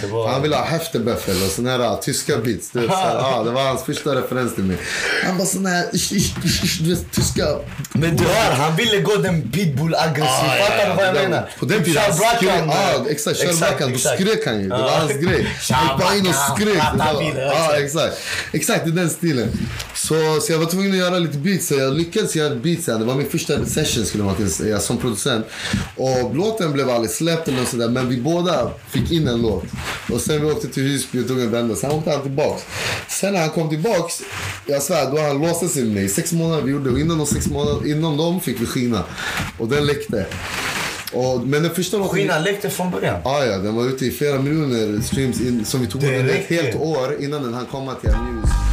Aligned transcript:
det 0.00 0.06
var... 0.06 0.28
Han 0.28 0.42
ville 0.42 0.56
ha 0.56 0.64
Heftebeffel 0.64 1.42
och 1.42 1.50
såna 1.50 1.70
här 1.70 1.78
uh, 1.80 2.00
tyska 2.00 2.38
beats. 2.38 2.70
Du 2.70 2.80
vet, 2.80 2.90
så 2.90 2.96
här, 2.96 3.14
ja, 3.14 3.42
det 3.44 3.50
var 3.50 3.62
hans 3.62 3.82
första 3.82 4.14
referens 4.14 4.54
till 4.54 4.64
mig. 4.64 4.76
Han 5.24 5.38
bara 5.38 5.46
sån 5.46 5.66
här, 5.66 5.86
du 6.84 6.90
vet, 6.94 7.12
tyska... 7.12 7.46
Men 7.92 8.16
du 8.16 8.24
hör, 8.24 8.52
han 8.52 8.76
ville 8.76 9.00
gå 9.00 9.16
den 9.16 9.50
pitbull 9.50 9.94
aggressiv. 9.94 10.24
Ah, 10.50 10.64
Fattar 10.66 10.88
du 10.90 10.96
vad 10.96 11.06
jag 11.06 11.14
det- 11.14 11.22
menar? 11.22 11.50
På 11.58 11.64
den 11.64 11.84
tiden, 11.84 12.02
han 12.42 13.06
eh, 13.06 13.06
exakt. 13.10 13.58
Blackham, 13.58 13.92
då 13.92 13.98
skrek 13.98 14.46
han 14.46 14.60
ju. 14.60 14.68
Det 14.68 14.76
var 14.76 14.90
hans 14.90 15.12
grej. 15.12 15.46
Han 15.70 15.86
gick 15.88 15.98
bara 16.06 16.14
in 16.16 16.26
och 16.26 16.34
skrek. 16.34 16.82
Det 16.92 16.98
var- 16.98 17.40
Ja, 17.40 17.76
exakt. 17.76 18.06
exakt. 18.12 18.16
Exakt, 18.52 18.86
i 18.86 18.90
den 18.90 19.10
stilen. 19.10 19.48
Så, 19.94 20.40
så 20.40 20.52
jag 20.52 20.58
var 20.58 20.66
tvungen 20.66 20.90
att 20.90 20.96
göra 20.98 21.18
lite 21.18 21.38
beats. 21.38 21.68
Så 21.68 21.74
jag 21.74 21.96
lyckades 21.98 22.36
göra 22.36 22.54
beats. 22.54 22.86
Det 22.86 23.04
var 23.04 23.14
min 23.14 23.30
första 23.30 23.66
session 23.66 24.04
skulle 24.06 24.24
man 24.24 24.50
säga 24.50 24.80
som 24.80 24.98
producent. 24.98 25.46
Och 25.96 26.34
låten 26.36 26.72
blev 26.72 26.90
aldrig 26.90 27.10
släppt 27.10 27.48
eller 27.48 27.58
något 27.60 27.68
sådär. 27.68 27.88
Men 27.88 28.08
vi 28.08 28.16
båda 28.16 28.70
fick 28.90 29.10
in 29.12 29.28
en 29.28 29.42
låt. 29.42 29.64
Och 30.12 30.20
sen 30.20 30.40
vi 30.40 30.52
åkte 30.52 30.68
till 30.68 30.82
Husby 30.82 31.22
och 31.22 31.28
tog 31.28 31.40
en 31.40 31.50
vända. 31.50 31.76
Sen 31.76 31.90
åkte 31.90 32.10
han 32.10 32.22
tillbaks. 32.22 32.62
Sen 33.08 33.32
när 33.32 33.40
han 33.40 33.50
kom 33.50 33.68
tillbaks, 33.68 34.22
jag 34.66 34.82
svär, 34.82 35.10
då 35.10 35.20
han 35.20 35.38
låst 35.38 35.70
sig 35.70 35.84
med 35.84 35.94
mig. 35.94 36.08
Sex 36.08 36.32
månader 36.32 36.62
vi 36.62 36.70
gjorde 36.70 36.90
och 36.90 37.00
innan 37.00 37.18
de 37.18 37.26
sex 37.26 37.46
månader, 37.46 37.90
innan 37.90 38.16
dem 38.16 38.40
fick 38.40 38.60
vi 38.60 38.66
skina. 38.66 39.04
Och 39.58 39.68
den 39.68 39.86
läckte. 39.86 40.26
Och, 41.12 41.46
men 41.46 41.62
den 41.62 41.74
första 41.74 41.98
låten... 41.98 42.14
Skina 42.14 42.38
läckte 42.38 42.70
från 42.70 42.90
början. 42.90 43.20
Ja, 43.24 43.44
ja, 43.44 43.58
den 43.58 43.74
var 43.74 43.84
ute 43.84 44.06
i 44.06 44.10
flera 44.10 44.38
miljoner 44.38 45.00
streams 45.00 45.40
in, 45.40 45.64
som 45.64 45.80
vi 45.80 45.86
tog 45.86 46.04
under 46.04 46.28
ett 46.28 46.46
helt 46.46 46.76
år 46.76 47.16
innan 47.20 47.42
den 47.42 47.54
hann 47.54 47.66
komma 47.66 47.94
till 47.94 48.10
News. 48.10 48.69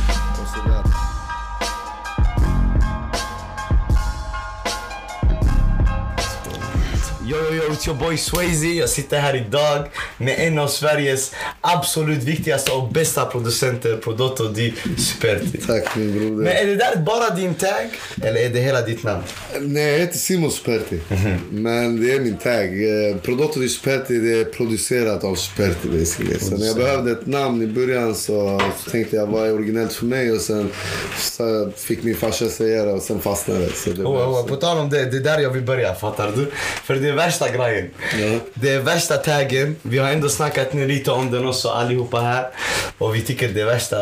Yo, 7.29 7.35
yo, 7.35 7.53
yo, 7.53 7.73
it's 7.73 7.85
your 7.87 7.95
boy 7.97 8.17
Swayze. 8.17 8.67
Jag 8.67 8.89
sitter 8.89 9.19
här 9.19 9.35
idag 9.35 9.87
med 10.17 10.35
en 10.39 10.59
av 10.59 10.67
Sveriges 10.67 11.31
absolut 11.61 12.23
viktigaste 12.23 12.71
och 12.71 12.91
bästa 12.91 13.25
producenter, 13.25 13.97
Prodotto 13.97 14.47
di 14.47 14.73
Superti. 14.97 15.57
Tack 15.57 15.95
min 15.95 16.13
broder. 16.19 16.43
Men 16.43 16.47
är 16.47 16.65
det 16.65 16.75
där 16.75 16.95
bara 16.95 17.29
din 17.29 17.53
tag? 17.53 17.89
Eller 18.23 18.41
är 18.41 18.49
det 18.49 18.59
hela 18.59 18.81
ditt 18.81 19.03
namn? 19.03 19.23
Nej, 19.61 19.91
jag 19.91 19.99
heter 19.99 20.17
Simon 20.17 20.51
Sperti. 20.51 20.99
Mhm. 21.09 21.39
Men 21.49 22.01
det 22.01 22.11
är 22.11 22.19
min 22.19 22.37
tag. 22.37 22.83
Eh, 22.83 23.17
Prodotto 23.17 23.59
di 23.59 23.69
Sperti 23.69 24.19
det 24.19 24.39
är 24.39 24.45
producerat 24.45 25.23
av 25.23 25.37
basically. 25.83 26.39
Så 26.39 26.57
när 26.57 26.65
jag 26.65 26.75
behövde 26.75 27.11
ett 27.11 27.25
namn 27.25 27.61
i 27.61 27.67
början 27.67 28.15
så, 28.15 28.61
tänkte 28.91 29.15
jag 29.15 29.27
vad 29.27 29.47
är 29.47 29.53
originellt 29.53 29.93
för 29.93 30.05
mig 30.05 30.31
och 30.31 30.41
sen 30.41 30.71
så 31.19 31.71
fick 31.75 32.03
min 32.03 32.15
farsa 32.15 32.49
säga 32.49 32.85
det 32.85 32.91
och 32.91 33.01
sen 33.01 33.19
fastnade. 33.19 33.69
Så 33.75 33.89
det 33.89 34.03
Oh, 34.03 34.29
oh, 34.29 34.41
så. 34.41 34.47
på 34.47 34.55
tal 34.55 34.77
om 34.77 34.89
det, 34.89 35.05
det 35.05 35.17
är 35.17 35.21
där 35.21 35.39
jag 35.39 35.49
vill 35.49 35.63
börja, 35.63 35.95
fattar 35.95 36.31
du? 36.35 36.51
För 36.83 36.95
det 36.95 37.16
värsta 37.17 37.49
grejen. 37.49 37.89
Ja. 38.19 38.39
Det 38.53 38.69
är 38.69 38.79
värsta 38.79 39.17
taggen. 39.17 39.75
Vi 39.81 39.97
har 39.97 40.09
ändå 40.09 40.29
snackat 40.29 40.73
nu 40.73 40.87
lite 40.87 41.11
om 41.11 41.31
den 41.31 41.47
också 41.47 41.69
allihopa 41.69 42.19
här. 42.19 42.49
Och 42.97 43.15
vi 43.15 43.21
tycker 43.21 43.47
det 43.47 43.61
är 43.61 43.65
värsta 43.65 43.97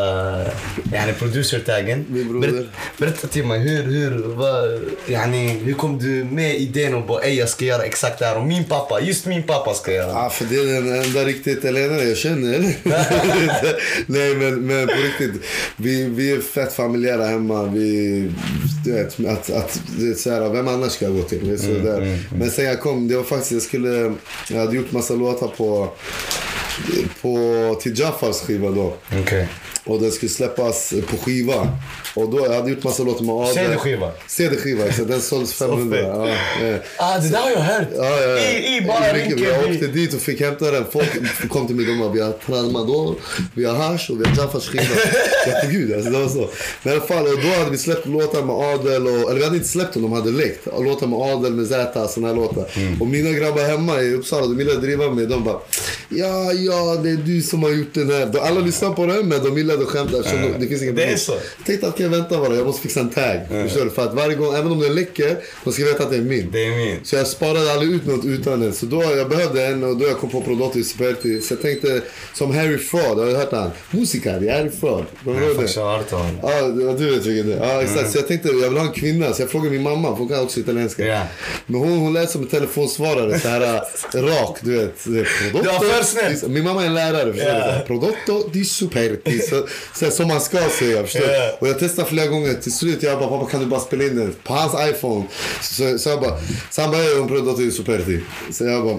yani, 0.92 1.12
producer-taggen. 1.18 2.04
Min 2.08 2.28
broder. 2.28 2.50
Berätta, 2.50 2.68
berätta 2.98 3.28
till 3.28 3.46
mig, 3.46 3.58
hur, 3.58 3.82
hur, 3.82 4.22
vad, 4.22 4.80
yani, 5.06 5.48
hur 5.48 5.74
kom 5.74 5.98
du 5.98 6.24
med 6.24 6.56
idén 6.60 6.94
om 6.94 7.10
att 7.10 7.24
"Ey, 7.24 7.34
jag 7.34 7.48
ska 7.48 7.64
göra 7.64 7.82
exakt 7.82 8.18
det 8.18 8.24
här? 8.26 8.36
Och 8.36 8.46
min 8.46 8.64
pappa, 8.64 9.00
just 9.00 9.26
min 9.26 9.42
pappa 9.42 9.74
ska 9.74 9.92
göra 9.92 10.06
det. 10.06 10.12
Ja, 10.12 10.30
för 10.30 10.44
det 10.44 10.56
är 10.56 10.64
den 10.64 11.02
enda 11.04 11.24
riktigt 11.24 11.58
italienare 11.58 12.04
jag 12.04 12.16
känner. 12.16 12.58
Nej, 14.06 14.34
men, 14.34 14.66
men 14.66 14.86
på 14.86 14.92
riktigt. 14.94 15.42
Vi, 15.76 16.04
vi 16.04 16.32
är 16.32 16.40
fett 16.40 16.72
familjära 16.72 17.24
hemma. 17.26 17.62
Vi, 17.64 18.30
du 18.84 18.92
vet, 18.92 19.26
att, 19.26 19.50
att, 19.50 19.80
det 19.98 20.08
är 20.08 20.14
så 20.14 20.30
här, 20.30 20.48
vem 20.48 20.68
annars 20.68 20.92
ska 20.92 21.04
jag 21.04 21.16
gå 21.16 21.22
till? 21.22 21.46
Det 21.48 21.52
är 21.52 21.56
så 21.56 21.86
där. 21.86 22.18
Men 22.38 22.50
sen 22.50 22.64
jag 22.64 22.80
kom, 22.80 23.05
det 23.08 23.16
var 23.16 23.24
faktiskt, 23.24 23.52
jag 23.52 23.62
skulle, 23.62 24.14
jag 24.50 24.58
hade 24.58 24.76
gjort 24.76 24.92
massa 24.92 25.14
låtar 25.14 25.48
på, 25.48 25.88
på 27.22 27.78
till 27.82 27.98
Jaffars 27.98 28.36
skiva 28.36 28.70
då. 28.70 28.96
Okej. 29.22 29.48
Och 29.86 30.00
den 30.00 30.12
skulle 30.12 30.30
släppas 30.30 30.92
på 31.10 31.16
skiva. 31.16 31.68
Och 32.14 32.30
då, 32.30 32.46
jag 32.46 32.52
hade 32.54 32.70
gjort 32.70 32.84
massa 32.84 33.02
låtar 33.02 33.24
med 33.24 33.34
Adel. 33.34 33.54
CD-skiva? 33.54 34.10
CD-skiva, 34.26 34.92
så 34.92 35.04
den 35.04 35.20
såldes 35.20 35.54
500. 35.54 35.96
fett. 35.96 36.06
ja, 36.06 36.28
eh. 36.66 36.76
Ah, 36.98 37.18
det 37.18 37.28
där 37.28 37.38
har 37.40 37.50
jag 37.50 37.60
hört. 37.60 37.88
Ja, 37.96 38.20
ja, 38.20 38.28
ja. 38.28 38.38
I, 38.38 38.76
I 38.76 38.80
bara 38.86 39.12
Rinkeby. 39.12 39.44
Jag 39.44 39.70
åkte 39.70 39.86
dit 39.86 40.14
och 40.14 40.20
fick 40.20 40.40
hämta 40.40 40.70
den. 40.70 40.84
Folk 40.92 41.08
kom 41.48 41.66
till 41.66 41.76
mig 41.76 41.90
och 41.90 41.98
bara, 41.98 42.08
vi 42.12 42.20
har 42.20 42.32
tramadol, 42.32 43.14
vi 43.54 43.64
har 43.64 43.74
hash 43.74 44.10
och 44.10 44.20
vi 44.20 44.24
har 44.28 44.36
Jaffars 44.36 44.68
skiva. 44.68 44.82
Jag 45.46 45.60
tänkte 45.60 45.78
gud 45.78 45.94
alltså, 45.94 46.10
det 46.10 46.18
var 46.18 46.28
så. 46.28 46.48
Men 46.82 46.92
i 46.92 46.96
alla 46.96 47.06
fall, 47.06 47.26
och 47.26 47.40
då 47.42 47.48
hade 47.58 47.70
vi 47.70 47.78
släppt 47.78 48.06
låtar 48.06 48.42
med 48.42 48.56
Adel 48.56 49.06
och, 49.06 49.30
eller 49.30 49.34
vi 49.34 49.44
hade 49.44 49.56
inte 49.56 49.68
släppt 49.68 49.94
dem, 49.94 50.02
de 50.02 50.12
hade 50.12 50.30
läckt. 50.30 50.66
Låtar 50.80 51.06
med 51.06 51.18
Adel, 51.18 51.52
med 51.54 51.66
Zäta, 51.66 52.08
såna 52.08 52.28
här 52.28 52.34
låtar. 52.34 52.66
Mm. 52.76 53.00
Och 53.00 53.06
mina 53.06 53.30
grabbar 53.30 53.62
hemma 53.62 54.00
i 54.00 54.14
Uppsala, 54.14 54.46
de 54.46 54.56
ville 54.56 54.74
driva 54.74 55.10
med 55.10 55.28
De 55.28 55.44
bara, 55.44 55.58
ja, 56.08 56.52
ja, 56.52 56.96
det 57.02 57.10
är 57.10 57.16
du 57.16 57.42
som 57.42 57.62
har 57.62 57.70
gjort 57.70 57.94
den 57.94 58.10
här. 58.10 58.26
De- 58.26 58.38
Alla 58.38 58.60
lyssnar 58.60 58.90
på 58.90 59.06
den, 59.06 59.28
men 59.28 59.44
de 59.44 59.54
gillade 59.76 59.84
att 59.84 59.90
skämta 59.98 60.18
eftersom 60.18 60.42
de- 60.42 60.58
det 60.58 60.66
finns 60.66 60.82
ingen 60.82 60.94
Det 60.94 61.04
är 61.04 61.16
så. 61.16 61.32
Jag 61.32 61.66
tänkte 61.66 61.88
att 61.88 61.96
kan 61.96 62.04
jag 62.04 62.10
vänta 62.10 62.38
bara, 62.38 62.54
jag 62.56 62.66
måste 62.66 62.82
fixa 62.82 63.00
en 63.00 63.10
tag. 63.10 63.40
Förstår 63.48 63.84
du? 63.84 63.90
För 63.90 64.02
att 64.04 64.14
varje 64.14 64.34
gång, 64.34 64.54
även 64.54 64.72
om 64.72 64.80
den 64.80 64.94
läcker, 64.94 65.36
de 65.64 65.72
ska 65.72 65.84
veta 65.84 66.02
att 66.02 66.10
det 66.10 66.16
är 66.16 66.20
min. 66.20 66.50
Det 66.52 66.64
är 66.66 66.70
min. 66.76 66.96
Så 67.04 67.16
jag 67.16 67.26
sparade 67.26 67.72
aldrig 67.72 67.92
ut 67.92 68.06
något 68.06 68.24
utan 68.24 68.60
den. 68.60 68.72
Så 68.72 68.86
då 68.86 69.02
jag 69.02 69.28
behövde 69.28 69.66
en 69.66 69.84
och 69.84 69.96
då 69.96 70.06
jag 70.06 70.18
kom 70.18 70.30
på 70.30 70.40
Prodotto 70.40 70.82
Sperti. 70.82 71.40
Så 71.40 71.54
jag 71.54 71.62
tänkte, 71.62 72.00
som 72.34 72.54
Harry 72.54 72.78
Fraud, 72.78 73.18
har 73.18 73.26
du 73.26 73.36
hört 73.36 73.52
han? 73.52 73.70
Musiker, 73.90 74.30
är 74.48 74.58
Harry 74.58 74.70
Fraud. 74.70 75.04
Kommer 75.24 75.40
du 75.40 75.46
ihåg 75.46 75.56
det? 75.64 75.76
jag 75.76 75.82
har 75.84 75.96
hört 75.96 76.10
honom. 76.10 76.38
Ja, 76.42 76.62
du 76.98 77.10
vet 77.10 77.26
vilken 77.26 77.50
det 77.50 77.56
är. 77.56 77.74
Ja, 77.74 77.82
exakt. 77.82 78.00
Mm. 78.00 78.12
Så 78.12 78.18
jag 78.18 78.28
tänkte, 78.28 78.48
jag 78.48 78.68
vill 78.68 78.78
ha 78.78 78.86
en 78.86 78.92
kvinna. 78.92 79.32
Så 79.32 79.42
jag 79.42 79.50
frågade 79.50 79.70
min 79.70 79.82
mamma, 79.82 80.08
för 80.08 80.18
hon 80.18 80.28
kan 80.28 80.40
också 80.40 80.60
italienska. 80.60 81.06
Ja. 81.06 81.22
Men 81.66 81.80
hon, 81.80 81.98
hon 81.98 82.12
lät 82.12 82.30
som 82.30 82.40
en 82.42 82.48
telefonsvarare, 82.48 83.38
så 83.38 83.48
här 83.48 83.60
äh, 84.14 84.22
rak, 84.22 84.58
du 84.62 84.76
vet. 84.76 85.04
Prodotto. 85.04 85.62
Du 85.80 85.86
var 85.88 86.02
för 86.02 86.04
snäll. 86.04 86.50
Min 86.50 86.64
mamma 86.64 86.82
är 86.82 86.86
en 86.86 86.94
lärare, 86.94 87.32
förstår 87.32 87.52
du? 87.52 87.60
Så 87.60 87.66
här, 87.70 87.84
Prodotto 87.86 88.48
di 88.52 88.64
Superti. 88.64 89.38
Så, 89.38 89.65
så 89.94 90.10
som 90.10 90.28
man 90.28 90.40
ska 90.40 90.58
säga, 90.78 91.02
förstår? 91.02 91.22
Ja. 91.22 91.56
Och 91.60 91.68
jag 91.68 91.78
testade 91.78 92.08
flera 92.08 92.26
gånger. 92.26 92.54
Till 92.54 92.72
slut 92.72 93.02
jag 93.02 93.18
bara, 93.18 93.28
pappa 93.28 93.50
kan 93.50 93.60
du 93.60 93.66
bara 93.66 93.80
spela 93.80 94.04
in 94.04 94.16
den 94.16 94.34
på 94.44 94.52
hans 94.52 94.90
iPhone? 94.90 95.24
Så, 95.62 95.98
så 95.98 96.08
jag 96.08 96.20
bara, 96.20 96.38
så 96.70 96.82
han 96.82 96.90
bara, 96.90 97.02
hon 97.18 97.28
Prodotto 97.28 97.62
di 97.62 97.70
Superti? 97.70 98.20
Så 98.52 98.64
jag 98.64 98.84
bara, 98.84 98.98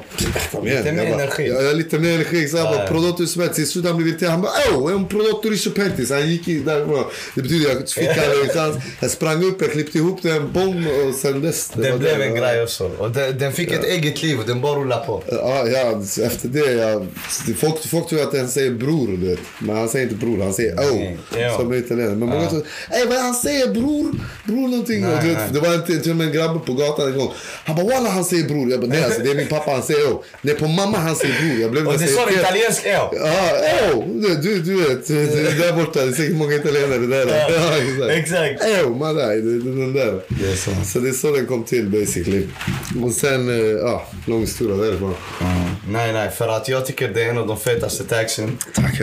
kom 0.52 0.68
igen. 0.68 0.78
Lite 0.78 0.92
mer 0.92 1.04
jag 1.04 1.14
energi. 1.14 1.48
Ja, 1.48 1.62
ja, 1.62 1.74
lite 1.74 2.00
mer 2.00 2.14
energi. 2.14 2.48
Så 2.48 2.58
jag 2.58 2.66
bara. 2.66 2.88
Prodotto 2.88 3.24
di 3.24 3.28
Superti. 3.28 3.56
Till 3.56 3.68
slut 3.68 3.86
han 3.86 3.98
blev 3.98 4.08
irriterad. 4.08 4.32
Han 4.32 4.42
bara, 4.42 4.52
är 4.52 4.94
hon 4.94 5.08
Prodotto 5.08 5.50
di 5.50 5.58
Superti? 5.58 6.06
Så 6.06 6.14
han 6.14 6.30
gick 6.30 6.66
därifrån. 6.66 7.04
Det 7.36 7.42
betyder 7.42 7.70
jag 7.70 7.90
fick 7.90 8.08
aldrig 8.08 8.44
en 8.44 8.50
chans. 8.50 8.76
Jag 9.00 9.12
sprang 9.12 9.44
upp, 9.44 9.62
jag 9.62 9.72
klippte 9.72 9.98
ihop 9.98 10.22
den, 10.22 10.54
bom, 10.54 10.88
och 10.88 11.16
sen 11.16 11.42
dess. 11.42 11.72
det 11.76 11.92
Det 11.92 11.98
blev 11.98 12.22
en 12.22 12.36
grej 12.36 12.64
också. 12.64 12.92
Och 12.98 13.12
den, 13.12 13.38
den 13.38 13.54
fick 13.54 13.72
ett 13.72 13.84
eget 13.84 14.24
liv 14.24 14.40
och 14.40 14.46
den 14.48 14.62
bara 14.62 14.80
rullade 14.80 15.06
på. 15.06 15.24
Ja, 15.32 15.68
ja, 15.68 16.02
efter 16.26 16.48
det, 16.48 16.72
jag, 16.74 17.08
folk, 17.58 17.88
folk 17.88 18.10
tror 18.10 18.22
att 18.22 18.38
han 18.38 18.48
säger 18.48 18.72
bror, 18.72 19.08
du 19.08 19.30
vet. 19.30 19.40
Men 19.60 19.76
han 19.76 19.90
säger 19.90 20.06
inte 20.06 20.26
bror, 20.26 20.44
han 20.44 20.54
säger 20.58 20.74
oh. 20.76 21.02
Ja. 21.42 21.58
Som 21.58 21.74
italienare. 21.74 22.16
Men 22.16 22.30
många 22.30 22.50
tror, 22.50 22.64
ey 22.92 23.06
vad 23.06 23.18
han 23.18 23.34
säger 23.34 23.68
bror, 23.68 24.06
bror 24.48 24.68
någonting. 24.68 25.02
Nej, 25.02 25.14
och 25.16 25.24
du 25.24 25.30
vet, 25.30 25.54
det 25.54 25.60
var 25.60 25.74
en, 25.74 25.84
till 25.86 26.12
och 26.12 26.18
med 26.18 26.28
en 26.28 26.34
grabb 26.34 26.66
på 26.66 26.74
gatan 26.74 27.08
en 27.12 27.18
gång. 27.18 27.34
Han 27.66 27.76
bara 27.76 27.86
walla 27.86 28.10
han 28.10 28.26
säger 28.26 28.44
bror. 28.50 28.72
Jag 28.72 28.80
bara 28.80 28.88
nej 28.88 29.04
alltså, 29.04 29.22
det 29.22 29.32
är 29.32 29.36
min 29.36 29.48
pappa, 29.48 29.72
han 29.72 29.84
säger 29.84 30.06
oh. 30.12 30.24
Nej 30.42 30.56
på 30.56 30.68
mamma 30.68 30.98
han 30.98 31.16
säger 31.16 31.36
bror. 31.42 31.62
Jag 31.62 31.72
blev 31.72 31.88
Och 31.88 31.94
det 31.94 32.00
nästan 32.00 32.26
sa 32.26 32.32
irriterad. 32.32 32.56
italiensk 32.56 32.82
ja. 32.86 33.14
Oh, 33.94 34.06
du, 34.42 34.62
du, 34.62 34.74
vet, 34.84 35.08
där 35.08 35.74
borta, 35.74 36.00
det 36.06 36.08
är 36.08 36.12
säkert 36.12 36.36
många 36.36 36.56
italienare 36.56 37.06
där. 37.08 37.28
Ja, 38.00 38.12
exakt. 38.12 38.64
Oh, 38.86 38.98
man, 38.98 39.16
nej, 39.16 39.42
det, 39.42 39.60
den 39.60 39.94
där. 39.94 40.22
Så. 40.56 41.00
Det 41.00 41.10
är 41.10 41.14
så 41.14 41.36
den 41.36 41.46
kom 41.46 41.64
till 41.64 41.90
basically. 41.90 42.48
Och 43.04 43.12
sen, 43.12 43.50
eh, 43.50 43.66
ja, 43.66 44.08
lång 44.26 44.42
historia 44.42 44.78
därifrån. 44.78 45.16
Nej, 45.90 46.14
nej, 46.14 46.30
för 46.30 46.48
att 46.48 46.68
jag 46.70 46.86
tycker 46.86 47.10
det 47.10 47.24
är 47.24 47.30
en 47.30 47.38
av 47.38 47.48
de 47.48 47.60
fetaste 47.60 48.04
tagsen. 48.04 48.58
Tack 48.74 49.02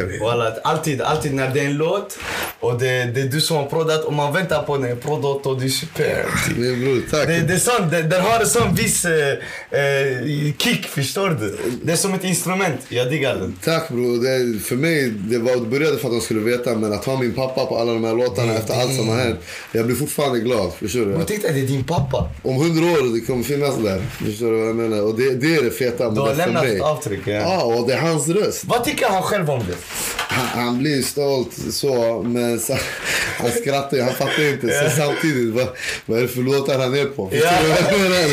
alltid, 0.64 1.00
alltid 1.00 1.34
när 1.34 1.43
det 1.54 1.60
är 1.60 1.64
en 1.64 1.76
låt 1.76 2.18
och 2.60 2.78
det, 2.78 3.04
det 3.04 3.20
är 3.20 3.24
du 3.28 3.40
som 3.40 3.56
har 3.56 3.66
proddat 3.66 4.04
och 4.04 4.12
man 4.12 4.32
väntar 4.32 4.62
på 4.62 4.76
den. 4.76 5.00
Prodotto 5.00 5.54
di 5.54 5.70
super. 5.70 6.24
Min 6.56 6.80
bror, 6.80 7.02
tack. 7.10 7.26
Det, 7.26 7.40
det 7.40 7.54
är 7.54 7.90
det, 7.90 8.02
den 8.02 8.20
har 8.22 8.40
en 8.40 8.46
sån 8.46 8.74
viss 8.74 9.04
eh, 9.04 9.38
kick, 10.58 10.86
förstår 10.86 11.30
du? 11.40 11.58
Det 11.82 11.92
är 11.92 11.96
som 11.96 12.14
ett 12.14 12.24
instrument. 12.24 12.80
Jag 12.88 13.10
diggar 13.10 13.34
den. 13.34 13.58
Tack 13.64 13.88
bror. 13.88 14.22
Det, 14.54 14.60
för 14.60 14.76
mig, 14.76 15.10
det, 15.10 15.38
var, 15.38 15.52
det 15.56 15.60
började 15.66 15.98
för 15.98 16.08
att 16.08 16.14
de 16.14 16.20
skulle 16.20 16.40
veta, 16.40 16.74
men 16.74 16.92
att 16.92 17.04
ha 17.04 17.20
min 17.20 17.32
pappa 17.34 17.66
på 17.66 17.78
alla 17.78 17.92
de 17.92 18.04
här 18.04 18.14
låtarna 18.14 18.52
Det- 18.52 18.58
efter 18.58 18.74
allt 18.80 18.96
som 18.96 19.08
har 19.08 19.16
hänt. 19.16 19.38
Jag 19.72 19.86
blir 19.86 19.96
fortfarande 19.96 20.38
glad, 20.40 20.72
förstår 20.72 21.00
du? 21.06 21.24
Tänkte 21.24 21.48
att 21.48 21.54
det 21.54 21.60
är 21.60 21.66
din 21.66 21.84
pappa. 21.84 22.28
Om 22.42 22.56
hundra 22.56 22.84
år, 22.86 23.14
det 23.14 23.20
kommer 23.26 23.42
finnas 23.44 23.76
där. 23.76 24.02
Förstår 24.24 24.50
du 24.52 24.58
vad 24.58 24.68
jag 24.68 24.76
menar? 24.76 25.02
Och 25.02 25.14
det, 25.18 25.34
det 25.34 25.54
är 25.56 25.62
det 25.62 25.70
feta 25.70 26.04
med 26.04 26.14
Du 26.14 26.20
har 26.20 26.28
det 26.28 26.34
lämnat 26.36 26.64
ett 26.64 26.80
avtryck. 26.82 27.20
Ja. 27.26 27.32
Ja, 27.32 27.62
och 27.64 27.86
det 27.88 27.94
är 27.94 27.98
hans 28.00 28.28
röst. 28.28 28.64
Vad 28.64 28.84
tycker 28.84 29.08
han 29.08 29.22
själv 29.22 29.50
om 29.50 29.58
det? 29.68 29.74
Han, 30.34 30.64
han 30.64 30.78
blir 30.78 31.02
stolt 31.02 31.50
så, 31.70 32.22
men 32.22 32.60
så, 32.60 32.78
han 33.38 33.50
skrattar 33.50 33.96
ju, 33.96 34.02
han 34.02 34.14
fattar 34.14 34.52
inte. 34.52 34.66
Så 34.66 34.96
samtidigt, 34.96 35.54
vad, 35.54 35.68
vad 36.06 36.18
är 36.18 36.22
det 36.22 36.28
för 36.28 36.42
låtar 36.42 36.78
han 36.78 36.94
är 36.94 37.04
på? 37.04 37.30
Ja. 37.32 37.52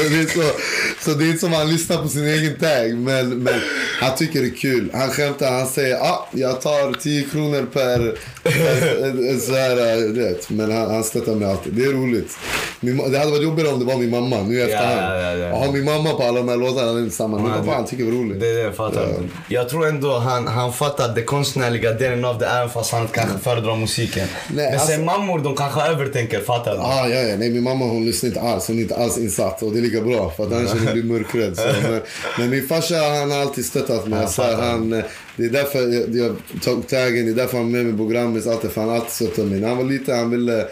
Det 0.09 0.19
är 0.19 0.33
så, 0.33 0.59
Så 1.00 1.18
det 1.18 1.25
är 1.25 1.27
inte 1.27 1.39
som 1.39 1.53
att 1.53 1.59
han 1.59 1.71
lyssnar 1.71 1.98
på 1.98 2.07
sin 2.07 2.27
egen 2.27 2.59
tag. 2.59 2.98
Men, 2.98 3.30
men 3.30 3.62
han 4.00 4.18
tycker 4.18 4.42
det 4.42 4.48
är 4.48 4.56
kul. 4.56 4.92
Han 4.94 5.09
skämtar, 5.09 5.51
han 5.51 5.68
säger 5.68 5.95
ah, 5.95 6.30
jag 6.31 6.62
tar 6.62 6.94
10 6.94 7.24
kronor 7.24 7.68
per... 7.74 8.18
per 8.44 9.39
så 9.39 9.54
här, 9.54 10.13
vet. 10.13 10.50
Men 10.50 10.71
han, 10.71 10.92
han 10.92 11.04
stöttar 11.04 11.36
mig 11.36 11.47
alltid. 11.50 11.74
Det 11.74 11.83
är 11.83 11.92
roligt. 11.92 12.38
Min, 12.83 13.12
det 13.12 13.18
hade 13.18 13.31
varit 13.31 13.44
jobbigare 13.44 13.69
om 13.74 13.80
det 13.80 13.86
var 13.86 13.95
min 13.98 14.10
mamma 14.10 14.38
nu 14.42 14.56
i 14.56 14.62
efterhand. 14.62 15.24
ja, 15.24 15.31
ja. 15.36 15.54
Och 15.54 15.60
har 15.60 15.72
min 15.72 15.86
mamma 15.86 16.10
på 16.13 16.24
alla 16.24 16.39
de 16.39 16.50
här 16.50 16.57
låtarna, 16.57 16.94
det 16.94 17.06
är 17.06 17.10
samma. 17.10 17.38
Min 17.38 17.48
Ja, 17.51 17.57
pappa 17.57 17.72
han 17.72 17.86
tycker 17.86 18.04
det 18.04 18.10
är 18.10 18.13
roligt. 18.13 18.39
Det 18.39 18.54
det 18.54 18.60
jag 18.62 18.75
fattar. 18.75 19.07
Jag 19.48 19.69
tror 19.69 19.88
ändå 19.88 20.18
han, 20.18 20.48
han 20.48 20.74
fattar 20.74 21.16
den 21.16 21.25
konstnärliga 21.25 21.92
delen 21.94 22.25
av 22.25 22.38
det 22.38 22.45
även 22.48 22.69
fast 22.69 22.92
han 22.92 23.07
kanske 23.07 23.38
föredrar 23.38 23.75
musiken. 23.75 24.28
Nej, 24.54 24.72
Men 24.72 24.80
sen 24.80 25.10
alltså- 25.10 25.19
mammor 25.19 25.39
de 25.39 25.56
kanske 25.56 25.81
övertänker, 25.81 26.39
fattar 26.39 26.72
du? 26.75 26.80
Ah, 26.81 27.07
ja, 27.07 27.19
ja. 27.22 27.36
Nej, 27.38 27.50
min 27.50 27.63
mamma 27.63 27.86
hon 27.86 28.06
lyssnar 28.06 28.28
inte 28.28 28.42
alls. 28.42 28.68
Hon 28.68 28.78
är 28.78 28.81
inte 28.81 28.95
alls 28.95 29.18
insatt. 29.18 29.62
Och 29.63 29.72
det 29.72 29.80
är 29.80 29.81
lika 29.81 30.01
bra 30.01 30.30
för 30.38 30.44
att 30.45 30.54
annars 30.54 30.72
hon 30.72 30.94
blir 30.94 31.04
mörkrädd. 31.04 31.57
Så. 31.57 31.63
Men, 31.92 32.01
men 32.38 32.50
min 32.50 32.68
farsa 32.68 32.95
han 32.95 33.31
har 33.31 33.38
alltid 33.42 33.66
stöttat 33.66 34.07
mig. 34.07 34.28
Så 34.28 34.42
han, 34.44 35.04
det 35.38 35.45
är 35.45 35.50
därför 35.50 36.07
jag, 36.18 36.36
tog 36.62 36.88
tagen. 36.88 37.25
Det 37.25 37.31
är 37.31 37.36
därför 37.36 37.57
han 37.57 37.68
är 37.68 37.72
med 37.72 37.86
mig 37.86 37.98
på 37.98 38.06
Grammis. 38.06 38.44
För 38.44 38.81
han 38.81 38.89
alltid 38.89 39.12
stöttat 39.12 39.45
mig. 39.45 39.60
När 39.60 39.68
han 39.68 39.78
var 39.78 39.83
liten 39.83 40.18
han 40.19 40.30
ville, 40.30 40.68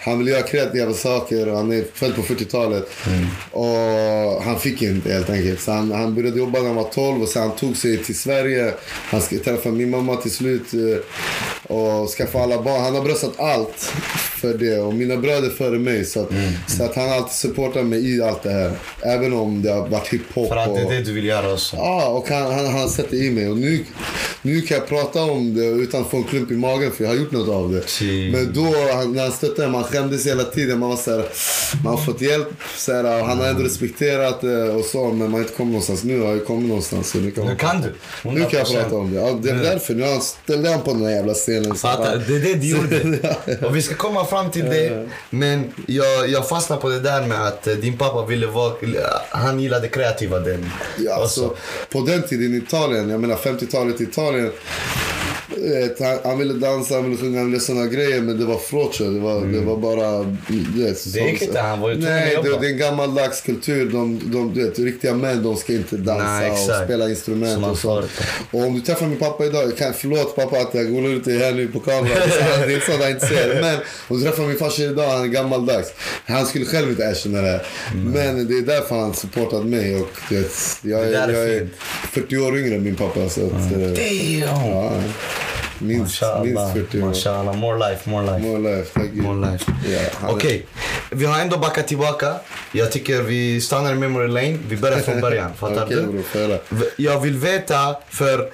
han 0.00 0.18
ville 0.18 0.30
göra 0.30 0.42
kreativa 0.42 0.92
saker. 0.92 1.48
och 1.48 1.56
Han 1.56 1.72
är 1.72 1.84
född 1.94 2.14
på 2.14 2.22
40-talet. 2.22 2.88
Och 3.50 4.42
han 4.42 4.58
fick 4.60 4.82
inte 4.82 5.12
helt 5.12 5.30
enkelt. 5.30 5.60
Så 5.60 5.72
han, 5.72 5.92
han 5.92 6.14
började 6.14 6.38
jobba 6.38 6.58
när 6.58 6.66
han 6.66 6.76
var 6.76 6.84
12 6.90 7.22
och 7.22 7.28
sen 7.28 7.42
han 7.42 7.56
tog 7.56 7.76
sig 7.76 7.98
till 8.04 8.18
Sverige. 8.18 8.74
Han 8.88 9.20
ska 9.20 9.38
träffa 9.38 9.68
min 9.70 9.90
mamma 9.90 10.16
till 10.16 10.30
slut. 10.30 10.74
eh, 10.74 11.76
Och 11.76 12.08
skaffa 12.08 12.38
alla 12.42 12.62
barn. 12.62 12.80
Han 12.82 12.94
har 12.94 13.02
bröstat 13.02 13.40
allt 13.40 13.92
för 14.40 14.54
det. 14.54 14.78
Och 14.78 14.94
mina 14.94 15.16
bröder 15.16 15.50
före 15.50 15.78
mig. 15.78 16.04
Så 16.04 16.20
att, 16.20 16.28
så 16.66 16.84
att 16.84 16.94
han 16.94 17.08
har 17.08 17.16
alltid 17.16 17.32
supportat 17.32 17.86
mig 17.86 18.16
i 18.16 18.22
allt 18.22 18.42
det 18.42 18.50
här. 18.50 18.72
Även 19.02 19.32
om 19.32 19.62
det 19.62 19.70
har 19.72 19.88
varit 19.88 20.08
hiphop. 20.08 20.48
För 20.48 20.56
att 20.56 20.74
det 20.74 20.80
är 20.80 20.90
det 20.90 21.00
du 21.04 21.12
vill 21.12 21.24
göra 21.24 21.52
också. 21.52 21.76
Ja, 21.76 22.08
och 22.08 22.28
han, 22.28 22.52
han, 22.52 22.66
han 22.66 22.88
sätter 22.88 23.16
i 23.16 23.30
mig. 23.30 23.48
Och 23.48 23.56
nu, 23.58 23.84
nu 24.42 24.60
kan 24.60 24.76
jag 24.78 24.88
prata 24.88 25.22
om 25.22 25.54
det 25.54 25.64
utan 25.66 26.00
att 26.02 26.10
få 26.10 26.16
en 26.16 26.24
klump 26.24 26.50
i 26.50 26.54
magen 26.54 26.90
för 26.92 27.04
jag 27.04 27.10
har 27.10 27.16
gjort 27.16 27.32
något 27.32 27.48
av 27.48 27.72
det. 27.72 27.82
Shit. 27.88 28.32
Men 28.34 28.52
då, 28.52 28.60
när 28.62 29.22
han 29.22 29.32
stöttade 29.32 29.62
mig, 29.68 29.70
man 29.80 29.84
skämdes 29.84 30.26
hela 30.26 30.44
tiden. 30.44 30.78
Man 30.78 30.88
var 30.88 30.96
så 30.96 31.10
här, 31.10 31.24
man 31.84 31.94
har 31.96 32.04
fått 32.04 32.20
hjälp. 32.20 32.48
Så 32.76 32.92
här, 32.92 33.04
och 33.20 33.26
han 33.26 33.38
har 33.38 33.46
ändå 33.46 33.62
respekterat 33.62 34.40
det 34.40 34.70
och 34.70 34.84
så, 34.84 35.04
men 35.08 35.18
man 35.18 35.32
har 35.32 35.38
inte 35.40 35.52
kommit 35.52 35.70
någonstans. 35.72 36.04
Nu 36.04 36.20
har 36.20 36.28
jag 36.32 36.46
kommit 36.46 36.68
någonstans. 36.68 37.10
Så 37.10 37.18
nu 37.18 37.30
kan, 37.30 37.46
Nu 37.46 37.56
kan 37.56 37.80
du. 37.82 37.88
100%. 38.28 38.34
nu 38.34 38.40
kan 38.44 38.58
jag 38.58 38.68
prata 38.68 38.96
om 38.96 39.12
det. 39.14 39.20
Ja, 39.20 39.38
det 39.42 39.50
är 39.50 39.54
därför. 39.54 39.94
Nu 39.94 40.02
har 40.02 40.70
han 40.72 40.80
på 40.82 40.92
den 40.92 41.04
här 41.04 41.10
jävla 41.10 41.34
scenen. 41.34 41.74
Fattar, 41.74 42.24
det 42.28 42.36
är 42.36 42.40
det 42.40 42.54
du 42.54 42.68
gjorde. 42.68 43.36
Och 43.66 43.76
vi 43.76 43.82
ska 43.82 43.94
komma 43.94 44.24
fram 44.24 44.50
till 44.50 44.64
det. 44.64 45.08
Men 45.30 45.72
jag, 45.86 46.28
jag 46.28 46.48
fastnar 46.48 46.76
på 46.76 46.88
det 46.88 47.00
där 47.00 47.26
med 47.26 47.46
att 47.46 47.66
eh, 47.66 47.74
din 47.74 47.98
pappa 47.98 48.26
ville 48.26 48.46
vara... 48.46 48.72
Han 49.30 49.60
gillade 49.60 49.88
kreativa 49.88 50.38
delen. 50.40 50.70
Ja, 50.98 51.14
alltså, 51.14 51.40
så- 51.40 51.56
på 51.90 52.00
den 52.06 52.22
tiden 52.22 52.54
i 52.54 52.56
Italien, 52.56 53.08
jag 53.10 53.20
menar 53.20 53.36
50-talet 53.36 53.91
i 54.00 54.04
Italien. 54.04 54.52
Vet, 55.62 56.00
Han, 56.00 56.18
han 56.24 56.38
ville 56.38 56.54
dansa, 56.54 56.94
han 56.94 57.04
ville 57.04 57.16
sjunga, 57.16 57.38
han 57.38 57.46
ville 57.46 57.60
såna 57.60 57.86
grejer 57.86 58.20
men 58.20 58.38
det 58.38 58.44
var 58.44 58.58
frocho. 58.58 59.04
Det 59.04 59.20
var, 59.20 59.40
det 59.46 59.60
var 59.60 59.76
bara... 59.76 60.22
Vet, 60.76 61.12
Det 61.12 61.20
gick 61.20 61.42
inte, 61.42 61.60
han 61.60 61.80
var 61.80 61.90
ju 61.90 61.96
Nej, 61.96 62.38
det, 62.42 62.60
det 62.60 62.66
är 62.66 62.70
en 62.70 62.78
gammaldags 62.78 63.40
kultur. 63.40 63.90
De, 63.90 64.20
de, 64.24 64.54
vet, 64.54 64.78
riktiga 64.78 65.14
män 65.14 65.42
de 65.42 65.56
ska 65.56 65.72
inte 65.72 65.96
dansa 65.96 66.24
Nej, 66.24 66.50
och 66.50 66.84
spela 66.84 67.08
instrument 67.10 67.66
och 67.66 67.78
så. 67.78 68.02
Och 68.50 68.60
om 68.60 68.74
du 68.74 68.80
träffar 68.80 69.06
min 69.06 69.18
pappa 69.18 69.44
idag, 69.44 69.64
jag 69.64 69.76
kan, 69.76 69.94
förlåt 69.94 70.36
pappa 70.36 70.56
att 70.56 70.74
jag 70.74 70.92
går 70.92 71.06
ut 71.06 71.26
här 71.26 71.52
nu 71.52 71.68
på 71.68 71.80
kamera. 71.80 72.14
Det 72.66 72.72
är 72.72 72.74
inte 72.74 72.86
så 72.86 72.92
att 72.92 73.00
jag 73.00 73.10
inte 73.10 73.26
ser. 73.26 73.60
Men 73.60 73.78
om 74.08 74.18
du 74.20 74.24
träffar 74.24 74.42
min 74.42 74.56
farsa 74.56 74.82
idag, 74.82 75.08
han 75.10 75.22
är 75.22 75.26
gammaldags. 75.26 75.92
Han 76.26 76.46
skulle 76.46 76.64
själv 76.64 76.90
inte 76.90 77.02
erkänna 77.02 77.42
det. 77.42 77.48
här. 77.48 77.66
Men 77.94 78.48
det 78.48 78.54
är 78.58 78.62
därför 78.62 78.94
han 78.96 79.14
supportat 79.14 79.66
mig. 79.66 79.96
Och, 79.96 80.08
vet, 80.30 80.52
jag, 80.82 81.04
är, 81.04 81.12
jag 81.12 81.30
är 81.30 81.58
fint. 81.58 81.72
40 82.12 82.36
år 82.36 82.58
yngre 82.58 82.74
än 82.74 82.82
min 82.82 82.96
pappa. 82.96 83.28
Så 83.28 83.46
att, 83.46 83.52
eh, 83.52 83.78
Damn! 83.78 84.40
ja, 84.40 84.92
minst, 85.82 86.22
minst 86.22 86.22
Mashallah, 86.22 86.74
40 86.74 87.02
år. 87.02 87.06
mashallah. 87.06 87.56
More 87.56 87.78
life, 87.90 88.10
more 88.10 88.26
life. 88.26 88.38
More 88.48 88.58
life, 88.76 88.90
tack 88.94 89.10
Gud. 89.12 89.24
More 89.24 89.50
life. 89.52 89.64
Är- 89.88 90.30
Okej, 90.34 90.66
vi 91.10 91.24
har 91.26 91.40
ändå 91.40 91.56
backat 91.58 91.88
tillbaka. 91.88 92.34
Jag 92.72 92.92
tycker 92.92 93.22
vi 93.22 93.60
stannar 93.60 93.92
i 93.92 93.94
memory 93.94 94.28
lane. 94.28 94.58
Vi 94.68 94.76
börjar 94.76 94.98
från 94.98 95.20
början. 95.20 95.50
Fattar 95.58 95.84
Okej 95.84 95.96
du? 96.12 96.22
får 96.22 96.58
jag 96.96 97.20
vill 97.20 97.38
veta, 97.38 97.96
för 98.10 98.50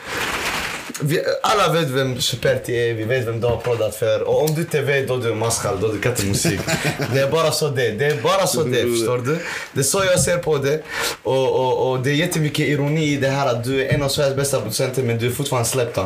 alla 1.42 1.72
vet 1.72 1.88
vem 1.88 2.20
Superti 2.20 2.72
är, 2.72 2.94
vi 2.94 3.04
vet 3.04 3.26
vem 3.26 3.40
du 3.40 3.46
har 3.46 3.56
proddat 3.56 3.94
för. 3.94 4.22
Och 4.22 4.42
om 4.42 4.54
du 4.54 4.60
inte 4.60 4.80
vet, 4.80 5.08
då 5.08 5.14
är 5.14 5.18
du 5.18 5.34
maskal, 5.34 5.80
då 5.80 5.88
är 5.88 5.92
du 5.92 5.98
kan 6.00 6.12
inte 6.12 6.26
musik. 6.26 6.60
Det 7.14 7.20
är 7.20 7.30
bara 7.30 7.50
så 7.52 7.68
det 7.68 7.90
Det 7.90 8.06
är 8.06 8.22
bara 8.22 8.46
så 8.46 8.62
det, 8.62 8.82
förstår 8.82 9.18
du? 9.18 9.38
Det 9.72 9.80
är 9.80 9.84
så 9.84 10.04
jag 10.04 10.20
ser 10.20 10.38
på 10.38 10.58
det. 10.58 10.82
Och, 11.22 11.48
och, 11.48 11.90
och 11.90 12.00
det 12.00 12.10
är 12.10 12.14
jättemycket 12.14 12.68
ironi 12.68 13.12
i 13.12 13.16
det 13.16 13.28
här 13.28 13.46
att 13.46 13.64
du 13.64 13.84
är 13.84 13.94
en 13.94 14.02
av 14.02 14.08
Sveriges 14.08 14.36
bästa 14.36 14.60
producenter 14.60 15.02
men 15.02 15.18
du 15.18 15.26
är 15.26 15.30
fortfarande 15.30 15.68
släppt. 15.68 15.98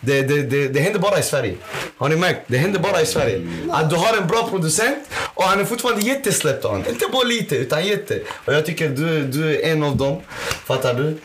Det, 0.00 0.22
det, 0.22 0.42
det, 0.42 0.68
det 0.68 0.80
händer 0.80 1.00
bara 1.00 1.18
i 1.18 1.22
Sverige. 1.22 1.54
Har 1.96 2.08
ni 2.08 2.16
märkt? 2.16 2.40
Det 2.46 2.58
händer 2.58 2.80
bara 2.80 3.00
i 3.00 3.06
Sverige. 3.06 3.46
Att 3.70 3.90
du 3.90 3.96
har 3.96 4.16
en 4.16 4.26
bra 4.26 4.48
producent 4.48 4.98
och 5.34 5.42
han 5.44 5.60
är 5.60 5.64
fortfarande 5.64 6.02
jättesläppt. 6.02 6.64
Inte 6.88 7.06
bara 7.12 7.22
lite, 7.22 7.56
utan 7.56 7.86
jätte. 7.86 8.18
Och 8.44 8.54
jag 8.54 8.66
tycker 8.66 8.88
du, 8.88 9.22
du 9.22 9.56
är 9.56 9.72
en 9.72 9.82
av 9.82 9.96
dem. 9.96 10.20
Fattar 10.66 10.94
du? 10.94 11.18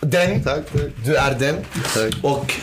Den. 0.00 0.42
Tack, 0.42 0.54
tack. 0.72 0.82
Du 1.04 1.16
är 1.16 1.34
den. 1.38 1.56
Tack. 1.94 2.14
Och 2.22 2.53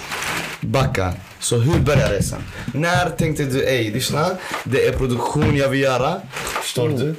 backa. 0.62 1.14
Så 1.40 1.58
hur 1.58 1.80
började 1.80 2.18
resan? 2.18 2.44
När 2.74 3.10
tänkte 3.10 3.44
du, 3.44 3.66
ej 3.66 3.92
lyssna, 3.92 4.30
det 4.64 4.88
är 4.88 4.92
produktion 4.92 5.58
jag 5.58 5.70
vill 5.70 5.80
göra. 5.80 6.22
Förstår 6.62 6.90
du? 6.90 7.16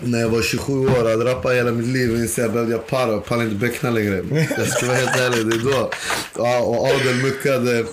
När 0.00 0.20
jag 0.20 0.28
var 0.28 0.42
27 0.42 0.72
år, 0.72 1.10
jag 1.10 1.26
rappat 1.26 1.52
hela 1.52 1.70
mitt 1.70 1.86
liv 1.86 2.12
och 2.12 2.42
jag 2.42 2.52
behövde 2.52 2.72
jag 2.72 2.86
para 2.86 3.12
och 3.12 3.26
pallade 3.26 3.50
inte 3.50 3.66
beckna 3.66 3.90
längre. 3.90 4.24
Jag 4.56 4.68
ska 4.68 4.86
vara 4.86 4.96
helt 4.96 5.16
ärlig, 5.16 5.46
det 5.46 5.56
är 5.56 5.72
då. 5.72 5.90
Ja, 6.36 6.58
och 6.58 6.86
Adel 6.86 7.14
muckade. 7.14 7.84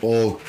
Och 0.00 0.40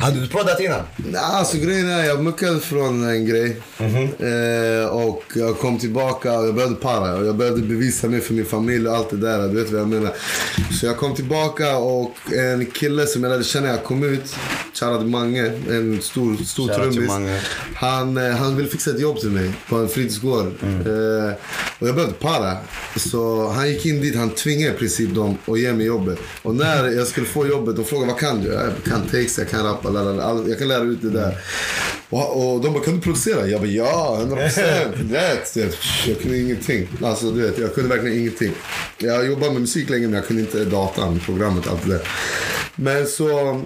Hade 0.00 0.20
du 0.20 0.28
proddat 0.28 0.60
innan? 0.60 0.80
Nej, 0.96 1.20
alltså 1.22 1.56
grejen 1.56 1.88
är, 1.90 2.04
jag 2.04 2.22
muckade 2.22 2.60
från 2.60 3.08
en 3.08 3.26
grej. 3.26 3.56
eh, 3.78 4.88
och 4.88 5.22
jag 5.34 5.58
kom 5.58 5.78
tillbaka 5.78 6.38
och 6.38 6.46
jag 6.46 6.54
behövde 6.54 6.76
para. 6.76 7.14
Och 7.16 7.26
jag 7.26 7.36
behövde 7.36 7.62
bevisa 7.62 8.08
mig 8.08 8.20
för 8.20 8.34
min 8.34 8.44
familj 8.44 8.88
och 8.88 8.96
allt 8.96 9.10
det 9.10 9.16
där. 9.16 9.48
Du 9.48 9.54
vet 9.62 9.70
vad 9.72 9.80
jag 9.80 9.88
menar. 9.88 10.12
Så 10.80 10.86
jag 10.86 10.96
kom 10.96 11.14
tillbaka 11.14 11.76
och 11.76 12.14
en 12.32 12.66
kille 12.66 13.06
som 13.06 13.22
jag 13.22 13.30
lärde 13.30 13.44
känna, 13.44 13.68
jag 13.68 13.84
kom 13.84 14.02
ut. 14.04 14.34
Shoutout 14.74 15.06
Mange, 15.08 15.44
en 15.70 16.00
stor, 16.02 16.36
stor 16.44 16.68
trummis. 16.68 17.10
Han, 17.74 18.16
eh, 18.16 18.30
han 18.36 18.56
ville 18.56 18.68
fixa 18.68 18.90
ett 18.90 19.00
jobb 19.00 19.18
till 19.20 19.30
mig 19.30 19.50
på 19.68 19.76
en 19.76 19.88
fritidsgård. 19.88 20.46
Eh, 20.62 21.32
och 21.78 21.88
jag 21.88 21.94
behövde 21.94 22.14
para. 22.20 22.56
Så 22.96 23.48
han 23.48 23.68
gick 23.68 23.86
in 23.86 24.00
dit, 24.00 24.16
han 24.16 24.30
tvingade 24.30 24.74
i 24.74 24.78
princip 24.78 25.14
dem 25.14 25.38
att 25.46 25.60
ge 25.60 25.72
mig 25.72 25.86
jobbet. 25.86 26.18
Och 26.42 26.54
när 26.54 26.88
jag 26.90 27.06
skulle 27.06 27.26
få 27.26 27.46
jobbet, 27.46 27.76
de 27.76 27.84
frågade 27.84 28.12
vad 28.12 28.20
kan 28.20 28.40
du? 28.42 28.52
Jag 28.52 28.70
kan 28.84 29.02
takes, 29.02 29.38
jag 29.38 29.48
kan 29.50 29.64
rappa, 29.64 29.85
lalala. 29.90 30.22
All- 30.22 30.48
jag 30.48 30.58
kan 30.58 30.68
lära 30.68 30.82
ut 30.82 31.02
det 31.02 31.10
där. 31.10 31.38
Och, 32.10 32.54
och 32.54 32.60
de 32.60 32.72
bara, 32.72 32.84
kan 32.84 32.94
du 32.94 33.00
producera? 33.00 33.46
Jag 33.46 33.60
bara, 33.60 33.70
ja, 33.70 34.16
100 34.20 34.36
procent. 34.36 34.94
Jag 36.06 36.20
kunde 36.20 36.38
ingenting. 36.38 36.88
Alltså 37.04 37.30
du 37.30 37.42
vet, 37.42 37.58
jag 37.58 37.74
kunde 37.74 37.90
verkligen 37.90 38.18
ingenting. 38.18 38.52
Jag 38.98 39.26
jobbade 39.26 39.52
med 39.52 39.60
musik 39.60 39.90
länge 39.90 40.06
men 40.06 40.14
jag 40.14 40.26
kunde 40.26 40.42
inte 40.42 40.64
datan, 40.64 41.20
programmet, 41.26 41.68
allt 41.68 41.84
det 41.84 41.90
där. 41.92 42.02
Men 42.78 43.06
så, 43.06 43.60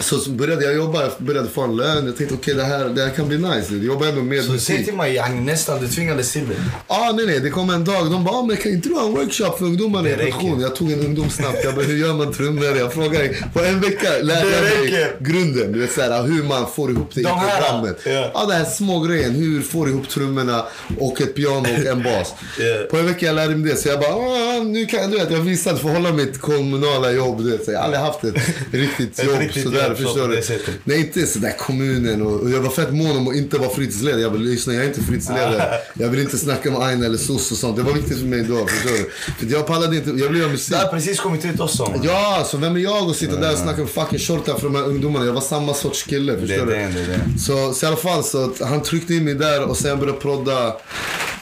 så, 0.00 0.18
så 0.18 0.30
började 0.30 0.64
jag 0.64 0.74
jobba, 0.74 1.10
började 1.18 1.48
få 1.48 1.62
en 1.62 1.76
lön. 1.76 2.06
Jag 2.06 2.16
tänkte 2.16 2.34
okej 2.34 2.54
det, 2.54 2.64
här, 2.64 2.84
det 2.88 3.02
här 3.02 3.10
kan 3.10 3.28
bli 3.28 3.38
nice. 3.38 3.74
Jag 3.74 3.84
jobbar 3.84 4.06
ändå 4.06 4.22
med 4.22 4.44
Så 4.44 4.52
musik. 4.52 4.84
till 4.84 4.94
mig, 4.94 5.30
nästan 5.40 5.80
du 5.80 5.88
tvingades 5.88 6.32
till 6.32 6.48
det. 6.48 6.54
Ah, 6.86 7.12
nej, 7.12 7.26
nej, 7.26 7.40
det 7.40 7.50
kom 7.50 7.70
en 7.70 7.84
dag. 7.84 8.10
De 8.10 8.24
bara, 8.24 8.34
ah, 8.36 8.42
men 8.42 8.56
kan 8.56 8.72
inte 8.72 8.88
du 8.88 8.94
ha 8.94 9.06
en 9.06 9.12
workshop 9.14 9.58
för 9.58 9.64
ungdomarna 9.64 10.08
i 10.10 10.14
produktion? 10.14 10.60
Jag 10.60 10.76
tog 10.76 10.92
en 10.92 11.00
ungdom 11.00 11.30
snabbt. 11.30 11.64
Jag 11.64 11.74
bara, 11.74 11.84
hur 11.84 11.96
gör 11.96 12.14
man 12.14 12.32
trummor? 12.32 12.64
Jag 12.64 12.92
frågade. 12.92 13.36
På 13.54 13.60
en 13.64 13.80
vecka 13.80 14.08
lärde 14.22 14.50
jag 14.50 14.62
mig 14.62 14.82
räcker. 14.84 15.16
Grunden. 15.54 15.72
Du 15.72 15.78
vet, 15.80 15.92
såhär, 15.92 16.22
hur 16.22 16.42
man 16.42 16.66
får 16.76 16.90
ihop 16.90 17.10
det 17.14 17.20
i 17.20 17.24
De 17.24 17.38
här, 17.38 17.60
programmet. 17.60 17.98
ja. 18.06 18.30
Ja, 18.34 18.40
den 18.46 18.56
här 18.56 18.64
små 18.64 19.00
grejen. 19.00 19.30
Hur 19.34 19.62
får 19.62 19.88
ihop 19.88 20.08
trummorna 20.08 20.64
och 21.00 21.20
ett 21.20 21.34
piano 21.34 21.60
och 21.60 21.86
en 21.86 22.02
bas. 22.02 22.34
Ja. 22.58 22.86
På 22.90 22.96
en 22.96 23.06
vecka 23.06 23.26
jag 23.26 23.34
lärde 23.34 23.56
mig 23.56 23.70
det. 23.70 23.76
Så 23.76 23.88
jag 23.88 24.00
bara, 24.00 24.14
ah, 24.14 24.62
nu 24.62 24.86
kan 24.86 25.10
du 25.10 25.18
vet, 25.18 25.30
jag 25.30 25.40
visste 25.40 25.70
att 25.70 25.80
få 25.80 25.88
hålla 25.88 26.12
mitt 26.12 26.40
kommunala 26.40 27.10
jobb. 27.10 27.44
Du 27.44 27.50
vet, 27.50 27.64
så 27.64 27.70
jag 27.72 27.78
har 27.78 27.84
aldrig 27.84 28.00
haft 28.02 28.24
ett 28.24 28.34
riktigt 28.72 29.18
Ett 29.18 29.26
jobb 29.26 29.38
riktigt 29.40 29.62
sådär. 29.62 29.88
jobb, 29.88 29.96
så 29.96 30.02
förstår 30.02 30.28
du? 30.28 30.42
Nej, 30.84 31.00
inte 31.00 31.26
sådär 31.26 31.54
kommunen. 31.58 32.22
Och, 32.22 32.40
och 32.40 32.50
jag 32.50 32.60
var 32.60 32.70
fett 32.70 32.92
mån 32.94 33.16
om 33.16 33.28
att 33.28 33.34
inte 33.36 33.58
vara 33.58 33.70
fritidsledare. 33.70 34.20
Jag 34.20 34.32
bara, 34.32 34.40
lyssna, 34.40 34.74
jag 34.74 34.82
är 34.84 34.88
inte 34.88 35.00
fritidsledare. 35.02 35.74
Jag 35.94 36.08
vill 36.08 36.20
inte 36.20 36.38
snacka 36.38 36.70
med 36.70 36.80
Aina 36.82 37.06
eller 37.06 37.18
SOS 37.18 37.50
och 37.50 37.56
sånt. 37.56 37.76
Det 37.76 37.82
var 37.82 37.92
viktigt 37.92 38.18
för 38.18 38.26
mig 38.26 38.42
då. 38.48 38.66
Förstår 38.66 38.90
du? 38.90 39.10
För 39.46 39.52
jag 39.56 39.66
pallade 39.66 39.96
inte, 39.96 40.10
jag 40.10 40.36
göra 40.36 40.48
musik. 40.48 40.70
Det 40.70 40.76
har 40.76 40.86
precis 40.92 41.20
kommit 41.20 41.44
ut 41.44 41.60
också. 41.60 41.82
man. 41.82 42.00
Ja, 42.04 42.44
så 42.50 42.56
vem 42.56 42.76
är 42.76 42.80
jag 42.80 43.10
att 43.10 43.16
sitta 43.16 43.36
där 43.36 43.52
och 43.52 43.58
snacka 43.58 43.80
med 43.80 43.90
fucking 43.90 44.18
shortar 44.18 44.54
för 44.54 44.62
de 44.62 44.74
här 44.74 44.82
ungdomarna? 44.84 45.26
Jag 45.26 45.32
var 45.32 45.40
samma 45.44 45.74
sorts 45.74 46.02
kille, 46.02 46.32
Det 46.32 46.38
förstår 46.40 46.56
är 46.56 46.66
du? 46.66 46.72
det, 46.72 47.06
det 47.06 47.06
det. 47.34 47.38
Så, 47.40 47.72
så 47.74 47.86
i 47.86 47.88
alla 47.88 47.96
fall, 47.96 48.24
så 48.24 48.44
att 48.44 48.60
han 48.68 48.82
tryckte 48.82 49.14
in 49.14 49.24
mig 49.24 49.34
där 49.34 49.64
och 49.68 49.76
sen 49.76 49.98
började 50.00 50.18
prodda. 50.20 50.66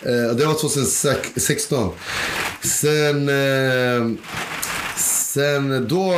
Eh, 0.03 0.37
det 0.37 0.45
var 0.45 0.55
2016. 0.55 1.91
Sen... 2.65 3.29
Eh, 3.29 4.11
Sen 5.33 5.89
då, 5.89 6.15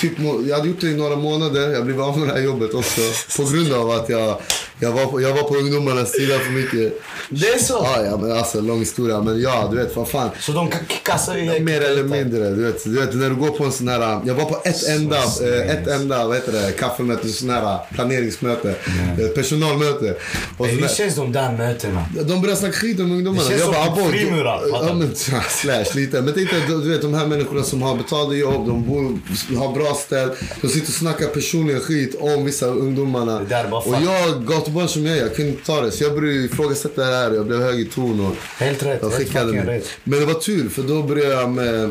typ, 0.00 0.12
jag 0.48 0.56
hade 0.56 0.68
gjort 0.68 0.80
det 0.80 0.86
i 0.88 0.94
några 0.94 1.16
månader. 1.16 1.70
Jag 1.70 1.84
blev 1.84 2.00
av 2.02 2.18
med 2.18 2.28
det 2.28 2.34
här 2.34 2.40
jobbet 2.40 2.74
också. 2.74 3.00
På 3.36 3.44
grund 3.50 3.72
av 3.72 3.90
att 3.90 4.08
jag, 4.08 4.40
Jag 4.80 4.92
var, 4.92 5.06
på, 5.06 5.20
jag 5.20 5.32
var 5.34 5.42
på 5.42 5.54
ungdomarnas 5.56 6.12
sida 6.12 6.38
för 6.38 6.50
mycket. 6.50 7.00
Det 7.30 7.46
är 7.48 7.58
så? 7.58 7.80
Ja, 7.84 8.04
ja 8.04 8.16
men 8.16 8.32
alltså 8.32 8.60
lång 8.60 8.78
historia. 8.78 9.20
Men 9.22 9.40
ja, 9.40 9.68
du 9.70 9.76
vet 9.76 9.96
vad 9.96 10.08
fan. 10.08 10.30
Så 10.40 10.52
de 10.52 10.70
kassa 11.02 11.38
i 11.38 11.60
Mer 11.60 11.80
eller 11.80 12.04
mindre. 12.04 12.50
Du 12.50 12.62
vet, 12.64 12.84
du 12.84 13.00
vet 13.00 13.14
när 13.14 13.28
du 13.30 13.36
går 13.36 13.50
på 13.50 13.64
en 13.64 13.72
sån 13.72 13.88
här... 13.88 14.20
Jag 14.26 14.34
var 14.34 14.44
på 14.44 14.60
ett 14.64 14.88
enda, 14.88 15.16
eh, 15.16 15.70
ett 15.70 15.86
enda 15.88 16.26
vad 16.26 16.36
heter 16.36 16.52
det, 16.52 16.72
kaffemöte, 16.72 17.28
sån 17.28 17.50
här 17.50 17.78
planeringsmöte. 17.94 18.74
eh, 19.20 19.26
Personalmöte. 19.28 20.16
Och 20.58 20.66
sån 20.66 20.78
hur 20.78 20.88
känns 20.88 21.14
de 21.14 21.32
där 21.32 21.52
mötena? 21.52 22.04
de 22.24 22.40
börjar 22.42 22.56
snacka 22.56 22.72
skit 22.72 23.00
om 23.00 23.12
ungdomarna. 23.12 23.42
Det 23.42 23.48
känns 23.50 23.62
som 23.62 23.72
bara, 23.72 23.84
typ 23.84 23.92
"Abo, 23.98 24.10
frimurar, 24.10 24.60
du- 24.64 24.70
fattar 24.72 24.86
Ja, 24.86 24.92
du?" 24.92 24.98
men, 24.98 25.14
slash 25.50 25.84
lite. 25.96 26.20
Men 26.22 26.34
tänk 26.34 26.50
dig, 26.50 26.60
du 26.68 26.90
vet 26.90 27.02
de 27.02 27.14
här 27.14 27.26
människorna 27.26 27.62
som 27.62 27.82
har 27.82 27.96
betalda 27.96 28.34
jobb, 28.34 28.66
de 28.66 28.86
bor, 28.88 29.18
har 29.58 29.72
bra 29.74 29.94
ställt. 29.94 30.32
De 30.60 30.68
sitter 30.68 30.88
och 30.88 30.94
snackar 30.94 31.26
personliga 31.26 31.80
skit 31.80 32.16
om 32.20 32.44
vissa 32.44 32.66
ungdomarna. 32.66 33.38
Det 33.38 33.44
där 33.46 33.64
är 33.64 33.68
bara 33.68 33.80
och 33.80 33.94
fuck. 33.94 34.04
jag, 34.04 34.44
gatubarn 34.70 34.88
som 34.88 35.06
jag 35.06 35.16
är, 35.18 35.22
jag 35.22 35.34
kunde 35.36 35.50
inte 35.50 35.66
ta 35.66 35.80
det. 35.80 35.90
Så 35.90 36.04
jag 36.04 36.14
började 36.14 36.44
ifrågasätta 36.44 37.00
det 37.00 37.16
här. 37.16 37.30
Jag 37.32 37.46
blev 37.46 37.60
hög 37.60 37.80
i 37.80 37.84
ton. 37.84 38.20
Och 38.20 38.36
Helt 38.58 38.82
rätt. 38.82 38.98
jag 39.02 39.10
helt 39.10 39.22
skickade 39.22 39.66
rätt. 39.66 39.88
Men 40.04 40.20
det 40.20 40.26
var 40.26 40.34
tur, 40.34 40.68
för 40.68 40.82
då 40.82 41.02
började 41.02 41.34
jag, 41.34 41.50
med, 41.50 41.90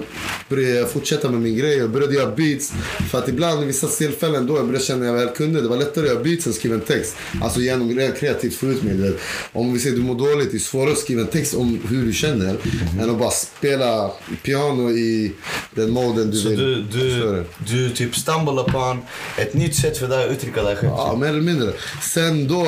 började 0.50 0.76
jag 0.80 0.90
fortsätta 0.90 1.30
med 1.30 1.42
min 1.42 1.58
grej. 1.58 1.78
Jag 1.78 1.90
började 1.90 2.14
göra 2.16 2.36
beats. 2.36 2.74
För 3.12 3.18
att 3.18 3.30
ibland, 3.30 3.66
vissa 3.66 3.88
tillfällen, 3.88 4.48
då 4.48 4.56
jag 4.58 4.66
började 4.66 4.86
känna 4.86 5.02
att 5.02 5.08
jag 5.20 5.26
väl 5.26 5.36
kunde. 5.36 5.62
Det 5.62 5.68
var 5.68 5.78
lättare 5.78 6.06
att 6.06 6.12
göra 6.12 6.24
beats 6.24 6.48
än 6.48 6.54
skriva 6.54 6.76
en 6.76 6.82
text. 6.82 7.16
Alltså 7.42 7.60
genom 7.60 8.12
kreativt 8.20 8.56
få 8.56 8.66
ut 8.66 8.84
mig. 8.84 9.14
Om 9.54 9.74
vi 9.74 9.80
säger 9.80 9.96
du 9.96 10.02
mår 10.02 10.16
dåligt, 10.16 10.52
det 10.52 10.58
är 10.58 10.60
svårare 10.60 10.92
att 10.92 10.98
skriva 10.98 11.22
en 11.22 11.28
text 11.28 11.54
om 11.54 11.80
hur 11.90 12.06
du 12.06 12.14
känner. 12.14 12.54
Mhm. 12.54 13.00
Än 13.00 13.10
att 13.10 13.20
bara 13.20 13.32
spela 13.32 14.12
piano 14.44 14.90
i 14.92 15.32
den 15.76 15.90
moden 15.92 16.32
du 16.32 16.38
Så 16.38 16.50
vill. 16.50 16.60
du, 16.60 16.82
du, 17.00 17.44
du 17.68 17.90
typ 17.90 18.16
stumble 18.16 18.62
upon 18.62 18.98
ett 19.38 19.54
nytt 19.54 19.76
sätt 19.76 19.98
för 19.98 20.08
dig 20.08 20.26
att 20.26 20.32
uttrycka 20.32 20.64
dig 20.64 20.76
själv. 20.76 20.92
Ja, 20.98 21.16
mer 21.16 21.28
eller 21.30 21.42
mindre. 21.42 21.74
Sen 22.02 22.48
då, 22.48 22.66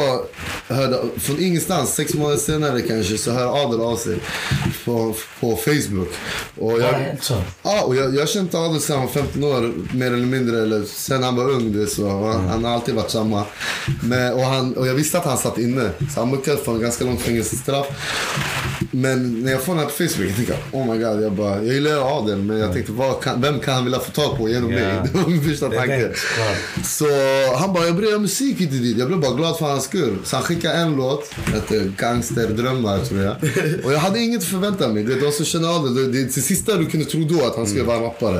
hörde, 0.67 1.00
från 1.17 1.39
ingenstans, 1.39 1.93
sex 1.96 2.13
månader 2.13 2.38
senare 2.38 2.81
kanske, 2.81 3.17
så 3.17 3.31
hör 3.31 3.63
Adel 3.65 3.81
av 3.81 3.96
sig 3.96 4.17
på, 4.86 5.15
på 5.39 5.55
Facebook. 5.55 6.08
Och 6.60 6.79
det 6.79 6.86
jag, 6.86 7.38
ja, 7.63 7.81
och 7.84 7.96
jag, 7.96 8.15
jag 8.15 8.29
kände 8.29 8.58
Adel 8.58 8.81
sedan 8.81 8.98
han 8.98 9.05
var 9.05 9.13
15 9.13 9.43
år, 9.43 9.74
mer 9.96 10.08
eller 10.08 10.25
mindre. 10.25 10.62
Eller 10.62 10.84
sen 10.84 11.24
han 11.24 11.36
var 11.36 11.50
ung, 11.50 11.72
du 11.74 11.79
vet, 11.79 11.91
så 11.91 12.10
han, 12.10 12.48
han 12.48 12.63
har 12.63 12.72
alltid 12.74 12.96
varit 12.96 13.12
samma. 13.12 13.43
Men, 14.03 14.34
och, 14.34 14.41
han, 14.41 14.74
och 14.74 14.88
jag 14.88 14.93
visste 14.93 15.17
att 15.17 15.25
han 15.25 15.38
satt 15.38 15.58
inne, 15.58 15.89
så 16.13 16.20
han 16.20 16.29
muckade 16.29 16.58
för 16.58 16.72
en 16.72 16.81
ganska 16.81 17.05
långt 17.05 17.22
fängelsestraff. 17.22 17.88
Men 18.91 19.41
när 19.43 19.51
jag 19.51 19.62
får 19.62 19.74
den 19.75 19.79
här 19.84 19.86
på 19.89 19.91
Facebook, 19.91 20.29
jag 20.29 20.36
tänkte 20.36 20.55
oh 20.72 20.86
my 20.93 21.03
god, 21.03 21.24
jag, 21.24 21.31
bara, 21.31 21.55
jag 21.55 21.74
gillar 21.74 22.17
Adel, 22.20 22.38
men 22.38 22.58
jag 22.58 22.74
tänkte 22.74 22.91
vad 22.91 23.24
kan, 23.24 23.41
vem 23.41 23.60
kan 23.60 23.74
han 23.74 23.84
vilja 23.84 24.00
få 24.00 24.12
tag 24.12 24.38
på 24.38 24.50
genom 24.50 24.72
Ja. 24.72 24.79
mig? 24.79 25.01
Det 25.13 25.20
var 25.20 25.27
min 25.29 25.43
första 25.43 25.70
Det 25.70 25.77
tanke. 25.77 25.98
det. 25.98 26.13
Så 26.86 27.05
han 27.58 27.74
bara, 27.74 27.86
jag 27.86 27.96
börjar 27.96 28.10
göra 28.10 28.20
musik 28.20 28.58
hit 28.60 28.70
och 28.70 28.75
dit. 28.77 28.98
Jag 28.98 29.08
blev 29.08 29.20
bara 29.20 29.34
glad 29.34 29.58
för 29.58 29.65
hans 29.65 29.88
skull. 29.91 30.17
Så 30.25 30.36
han 30.36 30.45
skickade 30.45 30.74
en 30.74 30.95
låt, 30.95 31.29
hette 31.53 31.91
Gangsterdrömmar 31.98 33.00
tror 33.05 33.21
jag. 33.21 33.36
Och 33.86 33.93
jag 33.93 34.00
hade 34.00 34.19
inget 34.19 34.39
att 34.41 34.45
förvänta 34.48 34.88
mig. 34.88 35.03
Det 35.03 35.13
är 35.13 35.21
de 35.21 35.31
som 35.31 35.45
känner 35.45 35.69
av 35.75 35.95
det. 35.95 36.07
Det 36.07 36.24
det 36.24 36.31
sista 36.31 36.75
du 36.77 36.86
kunde 36.86 37.05
tro 37.05 37.24
då 37.24 37.45
att 37.45 37.55
han 37.55 37.67
skulle 37.67 37.83
vara 37.83 38.00
rappare. 38.05 38.36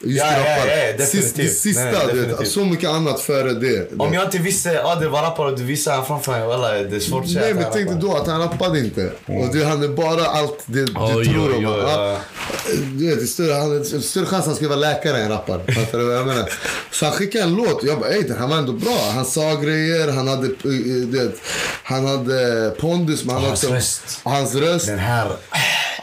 Just 0.00 0.24
Ja, 0.24 0.32
ja, 0.32 0.38
rappare. 0.38 0.86
ja, 0.86 0.92
definitivt. 0.98 1.08
Sist, 1.24 1.36
det 1.36 1.48
sista, 1.48 1.82
Nej, 1.84 1.94
du 2.12 2.18
definitivt. 2.20 2.48
Så 2.48 2.64
mycket 2.64 2.90
annat 2.90 3.20
före 3.20 3.52
det. 3.52 3.90
Om 3.98 4.12
jag 4.14 4.24
inte 4.24 4.38
visste 4.38 4.82
att 4.82 5.00
det 5.00 5.08
var 5.08 5.22
rappare 5.22 5.52
och 5.52 5.58
du 5.58 5.64
visste 5.64 5.90
han 5.90 6.06
framför 6.06 6.32
mig, 6.32 6.46
walla, 6.46 6.72
det 6.72 6.96
är 6.96 7.00
svårt 7.00 7.24
att 7.24 7.30
säga 7.30 7.40
Nej 7.44 7.54
men 7.54 7.64
tänk 7.72 7.88
dig 7.88 7.98
då 8.00 8.16
att 8.16 8.26
han 8.26 8.40
rappade 8.40 8.78
inte. 8.78 9.10
Och 9.26 9.48
det, 9.56 9.64
han 9.64 9.82
är 9.82 9.88
bara 9.88 10.24
allt 10.26 10.62
det 10.66 10.84
du 10.84 10.92
Oj, 10.96 11.24
tror 11.24 11.48
om. 11.48 11.56
oj, 11.56 11.62
Ja. 11.62 11.78
ja. 11.88 12.18
Du 12.98 13.06
vet, 13.08 13.18
det 13.18 13.24
är 13.24 13.26
större, 13.26 13.52
han, 13.54 13.70
det 13.78 13.84
större 13.84 14.26
chans 14.26 14.40
att 14.40 14.46
han 14.46 14.54
ska 14.56 14.68
vara 14.68 14.78
läkare 14.78 15.18
än 15.22 15.28
rappare. 15.28 15.72
Fattar 15.72 15.98
du 15.98 16.04
vad 16.04 16.16
jag 16.16 16.26
menar? 16.26 16.50
Så 16.90 17.04
han 17.04 17.14
skickade 17.14 17.44
en 17.44 17.54
låt 17.54 17.82
och 17.82 17.88
jag 17.88 17.98
bara, 18.00 18.10
ey 18.10 18.22
den 18.22 18.38
här 18.38 18.46
var 18.46 18.56
ändå 18.56 18.72
bra. 18.72 19.10
Han 19.14 19.24
sa 19.24 19.54
grejer, 19.54 20.08
han 20.12 20.28
hade, 20.28 20.48
vet, 20.94 21.40
han 21.84 22.06
hade 22.06 22.70
pondus. 22.80 23.24
Men 23.24 23.34
han 23.34 23.44
Och 23.44 23.50
också, 23.50 23.66
hans 23.70 23.76
röst. 23.76 24.20
Hans 24.22 24.54
röst. 24.54 24.86
Den 24.86 24.98
här... 24.98 25.36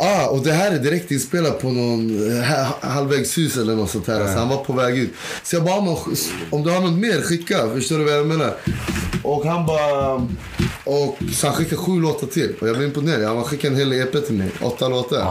Ah, 0.03 0.25
och 0.27 0.43
det 0.43 0.51
här 0.53 0.71
är 0.71 0.79
direkt 0.79 1.11
inspelat 1.11 1.61
på 1.61 1.69
någon 1.69 2.31
eh, 2.37 2.43
ha- 2.43 2.77
halvvägshus 2.89 3.57
eller 3.57 3.75
något 3.75 3.89
sånt 3.91 4.07
här. 4.07 4.33
Så 4.33 4.39
han 4.39 4.49
var 4.49 4.57
på 4.57 4.73
väg 4.73 4.97
ut. 4.97 5.09
Så 5.43 5.55
jag 5.55 5.63
bara, 5.63 5.75
om, 5.75 5.97
om 6.49 6.63
du 6.63 6.69
har 6.71 6.81
något 6.81 6.93
mer, 6.99 7.21
skicka. 7.21 7.69
Förstår 7.73 7.97
du 7.97 8.03
vad 8.03 8.13
jag 8.13 8.25
menar? 8.27 8.53
Och 9.23 9.45
han 9.45 9.65
bara... 9.65 10.27
Och 10.83 11.17
så 11.33 11.47
han 11.47 11.55
skickade 11.55 11.75
sju 11.77 11.91
låtar 12.01 12.27
till. 12.27 12.53
Och 12.61 12.67
jag 12.67 12.75
blev 12.77 12.87
imponerad. 12.87 13.35
Han 13.35 13.43
skickade 13.43 13.73
en 13.73 13.79
hel 13.79 13.93
EP 13.93 14.25
till 14.25 14.35
mig. 14.35 14.49
Åtta 14.61 14.87
låtar. 14.87 15.27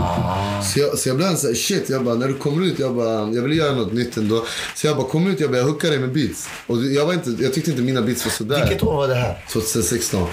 Så, 0.63 0.81
jag, 0.81 0.99
så 0.99 1.09
jag 1.09 1.17
blev 1.17 1.35
så 1.37 1.47
här, 1.47 1.55
shit. 1.55 1.91
Jag 1.91 2.05
bara, 2.05 2.15
när 2.15 2.29
du 2.29 2.35
kommer 2.35 2.67
ut, 2.67 2.79
jag 2.79 2.95
bara, 2.95 3.13
jag 3.35 3.43
vill 3.43 3.59
göra 3.59 3.75
något 3.75 3.93
nytt 3.93 4.17
ändå. 4.17 4.45
Så 4.77 4.87
jag 4.87 4.97
bara, 4.97 5.07
kom 5.07 5.27
ut, 5.27 5.41
jag 5.41 5.51
bara, 5.51 5.59
jag 5.59 5.65
hookar 5.65 5.91
dig 5.91 5.99
med 5.99 6.13
beats. 6.13 6.49
Och 6.67 6.77
jag, 6.85 7.07
var 7.07 7.13
inte, 7.15 7.31
jag 7.43 7.55
tyckte 7.55 7.71
inte 7.71 7.83
mina 7.83 8.03
beats 8.03 8.25
var 8.25 8.33
sådär. 8.33 8.61
Vilket 8.61 8.83
år 8.83 8.95
var 8.97 9.09
det 9.09 9.15
här? 9.15 9.45
2016. 9.53 10.27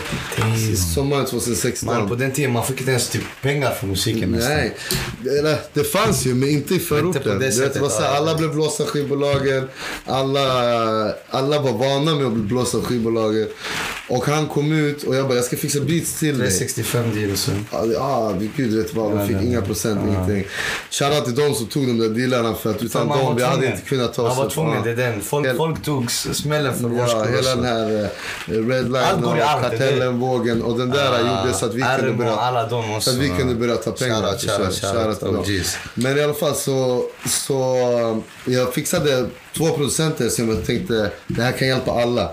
Sommaren 0.96 1.26
2016. 1.26 1.88
Man, 1.96 2.10
på 2.10 2.16
den 2.16 2.32
tiden 2.32 2.52
man 2.52 2.66
fick 2.66 2.80
inte 2.80 2.92
ens 2.92 3.10
typ 3.10 3.24
pengar 3.42 3.72
för 3.72 3.88
musiken 3.88 4.27
nästan. 4.32 4.54
Nej, 4.56 4.76
det, 5.24 5.60
det 5.74 5.84
fanns 5.84 6.26
ju 6.26 6.34
men 6.36 6.50
inte 6.50 6.74
i 6.74 6.78
Inte 6.78 6.86
förorten. 6.88 7.40
Du 7.40 7.50
vet, 7.62 7.78
var 7.82 7.90
så 7.90 8.02
här, 8.02 8.16
alla 8.16 8.36
blev 8.36 8.52
blåsta 8.54 8.84
av 8.84 8.90
skivbolagen. 8.90 9.68
Alla, 10.06 10.42
alla 11.30 11.62
var 11.62 11.72
vana 11.72 12.16
med 12.16 12.26
att 12.26 12.34
bli 12.34 12.44
blåsta 12.44 12.78
av 12.78 12.84
skivbolagen. 12.84 13.48
Och 14.10 14.26
han 14.26 14.48
kom 14.48 14.72
ut 14.72 15.04
och 15.04 15.16
jag 15.16 15.28
bara, 15.28 15.36
jag 15.36 15.46
ska 15.46 15.58
fixa 15.58 15.80
beats 15.80 16.20
till 16.20 16.38
dig. 16.40 16.48
365 16.48 17.16
deal 17.16 17.38
så. 17.38 17.52
Ja, 17.94 18.34
gud 18.56 18.74
vet 18.78 18.94
vad. 18.94 19.12
De 19.12 19.28
fick 19.28 19.36
ja, 19.38 19.42
inga 19.42 19.62
procent, 19.62 20.00
Ja. 20.04 20.10
ingenting. 20.14 20.48
Shoutout 20.92 21.26
till 21.26 21.36
de 21.36 21.54
som 21.54 21.66
tog 21.68 21.88
de 21.88 21.98
där 22.00 22.10
dealarna 22.10 22.56
för 22.56 22.70
att 22.70 22.84
utan 22.84 23.08
dem, 23.08 23.36
vi 23.36 23.44
hade 23.44 23.66
inte 23.66 23.82
kunnat 23.82 24.14
ta 24.14 24.22
oss 24.22 24.36
Man 24.38 24.46
var 24.46 24.50
tvungen, 24.52 24.84
det 24.84 24.92
är 24.92 24.96
den. 24.96 25.22
Folk, 25.22 25.48
Hel- 25.48 25.58
folk 25.58 25.84
tog 25.84 26.12
smällen 26.12 26.74
för 26.74 26.88
vår 26.88 27.00
Ja, 27.00 27.24
hela 27.24 27.56
den 27.56 27.66
här 27.66 28.04
eh, 28.04 28.52
Red 28.68 28.84
Line 28.84 28.96
Allt 28.96 29.22
går 29.22 29.30
och 29.32 29.36
det. 29.38 29.42
Kartellen-vågen. 29.70 30.62
Och 30.62 30.78
den 30.80 30.90
där 30.90 31.12
Ah, 31.14 31.42
gjorde 31.44 31.58
så 31.58 31.66
att 31.66 31.74
vi 31.74 31.82
kunde 32.00 32.14
börja... 32.14 32.36
alla 32.36 32.68
de 32.70 33.02
Så 33.02 33.10
att 33.10 33.16
vi 33.16 33.30
kunde 33.30 33.56
börja 33.56 33.76
ta 33.76 33.92
pengar. 33.92 34.17
Shoutout, 34.22 34.42
shoutout, 34.42 35.20
shoutout, 35.22 35.46
till. 35.46 35.64
Men 35.94 36.18
i 36.18 36.22
alla 36.22 36.34
fall 36.34 36.56
så, 36.56 37.04
så 37.26 37.76
eh, 38.48 38.54
jag 38.54 38.74
fixade 38.74 39.26
två 39.58 39.70
producenter 39.70 40.30
som 40.30 40.50
jag 40.50 40.66
tänkte 40.66 41.12
det 41.28 41.42
här 41.42 41.52
kan 41.52 41.68
hjälpa 41.68 41.92
alla. 41.92 42.32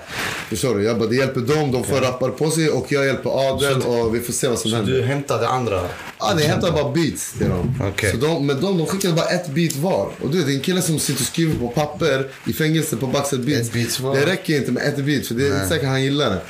Förstår 0.49 0.75
du? 0.75 0.85
Jag 0.85 0.99
bara, 0.99 1.09
det 1.09 1.17
hjälper 1.17 1.41
dem, 1.41 1.73
de 1.73 1.85
får 1.85 2.01
rappare 2.01 2.31
på 2.31 2.51
sig 2.51 2.71
och 2.71 2.87
jag 2.89 3.07
hjälper 3.07 3.49
Adel 3.51 3.83
och 3.83 4.15
vi 4.15 4.21
får 4.21 4.33
se 4.33 4.49
vad 4.49 4.59
som 4.59 4.71
Så 4.71 4.77
händer. 4.77 4.93
du 4.93 5.03
hämtade 5.03 5.49
andra? 5.49 5.81
Ja, 6.19 6.35
det 6.37 6.43
hämtar 6.45 6.73
bara 6.73 6.93
beats 6.93 7.33
till 7.33 7.49
dem. 7.49 7.75
Okej. 7.93 8.11
Så 8.11 8.17
de, 8.17 8.47
men 8.47 8.61
de, 8.61 8.79
de 8.79 8.87
skickade 8.87 9.15
bara 9.15 9.27
ett 9.27 9.49
beat 9.49 9.77
var. 9.77 10.09
Och 10.23 10.31
du 10.31 10.37
vet, 10.39 10.47
det 10.47 10.53
är 10.53 10.57
en 10.57 10.61
kille 10.61 10.83
som 10.83 10.99
sitter 10.99 11.21
och 11.21 11.27
skriver 11.27 11.55
på 11.59 11.69
papper 11.69 12.31
i 12.47 12.53
fängelse 12.53 12.97
på 12.97 13.07
Baxter 13.07 13.37
Beats. 13.39 13.69
Ett 13.69 13.73
beat 13.73 14.01
var. 14.01 14.17
Det 14.17 14.27
räcker 14.27 14.57
inte 14.57 14.73
med 14.73 14.83
ett 14.89 14.97
beat, 15.05 15.27
för 15.27 15.35
det 15.35 15.47
är 15.47 15.55
inte 15.55 15.69
säkert 15.69 15.89
han 15.89 16.03
gillar 16.03 16.31
det. 16.31 16.41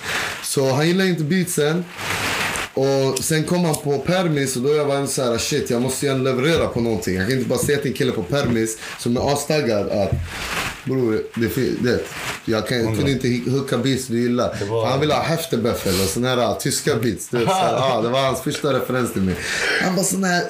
Så 0.45 0.73
han 0.73 0.87
gillar 0.89 1.05
inte 1.05 1.23
beatsen. 1.25 1.85
Och 2.75 3.19
sen 3.19 3.45
kom 3.45 3.65
han 3.65 3.75
på 3.75 3.99
permis 3.99 4.57
och 4.57 4.63
då 4.63 4.75
jag 4.75 4.85
var 4.85 5.07
så 5.07 5.23
här 5.23 5.39
shit 5.39 5.71
jag 5.71 5.83
måste 5.83 6.07
ju 6.07 6.19
leverera 6.19 6.67
på 6.67 6.81
någonting. 6.81 7.15
Jag 7.15 7.29
kan 7.29 7.37
inte 7.37 7.49
bara 7.49 7.59
säga 7.59 7.79
till 7.79 7.91
en 7.91 7.97
kille 7.97 8.13
på 8.13 8.23
permis 8.23 8.79
som 8.99 9.17
är 9.17 9.33
astaggad 9.33 9.89
att 9.89 10.13
bror, 10.85 11.23
det, 11.35 11.83
det, 11.83 12.01
jag 12.45 12.69
kan, 12.69 12.97
kunde 12.97 13.11
inte 13.11 13.51
hooka 13.51 13.79
beats 13.79 14.07
du 14.07 14.21
gillar. 14.21 14.57
Var- 14.71 14.87
Han 14.87 15.01
ville 15.01 15.15
ha 15.15 15.23
Heftebuffel 15.23 16.01
och 16.01 16.09
såna 16.09 16.29
här 16.29 16.39
ah, 16.39 16.55
tyska 16.55 16.97
beats. 16.97 17.29
Du 17.29 17.39
vet, 17.39 17.49
här, 17.49 17.75
ah, 17.75 18.03
det 18.03 18.09
var 18.09 18.21
hans 18.21 18.41
första 18.41 18.73
referens 18.73 19.13
till 19.13 19.23
mig. 19.23 19.35
Han 19.83 19.97
bara 19.97 20.05
såna 20.05 20.27
här 20.27 20.45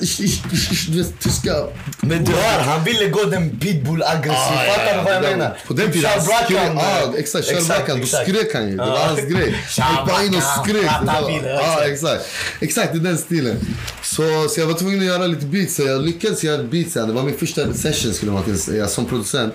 du 0.93 1.03
vet, 1.03 1.21
tyska. 1.21 1.67
Men 2.01 2.25
du 2.25 2.33
hör, 2.33 2.61
han 2.61 2.85
ville 2.85 3.09
gå 3.09 3.25
den 3.25 3.51
pitbull-aggressiv. 3.51 4.55
Ah, 4.59 4.73
Fattar 4.75 4.99
du 4.99 5.05
vad 5.05 5.15
jag 5.15 5.23
menar? 5.23 5.59
På 5.67 5.73
den 5.73 5.93
Typ 5.93 5.95
tiden, 6.49 6.77
han 6.77 6.79
ah, 6.79 7.15
exakt, 7.17 7.67
Brackan, 7.67 8.01
då 8.01 8.07
skrek 8.07 8.55
han 8.55 8.69
ju. 8.69 8.77
Det 8.77 8.85
var 8.85 8.99
hans 8.99 9.21
grej. 9.21 9.55
Han 9.79 10.07
bara 10.07 10.23
in 10.23 10.35
och 10.35 10.43
skrek. 10.43 10.91
Var- 11.07 11.87
exakt. 12.61 12.95
i 12.95 12.99
den 12.99 13.19
stilen. 13.19 13.57
Så, 14.03 14.49
så 14.49 14.61
jag 14.61 14.67
var 14.67 14.75
tvungen 14.75 14.99
att 14.99 15.07
göra 15.07 15.27
lite 15.27 15.47
beats. 15.47 15.75
Så 15.77 15.83
jag 15.83 16.03
lyckades 16.03 16.45
göra 16.45 16.63
beats. 16.63 16.95
Det 16.95 17.13
var 17.13 17.23
min 17.23 17.39
första 17.39 17.75
session 17.75 18.15
skulle 18.15 18.33
man 18.33 18.43
kunna 18.43 18.57
säga 18.57 18.89
som 18.89 19.05
producent. 19.07 19.55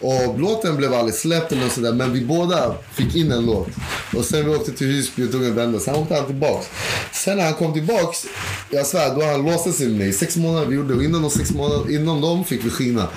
Och 0.00 0.19
och 0.26 0.38
låten 0.38 0.76
blev 0.76 0.94
aldrig 0.94 1.14
släppt 1.14 1.52
eller 1.52 1.68
sådär. 1.68 1.92
Men 1.92 2.12
vi 2.12 2.20
båda 2.20 2.74
fick 2.92 3.16
in 3.16 3.32
en 3.32 3.46
låt. 3.46 3.68
Och 4.16 4.24
sen 4.24 4.44
vi 4.44 4.56
åkte 4.56 4.72
till 4.72 4.86
Husby 4.86 5.26
och 5.26 5.32
tog 5.32 5.44
en 5.44 5.54
vända. 5.54 5.80
Sen 5.80 5.94
åkte 5.94 6.14
han 6.14 6.26
tillbaks. 6.26 6.66
Sen 7.12 7.36
när 7.36 7.44
han 7.44 7.54
kom 7.54 7.72
tillbaks, 7.72 8.26
jag 8.70 8.86
svär, 8.86 9.14
då 9.14 9.24
han 9.24 9.44
låste 9.46 9.72
sig 9.72 9.88
med 9.88 9.98
mig. 9.98 10.12
Sex 10.12 10.36
månader 10.36 10.66
vi 10.66 10.74
gjorde 10.74 10.94
och 10.94 11.04
innan 11.04 11.22
de 11.22 11.30
sex 11.30 11.50
månader, 11.50 11.94
innan 11.94 12.20
dem 12.20 12.44
fick 12.44 12.64
vi 12.64 12.70
skina. 12.70 13.08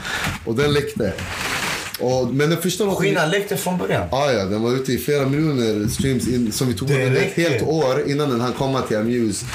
Och 0.45 0.55
den 0.55 0.73
läckte. 0.73 1.13
Och, 2.03 2.33
men 2.33 2.49
den 2.49 2.61
första 2.61 2.83
låten... 2.83 3.01
Skinan 3.01 3.29
läckte 3.29 3.57
från 3.57 3.77
början. 3.77 4.07
Ja, 4.11 4.31
ja, 4.31 4.45
den 4.45 4.61
var 4.61 4.71
ute 4.71 4.93
i 4.93 4.97
flera 4.97 5.25
miljoner 5.25 5.87
streams 5.87 6.27
in, 6.27 6.51
som 6.51 6.67
vi 6.67 6.73
tog 6.73 6.87
Det 6.87 7.05
under 7.05 7.21
ett 7.21 7.33
helt 7.33 7.63
år 7.63 8.09
innan 8.09 8.29
den 8.29 8.41
hann 8.41 8.53
komma 8.53 8.81
till 8.81 8.97
Amuse 8.97 9.45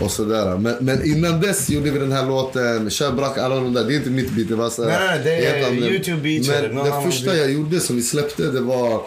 och 0.00 0.10
sådär. 0.10 0.56
Men, 0.58 0.76
men 0.80 1.04
innan 1.04 1.40
dess 1.40 1.70
gjorde 1.70 1.90
vi 1.90 1.98
den 1.98 2.12
här 2.12 2.26
låten, 2.26 2.90
Kör 2.90 3.12
Brack, 3.12 3.38
alla 3.38 3.54
de 3.54 3.74
där. 3.74 3.84
Det 3.84 3.94
är 3.94 3.96
inte 3.96 4.10
mitt 4.10 4.30
beat, 4.30 4.48
det 4.48 4.54
var 4.54 4.70
såhär. 4.70 4.90
Nej, 4.90 5.08
nej, 5.08 5.20
det 5.24 5.46
är 5.46 5.72
YouTube 5.72 6.28
eller 6.28 6.68
Men 6.68 6.76
den 6.76 6.92
annan 6.92 7.10
första 7.10 7.24
beat. 7.24 7.38
jag 7.38 7.52
gjorde 7.52 7.80
som 7.80 7.96
vi 7.96 8.02
släppte, 8.02 8.42
det 8.42 8.60
var, 8.60 9.02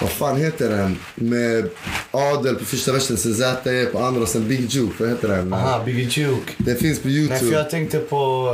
vad 0.00 0.10
fan 0.10 0.36
heter 0.36 0.70
den? 0.70 0.98
Med 1.14 1.68
Adel 2.10 2.54
på 2.54 2.64
första 2.64 2.92
versen, 2.92 3.16
sen 3.16 3.34
ZE 3.34 3.86
på 3.92 3.98
andra 3.98 4.22
och 4.22 4.28
sen 4.28 4.48
Big 4.48 4.70
Juke, 4.70 4.94
vad 4.98 5.08
heter 5.08 5.28
den? 5.28 5.52
Aha, 5.52 5.82
Biggie 5.84 6.08
Juke. 6.10 6.52
Den 6.58 6.76
finns 6.76 6.98
på 6.98 7.08
Nej, 7.08 7.26
för 7.28 7.34
YouTube. 7.34 7.56
jag 7.56 7.70
tänkte 7.70 7.98
på... 7.98 8.48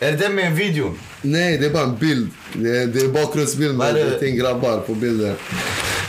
Är 0.00 0.12
det 0.12 0.18
den 0.18 0.34
med 0.34 0.46
en 0.46 0.56
video? 0.56 0.94
Nej, 1.26 1.58
det 1.58 1.66
är 1.66 1.70
bara 1.70 1.82
en 1.84 1.96
bild. 1.96 2.30
Det 2.52 2.76
är, 2.76 2.86
det 2.86 3.00
är 3.00 3.08
är 3.08 3.76
med 3.76 3.94
det? 3.94 4.26
gäng 4.26 4.36
grabbar 4.36 4.78
på 4.78 4.94
bilden. 4.94 5.34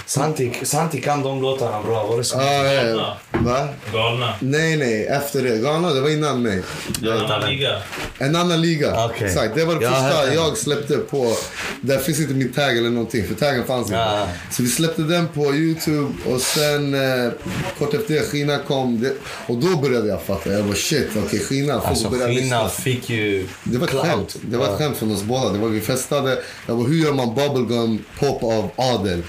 Santi, 0.08 0.52
Santi 0.64 1.02
kan 1.02 1.24
de 1.24 1.42
låtarna 1.42 1.84
bra. 1.84 2.08
Var 2.08 2.18
det 2.18 2.24
så? 2.24 2.38
Ja, 2.38 2.74
ja. 2.74 3.18
Va? 3.32 3.68
Galna. 3.94 4.34
Nej, 4.40 4.78
nej. 4.78 5.06
Efter 5.08 5.44
det. 5.44 5.58
Galna, 5.58 5.94
det 5.94 6.02
var 6.02 6.10
innan 6.10 6.42
mig. 6.42 6.62
En 7.02 7.12
annan 7.12 7.50
liga. 7.50 7.82
En 8.18 8.36
annan 8.36 8.62
liga. 8.62 9.06
Okej. 9.06 9.28
Exakt. 9.28 9.56
Det 9.56 9.66
var 9.66 9.74
det 9.76 9.80
första 9.90 10.34
jag 10.34 10.58
släppte 10.58 10.98
på... 10.98 11.36
Där 11.82 11.98
finns 11.98 12.20
inte 12.20 12.34
min 12.34 12.54
tag 12.54 12.78
eller 12.78 12.90
någonting, 12.90 13.28
för 13.28 13.36
taggen 13.36 13.66
fanns 13.66 13.88
inte. 13.88 13.96
Ja. 14.00 14.28
Så 14.52 14.64
vi 14.64 14.70
släppte 14.70 15.02
den 15.02 15.28
på 15.28 15.54
Youtube 15.56 16.14
och 16.26 16.42
sen 16.42 16.94
eh, 16.94 17.32
kort 17.80 17.94
efter 17.94 18.14
det, 18.14 18.22
Skina 18.22 18.58
kom. 18.58 19.02
Det, 19.02 19.14
och 19.48 19.58
då 19.58 19.78
började 19.78 20.08
jag 20.08 20.22
fatta. 20.22 20.52
Jag 20.54 20.66
bara 20.66 20.76
shit, 20.76 21.08
okej 21.26 21.40
Skina. 21.40 21.74
Folk 21.74 21.86
Alltså 21.88 22.10
började 22.10 22.34
Skina 22.36 22.64
lyssna. 22.64 22.70
fick 22.84 23.10
ju 23.10 23.48
Det 23.64 23.78
var 23.78 23.88
ett 23.88 23.94
skämt. 23.94 24.36
Det 24.42 24.58
var 24.58 24.66
ett 24.66 24.78
skämt 24.78 24.98
från 24.98 25.12
oss 25.12 25.24
båda. 25.24 25.50
Det 25.52 25.60
var, 25.60 25.68
vi 25.70 25.82
festade. 25.82 26.38
Jag 26.68 26.78
bara, 26.78 26.88
hur 26.88 27.06
gör 27.06 27.14
man 27.14 27.36
bubblegum 27.36 28.04
pop 28.20 28.44
av 28.44 28.70
Adel? 28.76 29.24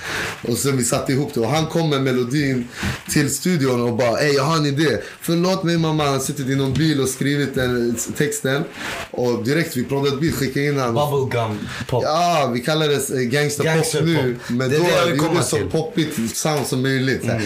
Och 0.49 0.59
sen 0.67 0.77
vi 0.77 0.85
satte 0.85 1.13
ihop 1.13 1.35
det. 1.35 1.41
Och 1.41 1.49
han 1.51 1.67
kom 1.67 1.91
med 1.91 2.03
melodin 2.03 2.69
till 3.11 3.35
studion 3.35 3.83
och 3.83 3.97
bara, 3.97 4.19
ey 4.21 4.33
jag 4.35 4.43
har 4.43 4.57
en 4.57 4.67
idé. 4.67 4.99
Förlåt 5.21 5.63
mig 5.63 5.79
mamma, 5.79 6.05
han 6.05 6.13
har 6.13 6.21
suttit 6.21 6.47
i 6.49 6.55
någon 6.55 6.73
bil 6.75 7.01
och 7.01 7.09
skrivit 7.09 7.55
den 7.55 7.97
texten. 8.17 8.65
Och 9.11 9.45
direkt 9.45 9.77
vi 9.77 9.85
proddat 9.85 10.13
ett 10.15 10.21
beat, 10.21 10.35
skickade 10.35 10.67
in 10.67 10.79
han. 10.79 10.95
Bubblegum 10.95 11.59
pop. 11.89 12.03
Ja, 12.05 12.51
vi 12.55 12.61
kallar 12.61 12.89
det 12.89 12.95
eh, 12.95 13.21
gangsterpop 13.21 13.73
Gangsterpop. 13.75 14.07
nu. 14.07 14.37
Men 14.49 14.71
Det 14.71 14.77
är 14.77 14.81
då 14.81 14.87
det 15.07 15.13
vi 15.13 15.19
gjorde 15.19 15.43
så 15.43 15.57
poppigt 15.71 16.37
sound 16.37 16.67
som 16.67 16.83
möjligt. 16.83 17.25
Här. 17.25 17.43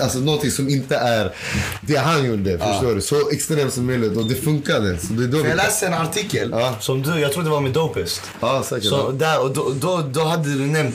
Alltså 0.00 0.18
någonting 0.18 0.50
som 0.50 0.68
inte 0.68 0.96
är 0.96 1.34
det 1.80 1.96
han 1.96 2.24
gjorde. 2.24 2.58
Förstår 2.58 2.94
du? 2.94 3.00
Så 3.00 3.30
extremt 3.30 3.72
som 3.72 3.86
möjligt. 3.86 4.16
Och 4.16 4.26
det 4.28 4.34
funkade. 4.34 4.98
Så 4.98 5.12
det 5.12 5.24
är 5.24 5.28
då. 5.28 5.46
Jag 5.48 5.56
läste 5.56 5.86
en 5.86 5.94
artikel 5.94 6.48
Ja. 6.52 6.76
som 6.80 7.02
du, 7.02 7.18
jag 7.20 7.32
tror 7.32 7.42
det 7.42 7.50
var 7.50 7.60
med 7.60 7.72
Dopest. 7.72 8.22
Ja, 8.40 8.62
säkert. 8.68 8.88
Så 8.88 9.10
där, 9.10 9.40
och 9.42 9.50
då, 9.54 9.72
då, 9.80 10.02
då 10.12 10.24
hade 10.24 10.48
du 10.54 10.66
nämnt 10.66 10.94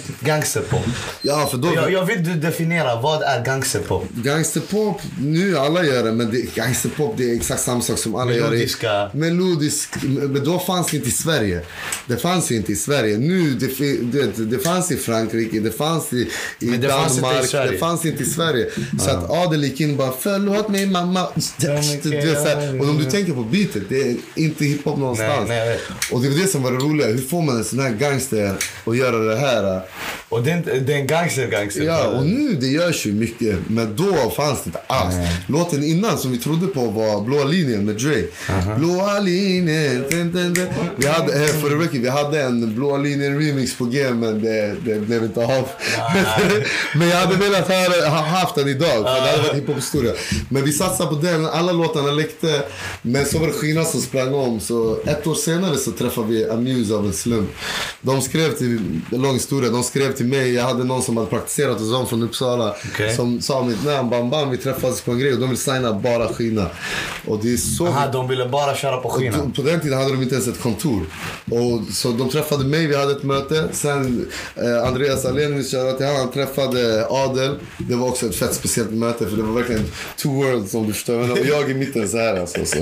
gangsterpop. 0.55 0.85
Ja, 1.21 1.47
för 1.51 1.57
då... 1.57 1.73
Jag, 1.75 1.91
jag 1.91 2.05
vill 2.05 2.23
du 2.23 2.33
definiera, 2.33 3.01
vad 3.01 3.21
är 3.23 3.45
gangsterpop? 3.45 4.09
Gangsterpop, 4.13 5.01
nu 5.19 5.57
alla 5.57 5.83
gör 5.83 6.03
det, 6.03 6.11
men 6.11 6.31
det, 6.31 6.55
gangsterpop 6.55 7.17
det 7.17 7.31
är 7.31 7.35
exakt 7.35 7.61
samma 7.61 7.81
sak 7.81 7.97
som 7.97 8.15
alla 8.15 8.31
Melodiska. 8.31 8.87
gör. 8.87 9.09
det. 9.13 9.17
Melodisk. 9.17 9.89
Men 10.03 10.43
då 10.43 10.59
fanns 10.59 10.87
det 10.87 10.97
inte 10.97 11.09
i 11.09 11.11
Sverige. 11.11 11.61
Det 12.07 12.17
fanns 12.17 12.51
inte 12.51 12.71
i 12.71 12.75
Sverige. 12.75 13.17
Nu, 13.17 13.49
det, 13.53 13.67
det, 14.11 14.45
det 14.45 14.59
fanns 14.59 14.91
i 14.91 14.97
Frankrike, 14.97 15.59
det 15.59 15.71
fanns 15.71 16.13
i, 16.13 16.29
i 16.59 16.67
det 16.67 16.89
fanns 16.89 17.15
Danmark, 17.15 17.43
inte 17.43 17.57
i 17.57 17.71
det 17.71 17.77
fanns 17.77 18.05
inte 18.05 18.23
i 18.23 18.25
Sverige. 18.25 18.69
Så 18.99 19.09
att 19.09 19.29
Adel 19.29 19.63
gick 19.63 19.81
in 19.81 19.91
och 19.91 19.97
bara 19.97 20.13
“förlåt 20.19 20.69
mig 20.69 20.85
mamma”. 20.85 21.25
Och 22.79 22.89
om 22.89 22.97
du 22.97 23.05
tänker 23.11 23.33
på 23.33 23.43
beatet, 23.43 23.83
det 23.89 24.01
är 24.01 24.15
inte 24.35 24.65
hiphop 24.65 24.97
någonstans. 24.97 25.47
Nej, 25.47 25.59
nej, 25.59 25.67
nej. 25.67 25.79
Och 26.11 26.21
det 26.21 26.29
var 26.29 26.37
det 26.37 26.47
som 26.47 26.63
var 26.63 26.71
det 26.71 26.77
roliga. 26.77 27.07
Hur 27.07 27.17
får 27.17 27.41
man 27.41 27.57
en 27.57 27.63
sån 27.63 27.79
här 27.79 27.89
gangster 27.89 28.55
att 28.85 28.97
göra 28.97 29.17
det 29.17 29.35
här? 29.35 29.81
Och 30.29 30.43
det 30.45 30.51
är, 30.51 30.57
inte- 30.57 30.79
det 30.79 30.93
är 30.93 30.97
en 30.97 31.07
gangster-gangster. 31.07 31.81
Ja, 31.83 32.07
och 32.07 32.25
nu 32.25 32.53
det 32.53 32.67
görs 32.67 33.05
ju 33.05 33.11
mycket. 33.13 33.55
Men 33.67 33.95
då 33.95 34.29
fanns 34.35 34.63
det 34.63 34.67
inte 34.67 34.79
alls. 34.87 35.15
Låten 35.47 35.83
innan 35.83 36.17
som 36.17 36.31
vi 36.31 36.37
trodde 36.37 36.67
på 36.67 36.85
var 36.85 37.21
Blåa 37.21 37.43
linjen 37.43 37.85
med 37.85 37.95
Drake. 37.95 38.27
Blåa 38.77 39.19
linjen. 39.19 40.03
Dun, 40.09 40.31
dun, 40.31 40.53
dun. 40.53 40.67
Vi 40.97 41.07
hade, 41.07 41.33
eh, 41.33 41.47
för 41.47 41.69
the 41.69 41.75
record, 41.75 42.01
vi 42.01 42.09
hade 42.09 42.41
en 42.41 42.75
Blåa 42.75 42.97
linjen 42.97 43.39
remix 43.39 43.75
på 43.77 43.85
G 43.85 44.09
men 44.13 44.41
det, 44.41 44.75
det 44.85 44.99
blev 44.99 45.23
inte 45.23 45.45
av. 45.45 45.69
men 46.95 47.07
jag 47.07 47.17
hade 47.17 47.35
velat 47.35 47.67
ha, 47.67 48.09
ha 48.09 48.21
haft 48.25 48.55
den 48.55 48.67
idag 48.67 48.89
för 48.89 49.03
det 49.03 49.31
hade 49.31 49.41
varit 49.43 49.55
hiphop-historia. 49.55 50.13
Men 50.49 50.63
vi 50.65 50.71
satsade 50.73 51.09
på 51.09 51.15
den, 51.21 51.45
alla 51.45 51.71
låtarna 51.71 52.11
läckte. 52.11 52.61
Men 53.01 53.25
så 53.25 53.39
var 53.39 53.47
det 53.47 53.53
Skina 53.53 53.83
som 53.85 54.01
sprang 54.01 54.33
om. 54.33 54.59
Så 54.59 54.97
ett 55.05 55.27
år 55.27 55.35
senare 55.35 55.77
så 55.77 55.91
träffade 55.91 56.27
vi 56.27 56.49
Amuse 56.49 56.93
av 56.93 57.05
en 57.05 57.13
slump. 57.13 57.49
De 58.01 58.21
skrev 58.21 58.51
till, 58.51 59.01
lång 59.11 59.33
historia, 59.33 59.69
de 59.69 59.83
skrev 59.83 60.11
till 60.11 60.25
mig. 60.25 60.34
Jag 60.43 60.63
hade 60.63 60.83
någon 60.83 61.03
som 61.03 61.17
hade 61.17 61.29
praktiserat 61.29 61.79
hos 61.79 61.91
dem 61.91 62.07
från 62.07 62.23
Uppsala. 62.23 62.75
Okej. 62.93 63.15
Som 63.15 63.41
sa 63.41 63.63
mitt 63.63 63.85
namn, 63.85 64.09
bam 64.09 64.29
bam, 64.29 64.49
vi 64.49 64.57
träffades 64.57 65.01
på 65.01 65.11
en 65.11 65.19
grej 65.19 65.33
och 65.33 65.39
de 65.39 65.49
vill 65.49 65.57
signa 65.57 65.93
bara 65.93 66.27
Skina. 66.27 66.65
Och 67.27 67.39
det 67.43 67.53
är 67.53 67.57
så... 67.57 67.87
Aha, 67.87 68.07
de 68.11 68.27
ville 68.27 68.45
bara 68.49 68.75
köra 68.75 68.97
på 68.97 69.09
Och 69.09 69.21
då- 69.21 69.51
på 69.55 69.61
den 69.69 69.79
tiden 69.81 69.97
hade 69.97 70.11
de 70.11 70.21
inte 70.21 70.35
ens 70.35 70.47
ett 70.47 70.61
kontor. 70.61 71.01
Och 71.51 71.93
så 71.93 72.11
de 72.11 72.29
träffade 72.29 72.65
mig, 72.65 72.87
vi 72.87 72.95
hade 72.95 73.11
ett 73.11 73.23
möte. 73.23 73.67
Sen 73.71 74.27
eh, 74.55 74.87
Andreas 74.87 75.25
Alenius, 75.25 75.71
shoutout 75.71 75.97
till 75.97 76.05
han, 76.07 76.15
han 76.15 76.31
träffade 76.31 77.07
Adel. 77.09 77.55
Det 77.77 77.95
var 77.95 78.07
också 78.07 78.25
ett 78.25 78.35
fett 78.35 78.53
speciellt 78.53 78.91
möte 78.91 79.25
för 79.29 79.37
det 79.37 79.43
var 79.43 79.53
verkligen 79.53 79.83
two 80.17 80.27
worlds 80.27 80.73
om 80.73 80.87
du 80.87 80.93
förstår. 80.93 81.31
Och 81.31 81.37
jag 81.45 81.71
i 81.71 81.73
mitten 81.73 82.09
så 82.09 82.17
här 82.17 82.39
alltså. 82.39 82.65
Så. 82.65 82.77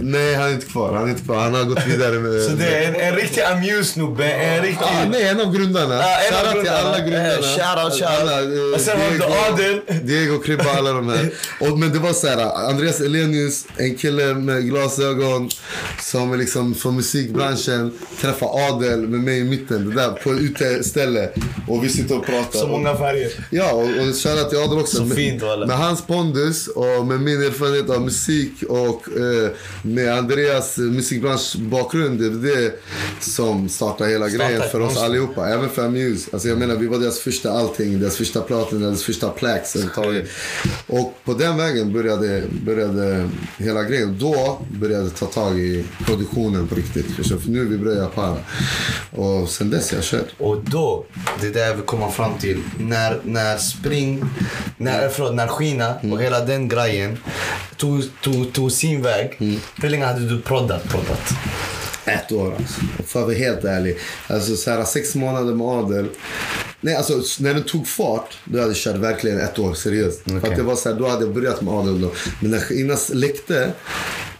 Nej, 0.00 0.34
han 0.34 0.48
är 0.48 0.52
inte 0.54 0.66
kvar. 0.66 0.92
Han 0.94 1.04
är 1.06 1.10
inte 1.10 1.22
kvar. 1.22 1.36
Han 1.36 1.54
har 1.54 1.64
gått 1.64 1.86
vidare 1.86 2.18
med... 2.18 2.42
Så 2.42 2.50
det 2.50 2.66
är 2.66 2.88
en, 2.88 2.94
en 3.00 3.14
riktig 3.14 3.40
amuse-snubbe, 3.42 4.24
en 4.32 4.62
riktig... 4.62 4.84
Ah, 4.86 5.08
nej, 5.10 5.28
en 5.28 5.40
av 5.40 5.52
grundarna. 5.74 6.02
Shoutout 6.30 6.62
till 6.64 6.70
alla 6.72 6.98
grundarna. 7.00 7.32
Eh, 7.34 7.40
shoutout, 7.40 7.92
shoutout. 7.92 8.56
Eh, 8.56 8.74
Och 8.74 8.80
sen 8.80 9.00
har 9.00 9.10
du 9.10 9.24
Adel. 9.52 9.80
Diego, 10.06 10.38
Kribba, 10.38 10.64
alla 10.78 10.92
de 10.92 11.08
här. 11.08 11.30
Och, 11.60 11.78
men 11.78 11.92
det 11.92 11.98
var 11.98 12.12
så 12.12 12.26
här, 12.26 12.68
Andreas 12.70 13.00
Elenius, 13.00 13.64
en 13.76 13.94
kille 13.94 14.34
med 14.34 14.64
glasögon 14.68 15.50
som 16.00 16.32
är 16.32 16.36
liksom 16.36 16.74
från 16.74 16.96
musikbranschen, 16.96 17.92
träffar 18.20 18.68
Adel 18.68 19.00
med 19.08 19.20
mig 19.20 19.38
i 19.38 19.44
mitten, 19.44 19.88
det 19.90 19.94
där 20.02 20.10
på 20.10 20.32
uteställe. 20.32 21.30
Och 21.68 21.84
vi 21.84 21.88
sitter 21.88 22.18
och 22.18 22.26
pratar. 22.26 22.58
Så 22.58 22.66
många 22.66 22.96
färger. 22.96 23.30
Ja, 23.50 23.72
och, 23.72 23.82
och 23.82 24.14
shoutout 24.22 24.50
till 24.50 24.58
Adel 24.58 24.78
också. 24.78 24.96
Så 24.96 25.04
med, 25.04 25.16
fint, 25.16 25.42
Walla. 25.42 25.66
med 25.66 25.78
hans 25.78 26.02
pondus 26.06 26.68
och 26.68 27.06
med 27.06 27.20
min 27.20 27.42
erfarenhet 27.42 27.90
av 27.90 28.00
musik 28.02 28.52
och 28.68 29.08
eh, 29.08 29.50
med 29.82 30.18
Andreas 30.18 30.76
musikbranschbakgrund. 30.78 32.20
Det 32.20 32.26
är 32.26 32.56
det 32.60 32.72
som 33.20 33.68
startar 33.68 34.06
hela 34.06 34.28
Startar 34.28 34.46
grejen 34.48 34.62
för 34.70 34.80
oss 34.80 34.96
allihopa. 35.02 35.48
Även 35.48 35.63
för 35.68 35.84
Amuse. 35.84 36.30
Alltså 36.32 36.48
jag 36.48 36.58
menar, 36.58 36.76
vi 36.76 36.86
var 36.86 36.98
deras 36.98 37.18
första 37.18 37.52
allting. 37.52 38.00
Deras 38.00 38.16
första 38.16 38.40
platin, 38.40 38.80
deras 38.80 39.02
första 39.02 39.28
plax. 39.28 39.76
Och 40.86 41.18
på 41.24 41.34
den 41.34 41.56
vägen 41.56 41.92
började, 41.92 42.42
började 42.64 43.28
hela 43.58 43.82
grejen. 43.82 44.18
Då 44.18 44.62
började 44.70 45.04
jag 45.04 45.14
ta 45.14 45.26
tag 45.26 45.58
i 45.58 45.84
produktionen 46.06 46.68
på 46.68 46.74
riktigt. 46.74 47.06
För 47.16 47.50
nu 47.50 47.64
vi 47.64 47.78
börjar 47.78 48.08
para. 48.08 48.36
Och 49.10 49.48
sen 49.48 49.70
dess 49.70 49.92
jag 49.92 49.98
har 49.98 50.02
kört. 50.02 50.28
Och 50.38 50.64
då, 50.64 51.04
det 51.40 51.56
är 51.56 51.66
jag 51.66 51.74
vill 51.74 51.84
komma 51.84 52.10
fram 52.10 52.38
till. 52.38 52.62
När, 52.78 53.20
när 53.24 53.58
Spring, 53.58 54.24
när, 54.76 55.08
förlåt, 55.08 55.34
när 55.34 55.48
Skina 55.48 55.94
och 56.12 56.22
hela 56.22 56.40
den 56.40 56.68
grejen 56.68 57.18
tog, 57.76 58.02
tog, 58.22 58.52
tog 58.52 58.72
sin 58.72 59.02
väg. 59.02 59.36
Hur 59.82 59.88
länge 59.88 60.04
hade 60.04 60.28
du 60.28 60.40
proddat? 60.40 60.84
proddat? 60.88 61.34
Ett 62.04 62.32
år 62.32 62.54
alltså. 62.58 62.80
För 63.06 63.20
att 63.20 63.26
vara 63.26 63.36
helt 63.36 63.64
ärlig. 63.64 63.98
Alltså 64.26 64.56
så 64.56 64.70
här, 64.70 64.84
sex 64.84 65.14
månader 65.14 65.54
med 65.54 65.66
Adel. 65.66 66.06
Nej, 66.80 66.96
alltså 66.96 67.22
när 67.40 67.54
det 67.54 67.62
tog 67.62 67.86
fart, 67.86 68.38
då 68.44 68.58
hade 68.58 68.70
jag 68.70 68.76
kört 68.76 68.96
verkligen 68.96 69.40
ett 69.40 69.58
år 69.58 69.74
seriöst. 69.74 70.22
För 70.24 70.48
att 70.48 70.56
det 70.56 70.62
var 70.62 70.76
så 70.76 70.88
här, 70.88 70.98
då 70.98 71.08
hade 71.08 71.24
jag 71.24 71.34
börjat 71.34 71.62
med 71.62 71.74
Adel 71.74 72.00
då. 72.00 72.12
Men 72.40 72.50
när 72.50 72.72
Inas 72.72 73.10
läckte, 73.14 73.72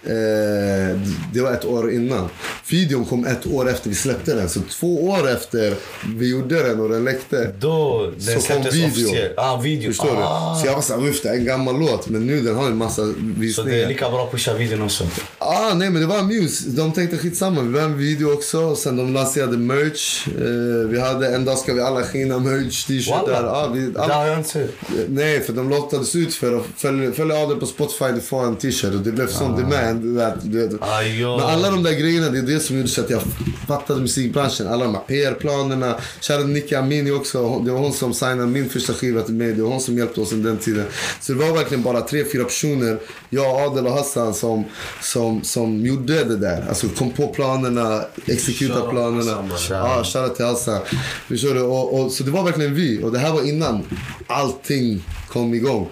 eh, 0.07 1.01
det 1.33 1.41
var 1.41 1.53
ett 1.53 1.65
år 1.65 1.93
innan. 1.93 2.29
Videon 2.71 3.05
kom 3.05 3.27
ett 3.27 3.47
år 3.47 3.71
efter 3.71 3.89
vi 3.91 3.95
släppte 3.97 4.35
den. 4.35 4.49
Så 4.49 4.61
två 4.71 5.05
år 5.09 5.31
efter 5.31 5.75
vi 6.17 6.31
gjorde 6.31 6.63
den 6.63 6.81
och 6.81 6.89
den 6.89 7.05
läckte. 7.05 7.53
Då, 7.61 8.11
den 8.17 8.21
Så 8.21 8.33
kom 8.33 8.43
släpptes 8.43 8.75
video. 8.75 8.87
officiellt. 8.87 9.35
Ah, 9.37 9.57
video. 9.61 9.89
Förstår 9.89 10.17
ah. 10.23 10.55
du? 10.55 10.61
Så 10.61 10.67
jag 10.67 10.75
var 10.75 10.83
såhär, 10.83 11.09
uff 11.09 11.23
det 11.23 11.29
är 11.29 11.35
en 11.35 11.45
gammal 11.45 11.79
låt. 11.81 12.09
Men 12.09 12.27
nu 12.27 12.41
den 12.41 12.55
har 12.57 12.67
en 12.67 12.77
massa 12.77 13.03
Så 13.03 13.15
visningar. 13.19 13.71
det 13.71 13.83
är 13.83 13.89
lika 13.89 14.11
bra 14.11 14.25
att 14.25 14.31
pusha 14.31 14.55
videon 14.55 14.83
också. 14.83 15.05
Ah, 15.39 15.75
nej 15.75 15.91
men 15.91 16.01
det 16.01 16.07
var 16.07 16.23
Muse. 16.23 16.69
De 16.69 16.93
tänkte 16.93 17.19
skitsamma. 17.19 17.61
Vi 17.61 17.81
hade 17.81 17.93
en 17.93 17.99
video 17.99 18.33
också. 18.33 18.77
Sen 18.77 18.97
de 18.97 19.15
lanserade 19.15 19.57
merch. 19.57 20.29
Eh, 20.29 20.89
vi 20.89 21.01
hade 21.01 21.35
En 21.35 21.45
dag 21.45 21.59
ska 21.59 21.75
vi 21.75 21.81
alla 21.81 22.03
skina 22.03 22.39
merch, 22.39 22.85
t-shirtar. 22.87 23.45
Ah, 23.45 23.69
vi, 23.75 23.81
Det 23.87 24.01
har 24.01 24.27
jag 24.27 24.39
inte 24.39 24.51
sett. 24.51 24.71
Nej, 25.09 25.41
för 25.41 25.53
de 25.53 25.71
lottades 25.71 26.17
ut 26.17 26.35
för 26.35 26.57
att 26.57 26.65
följa, 26.77 27.13
följa 27.13 27.37
Adel 27.37 27.57
på 27.57 27.67
Spotify 27.67 28.05
du 28.15 28.21
får 28.21 28.45
en 28.45 28.57
t-shirt. 28.57 28.95
Och 28.95 29.01
det 29.01 29.13
blev 29.13 29.27
sån 29.27 29.57
demand. 29.57 29.94
That, 29.94 29.94
du. 29.95 30.79
Ah. 30.81 31.01
Men 31.37 31.41
alla 31.41 31.71
de 31.71 31.83
där 31.83 31.93
grejerna, 31.93 32.31
det 32.31 32.39
är 32.39 32.43
det 32.43 32.61
som 32.61 32.77
gjorde 32.77 32.89
så 32.89 33.01
att 33.01 33.11
jag 33.11 33.23
fattade 33.69 34.01
musikbranschen. 34.01 34.69
Alla 34.69 34.85
de 34.85 34.95
här 34.95 35.03
PR-planerna. 35.03 35.97
Shoutout 36.21 36.49
Nicki 36.49 36.75
Amini 36.75 37.11
också. 37.11 37.59
Det 37.59 37.71
var 37.71 37.79
hon 37.79 37.93
som 37.93 38.15
signade 38.15 38.47
min 38.47 38.69
första 38.69 38.93
skiva 38.93 39.23
till 39.23 39.35
mig. 39.35 39.53
Det 39.53 39.63
var 39.63 39.71
hon 39.71 39.81
som 39.81 39.99
hjälpte 39.99 40.21
oss 40.21 40.33
under 40.33 40.51
den 40.51 40.59
tiden. 40.59 40.87
Så 41.21 41.33
det 41.33 41.39
var 41.39 41.53
verkligen 41.57 41.83
bara 41.83 42.01
tre, 42.01 42.25
fyra 42.33 42.45
personer. 42.45 42.99
Jag, 43.31 43.47
Adel 43.47 43.87
och 43.87 43.93
Hassan 43.93 44.35
som, 44.35 44.65
som, 45.03 45.43
som 45.43 45.87
gjorde 45.87 46.25
det 46.25 46.37
där. 46.37 46.65
Alltså 46.69 46.89
kom 46.89 47.11
på 47.11 47.27
planerna, 47.27 48.05
exekuta 48.27 48.75
Shoutout 48.75 48.91
planerna. 48.91 49.49
Ja, 49.71 50.29
till 50.29 50.45
Hassan. 50.45 50.81
Förstår 51.29 51.55
du? 51.55 51.63
Och, 51.63 52.01
och, 52.01 52.13
så 52.13 52.25
det 52.25 52.31
var 52.31 52.43
verkligen 52.43 52.75
vi. 52.75 53.03
Och 53.03 53.13
det 53.13 53.19
här 53.19 53.33
var 53.33 53.49
innan 53.49 53.83
allting 54.27 55.03
kom 55.35 55.55
igång. 55.55 55.89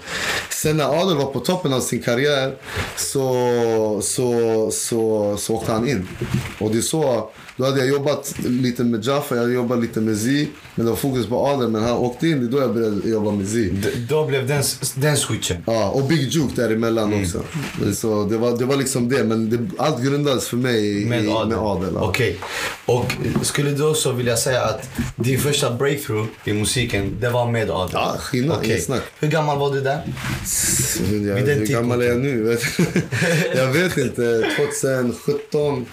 Sen 0.51 0.77
när 0.77 1.03
Adel 1.03 1.17
var 1.17 1.25
på 1.25 1.41
toppen 1.41 1.73
av 1.73 1.81
sin 1.81 2.03
karriär 2.03 2.57
så, 2.97 4.01
så, 4.03 4.71
så, 4.71 5.37
så 5.37 5.55
åkte 5.55 5.73
han 5.73 5.89
in. 5.89 6.09
Och 6.61 6.71
det 6.71 6.79
är 6.79 6.83
så, 6.83 7.31
då 7.57 7.65
hade 7.65 7.79
jag 7.79 7.89
jobbat 7.89 8.35
lite 8.45 8.85
med 8.85 9.05
Jaffa, 9.05 9.37
jag 9.37 9.53
jobbat 9.53 9.81
lite 9.81 10.01
med 10.01 10.19
Z. 10.19 10.47
Men 10.75 10.85
det 10.87 10.91
var 10.91 10.97
fokus 10.99 11.27
på 11.27 11.47
Adel, 11.47 11.69
men 11.69 11.83
han 11.83 11.93
åkte 11.93 12.29
in, 12.29 12.41
det 12.41 12.47
är 12.47 12.51
då 12.51 12.59
jag 12.59 12.75
började 12.75 13.09
jobba 13.09 13.31
med 13.31 13.49
Z. 13.49 13.59
D- 13.73 13.89
Då 14.09 14.27
blev 14.27 14.47
den, 14.47 14.63
den 14.95 15.17
switchen. 15.17 15.57
Ja, 15.67 15.89
och 15.91 16.05
Big 16.05 16.29
Juke 16.29 16.53
däremellan 16.57 17.13
Mm. 17.13 17.25
också. 17.25 17.43
Så 17.95 18.25
det 18.25 18.39
var, 18.39 18.59
det 18.59 18.65
var 18.65 18.77
liksom 18.77 19.09
det, 19.09 19.25
men 19.25 19.51
det, 19.51 19.83
allt 19.83 20.03
grundades 20.03 20.49
för 20.49 20.57
mig 20.57 21.05
Med 21.05 21.25
i, 21.25 21.29
Adel. 21.31 21.49
Med 21.49 21.59
Adel 21.59 21.91
ja. 21.95 22.01
Okej. 22.01 22.39
Och 22.87 23.07
skulle 23.43 23.71
du 23.71 23.89
också 23.91 24.13
vilja 24.13 24.37
säga 24.37 24.63
att 24.63 24.89
din 25.17 25.39
första 25.41 25.71
breakthrough 25.75 26.29
i 26.45 26.53
musiken, 26.53 27.17
det 27.21 27.31
var 27.31 27.51
med 27.51 27.71
Adel? 27.71 27.91
Ja, 27.93 28.17
skillnad, 28.19 28.65
inget 28.65 28.85
snack. 28.85 29.03
Hur 29.21 29.29
gammal 29.29 29.59
var 29.59 29.71
du 29.75 29.81
där? 29.81 30.03
Jag, 31.01 31.37
hur 31.37 31.67
gammal 31.67 32.03
är 32.03 32.07
jag 32.07 32.19
nu? 32.19 32.43
Vet 32.43 32.63
jag 33.57 33.67
vet 33.67 33.97
inte. 33.99 34.45
2017. 34.57 35.87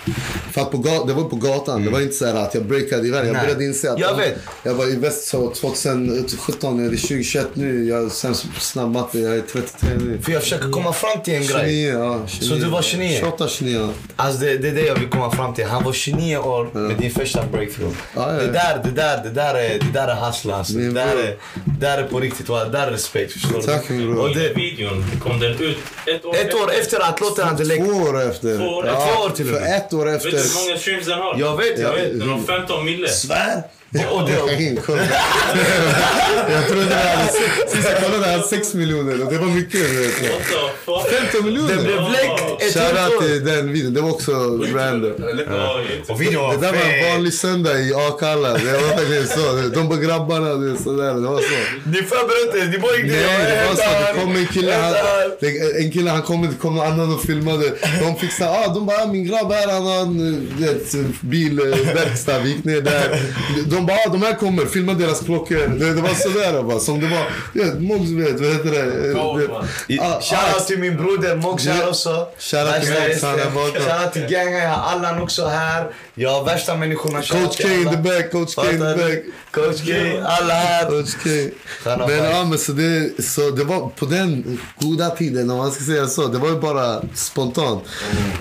För 0.51 0.61
att 0.61 0.71
på 0.71 0.77
ga- 0.77 1.07
det 1.07 1.13
var 1.13 1.23
på 1.23 1.35
gatan. 1.35 1.85
Det 1.85 1.91
var 1.91 2.01
inte 2.01 2.13
så 2.15 2.25
här 2.25 2.35
att 2.35 2.53
jag 2.55 2.65
breakade 2.65 3.07
i 3.07 3.11
världen. 3.11 3.27
Jag 3.27 3.33
Nej. 3.35 3.43
började 3.45 3.65
inse 3.65 3.91
att 3.91 3.99
Jag 3.99 4.17
vet. 4.17 4.35
jag 4.63 4.73
var 4.73 4.87
i 4.93 4.95
väst 4.95 5.27
så 5.27 5.49
2017, 5.53 6.79
är 6.79 6.83
det 6.83 6.97
2021 6.97 7.47
nu. 7.53 7.85
Jag 7.85 8.03
är 8.05 8.09
sämst 8.09 8.45
på 8.55 8.59
snabb 8.61 8.91
matte. 8.91 9.19
Jag 9.19 9.35
är 9.37 9.41
33 9.41 9.89
nu. 9.99 10.19
För 10.21 10.31
jag 10.31 10.41
försöker 10.41 10.69
komma 10.71 10.93
fram 10.93 11.21
till 11.23 11.33
en 11.33 11.43
29, 11.43 11.59
grej. 11.61 11.83
ja. 11.83 12.21
29. 12.27 12.49
Så 12.49 12.55
du 12.65 12.71
var 12.71 12.81
29? 12.81 13.17
28, 13.19 13.47
29. 13.47 13.79
ja. 13.79 13.89
Alltså 14.15 14.39
det, 14.41 14.57
det 14.57 14.67
är 14.67 14.73
det 14.75 14.85
jag 14.85 14.95
vill 14.95 15.09
komma 15.09 15.31
fram 15.31 15.53
till. 15.53 15.65
Han 15.65 15.83
var 15.83 15.93
29 15.93 16.37
år 16.37 16.69
med 16.73 16.97
din 16.97 17.11
första 17.11 17.45
breakthrough. 17.51 17.93
Ja, 18.15 18.33
ja. 18.33 18.39
Det, 18.39 18.47
där, 18.51 18.81
det, 18.83 18.91
där, 18.91 19.23
det, 19.23 19.29
där 19.29 19.55
är, 19.55 19.69
det 19.79 19.91
där 19.93 20.07
är 20.07 20.15
hustla 20.27 20.55
alltså. 20.55 20.73
Det 20.73 20.91
där 20.91 21.07
är, 21.15 21.37
det 21.65 21.79
där 21.85 21.97
är 21.97 22.03
på 22.07 22.19
riktigt. 22.19 22.47
Det 22.47 22.69
där 22.71 22.87
är 22.87 22.91
respekt. 22.91 23.31
Förstår 23.33 23.61
Tack, 23.61 23.87
du? 23.87 23.93
min 23.93 24.11
bror. 24.13 24.21
Och 24.23 24.35
det, 24.35 24.53
Videon, 24.89 25.19
kom 25.23 25.39
den 25.39 25.51
ut 25.61 25.77
ett 26.05 26.25
år 26.25 26.35
ett 26.35 26.53
år 26.53 26.71
efter 26.71 26.99
att 26.99 27.19
låten 27.21 27.47
hade 27.47 27.63
läckt. 27.63 27.85
Två 27.85 27.91
år 27.91 28.21
efter. 28.21 28.57
Två 28.57 28.63
år- 28.63 28.83
två 28.83 29.23
år 29.23 29.29
till 29.29 29.49
och 29.53 29.59
För 29.61 29.65
ett 29.77 29.93
år 29.93 30.05
Vet 30.05 30.21
du 30.23 30.29
hur 30.29 30.35
efter. 30.37 30.65
många 30.67 30.77
streams 30.79 31.05
den 31.05 31.19
har? 31.19 31.35
Jag 31.39 31.57
vet, 31.57 31.79
jag 31.79 31.93
vet. 31.93 32.19
Den 32.19 32.29
har 32.29 32.39
15 32.39 32.85
mille. 32.85 33.07
Svär! 33.07 33.63
Och 33.91 34.29
det, 34.29 34.81
Kolla. 34.85 35.01
jag 36.49 36.67
trodde 36.67 36.85
det 36.85 36.95
hade, 36.95 37.31
sist 37.67 37.87
jag 37.91 38.03
kollade 38.03 38.31
hade 38.31 38.43
6 38.43 38.73
miljoner 38.73 39.25
och 39.25 39.31
det 39.31 39.37
var 39.37 39.47
mycket. 39.47 39.81
vet 39.81 40.23
jag. 40.23 40.31
What 40.31 41.05
the 41.05 41.11
fuck? 41.11 41.19
15 41.31 41.45
miljoner! 41.45 41.75
det 41.75 41.83
blev 41.83 42.01
läckt 42.01 42.61
ett 42.61 42.75
helt 42.75 42.95
Shoutout 42.95 43.21
till 43.21 43.45
den 43.45 43.73
videon, 43.73 43.93
det 43.93 44.01
var 44.01 44.09
också 44.09 44.31
random. 44.75 45.13
Ja, 45.49 45.81
inte. 45.99 46.11
Och 46.11 46.21
videon 46.21 46.43
var 46.43 46.53
Det 46.53 46.61
där 46.61 46.73
var 46.73 46.81
en 46.81 47.13
vanlig 47.13 47.33
söndag 47.33 47.79
i 47.79 47.93
Akalla. 47.93 48.53
Det 48.53 48.71
var 48.71 48.97
verkligen 48.97 49.27
så. 49.27 49.69
De 49.75 49.89
bara 49.89 49.99
grabbarna, 49.99 50.77
sådär. 50.77 51.13
Det 51.13 51.27
var 51.27 51.41
så. 51.41 51.55
Ni 51.85 51.97
förberedde 51.97 52.65
inte, 52.65 52.77
ni 52.77 52.79
bara 52.79 52.95
gick 52.95 53.05
ner. 53.05 53.27
Nej, 53.27 53.51
det 53.51 53.67
var 53.67 53.75
så. 53.75 54.13
Det 54.13 54.21
kom 54.21 54.35
en 54.35 54.47
kille, 54.47 54.73
han, 54.73 54.93
en 55.83 55.91
kille, 55.91 56.09
han 56.09 56.21
kom, 56.21 56.41
det 56.41 56.57
kom 56.61 56.75
någon 56.75 56.87
annan 56.87 57.13
och 57.13 57.21
filmade. 57.21 57.73
De 58.01 58.15
fick 58.15 58.33
så 58.33 58.43
ah, 58.43 58.73
de 58.73 58.85
bara, 58.85 59.03
ah, 59.03 59.07
min 59.07 59.25
grabb 59.27 59.51
här, 59.51 59.67
han 59.73 59.85
har 59.85 60.01
en 60.01 60.49
vet, 60.59 61.21
bilverkstad. 61.21 62.39
Vi 62.39 62.49
gick 62.49 62.63
ner 62.63 62.81
där. 62.81 63.21
De 63.65 63.78
bara, 63.85 63.97
ah, 63.97 64.09
de 64.09 64.21
här 64.21 64.35
kommer, 64.35 64.65
filma 64.65 64.93
deras 64.93 65.19
klockor. 65.19 65.67
Det, 65.79 65.93
det 65.93 66.01
var 66.01 66.09
sådär 66.09 66.63
bara, 66.63 66.79
som 66.79 66.99
det 66.99 67.07
var. 67.07 67.25
Du 67.53 67.63
vet, 67.63 67.81
Mogs 67.81 68.09
vet, 68.09 68.39
vad 68.39 68.51
heter 68.51 68.71
det? 68.71 69.13
Det-. 69.13 70.01
Ah, 70.01 70.21
Shoutout 70.21 70.67
till 70.67 70.79
min 70.79 70.97
broder 70.97 71.35
Mox 71.35 71.65
här 71.65 71.89
också. 71.89 72.27
Shoutout 72.39 72.81
till 72.81 72.93
Mox, 72.93 73.23
han 73.23 73.39
är 73.39 73.45
bakom. 73.45 73.81
Shoutout 73.81 74.13
till 74.13 74.21
gangen, 74.21 74.53
jag 74.57 74.69
har 74.69 74.91
Allan 74.91 75.21
också 75.21 75.45
här. 75.45 75.91
Jag 76.13 76.29
har 76.29 76.45
värsta 76.45 76.75
människorna. 76.75 77.21
Coach 77.21 77.61
K 77.61 77.67
in 77.67 77.89
the 77.89 77.97
back, 77.97 78.31
Coach 78.31 78.55
K 78.55 78.63
in 78.71 78.77
the 78.77 78.95
back. 78.95 79.19
Coach 79.51 79.81
K, 79.85 79.91
alla 80.23 80.53
här. 80.53 80.89
Coach 80.89 81.15
K. 81.23 81.29
Men 82.07 82.17
ja, 82.17 82.45
men 82.45 82.59
så 82.59 82.71
det, 82.71 83.23
så 83.23 83.51
det 83.51 83.63
var 83.63 83.89
på 83.89 84.05
den 84.05 84.59
goda 84.79 85.09
tiden, 85.09 85.49
om 85.49 85.57
man 85.57 85.71
ska 85.71 85.83
säga 85.83 86.07
så. 86.07 86.27
Det 86.27 86.37
var 86.37 86.49
ju 86.49 86.59
bara 86.59 87.01
spontant. 87.15 87.83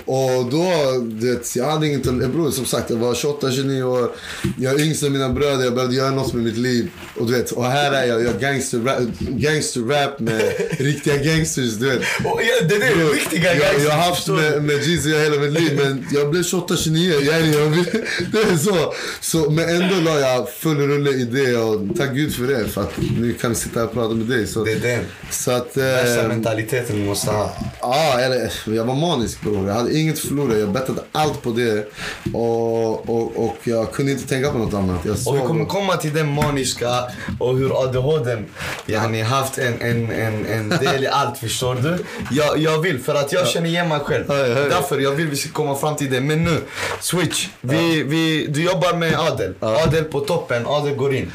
Och 0.05 0.45
då, 0.51 0.71
det, 1.01 1.55
jag 1.55 1.65
hade 1.65 1.87
inget. 1.87 2.03
Bror, 2.03 2.51
som 2.51 2.65
sagt, 2.65 2.89
jag 2.89 2.97
var 2.97 3.13
28-29 3.13 3.83
år. 3.83 4.11
Jag 4.57 4.73
är 4.73 4.85
yngst 4.85 5.03
av 5.03 5.11
mina 5.11 5.28
bröder. 5.33 5.63
Jag 5.63 5.75
behövde 5.75 5.95
göra 5.95 6.11
något 6.11 6.33
med 6.33 6.43
mitt 6.43 6.57
liv. 6.57 6.89
Och 7.19 7.27
du 7.27 7.33
vet, 7.33 7.51
och 7.51 7.65
här 7.65 7.91
är 7.91 8.05
jag. 8.07 8.19
Jag 8.19 8.21
gör 8.25 8.39
gangster 8.39 8.77
rap, 8.79 8.99
gangster 9.19 9.81
rap 9.81 10.19
med 10.19 10.41
riktiga 10.79 11.17
gangsters, 11.17 11.73
du 11.73 11.89
vet. 11.89 11.99
Och, 11.99 12.41
ja, 12.41 12.67
det 12.69 12.75
är 12.75 12.79
det, 12.97 13.03
riktiga 13.03 13.55
jag, 13.55 13.57
jag 13.57 13.63
har 13.63 13.73
gangsters, 13.73 13.91
haft 13.91 14.27
med, 14.27 14.63
med 14.63 14.83
Jeezy 14.83 15.09
hela 15.17 15.35
mitt 15.41 15.51
liv, 15.61 15.79
men 15.83 16.05
jag 16.11 16.29
blev 16.31 16.41
28-29. 16.43 17.21
Jag, 17.25 17.35
är- 17.35 17.59
jag, 17.59 17.65
vill- 17.69 17.85
det 18.31 18.37
är 18.53 18.57
så. 18.57 18.93
så. 19.21 19.49
Men 19.49 19.69
ändå 19.69 19.95
la 20.11 20.19
jag 20.19 20.49
full 20.49 20.77
rulle 20.77 21.09
i 21.11 21.23
det 21.25 21.57
och 21.57 21.81
tack 21.97 22.11
gud 22.13 22.35
för 22.35 22.43
det. 22.43 22.67
För 22.67 22.81
att 22.81 22.91
nu 23.19 23.33
kan 23.33 23.49
vi 23.49 23.55
sitta 23.55 23.79
här 23.79 23.87
och 23.87 23.93
prata 23.93 24.15
med 24.15 24.25
dig. 24.27 24.47
Så, 24.47 24.63
Det 24.63 24.71
är 24.71 24.79
den. 24.79 25.05
så 25.31 25.51
att... 25.51 25.77
Värsta 25.77 26.21
Eh, 26.21 26.27
mentaliteten 26.27 26.95
du 26.99 27.05
måste 27.05 27.31
ha. 27.31 27.55
Ja, 27.81 28.19
eller 28.19 28.51
jag 28.65 28.85
var 28.85 28.95
manisk 28.95 29.41
bror. 29.41 29.67
Jag 29.67 29.73
hade 29.73 29.97
inget 29.97 30.13
att 30.15 30.19
förlora. 30.21 30.57
Jag 30.57 30.71
bettade 30.71 31.01
allt 31.11 31.41
på 31.41 31.49
det. 31.51 31.91
Och, 32.33 33.09
och, 33.09 33.45
och 33.45 33.57
jag 33.63 33.91
kunde 33.91 34.11
inte 34.11 34.27
tänka 34.27 34.51
på 34.51 34.57
något 34.57 34.73
annat. 34.73 35.05
Jag 35.05 35.17
Och 35.27 35.35
vi 35.35 35.39
kommer 35.39 35.65
komma 35.65 35.97
till 35.97 36.13
den 36.13 36.33
maniska 36.33 37.03
och 37.39 37.57
hur 37.57 37.83
ADHD 37.83 38.37
yani, 38.85 39.21
haft 39.21 39.57
en, 39.57 39.81
en, 39.81 40.11
en, 40.11 40.45
en 40.45 40.69
del 40.69 41.03
i 41.03 41.07
allt, 41.07 41.37
förstår 41.37 41.75
du? 41.75 42.05
Jag, 42.31 42.57
jag 42.57 42.81
vill, 42.81 42.99
för 42.99 43.15
att 43.15 43.31
jag 43.33 43.47
känner 43.47 43.69
igen 43.69 43.89
mig 43.89 43.99
själv. 43.99 44.27
Därför 44.27 44.99
jag 44.99 45.11
vill 45.11 45.27
vi 45.27 45.35
ska 45.35 45.51
komma 45.51 45.75
fram 45.75 45.95
till 45.95 46.11
det. 46.11 46.21
Men 46.21 46.43
nu, 46.43 46.61
switch. 46.99 47.47
Vi, 47.61 48.03
vi, 48.03 48.47
du 48.49 48.63
jobbar 48.63 48.93
med 48.93 49.19
Adel. 49.19 49.53
Adel 49.59 50.03
på 50.03 50.19
toppen, 50.19 50.65
Adel 50.65 50.95
går 50.95 51.15
in. 51.15 51.31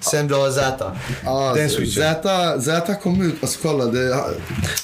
Sen 0.00 0.28
du 0.28 0.34
har 0.34 0.50
Zäta. 0.50 0.96
Ja, 1.24 1.52
den 1.54 1.70
switchen. 1.70 2.02
Zäta, 2.02 2.60
Zäta 2.60 2.94
kom 2.94 3.22
ut, 3.22 3.34
alltså 3.40 3.58
kolla. 3.62 3.84
Det, 3.84 4.16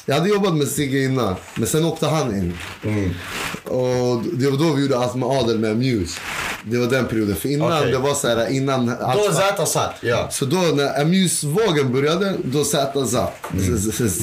jag 0.07 0.15
hade 0.15 0.29
jobbat 0.29 0.55
med 0.55 0.69
Sigge 0.69 1.05
innan, 1.05 1.35
men 1.55 1.67
sen 1.67 1.85
åkte 1.85 2.07
han 2.07 2.31
in. 2.31 2.59
Mm. 2.85 3.15
Och 3.65 4.23
det 4.33 4.51
var 4.51 4.59
då 4.59 4.73
vi 4.73 4.83
gjorde 4.83 4.99
allt 4.99 5.15
med 5.15 5.29
Adel 5.29 5.59
med 5.59 5.77
Muse. 5.77 6.21
Det 6.67 6.79
var 6.79 6.87
den 6.87 7.07
perioden. 7.07 7.37
För 7.37 7.49
innan, 7.49 7.79
Okej. 7.79 7.93
det 7.93 7.99
var 7.99 8.15
så 8.15 8.29
här, 8.29 8.51
innan... 8.53 8.87
Då 8.87 9.33
Zäta 9.33 9.67
satt, 9.67 9.95
ja. 10.01 10.29
Så 10.31 10.45
då 10.45 10.57
när 10.57 11.01
Amuse-vågen 11.01 11.93
började, 11.93 12.35
då 12.45 12.65
Zäta 12.65 13.07
satt. 13.07 13.35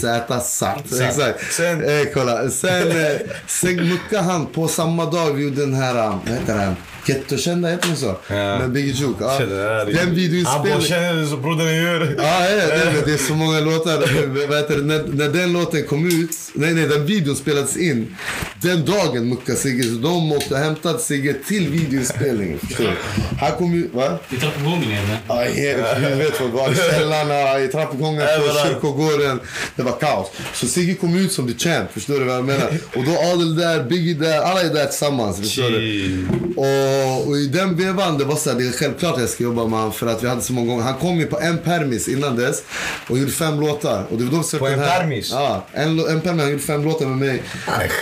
Zäta 0.02 0.40
satt. 0.40 0.90
Satt. 0.90 1.02
Exakt. 1.02 1.54
Sen- 1.54 1.84
Eh, 1.84 2.08
kolla. 2.14 2.50
Sen, 2.50 2.92
eh, 2.92 3.12
sen 3.48 3.90
muckade 3.90 4.22
han 4.24 4.46
på 4.46 4.68
samma 4.68 5.06
dag 5.06 5.34
vi 5.34 5.44
gjorde 5.44 5.62
den 5.62 5.74
här, 5.74 5.96
eh, 5.96 6.20
vad 6.26 6.34
heter 6.40 6.56
den? 6.58 6.76
Gettokända, 7.06 7.70
heter 7.70 7.88
den 7.88 7.98
så? 7.98 8.16
Ja. 8.28 8.60
Med 8.60 8.72
Biggie 8.72 8.94
Juke. 8.94 9.16
Ja. 9.24 9.30
Här 9.30 9.46
Den 9.86 9.98
Han 9.98 10.06
bara 10.08 10.16
videoinspelningen. 10.16 10.82
känner 10.82 11.14
det 11.22 11.28
så 11.28 11.38
brodern 11.38 11.76
gör. 11.76 12.16
Ja, 12.18 12.50
ja, 12.50 12.68
det, 12.68 13.06
det 13.06 13.14
är 13.14 13.18
så 13.18 13.34
många 13.34 13.60
låtar. 13.60 13.98
Vad 14.48 14.58
heter 14.58 14.78
det? 14.78 14.84
När, 14.84 15.04
när 15.08 15.30
den 15.30 15.54
låten 15.54 15.84
kom 15.88 16.06
ut, 16.08 16.30
nej, 16.54 16.74
nej, 16.74 16.88
den 16.88 17.06
videon 17.06 17.36
spelades 17.36 17.78
in. 17.78 18.16
Den 18.62 18.86
dagen 18.86 19.30
muckade 19.30 19.58
Sigge, 19.58 19.84
så 19.84 19.90
de 19.96 20.32
åkte 20.32 20.54
och 20.54 20.60
hämtade 20.60 21.00
Sigge 21.00 21.34
till 21.48 21.68
videoinspelningen. 21.70 22.60
Förstår 22.60 22.84
du? 22.84 22.92
Han 23.40 23.52
kom 23.52 23.74
ju, 23.74 23.88
va? 23.94 24.20
I 24.30 24.36
trappuppgången 24.36 24.92
är 24.92 25.08
det. 25.08 25.18
Ja, 25.28 25.36
helt, 25.36 26.10
du 26.10 26.16
vet 26.16 26.42
vad 26.42 26.50
det 26.50 26.56
var. 26.56 26.72
I 26.72 26.76
källarna, 26.92 27.60
i 27.60 27.68
trappuppgången, 27.68 28.22
på 28.22 28.68
kyrkogården. 28.68 29.40
Det 29.76 29.84
var 29.84 29.92
kaos. 30.00 30.28
Så 30.54 30.68
Sigge 30.68 30.94
kom 30.94 31.16
ut 31.18 31.32
som 31.32 31.54
the 31.54 31.60
champ, 31.70 31.94
förstår 31.94 32.20
du 32.20 32.26
vad 32.26 32.36
jag 32.36 32.46
menar? 32.46 32.68
Och 32.96 33.04
då 33.04 33.12
Adel 33.12 33.56
där, 33.56 33.84
Biggie 33.84 34.14
där, 34.14 34.42
alla 34.42 34.62
är 34.62 34.74
där 34.74 34.86
tillsammans. 34.86 35.40
Förstår 35.40 35.70
du? 35.70 36.26
Och, 36.56 36.91
och 37.28 37.38
i 37.38 37.48
den 37.48 37.76
vevan, 37.78 38.18
det 38.18 38.26
var 38.26 38.36
så 38.36 38.50
här, 38.50 38.58
det 38.58 38.68
är 38.68 38.72
självklart 38.72 39.14
att 39.16 39.20
jag 39.20 39.30
ska 39.30 39.44
jobba 39.44 39.62
med 39.68 39.80
honom 39.80 39.94
för 39.94 40.08
att 40.08 40.24
vi 40.24 40.28
hade 40.28 40.42
så 40.42 40.54
många 40.54 40.68
gånger. 40.72 40.84
Han 40.84 40.94
kom 41.00 41.18
ju 41.18 41.26
på 41.26 41.40
en 41.40 41.58
permis 41.58 42.08
innan 42.08 42.36
dess 42.36 42.64
och 43.10 43.18
gjorde 43.18 43.32
fem 43.32 43.60
låtar. 43.60 44.06
Och 44.12 44.18
det 44.18 44.24
var 44.24 44.44
då 44.52 44.58
På 44.60 44.68
en 44.68 44.80
här- 44.80 45.00
permis? 45.00 45.30
Ja, 45.32 45.66
en, 45.74 46.00
en 46.00 46.22
permis. 46.22 46.42
Han 46.42 46.50
gjorde 46.52 46.64
fem 46.64 46.84
låtar 46.86 47.06
med 47.06 47.18
mig. 47.18 47.44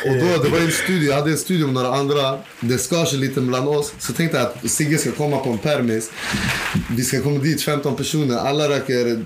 Och 0.06 0.14
då, 0.16 0.44
det 0.44 0.50
var 0.50 0.60
en 0.60 0.72
studio, 0.72 1.10
jag 1.10 1.16
hade 1.16 1.32
en 1.32 1.38
studio 1.38 1.66
med 1.66 1.74
några 1.84 1.96
andra. 1.98 2.38
Det 2.60 2.78
skar 2.78 3.06
sig 3.06 3.20
lite 3.20 3.42
mellan 3.42 3.68
oss. 3.68 3.94
Så 4.00 4.14
tänkte 4.14 4.38
jag 4.38 4.46
att 4.48 4.72
Sigge 4.72 4.98
ska 4.98 5.12
komma 5.12 5.38
på 5.38 5.50
en 5.50 5.58
permis. 5.58 6.12
Vi 6.90 7.04
ska 7.04 7.22
komma 7.22 7.40
dit 7.40 7.62
15 7.64 7.96
personer. 7.96 8.38
Alla 8.38 8.70
röker 8.70 9.24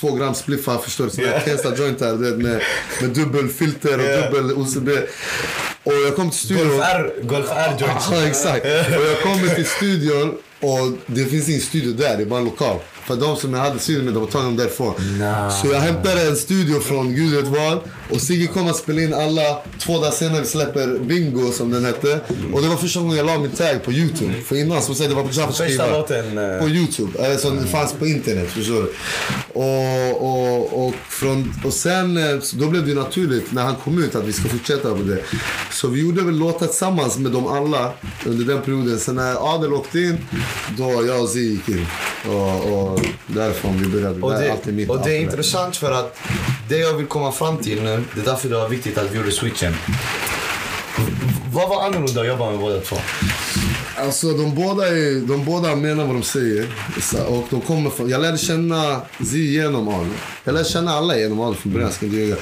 två 0.00 0.12
gram 0.12 0.34
spliffar, 0.34 0.78
förstår 0.78 1.04
du? 1.04 1.10
Sådana 1.10 1.32
Yeah. 1.32 1.48
yeah. 1.48 1.78
jointar 1.78 2.14
med, 2.14 2.60
med 3.00 3.10
dubbelfilter 3.10 3.98
och 3.98 4.04
Yeah. 4.04 4.32
dubbel 4.32 4.52
OCB. 4.56 4.88
Och 5.82 5.92
jag 6.06 6.16
kom 6.16 6.30
till 6.30 6.38
studion. 6.38 6.68
Golf 6.68 6.82
R, 6.84 7.12
Golf 7.22 7.46
R 7.50 7.72
joints. 7.80 8.06
Ja, 8.12 8.26
exakt. 8.26 8.64
Och 8.66 9.05
jag 9.06 9.22
kommer 9.22 9.54
till 9.54 9.66
studion 9.66 10.38
och 10.60 10.98
det 11.06 11.24
finns 11.24 11.48
ingen 11.48 11.60
studio 11.60 11.92
där, 11.92 12.16
det 12.16 12.22
är 12.22 12.26
bara 12.26 12.38
en 12.38 12.44
lokal. 12.44 12.78
För 13.06 13.16
de 13.16 13.36
som 13.36 13.54
jag 13.54 13.60
hade 13.60 13.78
studion 13.78 14.04
med, 14.04 14.14
de 14.14 14.20
var 14.20 14.30
tagna 14.30 14.50
därifrån. 14.50 14.94
Nah. 15.18 15.62
Så 15.62 15.66
jag 15.66 15.80
hämtade 15.80 16.28
en 16.28 16.36
studio 16.36 16.80
från 16.80 17.14
gud 17.14 17.34
vet 17.34 17.46
var. 17.46 17.82
Och 18.10 18.20
Sigge 18.20 18.46
kom 18.46 18.68
att 18.68 18.76
spela 18.76 19.00
in 19.00 19.14
alla. 19.14 19.58
Två 19.78 19.98
dagar 19.98 20.10
senare 20.10 20.40
vi 20.40 20.46
släpper 20.46 20.98
Bingo 20.98 21.52
som 21.52 21.70
den 21.70 21.84
hette. 21.84 22.20
Och 22.52 22.62
det 22.62 22.68
var 22.68 22.76
första 22.76 23.00
gången 23.00 23.16
jag 23.16 23.26
la 23.26 23.38
min 23.38 23.50
tag 23.50 23.84
på 23.84 23.92
YouTube. 23.92 24.34
För 24.44 24.56
innan 24.56 24.82
så 24.82 24.94
säger 24.94 25.10
det 25.10 25.16
var 25.16 25.22
på 25.22 25.32
Jaffas 25.32 25.58
Första 25.58 25.90
låten, 25.90 26.38
eh, 26.38 26.58
På 26.58 26.68
YouTube. 26.68 27.38
Som 27.38 27.56
det 27.56 27.66
fanns 27.66 27.92
på 27.92 28.06
internet, 28.06 28.50
förstår 28.50 28.74
du. 28.74 28.92
Och, 29.52 30.22
och, 30.22 30.86
och, 30.86 30.94
från, 31.08 31.54
och 31.64 31.72
sen, 31.72 32.16
eh, 32.16 32.38
då 32.52 32.66
blev 32.68 32.86
det 32.86 32.94
naturligt 32.94 33.52
när 33.52 33.62
han 33.62 33.74
kom 33.84 34.04
ut 34.04 34.14
att 34.14 34.24
vi 34.24 34.32
ska 34.32 34.48
fortsätta 34.48 34.94
med 34.94 35.06
det. 35.06 35.22
Så 35.72 35.88
vi 35.88 36.00
gjorde 36.00 36.22
väl 36.22 36.38
låtar 36.38 36.66
tillsammans 36.66 37.18
med 37.18 37.32
dem 37.32 37.46
alla 37.46 37.92
under 38.26 38.44
den 38.44 38.62
perioden. 38.62 38.98
Sen 38.98 39.14
när 39.14 39.54
Adel 39.54 39.72
åkte 39.72 39.98
in, 39.98 40.18
då 40.78 41.04
jag 41.06 41.22
och 41.22 41.28
Zi 41.28 41.40
gick 41.40 41.68
in. 41.68 41.86
Och, 42.28 42.92
och 42.92 42.95
därifrån 43.26 43.78
vi 43.78 43.86
började. 43.86 44.20
Och 44.20 44.32
Det 44.32 44.52
alltid 44.52 44.74
mitt 44.74 44.90
och 44.90 45.04
det 45.04 45.16
är 45.16 45.20
intressant 45.20 45.76
för 45.76 45.92
att 45.92 46.18
det 46.68 46.78
jag 46.78 46.94
vill 46.94 47.06
komma 47.06 47.32
fram 47.32 47.58
till 47.58 47.82
nu, 47.82 48.04
det 48.14 48.20
är 48.20 48.24
därför 48.24 48.48
det 48.48 48.54
var 48.54 48.68
viktigt 48.68 48.98
att 48.98 49.12
vi 49.12 49.16
gjorde 49.16 49.32
switchen. 49.32 49.74
Vad 51.52 51.68
var 51.68 51.86
annorlunda 51.86 52.20
att 52.20 52.26
jobba 52.26 52.50
med 52.50 52.60
båda 52.60 52.80
två? 52.80 52.96
Alltså 53.98 54.32
de 54.32 54.54
båda, 54.54 54.88
är, 54.88 55.26
de 55.26 55.44
båda 55.44 55.76
menar 55.76 56.04
vad 56.04 56.14
de 56.14 56.22
säger. 56.22 56.66
Och 57.28 57.44
de 57.50 57.60
kommer 57.60 57.90
från, 57.90 58.08
jag 58.08 58.20
lärde 58.20 58.38
känna 58.38 59.00
Zi 59.24 59.52
genom 59.52 59.88
Arne. 59.88 60.14
Jag 60.44 60.52
lärde 60.52 60.68
känna 60.68 60.92
alla 60.92 61.18
genom 61.18 61.40
Arne 61.40 61.56
från 61.56 61.72
början. 61.72 61.92
Ska 61.92 62.06
jag 62.06 62.38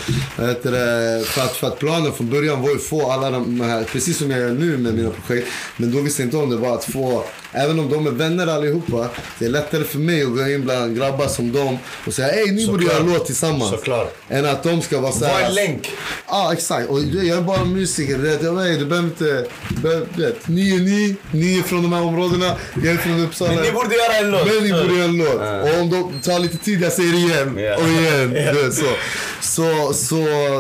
för, 1.26 1.42
att, 1.42 1.56
för 1.56 1.66
att 1.66 1.78
planen 1.78 2.12
från 2.12 2.30
början 2.30 2.62
var 2.62 2.68
ju 2.68 2.76
att 2.76 2.82
få 2.82 3.10
alla 3.10 3.30
de 3.30 3.60
här, 3.60 3.84
precis 3.84 4.18
som 4.18 4.30
jag 4.30 4.40
gör 4.40 4.50
nu 4.50 4.76
med 4.76 4.94
mina 4.94 5.10
projekt. 5.10 5.48
Men 5.76 5.92
då 5.92 6.00
visste 6.00 6.22
jag 6.22 6.26
inte 6.26 6.36
om 6.36 6.50
det 6.50 6.56
var 6.56 6.74
att 6.74 6.84
få, 6.84 7.24
även 7.54 7.78
om 7.78 7.90
de 7.90 8.06
är 8.06 8.10
vänner 8.10 8.46
allihopa. 8.46 9.08
Det 9.38 9.44
är 9.44 9.48
lättare 9.50 9.84
för 9.84 9.98
mig 9.98 10.22
att 10.22 10.28
gå 10.36 10.48
in 10.48 10.62
bland 10.64 10.96
grabbar 10.96 11.26
som 11.28 11.52
dem 11.52 11.78
och 12.06 12.12
säga 12.14 12.28
ey 12.32 12.52
ni 12.52 12.66
borde 12.66 12.84
göra 12.84 12.96
en 12.98 13.12
låt 13.12 13.26
tillsammans. 13.26 13.70
Såklart. 13.70 14.14
Än 14.28 14.44
att 14.46 14.62
de 14.62 14.82
ska 14.82 15.00
vara 15.00 15.10
Var 15.12 15.18
såhär. 15.18 15.48
en 15.48 15.54
länk. 15.54 15.90
Ja, 16.28 16.52
exakt. 16.52 16.88
Och 16.90 17.00
jag 17.00 17.38
är 17.38 17.42
bara 17.42 17.64
musiker. 17.64 18.18
Du 18.18 18.22
behöver 18.38 18.98
inte... 18.98 19.46
Vet, 20.16 20.48
ni 20.48 20.74
är 20.76 20.80
ni, 20.80 21.16
ni 21.32 21.58
är 21.58 21.62
från 21.62 21.82
de 21.82 21.92
här 21.92 22.02
områdena, 22.02 22.54
jag 22.84 22.92
är 22.94 22.96
från 22.96 23.20
Uppsala. 23.24 23.52
Men 23.54 23.62
ni 23.62 23.72
borde 23.72 23.94
göra 23.94 24.16
en 24.18 24.30
låt. 24.30 24.46
Men 24.46 24.64
ni 24.64 24.72
borde 24.72 24.94
göra 24.94 25.04
en 25.04 25.16
låt. 25.16 25.34
Och 25.74 25.80
om 25.80 25.90
de 25.90 26.20
tar 26.30 26.38
lite 26.38 26.56
tid, 26.56 26.80
jag 26.82 26.92
säger 26.92 27.14
igen 27.14 27.58
Ja. 27.58 27.76
och 27.76 27.88
igen. 27.88 28.30
Du 28.30 28.62
vet, 28.62 28.74
så. 28.74 28.84
Så, 29.40 29.92
så, 29.92 30.16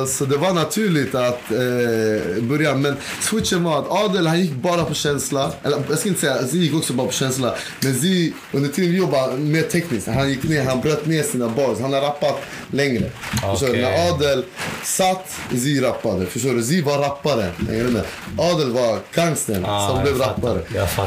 så 0.08 0.24
det 0.24 0.36
var 0.36 0.52
naturligt 0.52 1.14
att 1.14 1.50
eh, 1.50 2.42
börja. 2.42 2.74
Men 2.74 2.96
switchen 3.20 3.64
var 3.64 3.78
att 3.78 3.90
Adel 3.90 4.26
han 4.26 4.40
gick 4.40 4.52
bara 4.52 4.84
på 4.84 4.94
känsla. 4.94 5.52
Eller 5.62 5.82
jag 5.88 5.98
ska 5.98 6.08
inte 6.08 6.20
säga, 6.20 6.46
Zi 6.46 6.58
gick 6.58 6.74
också 6.74 6.83
bara 6.92 7.06
på 7.06 7.12
känsla. 7.12 7.54
Men 7.80 7.94
Zi, 7.94 8.32
under 8.52 8.68
tiden 8.70 8.90
vi 8.90 8.96
jobbade 8.98 9.36
mer 9.36 9.62
tekniskt. 9.62 10.06
Han 10.06 10.30
gick 10.30 10.42
ner, 10.42 10.64
han 10.64 10.80
bröt 10.80 11.06
ner 11.06 11.22
sina 11.22 11.48
bars. 11.48 11.78
Han 11.80 11.92
har 11.92 12.00
rappat 12.00 12.36
längre. 12.72 13.00
Du? 13.00 13.66
Okej. 13.66 13.82
När 13.82 14.08
Adel 14.12 14.44
satt, 14.84 15.30
Zi 15.56 15.80
rappade. 15.80 16.26
Förstår 16.26 16.52
du? 16.54 16.62
Zi 16.62 16.80
var 16.82 16.98
rappare. 16.98 17.50
Hänger 17.68 17.84
du 17.84 17.90
med? 17.90 18.02
Adel 18.38 18.70
var 18.70 18.98
gangstern 19.14 19.64
Ah, 19.64 19.88
som 19.88 20.02
blev 20.02 20.18
rappare. 20.18 20.60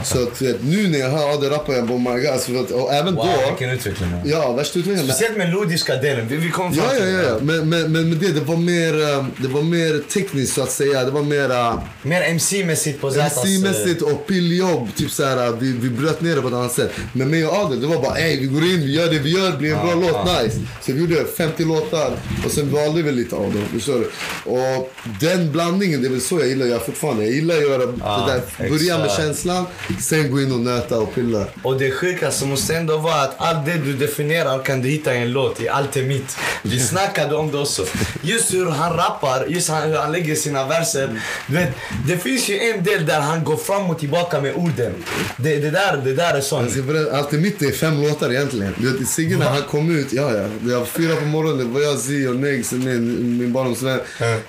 Så 0.03 0.23
att, 0.23 0.41
vet, 0.41 0.63
nu 0.63 0.87
när 0.87 0.99
jag 0.99 1.09
hör 1.09 1.33
Adel 1.33 1.49
rappa, 1.49 1.73
jag 1.73 1.87
bara 1.87 1.97
oh 1.97 2.13
my 2.15 2.21
god. 2.21 2.57
Att- 2.63 2.71
och 2.71 2.93
även 2.93 3.15
Wow, 3.15 3.25
då. 3.25 3.49
vilken 3.49 3.69
utveckling. 3.69 4.09
Ja, 4.25 4.51
värsta 4.53 4.79
utvecklingen. 4.79 5.07
Speciellt 5.13 5.37
melodiska 5.37 5.95
delen. 5.95 6.27
Vi, 6.27 6.35
vi 6.35 6.49
kom 6.49 6.73
Ja, 6.73 6.83
ja, 6.99 7.05
ja. 7.05 7.21
ja. 7.21 7.37
Men, 7.41 7.69
men, 7.69 7.91
men 7.91 8.09
med 8.09 8.17
det, 8.17 8.31
det 8.31 8.39
var 8.41 8.57
mer, 8.57 9.01
eh, 9.13 9.25
det 9.37 9.47
var 9.47 9.61
mer 9.61 9.99
tekniskt 10.13 10.53
så 10.53 10.63
att 10.63 10.71
säga. 10.71 11.03
Det 11.03 11.11
var 11.11 11.23
mer 11.23 11.49
uh, 11.51 11.79
Mer 12.01 12.21
MC-mässigt 12.21 13.01
på 13.01 13.11
Zetas... 13.11 13.37
MC-mässigt 13.37 14.01
och 14.01 14.27
pilljobb. 14.27 14.89
Typ 14.95 15.11
så 15.11 15.25
här, 15.25 15.51
vi, 15.71 15.87
vi 15.87 15.89
bröt 15.89 16.21
ner 16.21 16.35
det 16.35 16.41
på 16.41 16.47
ett 16.47 16.53
annat 16.53 16.73
sätt. 16.73 16.91
Men 17.13 17.29
mig 17.29 17.45
och 17.47 17.53
Adel, 17.53 17.81
det 17.81 17.87
var 17.87 18.01
bara 18.01 18.17
ey, 18.17 18.39
vi 18.39 18.45
går 18.45 18.63
in, 18.63 18.81
vi 18.81 18.93
gör 18.95 19.09
det 19.11 19.19
vi 19.19 19.29
gör, 19.37 19.51
det 19.51 19.57
blir 19.57 19.73
en 19.75 19.85
bra 19.85 19.95
låt, 19.95 20.43
nice. 20.43 20.57
Så 20.81 20.91
vi 20.93 20.99
gjorde 20.99 21.25
50 21.37 21.65
låtar 21.65 22.11
och 22.45 22.51
sen 22.51 22.71
valde 22.71 23.01
vi 23.01 23.11
lite 23.11 23.35
av 23.35 23.41
dem. 23.53 23.65
Förstår 23.73 23.99
du? 23.99 24.09
Och 24.51 24.93
den 25.21 25.51
blandningen, 25.51 26.01
det 26.01 26.07
är 26.07 26.11
väl 26.11 26.21
så 26.21 26.39
jag 26.39 26.47
gillar 26.47 26.65
att 26.65 26.71
göra 26.71 26.79
fortfarande. 26.79 27.23
Jag 27.25 27.33
gillar 27.33 27.55
att 27.55 27.61
göra 27.61 27.93
Ja, 27.99 28.27
det 28.27 28.33
där, 28.63 28.69
börja 28.69 28.97
med 28.97 29.11
känslan, 29.11 29.65
sen 30.01 30.31
gå 30.31 30.41
in 30.41 30.51
och 30.51 30.59
nöta 30.59 30.99
och 30.99 31.15
pilla. 31.15 31.45
Och 31.63 31.77
det 31.79 31.91
sjukaste 31.91 32.45
måste 32.45 32.75
ändå 32.75 32.97
vara 32.97 33.21
att 33.21 33.35
allt 33.37 33.65
det 33.65 33.77
du 33.77 33.93
definierar 33.93 34.63
kan 34.63 34.81
du 34.81 34.89
hitta 34.89 35.15
i 35.15 35.17
en 35.17 35.31
låt. 35.31 35.61
I 35.61 35.69
Allt 35.69 35.97
är 35.97 36.03
mitt. 36.03 36.37
Vi 36.61 36.79
snackade 36.79 37.35
om 37.35 37.51
det 37.51 37.57
också. 37.57 37.85
Just 38.21 38.53
hur 38.53 38.65
han 38.65 38.93
rappar, 38.93 39.45
just 39.47 39.69
hur 39.69 39.97
han 39.97 40.11
lägger 40.11 40.35
sina 40.35 40.67
verser. 40.67 41.21
Du 41.47 41.53
vet, 41.55 41.69
det 42.07 42.17
finns 42.17 42.49
ju 42.49 42.59
en 42.59 42.83
del 42.83 43.05
där 43.05 43.19
han 43.19 43.43
går 43.43 43.57
fram 43.57 43.89
och 43.89 43.99
tillbaka 43.99 44.41
med 44.41 44.55
orden. 44.55 44.93
Det, 45.37 45.56
det, 45.59 45.71
där, 45.71 46.01
det 46.03 46.13
där 46.13 46.33
är 46.33 46.41
sånt. 46.41 46.77
Alltså, 46.77 47.15
Allt 47.15 47.31
mitt 47.31 47.61
är 47.61 47.71
fem 47.71 48.01
låtar 48.01 48.31
egentligen. 48.31 48.73
Du 48.77 48.91
vet, 48.91 49.07
Sigge 49.07 49.37
när 49.37 49.49
han 49.49 49.61
kom 49.61 49.95
ut, 49.95 50.13
ja 50.13 50.33
ja. 50.33 50.43
Det 50.61 50.75
var 50.75 50.85
fyra 50.85 51.15
på 51.15 51.25
morgonen, 51.25 51.57
det 51.57 51.73
var 51.73 51.81
jag, 51.81 51.97
Zi 51.97 52.27
och 52.27 52.35
Negs, 52.35 52.71
min, 52.71 53.53
barndomsvän. 53.53 53.99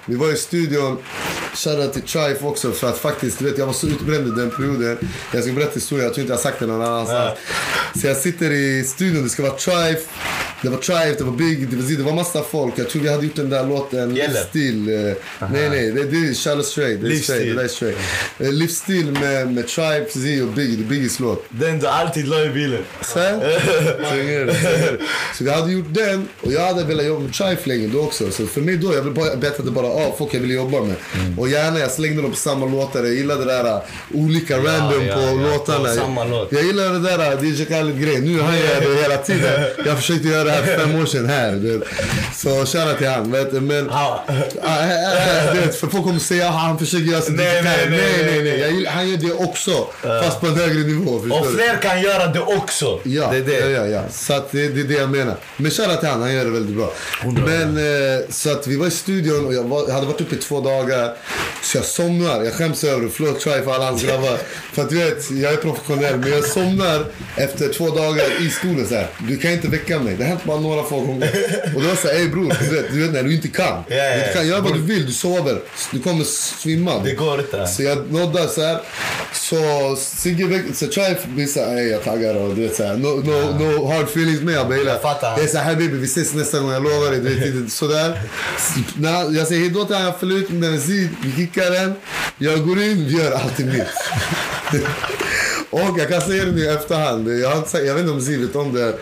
Vi 0.07 0.17
var 0.17 0.33
i 0.33 0.37
studion. 0.37 0.99
Shoutout 1.55 1.93
till 1.93 2.03
Trife 2.03 2.45
också 2.45 2.73
för 2.73 2.89
att 2.89 2.99
faktiskt, 2.99 3.39
du 3.39 3.45
vet 3.45 3.59
jag 3.59 3.67
var 3.67 3.73
så 3.73 3.87
utbränd 3.87 4.29
i 4.29 4.41
den 4.41 4.51
perioden. 4.51 4.99
Jag 5.35 5.45
ska 5.45 5.53
berätta 5.53 5.75
historien, 5.75 6.05
jag 6.05 6.15
tror 6.15 6.23
inte 6.23 6.33
jag 6.33 6.39
har 6.39 6.43
sagt 6.43 6.61
det 6.61 6.67
någon 6.67 6.83
annanstans. 6.83 7.39
Så 8.01 8.07
jag 8.07 8.17
sitter 8.17 8.51
i 8.51 8.85
studion, 8.85 9.23
det 9.23 9.29
ska 9.29 9.43
vara 9.43 9.57
Trife. 9.57 10.01
Det 10.63 10.69
var 10.69 10.79
Trife, 10.79 11.15
det 11.19 11.25
var 11.25 11.33
Big, 11.33 11.71
det 11.71 11.77
var 11.77 11.83
Zi, 11.83 11.97
det 11.97 12.03
var 12.03 12.13
massa 12.13 12.43
folk. 12.43 12.75
Jag 12.77 12.89
tror 12.91 13.03
vi 13.03 13.09
hade 13.09 13.25
gjort 13.25 13.37
den 13.37 13.51
där 13.51 13.67
låten 13.67 14.17
Gäller. 14.17 14.35
Livsstil. 14.35 14.89
eh, 14.89 15.49
Nej 15.53 15.71
nej, 15.71 15.93
det, 15.93 16.05
det 16.05 16.17
är 16.29 16.35
Shallow 16.35 16.63
Straight. 16.63 17.01
Det 17.01 17.07
är 17.07 17.11
Livsstil. 17.11 17.57
det 17.57 17.83
är. 18.39 18.47
Eh, 18.47 18.53
Livsstil 18.53 19.13
med, 19.13 19.53
med 19.53 19.69
Trife, 19.69 20.07
Zi 20.11 20.41
och 20.41 20.49
är 20.59 20.77
Biggies 20.85 21.21
låt. 21.21 21.45
Den 21.49 21.79
du 21.79 21.87
alltid 21.87 22.29
la 22.29 22.45
i 22.45 22.49
bilen. 22.49 22.85
Så. 23.03 23.41
Så 25.39 25.45
vi 25.45 25.51
hade 25.51 25.73
gjort 25.73 25.87
den 25.95 26.29
och 26.41 26.53
jag 26.53 26.67
hade 26.67 26.85
velat 26.85 27.07
jobba 27.07 27.21
med 27.21 27.33
Trife 27.35 27.69
länge 27.69 27.87
då 27.87 28.01
också. 28.01 28.31
Så 28.31 28.47
för 28.47 28.61
mig 28.61 28.77
då, 28.77 28.95
jag 28.95 29.13
bara 29.13 29.37
berätta 29.37 29.63
det 29.63 29.71
bara 29.71 29.87
av 29.87 30.15
folk 30.19 30.35
jag 30.35 30.41
ville 30.41 30.55
jobba 30.55 30.81
med. 30.81 30.95
Och 31.39 31.49
gärna, 31.49 31.79
jag 31.79 31.91
slängde 31.91 32.23
dem 32.23 32.31
på 32.31 32.37
samma 32.37 32.67
låtar. 32.67 33.05
Jag 33.05 33.15
gillade 33.15 33.45
det 33.45 33.53
där 33.53 33.65
uh, 33.65 33.81
olika 34.15 34.57
random 34.59 35.05
ja, 35.07 35.15
på 35.15 35.21
ja, 35.21 35.33
låtarna. 35.33 35.89
på 35.89 35.95
samma 35.95 36.25
låt. 36.25 36.53
Jag 36.53 36.63
gillade 36.65 36.99
det 36.99 37.17
där 37.17 37.37
uh, 37.37 37.45
DJ 37.45 37.65
Khaled-grejen. 37.65 38.25
Nu 38.25 38.41
har 38.41 38.53
jag 38.53 38.83
det 38.83 39.03
hela 39.03 39.17
tiden. 39.17 39.65
Jag 39.87 39.97
försökte 39.97 40.29
göra 40.29 40.48
det 40.49 40.55
här 40.55 40.63
för 40.63 40.79
fem 40.79 41.01
år 41.01 41.07
sedan 41.07 41.29
här. 41.29 41.53
du. 41.53 41.83
Så 42.35 42.49
shoutout 42.67 42.99
till 42.99 43.09
han. 43.09 43.33
Vet, 43.33 43.53
du, 43.53 43.61
men, 43.61 43.89
Ja. 43.93 44.25
Ah, 44.63 44.77
för 45.73 45.87
folk 45.87 46.05
kommer 46.05 46.19
säga 46.19 46.49
att 46.49 46.55
han 46.55 46.79
försöker 46.79 47.05
göra 47.05 47.23
sin 47.23 47.37
Nej, 47.37 47.63
nej, 47.63 47.87
nej, 47.91 48.43
nej, 48.43 48.43
nej, 48.43 48.87
han 48.87 49.09
gör 49.11 49.17
det 49.17 49.33
också. 49.33 49.87
Fast 50.23 50.41
på 50.41 50.47
en 50.47 50.55
högre 50.55 50.79
nivå. 50.79 51.11
Och 51.11 51.47
fler 51.47 51.83
kan 51.83 52.03
göra 52.03 52.27
det 52.27 52.41
också. 52.41 53.01
Ja, 53.05 53.29
det 53.33 53.37
är 53.39 53.43
det. 53.43 53.71
ja, 53.71 53.87
ja. 53.87 54.03
Så 54.11 54.33
det, 54.51 54.69
det 54.69 54.81
är 54.81 54.85
det 54.85 54.95
jag 54.95 55.11
menar. 55.11 55.37
Men 55.57 55.71
shoutout 55.71 56.01
till 56.01 56.09
han, 56.09 56.23
han 56.23 56.35
gör 56.35 56.45
det 56.45 56.51
väldigt 56.51 56.77
bra. 56.77 56.93
Men 57.25 57.77
eh, 57.77 58.25
så 58.31 58.53
att 58.53 58.67
vi 58.67 58.77
var 58.77 58.87
i 58.87 58.91
studion 58.91 59.47
och 59.47 59.55
jag, 59.55 59.93
hade 59.93 60.07
varit 60.07 60.21
uppe 60.21 60.35
i 60.35 60.39
två 60.39 60.61
dagar. 60.61 61.15
Så 61.63 61.79
jag 61.79 61.85
somnar. 61.85 62.45
Jag 62.45 62.53
skäms 62.53 62.85
över 62.85 63.03
det. 63.03 63.11
Förlåt 63.11 63.41
Try 63.41 63.63
för 63.63 63.75
alla 63.75 63.85
hans 63.85 64.03
grabbar. 64.03 64.39
för 64.73 64.83
att 64.83 64.91
du 64.91 64.97
vet, 64.97 65.31
jag 65.31 65.53
är 65.53 65.57
professionell. 65.57 66.17
Men 66.17 66.31
jag 66.31 66.45
somnar 66.45 67.05
efter 67.37 67.73
två 67.73 67.91
dagar 67.91 68.43
i 68.43 68.51
stolen 68.51 68.87
så 68.87 68.95
här. 68.95 69.07
Du 69.29 69.37
kan 69.37 69.53
inte 69.53 69.69
väcka 69.69 69.99
mig. 69.99 70.15
Det 70.17 70.25
hänt 70.25 70.38
bara 70.45 70.61
några 70.61 70.83
få 70.85 71.01
gånger. 71.01 71.31
Och 71.75 71.83
då 71.83 71.89
var 71.89 71.95
så 71.97 72.09
här, 72.09 72.15
ey 72.15 72.29
bror. 72.29 72.55
Du 72.61 72.77
vet, 72.77 72.93
du 72.93 73.03
vet 73.03 73.13
när 73.13 73.23
du 73.23 73.35
inte 73.35 73.49
kan. 73.49 73.85
Ja, 73.89 73.97
ja, 73.97 74.15
Du 74.15 74.19
inte 74.21 74.33
kan 74.33 74.47
göra 74.49 74.61
vad 74.61 74.75
du 74.75 74.81
vill. 74.81 75.07
Du 75.07 75.13
sover. 75.13 75.61
Du 75.93 76.01
kommer 76.01 76.25
svimma. 76.25 76.99
Det 77.05 77.13
går 77.15 77.41
inte. 77.41 77.67
Så 77.67 77.83
jag 77.83 78.13
noddar 78.13 78.47
så 78.47 78.63
här. 78.63 78.81
Så 79.33 79.97
Sigge 79.97 80.45
väck- 80.45 80.75
så 80.75 80.87
Trife 80.87 81.29
blir 81.29 81.47
så 81.47 81.61
här, 81.65 81.77
"Ey, 81.77 81.89
jag 81.89 82.05
taggar 82.05 82.35
och 82.35 82.55
du 82.55 82.63
vet 82.63 82.77
så 82.77 82.85
här. 82.85 82.97
No, 82.97 83.07
no, 83.07 83.59
no 83.65 83.87
hard 83.93 84.05
feelings 84.05 84.41
med 84.41 84.55
jag 84.55 84.85
Jag 84.87 85.03
fattar. 85.03 85.31
Jag 85.31 85.41
är 85.45 85.47
så 85.49 85.59
här, 85.59 85.75
baby 85.75 85.97
vi 85.97 86.05
ses 86.07 86.35
nästa 86.35 86.59
gång, 86.61 86.71
jag 86.73 86.83
lovar 86.83 87.11
dig. 87.11 87.21
Du 87.21 87.35
vet, 87.35 87.47
inte 87.55 87.71
sådär. 87.71 88.21
När 88.97 89.37
jag 89.37 89.47
säger 89.47 89.61
hejdå 89.61 89.85
till 89.85 89.95
honom, 89.95 90.11
jag 90.11 90.21
följer 90.21 90.39
ut 90.39 90.51
med 90.51 90.61
bensin, 90.61 91.17
vi 91.25 91.33
kickar 91.33 91.71
den. 91.71 91.95
Jag 92.39 92.67
går 92.67 92.83
in, 92.83 93.07
vi 93.09 93.17
gör 93.19 93.33
alltid 93.33 93.67
mitt. 93.67 93.83
Och 95.71 95.99
jag 95.99 96.09
kan 96.09 96.21
säga 96.21 96.45
det 96.45 96.51
nu 96.53 96.61
i 96.65 96.69
efterhand. 96.69 97.29
Jag, 97.29 97.65
jag 97.73 97.95
vet 97.95 97.99
inte 98.01 98.11
om 98.13 98.21
Ziv 98.21 98.41
vet 98.41 98.57
om 98.57 98.75
det. 98.75 98.95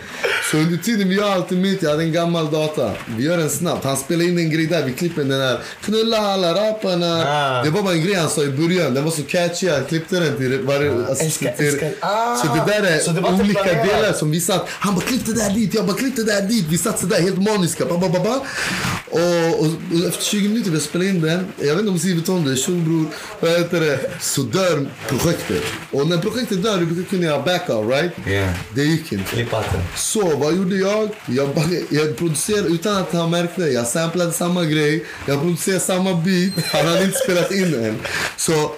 Så 0.51 0.57
under 0.57 0.77
tiden 0.77 1.09
vi 1.09 1.15
gör 1.15 1.31
alltid 1.31 1.57
mitt, 1.57 1.81
jag 1.81 1.89
hade 1.89 2.03
en 2.03 2.11
gammal 2.11 2.51
data. 2.51 2.91
Vi 3.17 3.23
gör 3.23 3.37
den 3.37 3.49
snabbt. 3.49 3.83
Han 3.83 3.97
spelar 3.97 4.25
in 4.25 4.37
en 4.37 4.49
grej 4.51 4.67
där, 4.67 4.85
vi 4.85 4.93
klipper 4.93 5.21
den 5.21 5.39
där 5.39 5.59
Knulla 5.81 6.17
alla 6.17 6.53
rapparna. 6.53 7.23
Ah. 7.27 7.63
Det 7.63 7.69
var 7.69 7.81
bara 7.83 7.93
en 7.93 8.01
grej 8.01 8.13
han 8.13 8.29
sa 8.29 8.43
i 8.43 8.49
början. 8.49 8.93
Den 8.93 9.03
var 9.03 9.11
så 9.11 9.23
catchy, 9.23 9.69
han 9.69 9.85
klippte 9.85 10.19
den 10.19 10.37
till 10.37 10.59
varje... 10.61 11.07
alltså, 11.07 11.23
älskar, 11.23 11.51
till, 11.51 11.65
älskar. 11.65 11.91
Ah. 11.99 12.35
Så 12.35 12.47
det 12.47 12.63
där 12.67 12.83
är 12.83 13.13
det 13.13 13.43
olika 13.43 13.63
planerat. 13.63 13.87
delar 13.87 14.13
som 14.13 14.31
vi 14.31 14.41
satt. 14.41 14.65
Han 14.69 14.95
bara 14.95 15.05
klipp 15.05 15.25
det 15.25 15.33
där 15.33 15.49
dit, 15.49 15.73
jag 15.73 15.85
bara 15.85 15.97
klipp 15.97 16.15
det 16.15 16.23
där 16.23 16.41
dit. 16.41 16.65
Vi 16.69 16.77
satt 16.77 16.99
sådär 16.99 17.21
helt 17.21 17.41
maniska. 17.41 17.85
Ba, 17.85 17.97
ba, 17.97 18.09
ba, 18.09 18.19
ba. 18.19 18.39
Och, 19.09 19.59
och, 19.59 19.65
och 19.65 20.07
efter 20.07 20.23
20 20.23 20.47
minuter 20.47 20.71
vi 20.71 20.79
spelade 20.79 21.09
in 21.09 21.21
den. 21.21 21.45
Jag 21.59 21.67
vet 21.67 21.79
inte 21.79 21.91
om 21.91 21.99
Siv 21.99 22.15
vet 22.15 22.29
om 22.29 22.45
det. 22.45 22.55
Tjobror, 22.55 23.05
vad 23.39 23.51
heter 23.51 23.79
det? 23.79 23.99
Så 24.21 24.41
dör 24.41 24.87
projektet. 25.07 25.63
Och 25.91 26.07
när 26.07 26.17
projektet 26.17 26.63
dör, 26.63 26.77
då 26.77 27.03
kunde 27.09 27.25
jag 27.25 27.43
backa, 27.43 27.73
right? 27.73 28.11
Ja. 28.25 28.53
Det 28.75 28.83
gick 28.83 29.11
inte. 29.11 29.31
Klipphatten. 29.31 29.81
Så 29.95 30.36
vad 30.39 30.55
gjorde 30.55 30.75
jag? 30.75 31.09
Jag, 31.25 31.55
bara, 31.55 31.65
jag 31.89 32.17
producerade 32.17 32.67
utan 32.67 32.97
att 32.97 33.13
han 33.13 33.29
märkte. 33.29 33.61
Jag 33.61 33.87
samplade 33.87 34.31
samma 34.31 34.63
grej. 34.63 35.05
Jag 35.27 35.39
producerade 35.39 35.79
samma 35.79 36.13
beat. 36.13 36.65
Han 36.65 36.85
hade 36.85 37.03
inte 37.03 37.17
spelat 37.17 37.51
in 37.51 37.83
än. 37.85 37.95
Så 38.37 38.71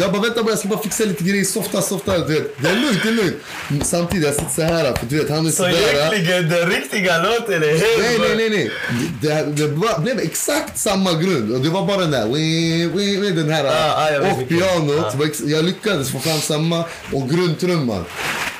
jag 0.00 0.12
bara 0.12 0.22
vänta 0.22 0.42
bara, 0.42 0.50
jag 0.50 0.58
ska 0.58 0.68
bara 0.68 0.82
fixa 0.82 1.04
lite 1.04 1.24
grejer. 1.24 1.44
Softa, 1.44 1.82
softa. 1.82 2.18
Du 2.18 2.34
vet. 2.34 2.62
Det 2.62 2.68
är 2.68 2.74
lugnt, 2.76 2.98
det 3.02 3.08
är 3.08 3.12
lugnt. 3.12 3.86
Samtidigt 3.86 4.26
jag 4.26 4.34
sitter 4.34 4.50
så 4.54 4.62
här. 4.62 4.94
För 4.94 5.06
du 5.06 5.18
vet, 5.18 5.30
han 5.30 5.46
är 5.46 5.50
Så 5.50 5.56
sådär. 5.56 5.72
egentligen 6.14 6.48
den 6.48 6.70
riktiga 6.70 7.18
låten 7.22 7.62
är 7.62 7.68
helt... 7.68 8.20
Nej, 8.20 8.36
nej, 8.36 8.50
nej. 8.50 8.70
Det, 9.22 9.52
det 9.56 9.66
var, 9.66 9.98
blev 9.98 10.18
exakt 10.18 10.78
samma 10.78 11.12
grund. 11.12 11.52
Och 11.52 11.60
det 11.60 11.68
var 11.68 11.86
bara 11.86 11.96
den 12.00 12.10
där. 12.10 13.34
Den 13.34 13.50
här. 13.50 13.64
Ah, 13.64 14.18
ah, 14.26 14.32
och 14.32 14.48
pianot. 14.48 15.14
Ah. 15.14 15.16
Det 15.44 15.50
Jag 15.50 15.64
lyckades 15.64 16.10
få 16.10 16.18
fram 16.18 16.40
samma. 16.40 16.84
Och 17.12 17.30
grundtrumman. 17.30 18.04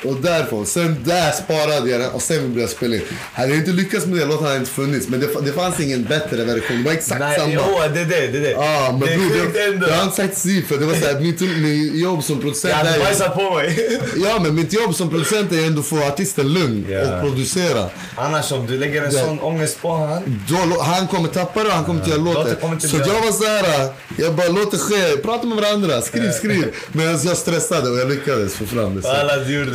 Och 0.05 0.15
därifrån. 0.15 0.65
Sen 0.65 1.03
där 1.05 1.31
sparade 1.31 1.89
jag 1.89 1.99
den 2.01 2.09
och 2.11 2.21
sen 2.21 2.37
började 2.41 2.61
jag 2.61 2.69
spela 2.69 2.95
in. 2.95 3.01
Hade 3.33 3.49
jag 3.49 3.57
inte 3.57 3.71
lyckats 3.71 4.05
med 4.05 4.19
det, 4.19 4.25
låten 4.25 4.45
hade 4.45 4.57
inte 4.57 4.71
funnits. 4.71 5.07
Men 5.07 5.19
det, 5.19 5.27
det 5.45 5.51
fanns 5.51 5.79
ingen 5.79 6.03
bättre 6.03 6.43
version. 6.45 6.77
Det 6.77 6.83
var 6.83 6.91
exakt 6.91 7.19
Nej, 7.19 7.39
samma. 7.39 7.51
jo, 7.53 7.79
det 7.93 7.99
är 7.99 8.05
det. 8.05 8.27
Det 8.27 8.39
det. 8.39 8.51
Ja, 8.51 8.89
men 8.91 8.99
det 9.07 9.13
är 9.13 9.17
bror, 9.17 9.29
sjukt 9.29 9.57
ändå. 9.57 9.87
jag 9.87 9.95
har 9.95 10.03
inte 10.03 10.15
sagt 10.15 10.37
si 10.37 10.61
för 10.61 10.77
det 10.77 10.85
var 10.85 10.93
såhär, 11.11 11.19
mitt, 11.21 11.41
mitt 11.41 11.95
jobb 12.01 12.23
som 12.23 12.39
producent 12.41 12.73
Jag 12.77 12.85
hade 12.85 12.99
bajsat 12.99 13.33
på 13.35 13.55
mig. 13.55 13.99
Ja 14.23 14.39
men 14.41 14.55
mitt 14.55 14.73
jobb 14.73 14.95
som 14.95 15.09
producent 15.09 15.51
är 15.51 15.65
ändå 15.65 15.79
att 15.79 15.85
få 15.85 15.97
artisten 16.03 16.53
lugn 16.53 16.85
Ja. 16.89 16.99
och 17.15 17.21
producera. 17.21 17.89
Annars 18.15 18.51
om 18.51 18.67
du 18.67 18.77
lägger 18.77 19.03
en 19.03 19.13
Det- 19.13 19.19
sån 19.19 19.39
ångest 19.39 19.81
på 19.81 19.95
han. 19.95 20.41
Då, 20.49 20.55
lå- 20.55 20.81
han 20.81 21.07
kommer 21.07 21.27
tappa 21.29 21.59
det 21.63 21.65
och 21.69 21.75
han 21.75 21.85
kommer 21.85 21.99
inte 21.99 22.09
göra 22.11 22.21
Låten 22.21 22.79
Så 22.81 22.97
jag 22.97 23.05
var 23.21 23.31
såhär, 23.31 23.93
jag 24.17 24.35
bara 24.35 24.47
låt 24.47 24.71
det 24.71 24.77
ske, 24.77 25.17
prata 25.17 25.47
med 25.47 25.57
varandra, 25.57 26.01
skriv, 26.01 26.31
skriv. 26.31 26.73
Medan 26.91 27.19
jag 27.25 27.37
stressade 27.37 27.89
och 27.89 27.97
jag 27.99 28.09
lyckades 28.09 28.53
få 28.55 28.65
fram 28.65 28.95
det. 28.95 29.01
Så, 29.01 29.07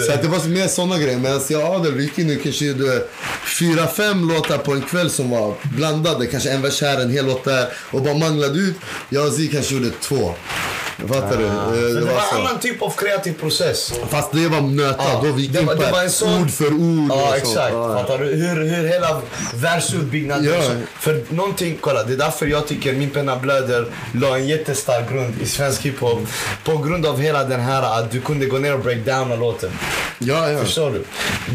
så 0.07 0.13
att 0.13 0.23
det. 0.23 0.29
var 0.29 0.49
mer 0.49 0.69
såna 0.69 0.99
grejer. 0.99 1.19
Medan 1.19 1.41
jag 1.49 1.71
och 1.71 1.77
Adel, 1.77 1.93
vi 1.95 2.03
gick 2.03 2.19
in 2.19 2.37
och 2.37 2.43
kanske 2.43 2.65
gjorde 2.65 3.03
fyra, 3.59 3.87
fem 3.87 4.29
låtar 4.29 4.59
på 4.59 4.73
en 4.73 4.83
kväll 4.83 5.11
som 5.11 5.31
var 5.31 5.55
blandade. 5.77 6.27
Kanske 6.27 6.51
en 6.51 6.63
vers 6.63 6.81
här, 6.83 7.01
en 7.01 7.11
hel 7.11 7.27
låt 7.27 7.45
där. 7.45 7.67
Och 7.91 8.03
bara 8.03 8.15
manglade 8.15 8.59
ut. 8.59 8.75
Jag 9.09 9.27
och 9.27 9.33
Zi 9.33 9.49
kanske 9.49 9.75
gjorde 9.75 9.91
två. 9.91 10.35
Fattar 11.09 11.37
du? 11.37 11.45
Eh, 11.45 11.53
Så 11.65 11.71
Det 11.71 11.95
det 11.95 12.01
var 12.01 12.13
var 12.13 12.41
en 12.41 12.47
annan 12.47 12.61
typ 12.61 12.83
av 12.83 12.91
kreativ 12.97 13.33
process. 13.33 13.93
Fast 14.09 14.33
det 14.33 14.49
var 14.49 14.61
nöta, 14.61 15.03
Ja, 15.13 15.21
då 15.25 15.33
vi 15.33 15.47
det 15.47 15.61
var- 15.61 15.75
det 15.75 15.91
var 15.93 16.03
en 16.03 16.11
sån- 16.11 16.43
ord 16.43 16.51
för 16.51 16.67
ord 16.73 17.11
och 17.11 17.19
sånt. 17.19 17.37
exakt. 17.37 17.73
Ja. 17.73 17.99
Fattar 17.99 18.19
du? 18.19 18.25
Hur, 18.25 18.65
hur 18.77 18.89
hela 18.89 19.21
versuppbyggnaden... 19.55 20.45
Ja. 20.45 20.61
För 21.01 21.23
någonting, 21.29 21.79
kolla, 21.81 22.03
det 22.05 22.13
är 22.13 22.17
därför 22.17 22.47
jag 22.47 22.67
tycker 22.69 22.93
Min 22.93 23.11
penna 23.11 23.37
blöder 23.37 23.87
la 24.15 24.37
en 24.39 24.47
jättestark 24.49 25.11
grund 25.13 25.35
i 25.43 25.47
svensk 25.47 25.83
hiphop. 25.83 26.19
På 26.65 26.77
grund 26.79 27.07
av 27.07 27.21
hela 27.21 27.45
den 27.45 27.61
här 27.61 27.83
att 28.01 28.11
du 28.11 28.21
kunde 28.21 28.47
gå 28.47 28.59
ner 28.59 28.75
och 28.75 28.81
break 28.81 28.99
down 29.05 29.41
låten. 29.41 29.71
Ja, 30.19 30.51
ja. 30.51 30.59
Förstår 30.59 30.91
du? 30.91 31.05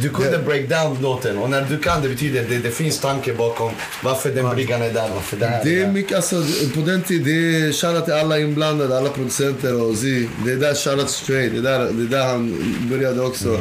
Du 0.02 0.10
kunde 0.10 0.32
Det- 0.32 0.38
break 0.44 0.70
down 0.70 0.98
låten 1.02 1.38
och 1.38 1.50
när 1.50 1.62
du 1.62 1.78
kan 1.80 2.02
det 2.02 2.10
betyder 2.10 2.46
det 2.50 2.58
det 2.58 2.72
finns 2.72 3.00
tanke 3.00 3.34
bakom 3.34 3.72
varför 4.04 4.30
den 4.30 4.50
bryggan 4.50 4.82
är 4.82 4.90
där, 4.94 5.10
varför 5.16 5.38
det 5.38 5.46
här 5.46 5.64
Det 5.64 5.70
är 5.76 5.82
är 5.82 5.86
där. 5.86 5.92
mycket, 5.92 6.16
alltså 6.18 6.36
på 6.76 6.80
den 6.80 7.02
tiden, 7.02 7.24
det 7.26 7.68
är 7.68 7.72
shoutout 7.74 8.06
till 8.06 8.14
alla 8.14 8.40
inblandade, 8.40 8.98
alla 8.98 9.10
producenter 9.10 9.29
och 9.30 9.96
Z. 9.98 10.30
Det 10.46 10.52
är 10.52 10.56
där 10.56 10.76
shoutout 10.76 11.10
straight, 11.10 11.52
det 11.52 11.58
är 11.58 11.62
där, 11.62 11.80
det 11.80 12.04
är 12.04 12.20
där 12.20 12.28
han 12.28 12.56
började 12.90 13.22
också. 13.22 13.54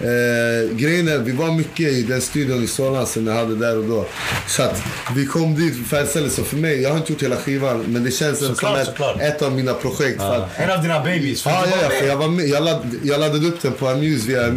Eh, 0.00 0.76
grejen 0.76 1.08
är, 1.08 1.18
vi 1.18 1.32
var 1.32 1.52
mycket 1.52 1.92
i 1.92 2.02
den 2.02 2.20
studion 2.20 2.64
i 2.64 2.66
Solna 2.66 3.06
som 3.06 3.26
jag 3.26 3.34
hade 3.34 3.56
där 3.56 3.78
och 3.78 3.84
då. 3.84 4.06
Så 4.46 4.62
att 4.62 4.82
vi 5.16 5.26
kom 5.26 5.54
dit 5.54 5.76
för 5.76 5.84
färdigställelse. 5.84 6.36
Så 6.36 6.44
för 6.44 6.56
mig, 6.56 6.82
jag 6.82 6.90
har 6.90 6.96
inte 6.96 7.12
gjort 7.12 7.22
hela 7.22 7.36
skivan, 7.36 7.84
men 7.88 8.04
det 8.04 8.10
känns 8.10 8.38
som 8.38 8.48
Såklart, 8.48 8.88
ett, 9.20 9.22
ett 9.22 9.42
av 9.42 9.52
mina 9.52 9.74
projekt. 9.74 10.20
För 10.20 10.36
att, 10.36 10.58
En 10.58 10.70
av 10.70 10.82
dina 10.82 10.98
babies. 10.98 11.42
för 11.42 11.50
Ja, 11.50 11.64
ja, 11.82 11.88
för 12.00 12.06
jag, 12.06 12.16
var 12.16 12.28
med, 12.28 12.46
jag, 12.48 12.64
ladd, 12.64 12.94
jag 13.02 13.20
laddade 13.20 13.46
upp 13.46 13.62
den 13.62 13.72
på 13.72 13.88
Amuse 13.88 14.28
via, 14.28 14.48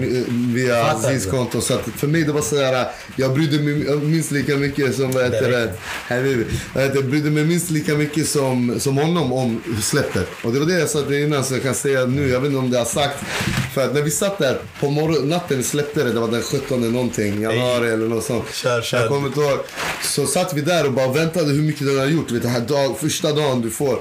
via 0.54 0.96
du? 1.10 1.30
konto. 1.30 1.62
Så 1.62 1.74
att 1.74 1.82
för 1.98 2.08
mig 2.08 2.24
det 2.24 2.32
var 2.32 2.42
sådär, 2.42 2.86
jag 3.16 3.34
brydde 3.34 3.64
mig 3.64 3.96
minst 3.98 4.32
lika 4.32 4.56
mycket 4.56 4.96
som. 4.96 5.12
Vad 5.12 5.24
heter 5.24 5.52
det, 5.52 6.94
jag 6.96 7.06
brydde 7.06 7.30
mig 7.30 7.46
minst 7.46 7.70
lika 7.72 7.94
mycket 7.96 8.28
som, 8.28 8.80
som 8.80 8.98
honom 8.98 9.34
om 9.34 9.62
släppet. 9.82 10.28
Och 10.44 10.54
det 10.54 10.60
var 10.60 10.66
det 10.66 10.80
jag 10.80 10.90
sa 10.90 11.14
innan 11.14 11.44
så 11.44 11.54
jag 11.54 11.64
kan 11.64 11.76
säga 11.76 12.06
nu, 12.06 12.30
jag 12.30 12.40
vet 12.40 12.48
inte 12.48 12.60
om 12.60 12.70
det 12.72 12.78
har 12.78 12.86
sagt. 12.86 13.16
För 13.74 13.86
att 13.86 13.94
när 13.94 14.02
vi 14.02 14.12
satt 14.12 14.38
där 14.38 14.58
på 14.80 14.90
morgon, 14.90 15.30
natten 15.30 15.64
släppte 15.64 16.04
det, 16.04 16.12
det 16.14 16.20
var 16.20 16.28
den 16.28 16.42
17 16.42 16.92
någonting, 16.94 17.42
januari 17.42 17.90
eller 17.92 18.08
något 18.08 18.24
sånt. 18.24 18.54
Kör, 18.54 18.82
kör. 18.82 19.00
Jag 19.00 19.08
kommer 19.10 19.28
inte 19.28 19.40
ihåg. 19.40 19.60
Så 20.04 20.26
satt 20.26 20.54
vi 20.54 20.62
där 20.62 20.86
och 20.86 20.92
bara 20.94 21.08
väntade 21.12 21.46
hur 21.52 21.62
mycket 21.62 21.88
den 21.88 22.00
har 22.00 22.06
gjort. 22.06 22.32
Vet, 22.32 22.46
här 22.46 22.60
dag, 22.60 22.98
första 23.00 23.32
dagen 23.34 23.62
du 23.62 23.70
får. 23.70 23.96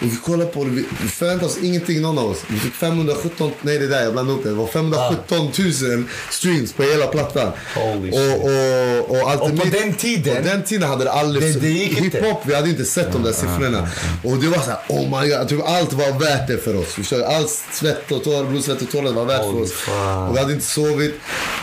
Och 0.00 0.06
vi 0.12 0.16
kollade 0.24 0.50
på 0.50 0.64
det, 0.64 0.70
vi 0.70 0.84
vi 1.02 1.08
förväntade 1.08 1.46
oss 1.46 1.58
ingenting 1.62 2.02
någon 2.02 2.18
av 2.18 2.30
oss. 2.30 2.38
Vi 2.48 2.58
fick 2.58 2.74
517, 2.74 3.50
nej 3.62 3.78
det 3.78 3.84
är 3.84 3.88
där 3.88 4.02
jag 4.02 4.12
blandade 4.12 4.38
upp 4.38 4.44
det. 4.44 4.48
Det 4.50 4.54
var 4.54 4.66
517 4.66 5.50
000 5.90 6.04
streams 6.30 6.72
på 6.72 6.82
hela 6.82 7.06
plattan. 7.06 7.52
Holy 7.74 8.10
och, 8.10 8.44
och, 8.44 9.20
och, 9.20 9.30
allt 9.30 9.40
Och 9.40 9.48
på 9.58 9.64
den 9.68 9.94
tiden- 9.94 10.36
På 10.36 10.48
den 10.48 10.62
tiden 10.64 10.88
hade 10.88 11.04
det 11.04 11.12
aldrig... 11.12 11.54
Det- 11.54 11.60
det 11.60 11.68
gick. 11.70 11.98
Hiphop, 12.00 12.42
vi 12.46 12.54
hade 12.54 12.68
inte 12.68 12.84
sett 12.84 13.12
de 13.12 13.22
där 13.22 13.32
siffrorna. 13.32 13.88
Och 14.24 14.36
det 14.36 14.48
var 14.48 14.58
så 14.58 14.70
här, 14.70 14.78
oh 14.88 15.20
my 15.22 15.28
god. 15.28 15.48
Typ 15.48 15.60
allt 15.68 15.92
var 15.92 16.18
värt 16.18 16.48
det 16.48 16.58
för 16.58 16.76
oss. 16.76 16.88
Förstår? 16.94 17.22
Allt 17.22 17.50
svett 17.72 18.12
och 18.12 18.24
tårar, 18.24 18.44
blod, 18.44 18.64
svett 18.64 18.82
och 18.82 18.90
tårar 18.90 19.12
var 19.12 19.24
värt 19.24 19.40
för 19.40 19.46
Holy 19.46 19.64
oss. 19.64 19.72
fan. 19.72 20.28
Och 20.28 20.36
vi 20.36 20.40
hade 20.40 20.52
inte 20.52 20.66
sovit. 20.66 21.14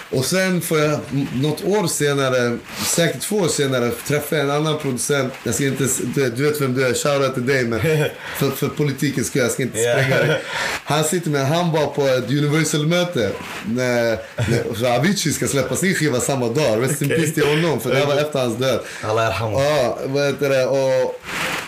Och 0.10 0.26
sen 0.26 0.62
får 0.62 0.80
jag, 0.80 1.00
något 1.34 1.64
år 1.64 1.88
senare, 1.88 2.58
säkert 2.86 3.22
två 3.22 3.36
år 3.36 3.48
senare, 3.48 3.92
träffa 4.08 4.38
en 4.38 4.52
annan 4.52 4.80
producent. 4.80 5.34
Jag 5.44 5.56
ska 5.56 5.64
inte, 5.64 5.88
du, 6.16 6.44
vet 6.44 6.62
vem 6.62 6.74
du 6.74 6.86
är, 6.88 6.94
shoutout 6.94 7.34
till 7.34 7.46
dig 7.46 7.64
men 7.66 7.80
för, 8.38 8.50
för 8.50 8.68
politikens 8.68 9.28
skull, 9.28 9.42
jag 9.42 9.52
ska 9.52 9.64
inte 9.64 9.78
spränga 9.78 10.18
dig. 10.18 10.42
Han 10.84 11.04
sitter 11.04 11.30
med, 11.30 11.48
han 11.48 11.72
var 11.72 11.88
på 11.88 12.08
ett 12.08 12.30
Universal-möte 12.30 13.32
när, 13.66 14.18
när 14.50 14.96
Avicii 14.98 15.34
ska 15.34 15.48
släppa 15.48 15.76
sin 15.76 15.96
skiva 15.96 16.20
samma 16.20 16.48
dag. 16.48 16.84
Rest 16.84 17.02
in 17.02 17.10
peace 17.10 17.32
till 17.32 17.48
honom, 17.48 17.80
för 17.80 17.96
det 17.96 18.06
var 18.06 18.16
efter 18.16 18.40
hans 18.40 18.58
död. 18.58 18.80
Allah. 19.04 19.36
Ja, 19.40 20.00
vad 20.06 20.26
heter 20.26 20.50
det? 20.50 20.66
Och, 20.66 21.22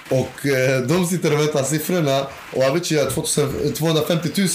och 0.10 0.46
eh, 0.46 0.82
de 0.82 1.06
sitter 1.06 1.34
och 1.34 1.40
väntar 1.40 1.64
siffrorna 1.64 2.28
och 2.54 2.64
Avicii 2.64 2.98
har 2.98 3.10
2000 3.10 3.74
250 3.74 4.30
000 4.38 4.50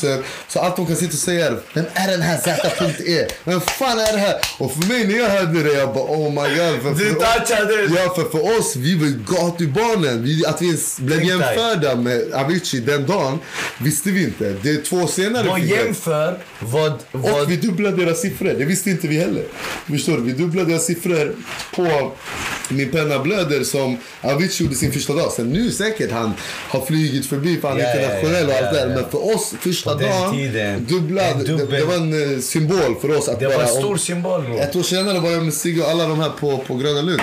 så 0.49 0.61
allt 0.61 0.77
de 0.77 0.87
kan 0.87 0.97
sitta 0.97 1.13
och 1.13 1.19
säga 1.19 1.47
är 1.47 1.59
Vem 1.75 1.85
är 1.95 2.09
den 2.09 2.23
här 2.23 2.39
Z.E? 2.39 3.27
Vem 3.45 3.61
fan 3.61 3.99
är 3.99 4.13
det 4.13 4.19
här? 4.19 4.35
Och 4.59 4.73
för 4.73 4.89
mig 4.89 5.07
när 5.07 5.19
jag 5.19 5.29
hörde 5.29 5.63
det 5.63 5.73
jag 5.73 5.95
bara 5.95 6.05
oh 6.05 6.29
my 6.31 6.57
god. 6.57 6.83
För, 6.83 7.05
Du 7.05 7.15
touchade! 7.15 7.75
Ja, 7.97 8.15
för 8.15 8.31
för 8.31 8.59
oss, 8.59 8.77
vi 8.77 8.95
var 8.95 9.37
gatubarnen. 9.37 10.23
Vi, 10.23 10.47
att 10.47 10.63
vi 10.63 10.67
ens 10.67 10.99
blev 11.01 11.25
jämförda 11.25 11.97
med 11.97 12.33
Avicii 12.33 12.81
den 12.81 13.07
dagen 13.07 13.39
visste 13.79 14.11
vi 14.11 14.25
inte. 14.25 14.57
Det 14.63 14.71
är 14.71 14.83
två 14.83 15.07
senare 15.07 15.47
De 15.47 15.61
jämför 15.61 16.39
vad... 16.59 16.93
vad 17.13 17.43
och 17.43 17.51
vi 17.51 17.57
dubblade 17.57 18.05
deras 18.05 18.21
siffror. 18.21 18.55
Det 18.59 18.65
visste 18.65 18.91
inte 18.91 19.09
vi 19.09 19.19
heller. 19.19 19.45
Förstår 19.87 20.17
du? 20.17 20.23
Vi 20.23 20.33
dubblade 20.33 20.71
deras 20.71 20.87
siffror 20.87 21.37
på 21.75 22.13
Min 22.69 22.91
penna 22.91 23.19
blöder 23.19 23.65
som 23.65 23.99
Avicii 24.21 24.65
gjorde 24.65 24.77
sin 24.77 24.93
första 24.93 25.13
dag. 25.15 25.33
Sen 25.33 25.51
nu 25.51 25.71
säkert 25.71 26.11
han 26.13 26.33
har 26.69 26.87
flugit 26.87 27.27
förbi 27.27 27.61
för 27.61 27.69
han 27.69 27.79
internationell 27.87 28.47
och 28.49 28.55
allt 28.55 28.73
det 28.75 28.79
där. 28.81 28.87
Men 28.87 29.11
för 29.11 29.35
oss 29.35 29.55
första 29.61 29.95
dagen, 29.95 30.33
tiden. 30.33 30.87
dubbla, 30.88 31.23
En 31.23 31.45
det, 31.45 31.66
det 31.66 31.85
var 31.85 31.95
en 31.95 32.35
eh, 32.35 32.38
symbol 32.40 32.97
för 33.01 33.16
oss 33.18 33.29
att 33.29 33.40
det 33.40 33.47
var 33.47 33.55
bara... 33.55 33.66
en 33.66 33.77
om- 33.77 33.83
stor 33.83 33.97
symbol 33.97 34.42
bro. 34.42 34.59
ett 34.59 34.77
år 34.77 34.83
senare 34.83 35.18
var 35.21 35.31
jag 35.31 35.42
med 35.42 35.55
Sigge 35.55 35.83
och 35.83 35.90
alla 35.90 36.07
de 36.09 36.21
här 36.21 36.31
på, 36.40 36.59
på 36.59 36.75
Gröna 36.75 37.03
Lund. 37.03 37.21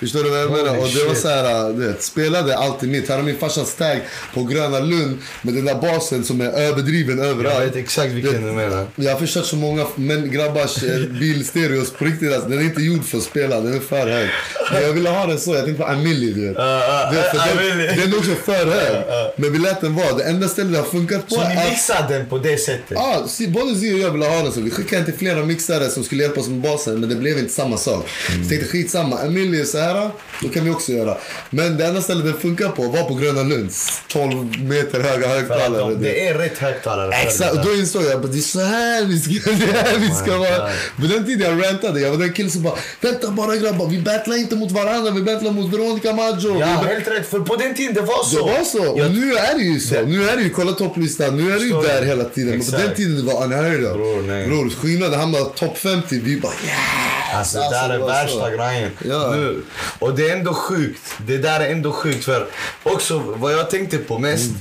Förstår 0.00 0.24
du 0.24 0.30
vad 0.30 0.38
jag 0.38 0.50
menar? 0.50 0.78
Och 0.78 0.88
det 0.88 1.04
var 1.04 1.14
så 1.14 1.28
här, 1.28 1.72
du 1.72 1.86
vet, 1.86 2.02
spelade 2.02 2.56
alltid 2.58 2.88
mitt. 2.88 3.08
Här 3.08 3.16
har 3.16 3.22
min 3.22 3.38
farsas 3.38 3.74
tag 3.74 4.00
på 4.34 4.44
Gröna 4.44 4.80
Lund 4.80 5.18
med 5.42 5.54
den 5.54 5.64
där 5.64 5.74
basen 5.74 6.24
som 6.24 6.40
är 6.40 6.50
överdriven 6.50 7.18
överallt. 7.18 7.58
Jag 7.58 7.66
vet 7.66 7.76
exakt 7.76 8.12
vilken 8.12 8.46
du 8.46 8.52
menar. 8.52 8.86
Jag 8.96 9.12
har 9.12 9.18
förstört 9.18 9.44
så 9.46 9.56
många 9.56 9.86
men 9.94 10.30
grabbars 10.30 10.82
eh, 10.82 10.98
bilstereos 11.20 11.90
på 11.92 12.04
riktigt. 12.04 12.32
Alltså, 12.34 12.48
den 12.48 12.58
är 12.58 12.62
inte 12.62 12.82
gjord 12.82 13.04
för 13.04 13.18
att 13.18 13.24
spela, 13.24 13.60
den 13.60 13.74
är 13.74 13.80
för 13.80 14.06
hög. 14.06 14.28
Men 14.72 14.82
jag 14.82 14.92
ville 14.92 15.10
ha 15.10 15.26
den 15.26 15.38
så, 15.38 15.54
jag 15.54 15.64
tänkte 15.64 15.82
på 15.82 15.88
Amelie 15.88 16.32
du 16.32 16.46
vet. 16.48 16.56
uh, 16.56 16.62
uh, 16.62 17.12
den, 17.12 17.78
den 17.78 18.12
är 18.12 18.18
också 18.18 18.34
för 18.44 18.66
hög. 18.66 19.04
Men 19.36 19.52
vi 19.52 19.58
lät 19.58 19.80
den 19.80 19.89
vara. 19.94 20.12
Det 20.12 20.24
enda 20.24 20.48
stället 20.48 20.72
det 20.72 20.78
har 20.78 20.84
funkat 20.86 21.28
på 21.28 21.34
Så 21.34 21.48
ni 21.48 21.70
mixade 21.70 22.14
den 22.18 22.26
på 22.28 22.38
det 22.38 22.58
sättet? 22.58 22.90
Ja, 22.90 23.24
si- 23.28 23.48
både 23.48 23.74
Zi 23.74 23.94
och 23.94 23.98
jag 23.98 24.10
ville 24.10 24.26
ha 24.26 24.42
den 24.42 24.52
så. 24.52 24.60
Vi 24.60 24.70
skickade 24.70 25.00
inte 25.06 25.12
flera 25.18 25.44
mixare 25.44 25.88
som 25.88 26.04
skulle 26.04 26.22
hjälpa 26.22 26.40
oss 26.40 26.48
med 26.48 26.60
basen, 26.60 27.00
men 27.00 27.08
det 27.08 27.14
blev 27.14 27.38
inte 27.38 27.52
samma 27.52 27.76
sak. 27.76 28.08
Så 28.26 28.32
jag 28.40 28.48
tänkte 28.48 28.68
skitsamma, 28.68 29.18
Emilie 29.20 29.60
är 29.60 29.64
så 29.64 29.78
här, 29.78 30.10
då 30.42 30.48
kan 30.48 30.64
vi 30.64 30.70
också 30.70 30.92
göra. 30.92 31.16
Men 31.50 31.76
det 31.76 31.86
enda 31.86 32.02
stället 32.02 32.24
den 32.24 32.36
funkar 32.40 32.68
på 32.68 32.82
var 32.82 33.02
på 33.02 33.14
Gröna 33.14 33.42
Lunds 33.42 34.02
12 34.08 34.62
meter 34.62 35.00
höga 35.00 35.28
högtalare. 35.28 35.94
de, 35.94 36.02
det 36.02 36.26
är 36.28 36.34
rätt 36.34 36.58
högtalare. 36.58 37.14
Exakt, 37.14 37.52
och 37.52 37.64
då 37.64 37.74
insåg 37.74 38.02
jag 38.04 38.24
att 38.24 38.32
det 38.32 38.38
är 38.38 38.42
så 38.42 38.60
här 38.60 39.04
vi 39.04 39.20
ska, 39.20 39.50
det 39.50 39.64
är 39.64 39.82
här 39.84 39.98
vi 39.98 40.08
ska 40.08 40.24
my 40.32 40.38
vara. 40.38 40.58
God. 40.58 40.70
På 41.08 41.14
den 41.14 41.26
tiden 41.26 41.58
jag 41.58 41.66
rantade, 41.66 42.00
jag 42.00 42.10
var 42.10 42.16
den 42.18 42.32
killen 42.32 42.50
som 42.50 42.62
bara 42.62 42.74
Vänta 43.00 43.30
bara 43.30 43.56
grabbar, 43.56 43.86
vi 43.88 43.98
battlar 43.98 44.36
inte 44.36 44.56
mot 44.56 44.70
varandra, 44.72 45.10
vi 45.10 45.22
battlar 45.22 45.50
mot 45.52 45.72
Veronica 45.74 46.12
Maggio. 46.12 46.60
Ja, 46.60 46.66
helt 46.66 47.08
rätt. 47.08 47.30
För 47.30 47.40
på 47.40 47.56
den 47.56 47.74
tiden 47.74 47.94
det 47.94 48.00
var 48.00 48.24
så. 48.24 48.36
det 48.46 48.52
var 48.52 48.64
så. 48.64 48.92
Och 48.92 48.98
Jag- 49.00 49.10
nu 49.10 49.34
är 49.34 49.54
det 49.58 49.62
ju 49.64 49.79
Det- 49.88 50.02
Nu 50.06 50.28
är 50.28 50.36
det 50.36 50.42
ju, 50.42 50.50
kolla 50.50 50.72
topplistan, 50.72 51.36
nu 51.36 51.52
är 51.52 51.58
det 51.58 51.64
ju 51.64 51.82
där 51.82 52.00
du? 52.00 52.06
hela 52.06 52.24
tiden. 52.24 52.58
Men 52.58 52.66
på 52.66 52.70
den 52.76 52.94
tiden 52.94 53.16
det 53.26 53.32
var 53.32 53.44
unheard 53.44 53.84
of. 53.84 53.92
Bror, 53.92 54.22
nej. 54.22 54.46
Bror, 54.46 54.70
skillnaden 54.70 55.20
hamnade 55.20 55.44
topp 55.44 55.78
50, 55.78 56.20
vi 56.24 56.40
bara 56.40 56.52
yeah! 56.66 57.38
Alltså, 57.38 57.58
det 57.58 57.70
där 57.70 57.88
är 57.90 57.98
det 57.98 58.04
värsta 58.06 58.50
grejen. 58.50 58.90
Ja. 59.04 59.30
Nu, 59.34 59.62
och 59.98 60.14
det 60.14 60.30
är 60.30 60.36
ändå 60.36 60.54
sjukt. 60.54 61.00
Det 61.26 61.38
där 61.38 61.60
är 61.60 61.72
ändå 61.72 61.92
sjukt. 61.92 62.24
För 62.24 62.46
också 62.82 63.18
vad 63.18 63.52
jag 63.52 63.70
tänkte 63.70 63.98
på 63.98 64.18
mest, 64.18 64.44
Mm. 64.50 64.60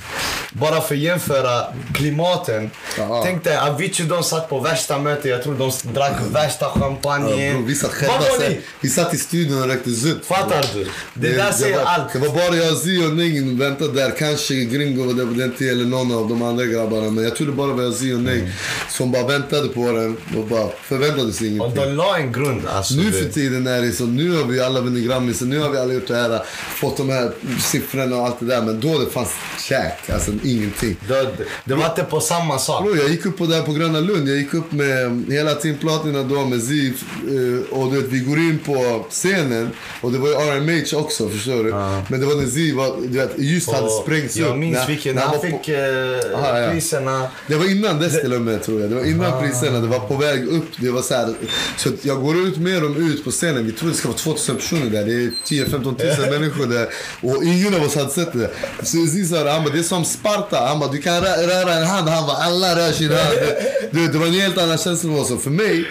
bara 0.51 0.81
för 0.81 0.95
att 0.95 1.01
jämföra 1.01 1.63
klimaten. 1.93 2.71
Ja. 2.97 3.21
Tänk 3.25 3.43
dig, 3.43 3.57
Avicii 3.57 4.05
de 4.05 4.23
satt 4.23 4.49
på 4.49 4.59
värsta 4.59 4.99
mötet. 4.99 5.25
Jag 5.25 5.43
tror 5.43 5.55
de 5.55 5.71
drack 5.93 6.13
värsta 6.31 6.65
Ja, 6.65 6.79
champagnen. 6.81 7.53
bror, 7.55 7.67
vi 7.67 7.75
satt 7.75 7.91
själva 7.93 8.21
sen? 8.39 8.53
Vi 8.81 8.89
satt 8.89 9.13
i 9.13 9.17
studion 9.17 9.61
och 9.61 9.67
rökte 9.67 9.91
zutt. 9.91 10.25
Fattar 10.25 10.65
du? 10.73 10.87
Det, 11.13 11.29
där 11.29 11.51
säger 11.51 11.77
var, 11.77 11.83
allt. 11.85 12.13
Det 12.13 12.19
var 12.19 12.29
bara 12.29 12.55
jag, 12.55 12.77
Zi 12.77 13.05
och 13.07 13.15
Neng 13.15 13.57
väntade 13.59 13.93
där. 13.93 14.11
Kanske 14.19 14.53
Gringo 14.53 15.08
där 15.13 15.25
på 15.25 15.33
den 15.33 15.51
tiden, 15.51 15.73
eller 15.79 15.85
någon 15.89 16.11
av 16.11 16.29
de 16.29 16.41
andra 16.41 16.65
grabbarna. 16.65 17.09
Men 17.09 17.23
jag 17.23 17.35
tror 17.35 17.47
det 17.47 17.53
bara 17.53 17.73
var 17.73 17.91
Zi 17.91 18.13
och 18.13 18.19
Neng 18.19 18.49
som 18.89 19.11
bara 19.11 19.27
väntade 19.27 19.67
på 19.67 19.91
den 19.91 20.17
och 20.37 20.45
bara 20.47 20.69
förväntade 20.83 21.33
sig 21.33 21.47
Och 21.47 21.53
ingenting. 21.67 21.83
de 21.83 21.91
la 21.95 22.17
en 22.17 22.31
grund. 22.31 22.61
Alltså, 22.67 22.93
Nu 22.93 23.03
det- 23.03 23.11
för 23.11 23.29
tiden 23.29 23.67
är 23.67 23.81
det 23.81 23.91
så, 23.91 24.03
nu 24.05 24.35
har 24.37 24.43
vi 24.43 24.61
alla 24.61 24.81
vunnit 24.81 25.05
Grammis, 25.07 25.41
nu 25.41 25.59
har 25.59 25.69
vi 25.69 25.77
alla 25.77 25.93
gjort 25.93 26.07
det 26.07 26.15
här, 26.15 26.41
fått 26.75 26.97
de 26.97 27.09
här 27.09 27.31
siffrorna 27.61 28.15
och 28.15 28.25
allt 28.25 28.39
det 28.39 28.45
där. 28.45 28.61
Men 28.61 28.79
då 28.79 28.99
det 28.99 29.05
fanns 29.09 29.29
käk. 29.67 30.09
Alltså, 30.13 30.31
ingenting. 30.43 30.95
Det, 31.07 31.27
det 31.65 31.73
var 31.75 31.85
inte 31.85 32.03
på 32.03 32.19
samma 32.19 32.57
sak. 32.57 32.83
Bro, 32.83 32.95
jag 32.95 33.09
gick 33.09 33.25
upp 33.25 33.37
på 33.37 33.45
där 33.45 33.61
på 33.61 33.71
Gröna 33.73 33.99
Lund. 33.99 34.29
Jag 34.29 34.37
gick 34.37 34.53
upp 34.53 34.71
med 34.71 35.25
hela 35.29 35.53
teamplatina 35.55 36.23
då 36.23 36.45
med 36.45 36.63
Ziv. 36.63 36.93
eh, 37.27 37.77
Och 37.77 37.91
du 37.93 38.01
vet, 38.01 38.11
vi 38.11 38.19
går 38.19 38.37
in 38.37 38.59
på 38.65 39.05
scenen. 39.09 39.69
Och 40.01 40.11
det 40.11 40.17
var 40.17 40.27
ju 40.27 40.33
RMH 40.33 40.95
också, 40.97 41.29
förstår 41.29 41.63
du? 41.63 41.69
Men 42.09 42.19
det 42.19 42.25
var 42.25 42.35
när 42.35 42.45
Ziv 42.49 42.75
var, 42.75 42.95
du 43.07 43.17
vet, 43.17 43.31
just 43.37 43.71
hade 43.71 43.85
Och 43.87 43.91
sprängts 44.03 44.35
upp. 44.35 44.41
jag 44.45 44.57
minns 44.59 44.77
När- 44.77 44.85
vilken, 44.99 45.15
när 45.15 45.21
när 45.21 45.27
han 45.29 45.39
på- 45.39 45.45
fick 45.45 45.67
eh, 45.69 46.35
Aha, 46.39 46.59
ja. 46.59 46.71
priserna. 46.71 47.27
Det 47.47 47.55
var 47.55 47.71
innan 47.71 47.99
dess 47.99 48.21
till 48.21 48.33
och 48.33 48.41
med 48.41 48.63
tror 48.63 48.81
jag. 48.81 48.89
Det 48.89 48.95
var 48.95 49.03
innan 49.05 49.33
Ah. 49.33 49.41
priserna. 49.41 49.79
Det 49.79 49.87
var 49.87 49.99
på 49.99 50.15
väg 50.15 50.47
upp. 50.47 50.63
Det 50.77 50.89
var 50.91 51.01
så 51.01 51.13
här, 51.13 51.33
så 51.77 51.89
jag 52.01 52.21
går 52.21 52.37
ut 52.37 52.57
med 52.57 52.81
dem 52.81 53.11
ut 53.11 53.23
på 53.23 53.31
scenen. 53.31 53.65
Vi 53.65 53.71
tror 53.71 53.89
det 53.89 53.95
ska 53.95 54.07
vara 54.07 54.17
2000 54.17 54.55
personer 54.55 54.89
där. 54.89 55.05
Det 55.05 55.13
är 55.13 55.31
10-15 55.45 55.95
tusen 55.97 56.29
människor 56.39 56.65
där. 56.65 56.87
Och 57.21 57.43
ingen 57.43 57.75
av 57.75 57.83
oss 57.83 57.95
hade 57.95 58.09
sett 58.09 58.33
det. 58.33 58.49
Så 58.79 58.85
Ziz 59.07 59.29
sa 59.29 59.43
det, 59.43 59.51
han 59.51 59.63
bara, 59.63 59.73
det 59.73 59.79
är 59.79 59.83
som 59.83 60.05
Sparta. 60.05 60.57
Han 60.67 60.79
bara, 60.79 60.91
du 60.91 60.97
kan 61.01 61.13
rö- 61.23 61.47
röra 61.47 61.73
en 61.73 61.87
hand. 61.87 62.09
Han 62.09 62.27
bara, 62.27 62.37
alla 62.37 62.75
rör 62.75 62.91
sin 62.91 63.09
hand. 63.11 63.37
Du, 63.91 64.01
vet, 64.01 64.11
det 64.13 64.17
var 64.19 64.25
en 64.27 64.33
helt 64.33 64.57
annan 64.57 64.77
känsla. 64.77 65.11
också. 65.13 65.37
För 65.37 65.49
mig, 65.49 65.85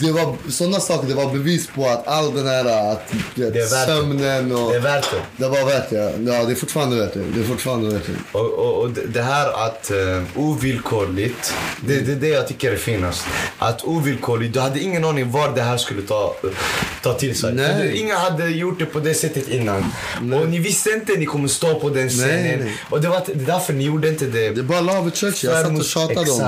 det 0.00 0.12
var 0.12 0.36
sådana 0.50 0.80
saker. 0.80 1.08
Det 1.08 1.14
var 1.14 1.32
bevis 1.32 1.66
på 1.74 1.86
att 1.88 2.08
all 2.08 2.34
den 2.34 2.46
här 2.46 2.92
att, 2.92 3.02
vet, 3.34 3.52
Det 3.52 3.60
är 3.60 3.70
värt 3.70 3.88
det. 3.88 3.94
sömnen 3.94 4.52
och... 4.52 4.70
Det 4.70 4.76
är 4.76 4.80
värt 4.80 5.06
det. 5.10 5.44
Det 5.44 5.48
var 5.48 5.66
värt 5.66 5.90
det. 5.90 5.96
Ja, 5.96 6.44
det 6.44 6.52
är 6.52 6.54
fortfarande 6.54 6.96
värt 6.96 7.14
det. 7.14 7.20
Det 7.34 7.40
är 7.40 7.44
fortfarande 7.44 7.90
värt 7.94 8.06
det. 8.06 8.11
Och, 8.32 8.52
och, 8.52 8.80
och 8.80 8.90
det 8.90 9.06
det 9.06 9.22
här 9.22 9.66
att 9.66 9.90
uh, 9.94 10.22
ovillkorligt, 10.36 11.54
det, 11.86 12.00
det 12.00 12.12
är 12.12 12.16
det 12.16 12.28
jag 12.28 12.48
tycker 12.48 12.72
är 12.72 12.76
finast. 12.76 13.24
Att 13.58 13.84
ovillkorligt, 13.84 14.54
du 14.54 14.60
hade 14.60 14.80
ingen 14.80 15.04
aning 15.04 15.30
var 15.30 15.52
det 15.54 15.62
här 15.62 15.76
skulle 15.76 16.02
ta, 16.02 16.34
ta 17.02 17.14
till 17.14 17.38
sig. 17.38 17.54
Nej. 17.54 17.74
Det- 17.78 17.96
Ingen 17.96 18.16
hade 18.16 18.48
gjort 18.48 18.78
det 18.78 18.86
på 18.86 19.00
det 19.00 19.14
sättet 19.14 19.48
innan. 19.48 19.84
Och 20.40 20.48
ni 20.48 20.58
visste 20.58 20.90
inte 20.90 21.12
att 21.12 21.18
ni 21.18 21.26
kommer 21.26 21.48
stå 21.48 21.80
på 21.80 21.88
den 21.88 22.08
scenen. 22.08 22.58
nej. 22.60 22.76
Och 22.90 23.00
det 23.00 23.08
var 23.08 23.22
det 23.26 23.32
är 23.32 23.36
därför 23.36 23.72
ni 23.72 23.84
gjorde 23.84 24.08
inte 24.08 24.24
det. 24.24 24.50
Det 24.50 24.60
är 24.60 24.64
bara 24.64 24.80
love 24.80 24.98
and 24.98 25.14
church. 25.16 25.44
Jag 25.44 25.62
satt 25.66 25.78
och 25.78 25.84
tjatade 25.84 26.30
om 26.30 26.38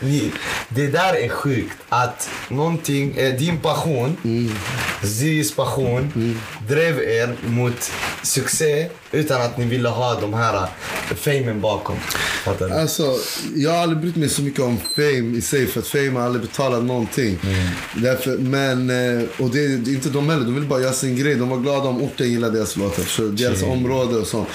det. 0.00 0.06
Ni, 0.06 0.30
det 0.68 0.86
där 0.86 1.14
är 1.14 1.28
sjukt. 1.28 1.76
Att 1.88 2.28
någonting, 2.48 3.16
eh, 3.16 3.34
din 3.34 3.58
passion, 3.58 4.16
Mm. 4.24 4.54
Zis 5.02 5.54
passion, 5.56 6.12
drev 6.68 7.00
er 7.00 7.36
mot 7.46 7.90
succé 8.22 8.88
utan 9.12 9.42
att 9.42 9.58
ni 9.58 9.64
ville 9.64 9.88
ha 9.88 10.20
de 10.20 10.34
här 10.34 10.54
eh, 10.54 11.16
famen 11.16 11.60
bakom. 11.60 11.96
Fattar 12.44 12.68
du? 12.68 12.74
Alltså, 12.74 13.14
jag 13.56 13.70
har 13.70 13.78
aldrig 13.78 14.00
brytt 14.00 14.16
mig 14.16 14.28
så 14.28 14.42
mycket 14.42 14.60
om 14.60 14.78
fame 14.96 15.36
i 15.38 15.42
sig 15.42 15.66
för 15.66 15.80
att 15.80 15.86
fame 15.86 16.10
har 16.10 16.20
aldrig 16.20 16.42
betalat 16.42 16.84
någonting. 16.84 17.38
Därför, 17.96 18.38
men, 18.38 18.90
eh, 18.90 19.24
och 19.38 19.50
det, 19.50 19.64
är 19.64 19.88
inte 19.88 20.08
de 20.08 20.28
heller, 20.30 20.44
de 20.44 20.54
vill 20.54 20.64
bara 20.64 20.80
göra 20.80 20.92
sin 20.92 21.16
grej. 21.16 21.34
De 21.34 21.48
var 21.48 21.58
glada 21.58 21.88
om 21.88 22.02
orten 22.02 22.30
gillade 22.30 22.56
deras 22.58 22.76
låtar, 22.76 23.02
så 23.02 23.22
deras 23.22 23.62
område 23.62 24.16
och 24.16 24.26
sånt. 24.26 24.48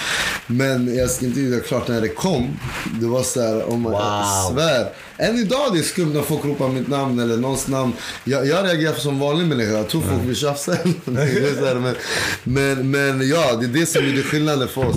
Men 0.48 0.96
jag 0.98 1.10
ska 1.10 1.26
inte 1.26 1.42
göra 1.42 1.60
klart 1.60 1.88
när 1.88 2.02
det 2.02 2.08
kom, 2.10 2.60
det 3.02 3.06
var 3.06 3.24
så 3.24 3.42
här, 3.42 3.70
om 3.70 3.82
man 3.82 3.92
Wow. 3.92 4.54
svär. 4.56 4.88
Än 5.18 5.40
idag 5.40 5.74
det 5.74 5.80
är 5.80 5.84
skumt 5.84 6.14
när 6.14 6.22
folk 6.22 6.46
ropar 6.46 6.70
mitt 6.70 6.88
namn 6.88 7.20
eller 7.20 7.38
någons 7.38 7.68
namn. 7.68 7.94
Jag, 8.24 8.48
jag 8.48 8.66
reagerar 8.66 8.94
som 8.94 9.20
vanlig 9.20 9.48
människa. 9.48 9.72
Jag 9.72 9.90
tror 9.90 10.02
folk 10.02 10.24
vill 10.24 10.36
tjafsa. 10.36 10.72
Det 11.06 11.80
men, 11.80 11.96
men, 12.44 12.92
men 12.92 13.30
ja, 13.30 13.56
det 13.56 13.66
är 13.66 13.80
det 13.80 13.86
som 13.86 14.06
är 14.06 14.10
det 14.10 14.24
skillnaden 14.24 14.68
för 14.68 14.86
oss. 14.86 14.96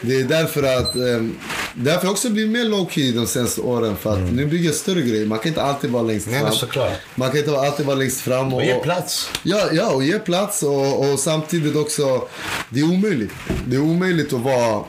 Det 0.00 0.20
är 0.20 0.24
därför 0.24 0.62
att 0.62 0.96
um, 0.96 1.36
Därför 1.74 1.98
har 2.00 2.04
jag 2.04 2.12
också 2.12 2.30
blivit 2.30 2.52
mer 2.52 2.64
low 2.64 2.88
key 2.90 3.12
de 3.12 3.26
senaste 3.26 3.60
åren. 3.60 3.96
För 3.96 4.12
att 4.12 4.32
nu 4.32 4.46
bygger 4.46 4.66
jag 4.66 4.74
större 4.74 5.02
grejer. 5.02 5.26
Man 5.26 5.38
kan 5.38 5.48
inte 5.48 5.62
alltid 5.62 5.90
vara 5.90 6.02
längst 6.02 6.26
Nej, 6.26 6.34
fram. 6.34 6.44
men 6.44 6.52
såklart. 6.52 6.92
Man 7.14 7.30
kan 7.30 7.38
inte 7.38 7.58
alltid 7.58 7.86
vara 7.86 7.96
längst 7.96 8.20
fram. 8.20 8.54
Och 8.54 8.64
ge 8.64 8.74
plats. 8.74 9.30
Ja, 9.42 9.68
ja, 9.72 9.90
och 9.90 10.04
ge 10.04 10.18
plats 10.18 10.62
och, 10.62 11.12
och 11.12 11.18
samtidigt 11.18 11.76
också, 11.76 12.28
det 12.68 12.80
är 12.80 12.84
omöjligt. 12.84 13.32
Det 13.66 13.76
är 13.76 13.80
omöjligt 13.80 14.32
att 14.32 14.40
vara 14.40 14.84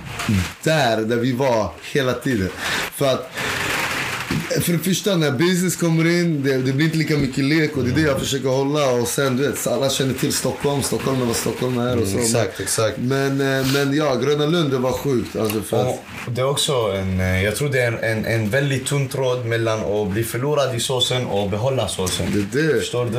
där, 0.64 1.02
där 1.02 1.18
vi 1.18 1.32
var 1.32 1.70
hela 1.92 2.14
tiden. 2.14 2.50
För 2.96 3.06
att 3.06 3.32
för 4.60 4.74
det 4.74 4.80
första, 4.80 5.16
när 5.16 5.32
business 5.32 5.76
kommer 5.76 6.08
in, 6.08 6.44
det, 6.44 6.58
det 6.58 6.74
blir 6.74 6.86
inte 6.86 6.98
lika 6.98 7.18
mycket 7.18 7.44
lek 7.44 7.78
och 7.78 7.84
det 7.84 7.90
är 7.92 7.96
det 7.96 8.02
jag 8.02 8.20
försöker 8.20 8.50
hålla. 8.50 8.92
Och 8.92 9.08
sen, 9.08 9.38
du 9.38 9.48
vet, 9.48 9.68
alla 9.68 9.90
känner 9.90 10.14
till 10.14 10.34
Stockholm, 10.34 10.84
Stockholm 10.84 11.22
är 11.22 11.26
vad 11.26 11.36
Stockholm 11.36 11.80
är 11.80 12.02
och 12.02 12.08
så. 12.08 12.14
Mm, 12.14 12.26
exakt, 12.26 12.60
exakt. 12.60 12.98
Men, 12.98 13.42
eh, 13.42 13.68
men 13.74 13.94
ja, 13.94 14.16
Gröna 14.16 14.46
Lund, 14.46 14.72
det 14.72 14.78
var 14.78 14.92
sjukt. 14.92 15.36
Alltså 15.36 15.62
för 15.62 15.90
att, 15.90 16.00
det 16.28 16.42
är 16.42 16.50
också 16.50 16.74
en, 16.74 17.20
eh, 17.20 17.44
jag 17.44 17.56
tror 17.56 17.70
det 17.70 17.82
är 17.82 18.04
en, 18.04 18.26
en, 18.26 18.50
väldigt 18.50 18.86
tunn 18.86 19.08
tråd 19.08 19.46
mellan 19.46 19.80
att 19.80 20.08
bli 20.08 20.24
förlorad 20.24 20.76
i 20.76 20.80
såsen 20.80 21.28
och 21.28 21.50
behålla 21.50 21.88
såsen. 21.88 22.48
Det 22.52 22.62
det. 22.62 22.80
Förstår 22.80 23.06
du? 23.06 23.18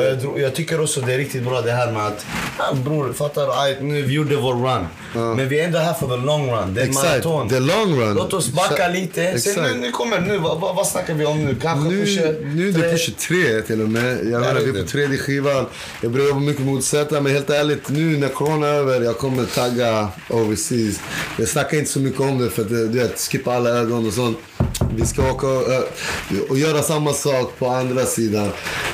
Och 0.00 0.06
jag, 0.06 0.40
jag 0.40 0.54
tycker 0.54 0.80
också 0.80 1.00
det 1.00 1.14
är 1.14 1.18
riktigt 1.18 1.42
bra 1.42 1.60
det 1.60 1.72
här 1.72 1.92
med 1.92 2.06
att, 2.06 2.26
ja, 2.58 2.74
bror, 2.74 3.12
fattar 3.12 3.82
Nu 3.82 4.02
vi 4.02 4.14
gjorde 4.14 4.36
vår 4.36 4.54
run. 4.54 4.86
Men 5.36 5.48
vi 5.48 5.60
är 5.60 5.64
ändå 5.64 5.78
här 5.78 5.94
för 5.94 6.06
the 6.06 6.16
long 6.16 6.50
run. 6.50 6.74
Det 6.74 6.80
är 6.80 6.86
en 6.86 6.94
maraton. 6.94 7.48
the 7.48 7.60
long 7.60 8.00
run. 8.00 8.14
Låt 8.14 8.32
oss 8.32 8.48
backa 8.48 8.88
lite. 8.88 9.40
Sen 9.40 9.62
nu, 9.62 9.74
nu 9.74 9.90
kommer, 9.90 10.20
nu, 10.20 10.38
vad, 10.38 10.67
vad, 10.68 10.76
vad 10.76 10.86
snackar 10.86 11.14
vi 11.14 11.24
om 11.26 11.44
nu? 11.44 11.54
Kanske 11.62 11.88
Nu, 11.90 12.00
pusher 12.04 12.40
nu 12.54 12.68
är 12.68 12.72
det 12.72 12.78
tre- 12.80 12.90
pusher 12.92 13.12
tre 13.12 13.62
till 13.62 13.80
och 13.82 13.88
med. 13.88 14.12
Jag 14.16 14.40
menar, 14.40 14.60
är 14.60 14.64
vi 14.64 14.78
är 14.78 14.82
på 14.82 14.88
tredje 14.88 15.18
skivan. 15.18 15.66
Jag 16.02 16.10
börjar 16.12 16.26
jobba 16.28 16.40
mycket 16.40 16.64
mot 16.64 16.84
Z, 16.84 17.20
men 17.20 17.32
helt 17.32 17.50
ärligt, 17.50 17.88
nu 17.88 18.16
när 18.16 18.28
corona 18.28 18.66
är 18.68 18.72
över, 18.74 19.00
jag 19.00 19.18
kommer 19.18 19.44
tagga 19.44 20.08
overseas. 20.28 21.00
Jag 21.38 21.48
snackar 21.48 21.78
inte 21.78 21.90
så 21.90 22.00
mycket 22.00 22.20
om 22.20 22.38
det 22.38 22.50
för 22.50 22.62
att 22.62 22.68
du 22.68 22.88
vet, 22.88 23.18
skippa 23.20 23.54
alla 23.54 23.70
ögon 23.70 24.06
och 24.06 24.12
sånt. 24.12 24.38
Vi 24.96 25.06
ska 25.06 25.30
åka 25.32 25.46
och, 25.46 25.68
ö, 25.68 25.82
och 26.48 26.58
göra 26.58 26.82
samma 26.82 27.12
sak 27.12 27.58
på 27.58 27.68
andra 27.68 28.04
sidan. 28.04 28.48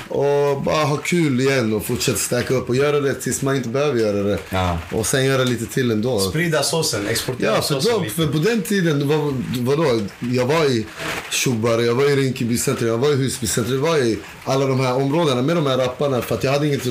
Och 0.09 0.63
bara 0.63 0.85
ha 0.85 0.97
kul 0.97 1.41
igen 1.41 1.73
och 1.73 1.85
fortsätta 1.87 2.19
stacka 2.19 2.55
upp 2.55 2.69
och 2.69 2.77
göra 2.77 3.01
det 3.01 3.15
tills 3.15 3.43
man 3.43 3.57
inte 3.57 3.69
behöver 3.69 4.01
göra 4.01 4.23
det. 4.23 4.39
Ja. 4.51 4.79
Och 4.93 5.07
sen 5.07 5.25
göra 5.25 5.45
lite 5.45 5.67
till 5.67 5.91
ändå. 5.91 6.21
Sprida 6.21 6.63
såsen, 6.63 7.07
exportera 7.09 7.55
Ja, 7.55 7.63
för, 7.63 7.75
såsen 7.75 7.93
då, 7.93 8.11
för 8.11 8.27
på 8.27 8.39
den 8.39 8.63
tiden, 8.63 9.09
vad, 9.09 9.45
vadå? 9.59 10.01
Jag 10.33 10.47
var 10.47 10.65
i 10.65 10.87
Tjobbare, 11.31 11.83
jag 11.83 11.95
var 11.95 12.11
i 12.11 12.17
Rinkeby 12.17 12.59
centrum, 12.59 12.89
jag 12.89 12.99
var 12.99 13.13
i 13.13 13.17
Husby 13.17 13.47
centrum, 13.47 13.85
jag 13.85 13.91
var 13.91 13.99
i 13.99 14.19
alla 14.45 14.67
de 14.67 14.81
här 14.81 14.97
områdena 14.97 15.43
med 15.43 15.57
de 15.57 15.67
här 15.67 15.77
rapparna 15.79 16.23
för 16.23 16.35
att 16.35 16.45
jag 16.45 16.53
hade 16.53 16.67
inget 16.67 16.83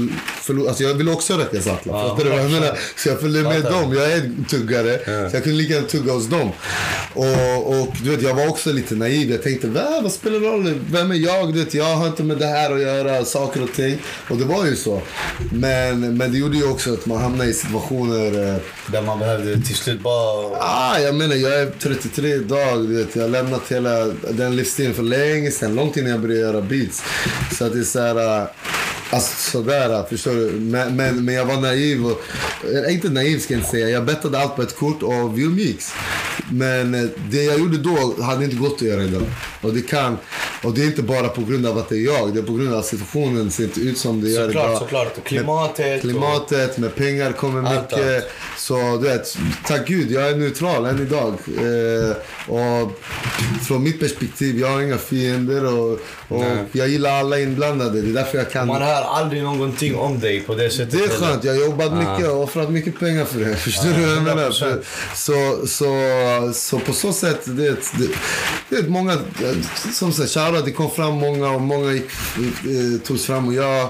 förlora. 0.42 0.70
Alltså 0.70 0.84
jag 0.84 0.94
ville 0.94 1.12
också 1.12 1.34
röka 1.34 1.62
Sattla. 1.62 1.94
Ja, 1.94 2.10
fattar 2.10 2.24
du 2.24 2.30
vad 2.30 2.40
jag 2.40 2.52
menar? 2.52 2.80
Så 2.98 3.10
jag 3.10 3.20
följde 3.20 3.42
med 3.42 3.64
dem. 3.64 3.94
Jag 3.94 4.12
är 4.12 4.32
tuggare, 4.50 5.00
så 5.30 5.36
jag 5.36 5.44
kunde 5.44 5.58
lika 5.58 5.74
gärna 5.74 5.88
tugga 5.88 6.14
hos 6.14 6.26
dem. 6.28 6.52
Och, 7.14 7.80
och 7.80 7.88
du 8.04 8.10
vet, 8.10 8.22
jag 8.22 8.34
var 8.36 8.48
också 8.48 8.72
lite 8.72 8.93
naiv. 8.96 9.32
Jag 9.32 9.44
tänkte, 9.44 9.68
Va, 9.68 10.00
vad 10.04 10.12
spelar 10.12 10.40
det 10.40 10.48
roll? 10.48 10.80
Vem 10.92 11.12
är 11.12 11.16
jag? 11.16 11.54
Du 11.54 11.64
vet, 11.64 11.74
jag 11.74 11.96
har 11.96 12.08
inte 12.08 12.24
med 12.24 12.38
det 12.38 12.46
här 12.46 12.76
att 12.76 12.82
göra, 12.82 13.26
saker 13.26 13.64
och 13.64 13.74
ting. 13.74 13.98
Och 14.30 14.38
det 14.38 14.46
var 14.46 14.66
ju 14.66 14.76
så. 14.76 15.02
Men, 15.52 16.18
men 16.18 16.32
det 16.32 16.38
gjorde 16.38 16.58
ju 16.58 16.70
också 16.70 16.94
att 16.94 17.06
man 17.06 17.18
hamnade 17.18 17.50
i 17.50 17.54
situationer 17.54 18.26
eh, 18.26 18.62
Där 18.92 19.02
man 19.02 19.20
behövde 19.20 19.62
till 19.62 19.76
slut 19.76 20.02
bara... 20.02 20.58
Ah, 20.60 21.00
jag 21.00 21.16
menar, 21.16 21.36
jag 21.36 21.62
är 21.62 21.72
33 21.80 22.30
idag. 22.30 22.88
Du 22.88 22.96
vet, 22.96 23.16
jag 23.16 23.24
har 23.24 23.30
lämnat 23.30 23.72
hela 23.72 24.06
den 24.32 24.56
livsstilen 24.56 24.94
för 24.94 25.04
länge 25.04 25.52
sedan. 25.52 25.76
Långt 25.76 25.98
innan 25.98 26.12
jag 26.12 26.20
började 26.20 26.40
göra 26.42 26.62
beats. 26.62 27.04
Så 27.58 27.66
att 27.66 27.74
det 27.74 27.80
är 27.80 27.84
så 27.84 28.00
här... 28.00 28.42
Eh, 28.42 28.48
alltså 29.10 29.52
sådär, 29.52 29.90
eh, 29.94 30.06
förstår 30.06 30.32
du? 30.32 30.52
Men, 30.60 30.96
men, 30.96 31.26
men 31.26 31.36
jag 31.36 31.46
var 31.46 31.58
naiv. 31.58 32.06
Och, 32.06 32.22
inte 32.90 33.10
naiv 33.10 33.40
ska 33.40 33.54
jag 33.54 33.60
inte 33.60 33.70
säga. 33.70 33.90
Jag 33.90 34.06
bettade 34.06 34.40
allt 34.40 34.56
på 34.56 34.62
ett 34.62 34.78
kort 34.78 35.04
och 35.04 35.38
vi 35.38 35.44
umgicks. 35.44 35.94
Men 36.52 36.94
äh, 36.96 37.10
det 37.30 37.44
jag 37.44 37.60
gjorde 37.60 37.78
då 37.78 38.24
hade 38.24 38.46
inte 38.46 38.56
gått 38.58 38.76
att 38.76 38.82
göra 38.82 39.04
idag. 39.04 39.24
Och 39.62 39.74
det 39.74 39.82
kan... 39.82 40.18
Och 40.64 40.74
det 40.74 40.82
är 40.82 40.86
inte 40.86 41.02
bara 41.04 41.28
på 41.28 41.42
grund 41.42 41.66
av 41.66 41.78
att 41.78 41.90
det 41.90 41.96
är 41.96 42.06
jag. 42.06 42.34
Det 42.34 42.40
är 42.40 42.44
på 42.44 42.54
grund 42.54 42.74
av 42.74 42.80
att 42.80 42.86
situationen 42.86 43.52
ser 43.52 43.64
inte 43.64 43.80
ut 43.80 43.98
som 43.98 44.22
det 44.22 44.30
gör 44.30 44.46
Såklart, 44.46 44.66
idag. 44.66 44.80
såklart. 44.80 45.18
Och 45.18 45.24
klimatet. 45.24 46.02
Klimatet, 46.02 46.78
med 46.78 46.96
pengar 46.96 47.32
kommer 47.32 47.62
mycket. 47.62 47.94
allt. 47.94 48.26
Så 48.64 48.98
du 49.02 49.08
vet, 49.08 49.38
tack 49.66 49.88
gud, 49.88 50.12
jag 50.12 50.30
är 50.30 50.36
neutral 50.36 50.86
än 50.86 51.02
idag. 51.02 51.38
Eh, 51.48 52.16
och 52.54 52.92
från 53.68 53.84
mitt 53.84 54.00
perspektiv, 54.00 54.60
jag 54.60 54.68
har 54.68 54.82
inga 54.82 54.98
fiender 54.98 55.66
och, 55.66 56.00
och 56.28 56.46
jag 56.72 56.88
gillar 56.88 57.12
alla 57.12 57.40
inblandade. 57.40 58.02
Det 58.02 58.10
är 58.10 58.14
därför 58.14 58.38
jag 58.38 58.52
kan. 58.52 58.68
Man 58.68 58.82
hör 58.82 59.02
aldrig 59.02 59.44
någonting 59.44 59.96
om 59.96 60.20
dig 60.20 60.42
på 60.42 60.56
det 60.56 60.70
sättet. 60.70 60.92
Det 60.92 61.04
är 61.04 61.10
skönt. 61.10 61.44
Jag 61.44 61.54
har 61.54 61.60
jobbat 61.60 61.94
mycket 61.94 62.32
och 62.32 62.44
offrat 62.44 62.70
mycket 62.70 63.00
pengar 63.00 63.26
för 63.26 63.40
det. 63.40 63.56
Förstår 63.68 63.90
du 63.90 64.02
vad 64.02 64.16
jag 64.16 64.24
menar? 64.24 64.50
100%. 64.50 64.52
För, 64.52 64.84
så, 65.16 65.68
så, 65.68 66.54
så 66.54 66.80
på 66.80 66.94
så 66.94 67.14
sätt, 67.14 67.40
det, 67.46 67.70
det, 67.98 68.10
det 68.70 68.90
många, 68.90 69.18
som 69.94 70.14
sagt, 70.14 70.30
shoutout, 70.30 70.66
det 70.66 70.72
kom 70.72 70.92
fram 70.92 71.14
många 71.14 71.50
och 71.50 71.62
många 71.62 71.92
gick, 71.92 72.06
eh, 72.36 73.08
togs 73.08 73.26
fram 73.26 73.48
och 73.48 73.54
jag, 73.54 73.90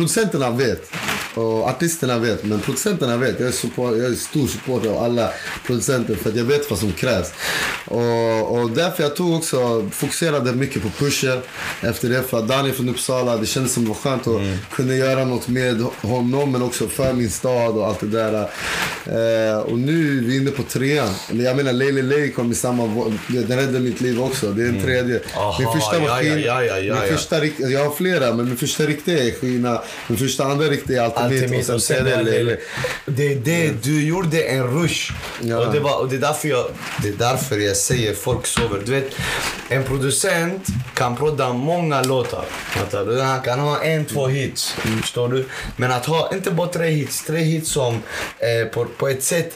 producenterna 0.00 0.50
vet. 0.50 0.90
Och 1.34 1.68
artisterna 1.68 2.18
vet, 2.18 2.44
men 2.44 2.60
producenterna 2.60 3.16
vet. 3.16 3.40
Jag 3.40 3.48
är, 3.48 3.52
support, 3.52 3.96
jag 3.96 4.06
är 4.06 4.14
stor 4.14 4.46
supporter 4.46 4.90
av 4.90 4.98
alla 5.04 5.30
producenter 5.66 6.14
för 6.14 6.30
att 6.30 6.36
jag 6.36 6.44
vet 6.44 6.70
vad 6.70 6.78
som 6.78 6.92
krävs. 6.92 7.32
Och, 7.84 8.58
och 8.60 8.70
därför 8.70 9.02
jag 9.02 9.16
tog 9.16 9.34
också, 9.36 9.88
fokuserade 9.92 10.52
mycket 10.52 10.82
på 10.82 10.88
pusher 10.88 11.40
efter 11.80 12.08
det. 12.08 12.22
För 12.22 12.42
Daniel 12.42 12.74
från 12.74 12.88
Uppsala, 12.88 13.36
det 13.36 13.46
kändes 13.46 13.72
som 13.72 13.82
det 13.84 13.88
var 13.88 13.96
skönt 13.96 14.26
att 14.26 14.40
kunna 14.70 14.94
göra 14.94 15.24
något 15.24 15.48
med 15.48 15.82
honom 16.00 16.52
men 16.52 16.62
också 16.62 16.88
för 16.88 17.12
min 17.12 17.30
stad 17.30 17.76
och 17.76 17.86
allt 17.86 18.00
det 18.00 18.06
där. 18.06 18.34
Eh, 19.06 19.58
och 19.58 19.78
nu 19.78 20.18
är 20.18 20.22
vi 20.22 20.36
inne 20.36 20.50
på 20.50 20.62
trean. 20.62 21.14
Jag 21.32 21.56
menar 21.56 21.72
Leili 21.72 22.02
Lei 22.02 22.32
kom 22.32 22.52
i 22.52 22.54
samma 22.54 23.10
Den 23.28 23.58
räddade 23.58 23.80
mitt 23.80 24.00
liv 24.00 24.22
också. 24.22 24.52
Det 24.52 24.62
är 24.62 24.68
en 24.68 24.82
tredje. 24.82 25.20
Aha, 25.36 25.56
min 25.58 25.72
första 25.72 26.00
maskin, 26.00 26.32
ja, 26.32 26.38
ja, 26.38 26.64
ja, 26.64 26.78
ja, 26.78 26.94
min 26.94 27.02
ja. 27.02 27.16
första 27.16 27.40
rikt- 27.40 27.70
jag 27.70 27.84
har 27.84 27.94
flera 27.94 28.34
men 28.34 28.44
min 28.44 28.56
första 28.56 28.84
riktiga 28.84 29.24
är 29.24 29.30
skina. 29.40 29.82
Andra 30.40 30.66
riktiga 30.66 31.00
är 31.00 31.04
alltid, 31.04 31.42
Altimit 31.42 31.68
och 31.68 31.82
sen 31.82 32.04
det, 32.04 32.22
Lele. 32.22 32.56
det, 33.06 33.70
du 33.82 34.06
gjorde 34.06 34.42
en 34.42 34.66
rush. 34.66 35.12
Ja. 35.42 35.58
Och, 35.58 35.72
det 35.72 35.80
var, 35.80 35.98
och 36.00 36.08
det, 36.08 36.16
är 36.16 36.20
därför 36.20 36.48
jag, 36.48 36.66
det 37.02 37.08
är 37.08 37.12
därför 37.12 37.58
jag 37.58 37.76
säger 37.76 38.14
folk 38.14 38.46
sover. 38.46 38.82
Du 38.84 38.92
vet, 38.92 39.14
en 39.68 39.84
producent 39.84 40.66
kan 40.94 41.16
prodda 41.16 41.52
många 41.52 42.02
låtar. 42.02 42.44
Du? 42.90 43.20
Han 43.20 43.40
kan 43.40 43.60
ha 43.60 43.82
en, 43.82 44.04
två 44.04 44.26
hits. 44.26 44.74
Förstår 45.00 45.28
du? 45.28 45.48
Men 45.76 45.92
att 45.92 46.06
ha, 46.06 46.30
inte 46.34 46.50
bara 46.50 46.68
tre 46.68 46.88
hits, 46.88 47.24
tre 47.24 47.38
hits 47.38 47.70
som 47.70 48.02
eh, 48.38 48.66
på, 48.72 48.84
på 48.84 49.08
ett 49.08 49.22
sätt 49.22 49.54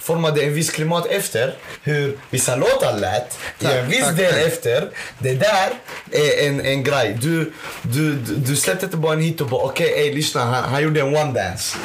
formade 0.00 0.42
en 0.42 0.54
viss 0.54 0.70
klimat 0.70 1.06
efter 1.06 1.54
hur 1.82 2.18
vissa 2.30 2.56
låtar 2.56 2.98
lät. 3.00 3.38
i 3.60 3.78
en 3.78 3.88
viss 3.88 4.04
tack, 4.04 4.16
del 4.16 4.32
tack. 4.32 4.42
efter. 4.42 4.90
Det 5.18 5.34
där 5.34 5.70
är 6.10 6.46
en, 6.48 6.60
en 6.60 6.84
grej. 6.84 7.18
Du, 7.22 7.52
du, 7.82 8.12
du, 8.12 8.34
du 8.34 8.56
släppte 8.56 8.84
inte 8.86 8.96
bara 8.96 9.12
en 9.12 9.20
hit 9.20 9.40
och 9.40 9.48
bara 9.48 9.63
okej, 9.64 9.92
okay, 9.92 10.14
lyssna, 10.14 10.44
han, 10.44 10.64
han 10.64 10.82
gjorde 10.82 11.00
en 11.00 11.16
one 11.16 11.32
dance. 11.32 11.76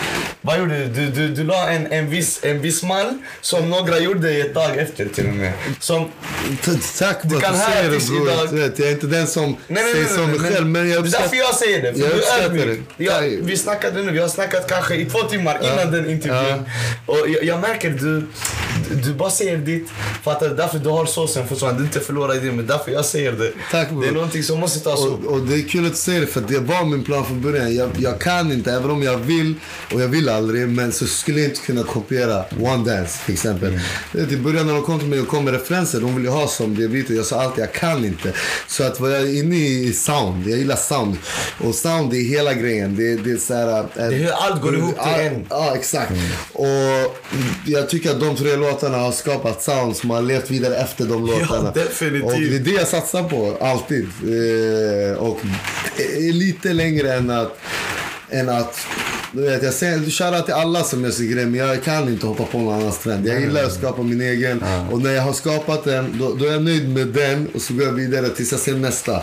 Vad 0.41 0.59
gjorde 0.59 0.77
du? 0.79 0.85
Du, 0.85 1.11
du, 1.11 1.27
du 1.35 1.43
la 1.43 1.69
en, 1.69 1.91
en, 1.91 2.09
viss, 2.09 2.39
en 2.43 2.61
viss 2.61 2.83
mall 2.83 3.17
som 3.41 3.69
några 3.69 3.99
gjorde 3.99 4.31
ett 4.31 4.53
tag 4.53 4.77
efter 4.77 5.05
till 5.05 5.27
och 5.27 5.33
med. 5.33 5.53
Som, 5.79 6.11
Tack 6.99 7.21
för 7.21 7.37
att 7.37 7.53
du 7.53 7.59
säger 7.59 7.91
det 7.91 8.07
bror. 8.07 8.29
Jag 8.77 8.87
är 8.87 8.91
inte 8.91 9.07
den 9.07 9.27
som 9.27 9.43
nej, 9.43 9.83
nej, 9.83 9.91
säger 9.91 10.05
nej, 10.05 10.13
så 10.13 10.19
nej, 10.19 10.27
mig 10.27 10.39
nej, 10.39 10.51
själv. 10.51 10.67
Men 10.67 10.89
jag 10.89 11.03
det 11.03 11.09
är 11.09 11.11
därför 11.11 11.25
uppskattar... 11.25 11.37
jag 11.37 11.55
säger 11.55 11.81
det. 11.81 11.93
För 11.93 11.99
Jag 11.99 12.11
uppskattar 12.11 12.49
det. 12.53 12.77
Ja, 12.97 13.23
Ja. 13.23 13.39
vi 13.41 13.57
snackade 13.57 14.03
nu, 14.03 14.11
vi 14.11 14.19
har 14.19 14.27
snackat 14.27 14.69
kanske 14.69 14.95
i 14.95 15.05
två 15.05 15.19
timmar 15.19 15.59
innan 15.63 15.91
den 15.91 16.09
intervjun. 16.09 16.65
Och 17.05 17.17
jag, 17.27 17.43
jag 17.43 17.59
märker 17.61 17.89
du, 17.89 18.27
du 19.03 19.13
bara 19.13 19.29
säger 19.29 19.57
ditt. 19.57 19.89
Fattar 20.23 20.49
du? 20.49 20.55
Därför 20.55 20.79
du 20.79 20.89
har 20.89 21.05
såsen 21.05 21.47
fortfarande. 21.47 21.79
Du 21.81 21.85
inte 21.85 21.99
förlorar 21.99 22.35
det. 22.35 22.51
Men 22.51 22.67
därför 22.67 22.91
jag 22.91 23.05
säger 23.05 23.31
det. 23.31 23.51
Tack, 23.71 23.89
bror. 23.89 24.01
det 24.01 24.07
är 24.07 24.11
någonting 24.11 24.43
som 24.43 24.59
måste 24.59 24.79
tas 24.79 25.05
upp. 25.05 25.25
Och, 25.25 25.33
och 25.33 25.39
det 25.39 25.55
är 25.55 25.69
kul 25.69 25.85
att 25.85 25.91
du 25.91 25.97
säger 25.97 26.21
det 26.21 26.27
för 26.27 26.41
det 26.41 26.59
var 26.59 26.85
min 26.85 27.03
plan 27.03 27.25
från 27.25 27.41
början. 27.41 27.68
Jag, 27.75 27.89
jag 27.99 28.19
kan 28.21 28.51
inte, 28.51 28.71
även 28.71 28.91
om 28.91 29.03
jag 29.03 29.17
vill 29.17 29.55
och 29.93 30.01
jag 30.01 30.07
vill 30.07 30.29
aldrig, 30.29 30.69
men 30.69 30.91
så 30.91 31.07
skulle 31.07 31.39
jag 31.39 31.49
inte 31.49 31.61
kunna 31.61 31.83
kopiera 31.83 32.45
One 32.61 32.91
Dance 32.91 33.25
till 33.25 33.33
exempel. 33.33 33.79
Vet, 34.11 34.31
I 34.31 34.37
början 34.37 34.67
när 34.67 34.73
de 34.73 34.83
kom 34.83 34.99
till 34.99 35.07
mig 35.07 35.19
och 35.19 35.27
kom 35.27 35.45
med 35.45 35.53
referenser, 35.53 36.01
de 36.01 36.15
ville 36.15 36.29
ha 36.29 36.47
som 36.47 36.75
det. 36.75 37.09
Jag 37.15 37.25
sa 37.25 37.41
alltid 37.41 37.63
jag 37.63 37.73
kan 37.73 38.05
inte. 38.05 38.33
Så 38.67 38.83
att 38.83 38.99
vad 38.99 39.11
jag 39.11 39.21
är 39.21 39.39
inne 39.39 39.55
i 39.55 39.93
sound, 39.93 40.47
jag 40.47 40.59
gillar 40.59 40.75
sound. 40.75 41.17
Och 41.57 41.75
sound 41.75 42.11
det 42.11 42.17
är 42.17 42.23
hela 42.23 42.53
grejen. 42.53 42.95
Det, 42.95 43.15
det 43.15 43.31
är 43.31 43.37
så 43.37 43.53
här, 43.53 43.85
Det 43.95 44.01
är 44.01 44.11
hur 44.11 44.31
allt 44.31 44.61
går 44.61 44.75
ihop 44.75 44.89
till 44.89 45.11
Ja, 45.11 45.21
en. 45.21 45.45
Ja, 45.49 45.75
exakt. 45.75 46.11
Och 46.53 46.67
jag 47.65 47.89
tycker 47.89 48.11
att 48.11 48.19
de 48.19 48.35
tre 48.35 48.55
låtarna 48.55 48.97
har 48.97 49.11
skapat 49.11 49.63
sound 49.63 49.95
som 49.95 50.09
har 50.09 50.21
levt 50.21 50.51
vidare 50.51 50.75
efter 50.75 51.05
de 51.05 51.25
låtarna. 51.25 51.71
definitivt. 51.71 52.23
Och 52.23 52.39
det 52.41 52.55
är 52.55 52.59
det 52.59 52.71
jag 52.71 52.87
satsar 52.87 53.23
på, 53.23 53.57
alltid. 53.65 54.03
Eh, 54.23 55.17
och 55.17 55.39
är 55.97 56.33
lite 56.33 56.73
längre 56.73 57.13
än 57.13 57.29
att... 57.29 57.58
Än 58.29 58.49
att 58.49 58.87
du 59.31 59.41
vet, 59.41 59.63
jag 59.63 59.73
säger, 59.73 60.41
till 60.41 60.53
alla 60.53 60.83
som 60.83 61.03
gör 61.03 61.11
sin 61.11 61.31
grej, 61.31 61.45
men 61.45 61.67
jag 61.67 61.83
kan 61.83 62.09
inte 62.09 62.25
hoppa 62.25 62.43
på 62.43 62.57
någon 62.59 62.73
annans 62.73 62.97
trend. 62.99 63.27
Jag 63.27 63.41
gillar 63.41 63.63
att 63.63 63.73
skapa 63.73 64.01
min 64.01 64.21
egen. 64.21 64.63
Och 64.91 65.01
när 65.01 65.11
jag 65.11 65.21
har 65.21 65.33
skapat 65.33 65.83
den, 65.83 66.15
då, 66.19 66.33
då 66.33 66.45
är 66.45 66.51
jag 66.51 66.63
nöjd 66.63 66.89
med 66.89 67.07
den 67.07 67.47
och 67.53 67.61
så 67.61 67.73
går 67.73 67.83
jag 67.85 67.91
vidare 67.93 68.29
tills 68.29 68.51
jag 68.51 68.61
ser 68.61 68.73
nästa. 68.73 69.21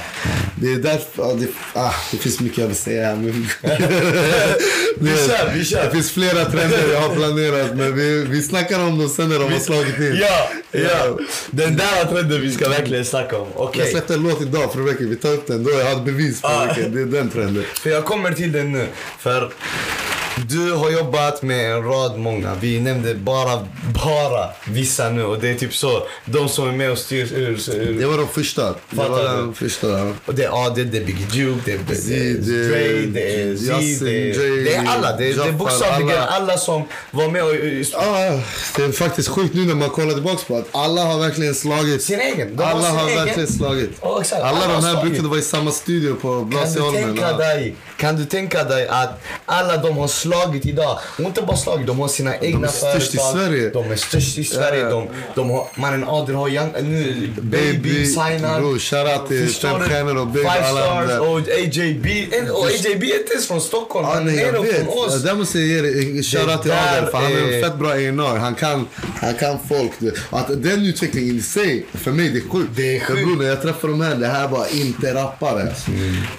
Det 0.61 0.73
är 0.73 0.77
därför... 0.77 1.23
Ja, 1.23 1.33
det, 1.35 1.47
ah, 1.73 1.95
det 2.11 2.17
finns 2.17 2.41
mycket 2.41 2.59
jag 2.59 2.67
vill 2.67 2.77
säga 2.77 3.07
här. 3.07 3.17
Men, 3.17 3.47
Vi 4.99 5.11
kör, 5.11 5.51
vi 5.55 5.65
kör. 5.65 5.85
Det 5.85 5.91
finns 5.91 6.11
flera 6.11 6.45
trender 6.45 6.93
jag 6.93 7.01
har 7.01 7.15
planerat, 7.15 7.77
men 7.77 7.95
vi, 7.95 8.25
vi 8.25 8.43
snackar 8.43 8.81
om 8.81 8.99
dem 8.99 9.09
sen 9.09 9.29
när 9.29 9.39
de 9.39 9.53
har 9.53 9.59
slagit 9.61 9.99
in. 9.99 10.17
Ja, 10.21 10.49
ja. 10.71 11.19
Den 11.51 11.77
där 11.77 12.05
trenden 12.05 12.41
vi 12.41 12.53
ska 12.53 12.69
verkligen 12.69 13.05
snacka 13.05 13.39
om. 13.39 13.49
Okej. 13.55 13.83
Jag 13.83 13.91
släppte 13.91 14.15
en 14.15 14.23
låt 14.23 14.43
idag 14.43 14.73
för 14.73 14.81
veckan. 14.81 15.11
Vi 15.11 15.17
tar 15.17 15.33
upp 15.33 15.47
den. 15.47 15.65
Då 15.65 15.71
jag 15.71 16.05
bevis 16.05 16.43
på 16.43 16.49
Ah. 16.49 16.67
vilken. 16.67 16.95
Det 16.95 17.01
är 17.01 17.05
den 17.21 17.31
trenden. 17.31 17.65
För 17.75 17.91
jag 17.91 18.05
kommer 18.05 18.33
till 18.33 18.53
den 18.53 18.73
nu. 18.73 18.87
För 19.19 19.53
du 20.49 20.73
har 20.73 20.91
jobbat 20.91 21.43
med 21.43 21.73
en 21.73 21.85
rad 21.85 22.19
många. 22.19 22.55
Vi 22.61 22.81
nämnde 22.81 23.15
bara, 23.15 23.67
bara 24.05 24.49
vissa 24.69 25.11
nu. 25.11 25.25
Och 25.25 25.39
det 25.39 25.49
är 25.49 25.55
typ 25.55 25.75
så. 25.75 26.03
De 26.25 26.49
som 26.49 26.69
är 26.69 26.73
med 26.73 26.91
och 26.91 26.99
styr 26.99 27.99
Det 28.01 28.07
var 28.07 28.19
de 28.19 28.29
första. 28.29 28.75
Det 28.91 28.97
Fattar 28.97 29.11
var 29.11 29.23
du? 29.23 29.29
den 29.29 29.55
första. 29.55 30.13
och 30.27 30.35
det, 30.35 30.43
ja, 30.43 30.73
det, 30.77 30.85
det 30.85 30.99
är 30.99 31.05
Biggie 31.05 31.27
Duke, 31.27 31.61
det 31.67 31.73
är, 31.73 31.79
det 31.87 32.17
är 32.17 32.35
det 32.35 32.57
är 32.57 32.69
Dre, 32.69 33.07
det 33.07 33.43
är 33.43 33.57
Z, 33.57 34.05
det 34.05 34.31
är, 34.31 34.65
det 34.65 34.75
är 34.75 34.87
alla. 34.87 35.17
Det 35.17 35.31
är, 35.31 35.35
det 35.35 35.49
är 35.49 35.53
bokstavligen 35.53 36.23
alla. 36.29 36.57
som 36.57 36.83
var 37.11 37.29
med 37.29 37.43
och... 37.45 37.55
Ja, 37.93 38.41
det 38.77 38.83
är 38.85 38.93
faktiskt 38.93 39.29
sjukt 39.29 39.55
nu 39.55 39.65
när 39.65 39.75
man 39.75 39.91
kollar 39.91 40.13
tillbaka 40.13 40.43
på 40.49 40.57
att 40.57 40.69
alla 40.73 41.05
har 41.05 41.19
verkligen 41.19 41.55
slagit. 41.55 42.03
Sin 42.03 42.21
egen. 42.21 42.61
Alla 42.61 42.91
har 42.91 43.25
verkligen 43.25 43.49
slagit. 43.49 43.91
Alla 44.03 44.67
de 44.69 44.85
här 44.85 45.03
brukade 45.05 45.29
vara 45.29 45.39
i 45.39 45.43
samma 45.43 45.71
studio 45.71 46.15
på 46.15 46.29
Kan 46.29 46.51
du, 46.51 46.57
Blasieholmen. 46.57 47.03
tänka 47.05 47.33
dig, 47.37 47.75
kan 47.97 48.17
du 48.17 48.25
tänka 48.25 48.65
dig 48.65 48.89
att 48.89 49.21
alla 49.47 49.77
de 49.77 49.97
har 49.97 50.09
slagit 50.09 50.67
idag, 50.67 50.99
och 51.19 51.21
inte 51.21 51.43
bara 51.43 51.57
slagit, 51.57 51.87
de 51.87 51.99
har 51.99 52.09
sina 52.09 52.37
egna 52.39 52.69
störst 52.69 53.15
i 53.15 53.19
Sverige. 53.33 53.71
De 53.71 53.91
är 53.93 53.97
störst 53.97 54.39
i 54.39 54.45
Sverige. 54.45 54.83
Ja. 54.83 54.91
De, 54.91 55.09
de 55.35 55.51
har, 55.51 55.69
mannen 55.75 56.05
Adrian 56.09 56.41
har 56.41 56.49
young, 56.49 56.71
nu 56.83 57.33
Baby, 57.41 58.07
signad. 58.07 58.61
Bror, 58.61 58.79
shoutout 58.79 59.29
till 59.29 59.49
Fem? 59.49 59.81
Stjärnor 59.81 60.17
och 60.17 60.27
Big 60.27 60.43
Five 60.43 60.61
de 60.61 61.07
stars 61.07 61.21
och 61.21 61.39
AJB. 61.39 62.07
Och 62.53 62.67
AJB 62.67 63.03
är 63.03 63.21
inte 63.21 63.33
ens 63.33 63.47
från 63.49 63.61
Stockholm, 63.61 64.07
han 64.07 64.29
är 64.29 64.53
från 64.53 64.89
oss. 64.89 65.23
Där 65.23 65.35
måste 65.35 65.59
jag 65.59 65.87
ge 65.87 66.23
shoutout 66.23 66.63
till 66.63 66.73
Adel 66.73 67.11
för 67.11 67.19
han 67.19 67.33
är 67.33 67.39
en 67.39 67.55
är- 67.55 67.63
fett 67.63 67.79
bra 67.79 67.89
A&R. 67.91 68.39
Han 68.39 68.55
kan, 68.55 68.89
han 69.21 69.35
kan 69.35 69.59
folk. 69.69 69.93
Att 70.31 70.49
den 70.63 70.85
utvecklingen 70.87 71.39
i 71.39 71.43
sig, 71.43 71.87
för 71.95 72.11
mig 72.13 72.29
det 72.29 72.39
är 72.39 72.49
sjukt. 72.49 72.71
Det 72.77 72.97
är 72.97 73.01
sjukt. 73.01 73.25
bror, 73.27 73.37
när 73.37 73.45
jag 73.49 73.63
träffade 73.63 73.93
de 73.93 74.01
här, 74.01 74.15
det 74.15 74.27
här 74.27 74.49
var 74.49 74.67
inte 74.73 75.15
rappare. 75.15 75.73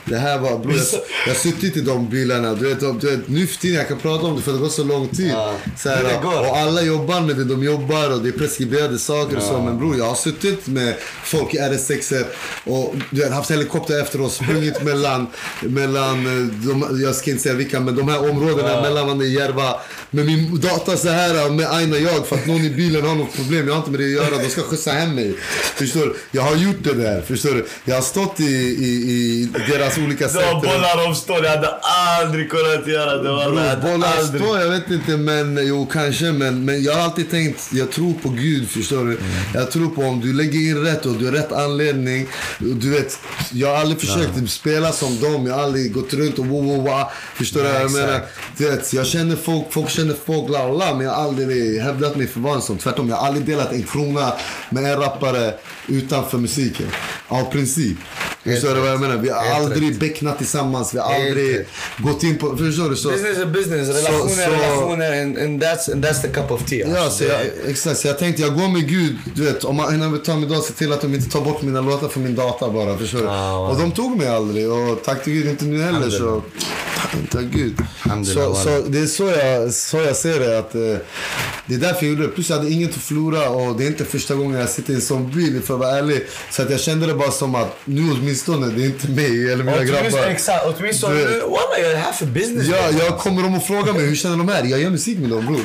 Det 0.05 0.17
här 0.17 0.39
var, 0.39 0.59
bror, 0.59 0.73
jag, 0.75 1.01
jag 1.27 1.37
suttit 1.51 1.77
i 1.77 1.81
de 1.81 2.09
bilarna. 2.09 2.53
Du 2.53 2.69
vet, 2.69 2.79
du 2.79 3.09
vet, 3.09 3.27
nu 3.27 3.47
för 3.47 3.61
tiden, 3.61 3.77
jag 3.77 3.87
kan 3.87 3.99
prata 3.99 4.25
om 4.25 4.35
det 4.35 4.41
för 4.41 4.53
det 4.53 4.59
går 4.59 4.69
så 4.69 4.83
lång 4.83 5.07
tid. 5.07 5.31
Ja, 5.31 5.55
Så 5.77 5.89
här, 5.89 6.25
och 6.25 6.57
alla 6.57 6.81
jobbar 6.81 7.21
med 7.21 7.35
det 7.35 7.43
de 7.43 7.63
jobbar 7.63 8.09
och 8.13 8.21
det 8.21 8.29
är 8.29 8.31
preskriberade 8.31 8.99
saker 8.99 9.37
och 9.37 9.43
så. 9.43 9.61
Men 9.61 9.77
bror, 9.77 9.97
jag 9.97 10.05
har 10.05 10.15
suttit 10.15 10.67
med 10.67 10.95
folk 11.23 11.53
i 11.53 11.57
RS6 11.57 12.25
och 12.63 12.95
du 13.09 13.21
vet, 13.21 13.31
haft 13.31 13.51
helikopter 13.51 14.01
efter 14.01 14.21
oss, 14.21 14.35
sprungit 14.35 14.83
mellan, 14.89 15.27
mellan 15.61 16.25
eh, 16.25 16.47
de, 16.67 17.01
jag 17.03 17.15
ska 17.15 17.31
inte 17.31 17.43
säga 17.43 17.55
vilka, 17.55 17.79
men 17.79 17.95
de 17.95 18.09
här 18.09 18.29
områdena 18.29 18.81
mellan 18.81 19.31
Järva. 19.31 19.75
Med 20.11 20.25
min 20.25 20.59
data 20.61 20.97
så 20.97 21.09
här 21.09 21.49
med 21.49 21.71
Aina 21.71 21.95
och 21.95 22.01
jag 22.01 22.27
för 22.27 22.35
att 22.35 22.47
någon 22.47 22.65
i 22.65 22.69
bilen 22.69 23.05
har 23.05 23.15
något 23.15 23.35
problem. 23.35 23.67
Jag 23.67 23.73
har 23.73 23.79
inte 23.79 23.91
med 23.91 23.99
det 23.99 24.05
att 24.05 24.11
göra. 24.11 24.43
De 24.43 24.49
ska 24.49 24.61
skjutsa 24.61 24.91
hem 24.91 25.15
mig. 25.15 25.35
Förstår 25.75 26.01
du? 26.05 26.15
Jag 26.31 26.41
har 26.41 26.55
gjort 26.55 26.83
det 26.83 26.93
där. 26.93 27.21
Förstår 27.21 27.49
du? 27.51 27.65
Jag 27.85 27.95
har 27.95 28.01
stått 28.01 28.39
i, 28.39 28.43
i, 28.43 28.87
i 28.87 29.49
deras 29.71 29.97
olika 29.97 30.29
sätt. 30.29 30.51
bollar 30.53 31.07
om 31.07 31.15
står, 31.37 31.45
jag 31.45 31.57
hade 31.57 31.69
aldrig 32.21 32.49
kunnat 32.49 32.87
göra 32.87 33.17
det. 33.17 33.59
Hade 33.69 33.81
bollar 33.81 34.13
aldrig. 34.17 34.41
står, 34.41 34.59
jag 34.59 34.69
vet 34.69 34.91
inte 34.91 35.17
men 35.17 35.67
jo 35.67 35.85
kanske 35.91 36.31
men, 36.31 36.65
men 36.65 36.83
jag 36.83 36.93
har 36.93 37.01
alltid 37.01 37.31
tänkt, 37.31 37.69
jag 37.73 37.91
tror 37.91 38.13
på 38.13 38.29
Gud 38.29 38.69
förstår 38.69 39.05
du. 39.05 39.17
Jag 39.53 39.71
tror 39.71 39.89
på 39.89 40.01
om 40.01 40.21
du 40.21 40.33
lägger 40.33 40.59
in 40.59 40.83
rätt 40.83 41.05
och 41.05 41.13
du 41.13 41.25
har 41.25 41.31
rätt 41.31 41.51
anledning. 41.51 42.27
Du 42.59 42.89
vet, 42.89 43.19
jag 43.51 43.67
har 43.67 43.75
aldrig 43.75 43.99
försökt 43.99 44.49
spela 44.49 44.91
som 44.91 45.19
dem, 45.21 45.47
jag 45.47 45.55
har 45.55 45.63
aldrig 45.63 45.93
gått 45.93 46.13
runt 46.13 46.39
och 46.39 46.45
wo 46.45 46.61
wo 46.61 46.81
wa. 46.81 47.11
Förstår 47.35 47.63
du 47.63 47.71
vad 47.71 47.81
jag 47.81 47.91
menar? 47.91 48.21
Du 48.57 48.69
vet, 48.69 48.93
jag 48.93 49.05
känner 49.05 49.35
folk, 49.35 49.65
folk 49.73 49.89
känner 49.89 50.15
folk 50.25 50.49
la 50.49 50.67
la 50.67 50.93
men 50.95 51.05
jag 51.05 51.13
har 51.13 51.23
aldrig 51.23 51.81
hävdat 51.81 52.15
mig 52.15 52.27
för 52.27 52.55
en 52.55 52.61
sån. 52.61 52.77
Tvärtom, 52.77 53.09
jag 53.09 53.15
har 53.15 53.27
aldrig 53.27 53.45
delat 53.45 53.71
en 53.71 53.83
krona 53.83 54.33
med 54.69 54.83
en 54.83 54.99
rappare 54.99 55.53
utanför 55.87 56.37
musiken. 56.37 56.87
Av 57.27 57.51
princip. 57.51 57.97
Förstår 58.43 58.75
du 58.75 58.81
vad 58.81 58.89
jag 58.89 58.99
menar? 59.01 59.17
Vi 59.17 59.29
har 59.29 59.43
Helt 59.43 59.65
aldrig 59.65 59.99
becknat 59.99 60.37
tillsammans, 60.37 60.93
vi 60.93 60.99
har 60.99 61.13
Helt 61.13 61.29
aldrig 61.29 61.59
rätt. 61.59 61.67
gått 61.97 62.23
in 62.23 62.37
på, 62.37 62.57
förstår 62.57 62.89
du? 62.89 62.95
Så, 62.95 63.09
Business 63.09 63.37
is 63.37 63.45
business, 63.45 63.87
relationer 63.87 64.29
så- 64.35 64.41
är 64.41 64.49
relationer 64.51 65.21
and, 65.21 65.37
and, 65.37 65.63
that's, 65.63 65.91
and 65.93 66.05
that's 66.05 66.21
the 66.21 66.27
cup 66.27 66.51
of 66.51 66.65
tea. 66.65 66.87
Ja, 66.87 66.99
alltså. 66.99 67.17
så 67.17 67.23
jag, 67.23 67.41
exakt. 67.71 67.99
Så 67.99 68.07
jag 68.07 68.19
tänkte, 68.19 68.41
jag 68.41 68.53
går 68.55 68.67
med 68.67 68.89
Gud. 68.89 69.15
Du 69.35 69.43
vet, 69.43 69.63
om 69.63 69.75
man 69.75 69.91
hinner 69.91 70.17
ta 70.17 70.35
mig 70.35 70.43
idag, 70.49 70.63
se 70.63 70.73
till 70.73 70.91
att 70.93 71.01
de 71.01 71.13
inte 71.13 71.29
tar 71.29 71.41
bort 71.41 71.61
mina 71.61 71.81
låtar 71.81 72.07
från 72.07 72.23
min 72.23 72.35
data 72.35 72.69
bara. 72.71 72.97
Förstår 72.97 73.19
du? 73.19 73.27
Ah, 73.29 73.57
wow. 73.57 73.69
Och 73.69 73.77
de 73.81 73.91
tog 73.91 74.17
mig 74.17 74.27
aldrig. 74.27 74.71
Och 74.71 75.03
tack 75.05 75.23
till 75.23 75.33
Gud, 75.33 75.47
inte 75.47 75.65
nu 75.65 75.81
heller. 75.81 76.09
Så, 76.09 76.43
tack 77.31 77.43
Gud. 77.45 77.77
Så, 78.25 78.55
så 78.55 78.81
det 78.87 78.99
är 78.99 79.05
så 79.05 79.23
jag, 79.23 79.73
så 79.73 79.97
jag 79.97 80.15
ser 80.15 80.39
det. 80.39 80.59
Att, 80.59 80.75
eh, 80.75 80.81
det 81.65 81.75
är 81.75 81.79
därför 81.79 82.05
jag 82.05 82.09
gjorde 82.09 82.21
det. 82.21 82.27
Plus 82.27 82.49
jag 82.49 82.57
hade 82.57 82.69
inget 82.71 82.89
att 82.89 82.95
förlora. 83.01 83.49
Och 83.49 83.77
det 83.77 83.83
är 83.83 83.87
inte 83.87 84.05
första 84.05 84.35
gången 84.35 84.59
jag 84.59 84.69
sitter 84.69 84.91
i 84.93 84.95
en 84.95 85.01
sån 85.01 85.31
bil, 85.31 85.61
för 85.65 85.76
att 85.77 85.85
vara 85.91 85.97
ärlig. 85.97 86.25
Så 86.51 86.61
att 86.61 86.69
jag 86.69 86.79
kände 86.79 87.07
det 87.07 87.13
bara 87.13 87.31
som 87.31 87.55
att 87.55 87.77
nu 87.85 88.01
åtminstone, 88.11 88.67
det 88.67 88.81
är 88.81 88.85
inte 88.85 89.07
mig 89.07 89.51
eller 89.53 89.63
mina 89.63 89.77
Åtminstone, 89.77 90.09
grabbar. 90.11 90.27
exakt, 90.27 90.65
åtminstone 90.79 91.13
nu, 91.13 91.39
walla 91.41 91.77
jag 91.81 91.91
är 91.91 91.95
här 91.95 92.11
för 92.11 92.25
business. 92.25 92.67
Ja, 92.67 92.77
jag 93.05 93.17
kommer 93.19 93.43
de 93.43 93.55
och 93.55 93.63
frågar 93.67 93.93
mig 93.93 94.01
hur 94.05 94.15
känner 94.15 94.37
de 94.37 94.49
här? 94.49 94.63
Jag 94.63 94.79
gör 94.81 94.89
musik 94.89 95.17
med 95.19 95.29
dem 95.29 95.45
bror. 95.45 95.61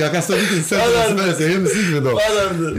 Jag 0.00 0.12
kan 0.12 0.22
stå 0.22 0.34
vilken 0.34 0.62
sändning 0.64 1.08
som 1.08 1.18
helst, 1.20 1.40
jag 1.40 1.50
gör 1.50 1.58
musik 1.58 1.86
med 1.92 2.02
dem. 2.02 2.18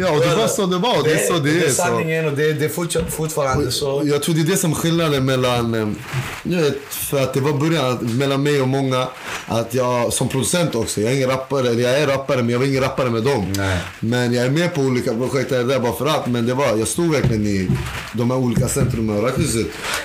Ja, 0.02 0.12
och 0.12 0.20
det 0.20 0.36
var 0.36 0.48
så 0.48 0.66
det 0.66 0.78
var. 0.78 1.04
Det 1.04 1.12
är 1.12 1.28
så 1.28 1.34
det 1.34 1.52
Det 1.52 1.60
är. 1.60 1.64
är 1.66 1.70
Så. 1.70 1.76
sanningen 1.76 2.26
och 2.26 2.34
det, 2.34 2.54
det 2.54 2.66
är 2.66 3.10
fortfarande 3.12 3.72
så. 3.72 4.02
Jag 4.06 4.24
tror 4.24 4.36
det 4.36 4.42
är 4.42 4.46
det 4.46 4.58
som 4.58 4.72
är 4.72 4.76
skillnaden 4.76 5.26
mellan, 5.26 5.96
jag 6.44 6.62
vet, 6.62 6.78
för 6.90 7.24
att 7.24 7.34
det 7.34 7.40
var 7.42 7.54
början 7.54 7.98
mellan 8.02 8.44
mig 8.44 8.62
och 8.62 8.68
många, 8.68 9.08
att 9.48 9.74
jag 9.74 10.14
som 10.14 10.30
producent 10.30 10.76
också, 10.76 11.02
jag 11.02 11.12
är 11.12 11.16
ingen 11.16 11.30
rappare, 11.30 11.70
eller 11.70 11.84
jag 11.84 12.00
är 12.02 12.08
rappare 12.08 12.38
men 12.38 12.50
jag 12.50 12.60
var 12.60 12.66
ingen 12.66 12.82
rappare 12.84 13.10
med 13.10 13.24
dem. 13.24 13.54
Nej. 13.58 13.78
Men 14.00 14.34
jag 14.34 14.46
är 14.46 14.50
med 14.50 14.74
på 14.76 14.82
olika 14.82 15.14
projekt 15.14 15.50
där 15.50 15.80
bara 15.80 15.94
för 15.94 16.06
att, 16.06 16.27
men 16.28 16.46
det 16.46 16.54
var, 16.54 16.78
jag 16.78 16.88
stod 16.88 17.12
verkligen 17.12 17.46
i 17.48 17.68
de 18.14 18.32
här 18.32 18.38
olika 18.38 18.68
centrumen 18.68 19.24
och. 19.24 19.30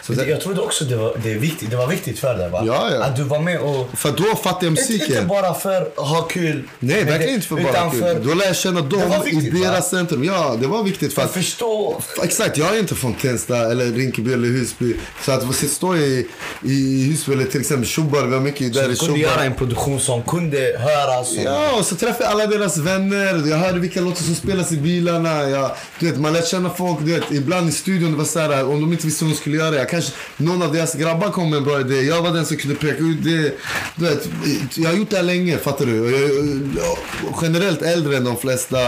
Så 0.02 0.12
Det- 0.12 0.24
det, 0.24 0.30
Jag 0.30 0.40
trodde 0.40 0.60
också 0.60 0.84
det 0.84 0.96
var, 0.96 1.16
det 1.22 1.32
är 1.32 1.38
viktigt, 1.38 1.70
det 1.70 1.76
var 1.76 1.86
viktigt 1.86 2.18
för 2.18 2.34
dig 2.34 2.50
va? 2.50 2.62
Ja, 2.66 2.88
ja. 2.92 3.02
Att 3.04 3.16
du 3.16 3.22
var 3.22 3.40
med 3.40 3.60
och... 3.60 3.88
för 3.98 4.10
då 4.12 4.22
fattade 4.36 4.66
jag 4.66 4.70
Inte, 4.72 4.82
inte 4.82 4.92
musiken. 4.92 5.28
bara 5.28 5.54
för 5.54 5.82
att 5.82 5.96
ha 5.96 6.22
kul. 6.22 6.62
Nej, 6.78 7.04
verkligen 7.04 7.34
inte 7.34 7.46
för 7.46 7.56
bara 7.56 7.90
kul. 7.90 8.26
Då 8.28 8.34
lär 8.34 8.46
jag 8.46 8.56
känna 8.56 8.80
dem 8.80 9.02
viktigt, 9.24 9.54
i 9.54 9.62
va? 9.62 9.70
deras 9.70 9.90
centrum. 9.90 10.24
Ja, 10.24 10.56
det 10.60 10.66
var 10.66 10.82
viktigt 10.82 11.12
för 11.12 11.22
Att 11.22 11.28
att 11.28 11.34
förstå. 11.34 12.00
Exakt, 12.22 12.56
jag 12.58 12.74
är 12.76 12.78
inte 12.80 12.94
från 12.94 13.14
Tensta 13.14 13.56
eller 13.70 13.84
Rinkeby 13.86 14.32
eller 14.32 14.48
Husby. 14.48 14.94
Så 15.24 15.32
att 15.32 15.54
stå 15.54 15.96
i, 15.96 16.26
i 16.64 17.04
Husby 17.10 17.32
eller 17.32 17.44
till 17.44 17.60
exempel 17.60 17.86
Tjobar, 17.86 18.22
vi 18.26 18.34
har 18.34 18.40
mycket 18.40 18.74
där 18.74 18.86
Du 18.88 18.92
i 18.94 18.96
kunde 18.96 19.18
göra 19.18 19.30
Tjobar. 19.32 19.44
en 19.46 19.54
produktion 19.54 20.00
som 20.00 20.22
kunde 20.22 20.58
höras. 20.78 21.30
och- 21.36 21.42
Ja, 21.44 21.72
och 21.78 21.86
så 21.86 21.96
träffade 21.96 22.24
jag 22.24 22.30
alla 22.32 22.46
deras 22.46 22.76
vänner. 22.78 23.48
Jag 23.50 23.56
hörde 23.56 23.78
vilka 23.80 24.00
låtar 24.00 24.22
som 24.22 24.34
spelas 24.34 24.72
i 24.72 24.76
bilarna. 24.76 25.48
Jag, 25.48 25.70
du 25.98 26.06
vet, 26.12 26.20
man 26.20 26.32
lär 26.32 26.42
känna 26.42 26.70
folk. 26.70 26.98
Du 27.04 27.12
vet, 27.12 27.30
ibland 27.32 27.68
i 27.68 27.72
studion, 27.72 28.10
det 28.12 28.16
var 28.18 28.24
så 28.24 28.38
här, 28.38 28.64
om 28.68 28.80
de 28.80 28.92
inte 28.92 29.06
visste 29.06 29.24
vad 29.24 29.32
de 29.32 29.36
skulle 29.36 29.56
göra. 29.56 29.74
Jag 29.76 29.88
kanske, 29.90 30.12
någon 30.36 30.62
av 30.62 30.72
deras 30.72 30.94
grabbar 30.94 31.30
kom 31.30 31.50
med 31.50 31.56
en 31.56 31.64
bra 31.64 31.80
idé. 31.80 32.00
Jag 32.02 32.22
var 32.22 32.30
den 32.32 32.46
som 32.46 32.56
kunde 32.56 32.76
peka 32.76 32.98
ut 33.02 33.24
det. 33.24 33.52
Du 33.96 34.04
vet, 34.04 34.28
jag 34.76 34.90
har 34.90 34.96
gjort 34.96 35.10
det 35.10 35.16
här 35.16 35.22
länge, 35.22 35.58
fattar 35.58 35.86
du? 35.86 35.96
Jag 35.96 36.20
är 36.20 36.96
generellt 37.42 37.82
äldre 37.82 38.16
än 38.16 38.24
de 38.24 38.36
flesta, 38.36 38.78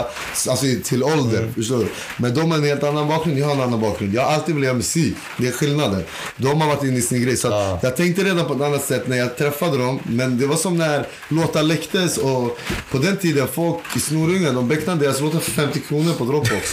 alltså 0.49 0.66
till 0.85 1.03
ålder. 1.05 1.53
Förstår 1.55 1.79
du? 1.79 1.87
Men 2.16 2.35
de 2.35 2.51
har 2.51 2.59
en 2.59 2.64
helt 2.64 2.83
annan 2.83 3.09
bakgrund, 3.09 3.39
jag 3.39 3.47
har 3.47 3.55
en 3.55 3.61
annan 3.61 3.81
bakgrund. 3.81 4.14
Jag 4.14 4.22
har 4.22 4.33
alltid 4.35 4.55
velat 4.55 4.66
göra 4.66 4.77
musik. 4.77 5.14
Det 5.39 5.49
är 5.49 5.53
skillnaden. 5.53 6.03
De 6.37 6.61
har 6.61 6.68
varit 6.68 6.83
inne 6.85 6.99
i 6.99 7.03
sin 7.03 7.22
grej. 7.22 7.37
Så 7.37 7.49
Ja. 7.49 7.79
jag 7.83 7.97
tänkte 7.97 8.22
redan 8.25 8.47
på 8.47 8.55
ett 8.55 8.61
annat 8.61 8.85
sätt 8.85 9.09
när 9.09 9.16
jag 9.16 9.37
träffade 9.37 9.79
dem. 9.79 10.01
Men 10.05 10.39
det 10.39 10.47
var 10.47 10.57
som 10.57 10.77
när 10.77 11.07
låtar 11.29 11.62
läcktes 11.62 12.18
och 12.18 12.59
på 12.91 12.99
den 12.99 13.16
tiden 13.16 13.49
folk 13.55 13.77
i 13.97 14.01
Snorungen, 14.01 14.55
de 14.55 14.68
becknade 14.68 15.05
deras 15.05 15.20
låtar 15.20 15.39
för 15.39 15.51
50 15.51 15.81
kronor 15.81 16.12
på 16.12 16.25
Dropbox. 16.25 16.72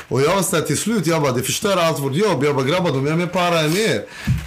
Och 0.11 0.21
jag 0.21 0.35
var 0.35 0.41
såhär 0.41 0.63
till 0.63 0.77
slut, 0.77 1.07
jag 1.07 1.21
bara 1.21 1.31
det 1.31 1.41
förstör 1.43 1.77
allt 1.77 1.99
vårt 1.99 2.15
jobb. 2.15 2.43
Jag 2.43 2.55
bara 2.55 2.65
grabbar 2.65 2.89
de 2.91 3.07
är 3.07 3.11
mer 3.15 3.25
para 3.27 3.59
än 3.59 3.77
er. 3.77 4.01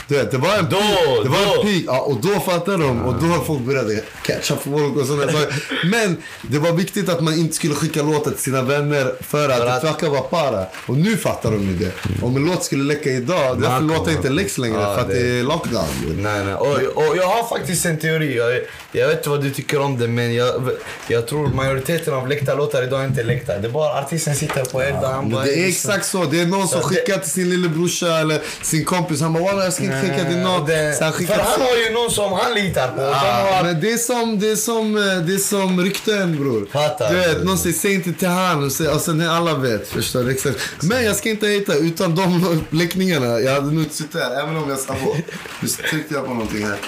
Du 0.08 0.14
vet, 0.14 0.30
det 0.30 0.38
var 0.38 0.56
en 0.58 0.64
Då, 0.70 0.76
peak. 0.76 1.22
Det 1.22 1.28
var 1.28 1.46
då. 1.56 1.60
en 1.60 1.66
peak. 1.66 1.82
Ja, 1.86 2.00
och 2.00 2.20
då 2.20 2.40
fattade 2.40 2.76
de. 2.84 3.02
Och 3.04 3.14
då 3.20 3.26
har 3.26 3.44
folk 3.44 3.60
började 3.60 4.00
catcha 4.22 4.56
folk 4.56 4.96
och 4.96 5.06
sådana 5.06 5.32
saker. 5.32 5.64
Men 5.90 6.16
det 6.42 6.58
var 6.58 6.72
viktigt 6.72 7.08
att 7.08 7.20
man 7.20 7.34
inte 7.34 7.54
skulle 7.54 7.74
skicka 7.74 8.02
låtar 8.02 8.30
till 8.30 8.40
sina 8.40 8.62
vänner 8.62 9.12
för 9.20 9.48
att 9.48 9.58
För 9.58 9.66
det 9.88 9.92
fuckar 9.92 10.08
vara 10.08 10.20
para. 10.20 10.64
Och 10.86 10.96
nu 10.96 11.16
fattar 11.16 11.50
de 11.50 11.60
ju 11.68 11.76
det. 11.76 11.92
Om 12.22 12.36
en 12.36 12.44
låt 12.44 12.64
skulle 12.64 12.84
läcka 12.84 13.10
idag, 13.10 13.60
därför 13.60 13.80
låtar 13.80 14.12
inte 14.12 14.28
läcks 14.28 14.58
längre. 14.58 14.80
Ja, 14.80 14.94
för 14.94 15.00
att 15.00 15.08
det- 15.08 15.22
det 15.22 15.38
är 15.38 15.42
lockdown. 15.42 15.84
Nej, 16.18 16.44
nej. 16.44 16.54
Och, 16.54 16.76
och 17.08 17.16
jag 17.16 17.26
har 17.26 17.48
faktiskt 17.58 17.86
en 17.86 17.98
teori. 17.98 18.36
Jag, 18.36 18.60
jag 18.92 19.08
vet 19.08 19.16
inte 19.18 19.30
vad 19.30 19.42
du 19.42 19.50
tycker 19.50 19.80
om 19.80 19.98
det, 19.98 20.08
men 20.08 20.34
jag, 20.34 20.70
jag 21.08 21.26
tror 21.28 21.48
majoriteten 21.48 22.14
av 22.14 22.28
läckta 22.28 22.54
låtar 22.54 22.82
idag 22.82 23.00
är 23.00 23.06
inte 23.06 23.22
läckta. 23.22 23.58
Det 23.58 23.68
är 23.68 23.72
bara 23.72 24.00
artisten 24.00 24.34
sitter 24.34 24.64
på 24.64 24.78
Men 24.78 25.30
bara... 25.30 25.46
det 25.54 25.64
är 25.64 25.68
exakt 25.68 26.06
så. 26.06 26.24
Det 26.24 26.40
är 26.40 26.46
någon 26.46 26.68
som 26.68 26.80
skickar 26.80 27.18
till 27.18 27.30
sin 27.30 27.50
lillebrorsa 27.50 28.18
eller 28.18 28.42
sin 28.62 28.84
kompis. 28.84 29.20
Han 29.20 29.32
bara 29.32 29.44
“Walla 29.44 29.64
jag 29.64 29.72
ska 29.72 29.84
inte 29.84 30.00
skicka 30.00 30.24
till 30.24 30.38
någon”. 30.38 30.54
Han 30.54 30.66
för 30.68 31.12
skickar 31.12 31.38
han 31.38 31.60
har 31.60 31.76
ju 31.76 31.92
någon 31.92 32.10
som 32.10 32.32
han 32.32 32.54
litar 32.54 32.88
på. 32.88 33.00
Ja, 33.02 33.08
har, 33.52 33.64
men 33.64 33.80
det 33.80 33.92
är 33.92 33.96
som, 33.96 34.40
det 34.40 34.50
är 34.50 34.56
som, 34.56 34.96
eh, 34.96 35.02
det 35.02 35.34
är 35.34 35.38
som 35.38 35.80
rykten 35.80 36.36
bror. 36.36 36.66
Fattar. 36.72 37.10
Du 37.10 37.16
vet, 37.16 37.44
någon 37.44 37.58
säger 37.58 37.76
säg 37.76 37.94
inte 37.94 38.12
till 38.12 38.28
han 38.28 38.64
och, 38.64 38.72
sen 38.72 39.28
alla 39.28 39.54
vet. 39.54 39.88
Förstår 39.88 40.24
du? 40.24 40.30
Exakt. 40.30 40.58
Men 40.82 41.04
jag 41.04 41.16
ska 41.16 41.30
inte 41.30 41.46
hitta 41.46 41.74
utan 41.74 42.14
de 42.14 42.60
läckningarna. 42.70 43.40
Jag 43.40 43.52
hade 43.52 43.66
nog 43.66 43.82
inte 43.82 43.94
suttit 43.94 44.14
här 44.14 44.42
även 44.42 44.56
om 44.56 44.70
jag 44.70 44.78
sa 44.78 44.94
på. 44.94 45.16
Nu 45.60 45.68
tryckte 45.68 46.14
jag 46.14 46.26
på 46.26 46.34
någonting 46.34 46.66
här. 46.66 46.78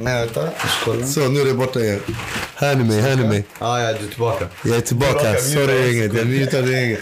Nej, 0.00 0.20
vänta. 0.26 0.48
Så 1.06 1.28
nu 1.28 1.40
är 1.40 1.44
det 1.44 1.54
borta 1.54 1.80
igen. 1.80 2.00
Hör 2.54 2.74
ni 2.74 2.84
mig? 2.84 3.00
Hör 3.00 3.16
ni 3.16 3.24
mig? 3.28 3.44
Ah, 3.58 3.78
ja, 3.80 3.92
du 3.92 4.04
är 4.04 4.08
tillbaka. 4.10 4.46
Jag 4.64 4.76
är 4.76 4.80
tillbaka. 4.80 5.12
Tillbaka, 5.12 5.40
Sorry 5.40 5.92
gänget, 5.96 6.14
jag 6.16 6.26
mutade 6.26 6.72
gänget. 6.72 6.98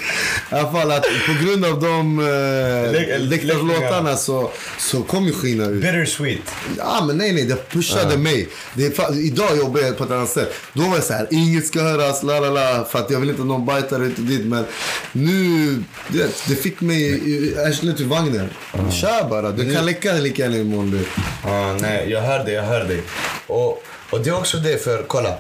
I 0.53 0.55
alla 0.55 0.72
fall 0.72 0.90
att 0.92 1.03
på 1.03 1.44
grund 1.44 1.64
av 1.64 1.80
de 1.80 2.18
eh, 2.18 2.24
Läck- 2.24 2.92
läckta 2.92 3.18
läckningarna. 3.18 3.62
låtarna 3.80 4.16
så, 4.16 4.51
så 4.78 5.03
kom 5.03 5.24
ju 5.26 5.32
Skina 5.32 5.64
ut. 5.66 5.82
Bittersweet. 5.82 6.40
Ja 6.78 7.05
men 7.07 7.18
nej 7.18 7.32
nej, 7.32 7.44
det 7.44 7.68
pushade 7.70 8.16
mig. 8.18 8.49
Det 8.74 8.99
idag 9.14 9.57
jobbar 9.57 9.80
jag 9.80 9.99
på 9.99 10.05
ett 10.05 10.11
annat 10.11 10.28
sätt. 10.30 10.53
Då 10.72 10.82
var 10.82 10.94
jag 10.94 11.05
så 11.05 11.12
här, 11.12 11.26
inget 11.30 11.66
ska 11.66 11.80
höras, 11.82 12.22
la 12.22 12.40
la 12.40 12.51
la. 12.51 12.84
För 12.90 12.99
att 12.99 13.11
jag 13.11 13.20
vill 13.20 13.28
inte 13.30 13.42
att 13.42 13.49
någon 13.49 13.66
bajtar 13.66 14.05
ut 14.05 14.18
och 14.18 14.24
dit. 14.24 14.46
Men 14.46 14.64
nu, 15.12 15.76
det, 16.09 16.30
det 16.49 16.55
fick 16.55 16.80
mig 16.80 17.03
i 17.30 17.59
arslet 17.59 18.01
ur 18.01 18.05
vagnen. 18.05 18.49
Kör 18.92 19.28
bara, 19.30 19.51
du 19.51 19.74
kan 19.74 19.86
läcka 19.86 20.12
lika 20.12 20.42
gärna 20.42 20.57
imorgon 20.57 20.90
du. 20.90 21.01
Ja, 21.44 21.76
nej, 21.80 22.11
jag 22.11 22.20
hör 22.20 22.44
dig, 22.44 22.55
jag 22.55 22.62
hör 22.62 22.84
dig. 22.89 23.03
Och, 23.47 23.82
och 24.11 24.20
det 24.20 24.30
är 24.30 24.39
också 24.39 24.57
det, 24.57 24.84
för 24.84 25.03
kolla. 25.03 25.34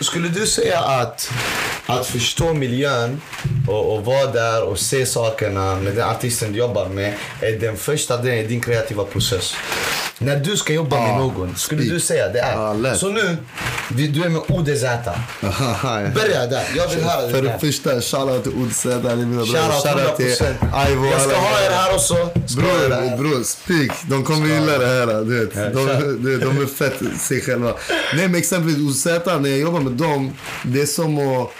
Skulle 0.00 0.28
du 0.28 0.46
säga 0.46 0.80
att, 0.80 1.30
att 1.86 2.06
förstå 2.06 2.54
miljön 2.54 3.20
och, 3.68 3.94
och 3.94 4.04
vara 4.04 4.26
där 4.26 4.62
och 4.62 4.78
se 4.78 5.06
sakerna 5.06 5.74
med 5.74 5.94
den 5.94 6.08
artisten 6.08 6.52
du 6.52 6.58
jobbar 6.58 6.88
med 6.88 7.14
är 7.40 7.52
den 7.52 7.76
första 7.76 8.16
delen 8.16 8.38
i 8.38 8.46
din 8.46 8.60
kreativa 8.60 9.04
process? 9.04 9.54
När 10.18 10.36
du 10.36 10.56
ska 10.56 10.72
jobba 10.72 11.00
med 11.00 11.08
Ja, 11.08 11.18
någon, 11.18 11.56
skulle 11.56 11.82
du 11.84 12.00
säga 12.00 12.28
det 12.28 12.38
är? 12.40 12.74
lätt. 12.74 12.98
Så 12.98 13.08
nu, 13.08 13.36
vi- 13.90 14.06
du 14.08 14.24
är 14.24 14.28
med 14.28 14.42
ODZ. 14.48 14.82
Börja 16.14 16.46
där, 16.46 16.64
jag 16.76 16.88
vill 16.88 17.04
höra 17.04 17.20
För 17.30 17.32
det 17.36 17.40
det 17.42 17.48
där. 17.48 17.58
första, 17.58 18.00
shoutout 18.00 18.44
till 18.44 18.90
det 18.90 18.98
bröder. 18.98 19.46
Shoutout 19.46 20.16
till 20.16 20.26
100%. 20.26 20.90
Ivo. 20.92 21.06
Jag 21.06 21.20
ska 21.20 21.36
ha 21.36 21.60
er 21.66 21.70
här 21.70 21.94
också. 21.94 22.14
Bror, 22.56 23.16
bror, 23.16 23.42
speak. 23.44 23.90
De 24.08 24.24
kommer 24.24 24.46
gilla 24.48 24.78
det 24.78 24.86
här. 24.86 25.06
Du 25.24 25.40
vet. 25.46 25.54
De, 25.54 26.40
de 26.40 26.62
är 26.62 26.66
fett 26.66 27.20
sig 27.20 27.40
själva. 27.40 27.74
Nej 28.14 28.28
men 28.28 28.34
exempelvis 28.34 28.78
OZ, 28.78 29.06
när 29.40 29.48
jag 29.50 29.58
jobbar 29.58 29.80
med 29.80 29.92
dem, 29.92 30.32
det 30.62 30.80
är 30.82 30.86
som 30.86 31.18
att 31.18 31.50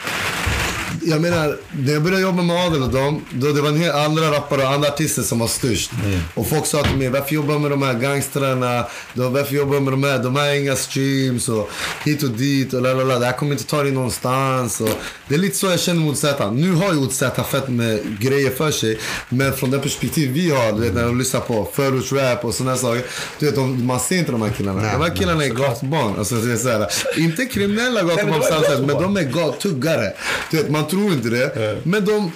jag 1.02 1.20
menar, 1.20 1.56
när 1.72 1.92
jag 1.92 2.02
började 2.02 2.22
jobba 2.22 2.42
med 2.42 2.66
Adel 2.66 2.82
och 2.82 2.92
dem, 2.92 3.24
då 3.30 3.52
det 3.52 3.60
var 3.60 3.68
en 3.68 3.80
hel 3.80 3.90
andra 3.90 4.30
rappare 4.30 4.62
och 4.62 4.70
andra 4.70 4.88
artister 4.88 5.22
som 5.22 5.38
var 5.38 5.46
störst. 5.46 5.90
Och 6.34 6.48
folk 6.48 6.66
sa 6.66 6.82
till 6.82 6.96
mig, 6.96 7.08
varför 7.08 7.34
jobbar 7.34 7.54
du 7.54 7.60
med 7.60 7.70
de 7.70 7.82
här 7.82 7.94
gangstrarna? 7.94 8.86
Då, 9.14 9.28
varför 9.28 9.54
jobbar 9.54 9.74
du 9.74 9.80
med 9.80 9.92
de 9.92 10.04
här? 10.04 10.18
De 10.18 10.36
har 10.36 10.54
inga 10.54 10.76
streams 10.76 11.48
och 11.48 11.70
hit 12.04 12.22
och 12.22 12.30
dit 12.30 12.74
och 12.74 12.82
lalala. 12.82 13.18
Det 13.18 13.26
här 13.26 13.32
kommer 13.32 13.52
inte 13.52 13.66
ta 13.66 13.82
dig 13.82 13.92
någonstans. 13.92 14.80
Och 14.80 14.90
det 15.28 15.34
är 15.34 15.38
lite 15.38 15.56
så 15.56 15.66
jag 15.66 15.80
känner 15.80 16.00
mot 16.00 16.18
Z. 16.18 16.50
Nu 16.50 16.72
har 16.72 16.92
ju 16.92 17.08
Z 17.08 17.44
fett 17.44 17.68
med 17.68 18.18
grejer 18.20 18.50
för 18.50 18.70
sig. 18.70 18.98
Men 19.28 19.52
från 19.52 19.70
den 19.70 19.80
perspektiv 19.80 20.30
vi 20.32 20.50
har, 20.50 20.72
du 20.72 20.80
vet 20.80 20.94
när 20.94 21.04
de 21.04 21.18
lyssnar 21.18 21.40
på 21.40 21.68
förortsrap 21.72 22.44
och 22.44 22.54
sådana 22.54 22.76
saker. 22.76 23.04
Du 23.38 23.46
vet, 23.46 23.54
de, 23.54 23.86
man 23.86 24.00
ser 24.00 24.18
inte 24.18 24.32
de 24.32 24.42
här 24.42 24.50
killarna. 24.50 24.80
de 24.80 24.86
här 24.86 25.16
killarna 25.16 25.44
är. 25.44 26.18
Alltså, 26.18 26.34
det 26.34 26.52
är 26.52 26.56
så 26.56 26.68
här, 26.68 26.86
inte 27.16 27.46
kriminella 27.46 28.02
gatbarn 28.02 28.30
men 28.30 28.40
på 28.40 28.46
är 28.46 28.50
samma 28.50 28.62
sätt, 28.62 28.78
men 28.78 28.88
gatubarn. 28.88 29.14
de 29.14 29.20
är 29.20 29.30
gattuggare. 29.30 30.12
Du 30.50 30.56
vet, 30.56 30.70
man 30.70 30.85
tror 30.90 31.12
inte 31.12 31.28
det. 31.28 31.80
Men 31.82 32.04
de, 32.04 32.32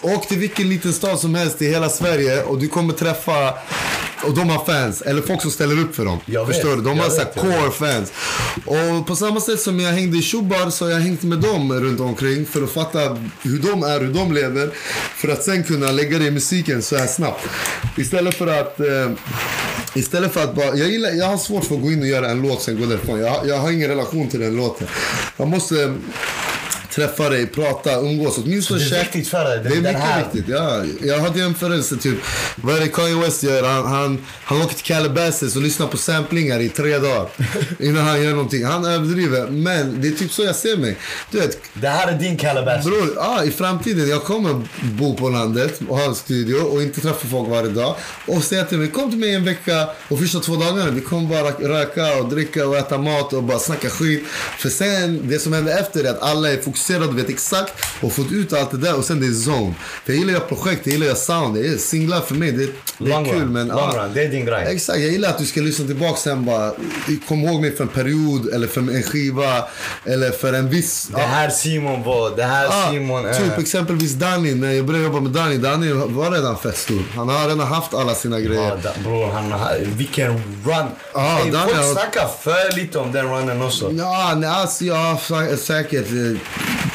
åk 0.00 0.28
till 0.28 0.38
vilken 0.38 0.68
liten 0.68 0.92
stad 0.92 1.18
som 1.18 1.34
helst 1.34 1.62
i 1.62 1.68
hela 1.68 1.88
Sverige 1.88 2.42
och 2.42 2.58
du 2.58 2.68
kommer 2.68 2.92
träffa 2.92 3.54
och 4.24 4.34
de 4.34 4.48
har 4.48 4.64
fans, 4.64 5.02
eller 5.02 5.22
folk 5.22 5.42
som 5.42 5.50
ställer 5.50 5.80
upp 5.80 5.94
för 5.94 6.04
dem. 6.04 6.18
Jag 6.26 6.46
vet, 6.46 6.56
Förstår 6.56 6.76
du? 6.76 6.82
De 6.82 6.98
har 6.98 7.08
så 7.10 7.16
vet, 7.18 7.36
vet. 7.36 7.42
core 7.42 7.70
fans. 7.70 8.12
Och 8.64 9.06
på 9.06 9.16
samma 9.16 9.40
sätt 9.40 9.60
som 9.60 9.80
jag 9.80 9.92
hängde 9.92 10.18
i 10.18 10.22
Shubar 10.22 10.70
så 10.70 10.84
har 10.84 10.92
jag 10.92 11.00
hängt 11.00 11.22
med 11.22 11.38
dem 11.38 11.72
runt 11.80 12.00
omkring 12.00 12.46
för 12.46 12.62
att 12.62 12.70
fatta 12.70 12.98
hur 13.42 13.58
de 13.58 13.82
är, 13.82 14.00
hur 14.00 14.14
de 14.14 14.32
lever. 14.32 14.70
För 15.16 15.28
att 15.28 15.42
sen 15.42 15.64
kunna 15.64 15.90
lägga 15.90 16.18
det 16.18 16.26
i 16.26 16.30
musiken 16.30 16.82
så 16.82 16.96
här 16.96 17.06
snabbt. 17.06 17.46
Istället 17.96 18.34
för 18.34 18.46
att 18.46 18.80
eh, 18.80 19.10
Istället 19.94 20.32
för 20.32 20.44
att 20.44 20.54
bara, 20.54 20.76
jag, 20.76 20.88
gillar, 20.90 21.10
jag 21.10 21.26
har 21.26 21.36
svårt 21.36 21.64
för 21.64 21.74
att 21.74 21.82
gå 21.82 21.92
in 21.92 22.00
och 22.00 22.08
göra 22.08 22.30
en 22.30 22.42
låt 22.42 22.62
sen 22.62 22.80
gå 22.80 22.86
därifrån. 22.86 23.20
Jag, 23.20 23.46
jag 23.46 23.58
har 23.58 23.70
ingen 23.70 23.88
relation 23.88 24.28
till 24.28 24.40
den 24.40 24.56
låten. 24.56 24.86
Jag 25.36 25.48
måste 25.48 25.94
träffa 26.94 27.28
dig, 27.28 27.46
prata, 27.46 28.00
umgås. 28.00 28.38
Åtminstone 28.38 28.80
Det 28.80 28.86
är 28.86 28.88
käka- 28.90 29.02
viktigt 29.02 29.28
för 29.28 29.44
dig, 29.44 29.58
Det 29.62 29.68
är 29.68 29.72
den 29.72 29.82
mycket 29.82 29.98
här. 30.00 30.24
viktigt. 30.32 30.44
Ja, 30.48 30.82
jag 31.02 31.18
hade 31.18 31.38
jämförelse 31.38 31.96
typ. 31.96 32.18
Vad 32.56 32.76
är 32.76 32.80
det 32.80 32.88
Kanye 32.88 33.14
West 33.14 33.42
gör? 33.42 33.62
Han, 33.62 33.86
han, 33.86 34.24
han 34.44 34.62
åker 34.62 34.74
till 34.74 34.84
Calabasas 34.84 35.56
och 35.56 35.62
lyssnar 35.62 35.86
på 35.86 35.96
samplingar 35.96 36.60
i 36.60 36.68
tre 36.68 36.98
dagar. 36.98 37.28
innan 37.78 38.04
han 38.06 38.22
gör 38.22 38.30
någonting. 38.30 38.64
Han 38.64 38.84
överdriver. 38.84 39.46
Men 39.46 40.00
det 40.02 40.08
är 40.08 40.12
typ 40.12 40.32
så 40.32 40.42
jag 40.42 40.56
ser 40.56 40.76
mig. 40.76 40.96
Du 41.30 41.40
vet, 41.40 41.58
Det 41.74 41.88
här 41.88 42.12
är 42.12 42.18
din 42.18 42.36
Calabash. 42.36 42.82
Bror, 42.84 43.12
ja, 43.16 43.44
i 43.44 43.50
framtiden 43.50 44.08
jag 44.08 44.22
kommer 44.24 44.60
bo 44.82 45.16
på 45.16 45.28
landet 45.28 45.80
och 45.88 45.96
ha 45.98 46.04
en 46.04 46.14
studio 46.14 46.56
och 46.56 46.82
inte 46.82 47.00
träffa 47.00 47.28
folk 47.28 47.48
varje 47.48 47.68
dag. 47.70 47.96
Och 48.26 48.42
säga 48.44 48.64
till 48.64 48.78
mig, 48.78 48.88
kom 48.90 49.10
till 49.10 49.18
mig 49.20 49.34
en 49.34 49.44
vecka 49.44 49.88
och 50.08 50.18
första 50.18 50.40
två 50.40 50.56
dagarna 50.56 50.90
vi 50.90 51.00
kommer 51.00 51.28
bara 51.28 51.50
röka 51.50 52.16
och 52.18 52.28
dricka 52.28 52.66
och 52.68 52.76
äta 52.76 52.98
mat 52.98 53.32
och 53.32 53.42
bara 53.42 53.58
snacka 53.58 53.90
skit. 53.90 54.22
För 54.58 54.68
sen, 54.68 55.20
det 55.28 55.38
som 55.38 55.52
händer 55.52 55.78
efter 55.78 56.04
är 56.04 56.10
att 56.10 56.22
alla 56.22 56.52
är 56.52 56.56
fokuserade 56.56 56.81
och 56.90 57.18
vet 57.18 57.28
exakt 57.28 57.72
och 58.00 58.12
fått 58.12 58.32
ut 58.32 58.52
allt 58.52 58.70
det 58.70 58.76
där 58.76 58.96
och 58.98 59.04
sen 59.04 59.20
det 59.20 59.26
är 59.26 59.30
zone. 59.50 59.74
För 60.04 60.12
jag 60.12 60.18
gillar 60.20 60.32
jag 60.32 60.48
projekt, 60.48 60.80
jag 60.86 60.92
gillar 60.92 61.06
jag 61.06 61.16
sound, 61.16 61.54
det 61.54 61.66
är 61.68 61.76
singlar 61.76 62.20
för 62.20 62.34
mig, 62.34 62.52
det, 62.52 62.66
det 62.98 63.12
är 63.12 63.24
kul. 63.24 63.34
run, 63.40 63.52
Men, 63.52 63.68
long 63.68 63.78
ja. 63.94 64.02
run, 64.04 64.10
det 64.14 64.24
är 64.24 64.28
din 64.28 64.44
grej. 64.46 64.64
Exakt, 64.68 64.98
jag 64.98 65.10
gillar 65.12 65.28
att 65.28 65.38
du 65.38 65.46
ska 65.46 65.60
lyssna 65.60 65.86
tillbaka 65.86 66.16
sen 66.16 66.44
bara, 66.44 66.72
kom 67.28 67.44
ihåg 67.44 67.60
mig 67.60 67.76
för 67.76 67.84
en 67.84 67.88
period 67.88 68.48
eller 68.54 68.66
för 68.66 68.80
en 68.80 69.02
skiva 69.02 69.64
eller 70.04 70.30
för 70.30 70.52
en 70.52 70.68
viss... 70.70 71.08
Det 71.14 71.20
här 71.20 71.50
Simon 71.50 72.02
var, 72.02 72.36
det 72.36 72.42
här 72.44 72.66
Ah, 72.68 72.90
Simon 72.90 73.24
är... 73.26 73.34
Typ 73.34 73.58
exempelvis 73.58 74.12
Danny, 74.12 74.54
när 74.54 74.72
jag 74.72 74.84
började 74.86 75.04
jobba 75.04 75.20
med 75.20 75.30
Danny, 75.32 75.56
Danny 75.56 75.92
var 75.92 76.30
redan 76.30 76.58
fett 76.58 76.76
stor. 76.78 77.02
Han 77.16 77.28
har 77.28 77.42
redan 77.48 77.60
haft 77.66 77.94
alla 77.94 78.14
sina 78.14 78.38
Ja, 78.38 78.46
grejer. 78.46 78.76
da, 78.82 78.90
bror, 79.04 79.26
han 79.32 79.52
har, 79.52 79.78
vilken 79.84 80.32
run. 80.32 80.86
Ja, 81.14 81.20
hey, 81.20 81.50
den 81.50 81.60
folk 81.60 81.84
snackar 81.92 82.28
för 82.42 82.76
lite 82.76 82.98
om 82.98 83.12
den 83.12 83.26
runnen 83.28 83.62
också. 83.62 83.92
Ja, 83.92 84.34
nej, 84.36 84.50
alltså, 84.50 84.84
ja, 84.84 85.20
sä- 85.28 85.56
säkert. 85.56 86.06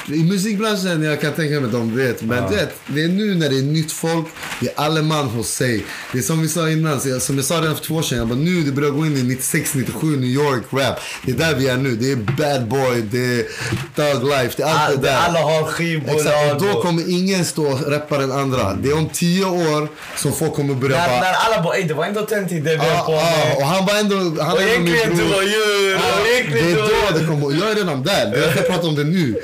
I 0.08 0.24
musikbranschen, 0.24 1.03
jag 1.03 1.22
kan 1.22 1.34
tänka 1.34 1.55
mig 1.55 1.66
att 1.66 1.72
de 1.72 1.95
vet. 1.97 2.22
Men 2.22 2.49
du 2.49 2.55
vet, 2.55 2.70
det 2.88 3.03
är 3.03 3.08
nu 3.08 3.36
när 3.36 3.49
det 3.49 3.58
är 3.58 3.62
nytt 3.62 3.91
folk, 3.91 4.26
det 4.62 4.68
är 4.68 4.74
alle 4.76 5.01
man 5.01 5.28
hos 5.28 5.49
sig. 5.49 5.86
Det 6.12 6.18
är 6.18 6.22
som 6.22 6.41
vi 6.41 6.47
sa 6.47 6.70
innan, 6.70 7.01
så 7.01 7.10
jag, 7.10 7.22
som 7.22 7.36
jag 7.36 7.45
sa 7.45 7.55
redan 7.62 7.76
för 7.76 7.84
två 7.84 7.95
år 7.95 8.01
sedan. 8.01 8.18
Jag 8.18 8.28
bara, 8.28 8.39
nu 8.39 8.62
det 8.62 8.72
börjar 8.72 8.89
gå 8.91 9.05
in 9.05 9.18
i 9.18 9.24
96, 9.24 9.76
97, 9.76 10.08
New 10.08 10.24
York 10.30 10.64
rap. 10.72 10.99
Det 11.26 11.32
är 11.32 11.36
där 11.36 11.55
vi 11.55 11.68
är 11.68 11.78
nu. 11.78 11.95
Det 11.95 12.12
är 12.12 12.16
bad 12.16 12.68
boy, 12.68 13.01
det 13.12 13.18
är 13.39 13.43
thug 13.95 14.24
life, 14.28 14.53
det 14.58 14.64
är 14.64 14.68
allt 14.68 14.80
All, 14.89 14.95
det 14.95 15.01
där. 15.08 15.18
alla 15.18 15.39
har 15.41 15.60
Exakt, 15.62 15.78
skivbolag. 15.78 16.55
och 16.55 16.62
då 16.62 16.82
kommer 16.82 17.10
ingen 17.10 17.45
stå 17.45 17.66
och 17.66 17.91
rappa 17.91 18.18
den 18.18 18.32
andra. 18.32 18.74
Det 18.74 18.89
är 18.89 18.97
om 18.97 19.10
tio 19.14 19.45
år 19.45 19.88
som 20.18 20.34
folk 20.34 20.53
kommer 20.53 20.74
börja 20.74 20.97
När, 20.97 21.08
bara... 21.08 21.20
när 21.22 21.34
alla 21.34 21.64
bara 21.64 21.78
det 21.82 21.93
var 21.93 22.05
ändå 22.05 22.26
den 22.30 22.49
tid 22.49 22.64
det 22.64 22.72
vi 22.72 22.78
höll 22.78 22.88
Ja, 22.88 23.03
på 23.05 23.12
ja, 23.12 23.45
med. 23.47 23.55
och 23.58 23.64
han 23.64 23.86
var 23.86 23.95
ändå... 23.99 24.43
Han 24.43 24.53
Och 24.53 24.62
egentligen 24.62 25.18
du 25.18 25.24
var. 25.24 25.41
Ja, 25.41 25.97
och 26.20 26.53
det 26.53 26.60
är 26.60 26.76
då 26.76 27.20
det 27.20 27.26
kommer. 27.26 27.60
Jag 27.62 27.72
är 27.72 27.76
redan 27.76 28.03
där. 28.03 28.51
Jag 28.55 28.68
pratar 28.68 28.88
om 28.88 28.95
det 28.95 29.03
nu. 29.03 29.36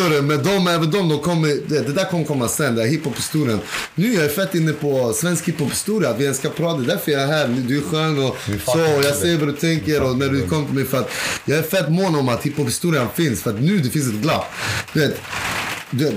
Förstår 0.00 0.16
du? 0.16 0.22
Men 0.22 0.42
de, 0.42 0.66
även 0.66 0.90
de, 0.90 1.08
de 1.08 1.18
kommer, 1.18 1.48
det, 1.48 1.80
det 1.80 1.92
där 1.92 2.04
kommer 2.04 2.24
komma 2.24 2.48
sen. 2.48 2.78
Är 2.78 2.84
hiphop-historien. 2.84 3.60
Nu 3.94 4.14
är 4.14 4.22
jag 4.22 4.34
fett 4.34 4.54
inne 4.54 4.72
på 4.72 5.12
svensk 5.12 5.48
hiphop-historia. 5.48 6.10
Att 6.10 6.18
vi 6.18 6.24
ens 6.24 6.38
ska 6.38 6.48
prata. 6.48 6.78
Det 6.78 6.84
är 6.84 6.86
därför 6.86 7.12
jag 7.12 7.22
är 7.22 7.26
här. 7.26 7.48
Du 7.68 7.78
är 7.78 7.82
skön 7.82 8.18
och 8.18 8.36
så. 8.66 8.96
Och 8.96 9.04
jag 9.04 9.14
ser 9.14 9.38
vad 9.38 9.48
du 9.48 9.52
tänker. 9.52 10.02
Och 10.02 10.18
när 10.18 10.28
du 10.28 10.46
kom 10.46 10.66
till 10.66 10.74
mig. 10.74 10.84
För 10.84 10.98
att 10.98 11.10
jag 11.44 11.58
är 11.58 11.62
fett 11.62 11.88
mån 11.92 12.14
om 12.14 12.28
att 12.28 12.42
hiphop-historien 12.42 13.06
finns. 13.14 13.42
För 13.42 13.50
att 13.50 13.60
nu 13.60 13.78
det 13.78 13.90
finns 13.90 14.08
ett 14.08 14.22
glapp. 14.22 14.44
Du 14.92 15.00
vet, 15.00 15.20
du 15.90 16.12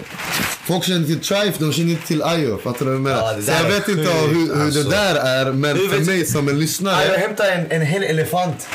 folk 0.64 0.84
känner 0.84 1.06
till 1.06 1.20
Trife, 1.20 1.54
de 1.60 1.74
känner 1.74 1.92
inte 1.92 2.08
till 2.08 2.24
Ayo. 2.24 2.58
Fattar 2.58 2.80
du 2.80 2.86
vad 2.86 2.94
jag 2.96 3.02
menar? 3.02 3.42
Så 3.42 3.52
jag 3.52 3.70
vet 3.70 3.88
inte 3.88 4.12
hur, 4.12 4.56
hur 4.56 4.66
alltså. 4.66 4.84
det 4.84 4.90
där 4.90 5.16
är. 5.16 5.52
Men 5.52 5.78
Du 5.78 5.90
för 5.90 6.00
mig 6.00 6.26
som 6.26 6.50
en 6.50 6.60
lyssnare. 6.60 7.06
jag 7.06 7.18
hämtade 7.18 7.52
en, 7.52 7.72
en 7.72 7.82
hel 7.82 8.04
elefant. 8.04 8.68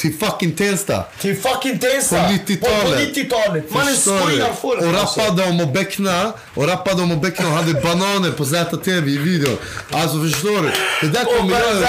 Till 0.00 0.14
fucking 0.14 0.52
Tensta. 0.52 1.04
Till 1.20 1.36
fucking 1.36 1.78
Tensta! 1.78 2.16
På 2.16 2.32
90-talet. 2.32 2.60
På, 2.60 2.68
på 2.68 3.20
90-talet! 3.20 3.70
Mannen 3.70 3.96
skojar 3.96 4.48
du? 4.50 4.60
folk 4.60 4.80
Och 4.82 4.92
rappade 4.92 5.50
om 5.50 5.60
att 5.60 5.74
beckna. 5.74 6.32
Och 6.54 6.68
rappade 6.68 7.02
om 7.02 7.12
att 7.12 7.22
beckna 7.22 7.46
och 7.46 7.52
hade 7.52 7.80
bananer 7.80 8.30
på 8.30 8.44
ZTV 8.44 9.10
i 9.10 9.18
videon. 9.18 9.56
Alltså 9.90 10.22
förstår 10.22 10.62
du? 10.62 10.70
Det 11.06 11.12
där 11.18 11.24
kommer 11.24 11.60
jag 11.60 11.72
ihåg. 11.72 11.82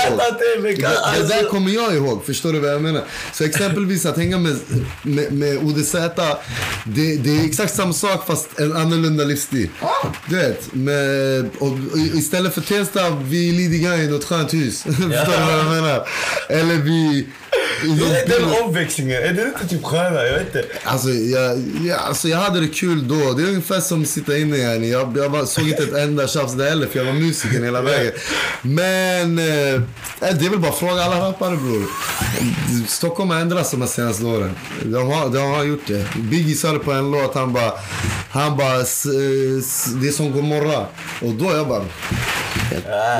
Det, 0.63 0.81
det 0.81 0.99
alltså. 0.99 1.23
där 1.23 1.49
kommer 1.49 1.71
jag 1.71 1.95
ihåg. 1.95 2.25
Förstår 2.25 2.53
du 2.53 2.59
vad 2.59 2.69
jag 2.73 2.81
menar? 2.81 3.03
Så 3.33 3.43
exempelvis 3.43 4.05
att 4.05 4.17
hänga 4.17 4.37
med, 4.37 4.55
med, 5.01 5.33
med 5.33 5.57
ODZ. 5.57 5.91
Det, 6.85 7.15
det 7.17 7.39
är 7.39 7.45
exakt 7.45 7.75
samma 7.75 7.93
sak 7.93 8.27
fast 8.27 8.46
en 8.57 8.75
annorlunda 8.77 9.23
livsstil. 9.23 9.69
Du 10.29 10.35
vet. 10.35 10.73
Med, 10.73 11.49
och, 11.59 11.67
och 11.67 11.97
istället 11.97 12.53
för 12.53 12.61
Tensta, 12.61 13.09
vi 13.09 13.49
är 13.49 13.53
Lidingö 13.53 13.95
i 13.95 14.07
något 14.07 14.25
skönt 14.25 14.53
hus. 14.53 14.81
Förstår 14.83 15.05
du 15.09 15.45
vad 15.45 15.59
jag 15.59 15.65
menar? 15.65 16.07
Eller 16.49 16.75
vi... 16.75 17.27
Den 18.27 18.63
omväxlingen, 18.63 19.23
är 19.23 19.33
det 19.33 19.43
inte 19.43 19.67
typ 19.67 19.83
skönare? 19.83 20.27
Jag 20.27 20.33
vet 20.33 20.55
inte. 20.55 20.65
Alltså 20.83 21.09
jag, 21.09 21.63
jag, 21.83 21.99
alltså 21.99 22.27
jag 22.27 22.37
hade 22.37 22.59
det 22.59 22.67
kul 22.67 23.07
då. 23.07 23.33
Det 23.33 23.43
är 23.43 23.47
ungefär 23.47 23.79
som 23.79 24.01
att 24.01 24.07
sitta 24.07 24.37
inne 24.37 24.57
yani. 24.57 24.91
Jag, 24.91 25.17
jag 25.17 25.31
bara, 25.31 25.45
såg 25.45 25.67
inte 25.67 25.83
ett 25.83 25.93
enda 25.93 26.27
tjafs 26.27 26.53
där 26.53 26.69
heller 26.69 26.87
för 26.87 26.99
jag 26.99 27.05
var 27.05 27.13
musiker 27.13 27.63
hela 27.63 27.81
vägen. 27.81 28.11
Men 28.61 29.39
eh, 29.39 29.81
det 30.19 30.45
är 30.45 30.49
väl 30.49 30.59
bara 30.59 30.71
att 30.71 30.77
fråga 30.77 31.03
alla 31.03 31.29
rappare 31.29 31.57
bror. 31.57 31.87
Stockholm 32.87 33.29
har 33.29 33.37
ändrats 33.39 33.71
de 33.71 33.81
här 33.81 33.87
senaste 33.87 34.25
åren. 34.25 34.55
De 34.83 35.11
har, 35.11 35.29
de 35.29 35.39
har 35.39 35.63
gjort 35.63 35.87
det. 35.87 36.05
Biggie 36.15 36.55
sa 36.55 36.71
det 36.71 36.79
på 36.79 36.91
en 36.91 37.11
låt. 37.11 37.35
Han 37.35 37.53
bara, 37.53 37.71
han 38.29 38.57
bara 38.57 38.77
det 38.77 40.07
är 40.07 40.11
som 40.11 40.31
Gomorra. 40.31 40.85
Och 41.21 41.33
då 41.33 41.51
jag 41.51 41.67
bara 41.67 41.85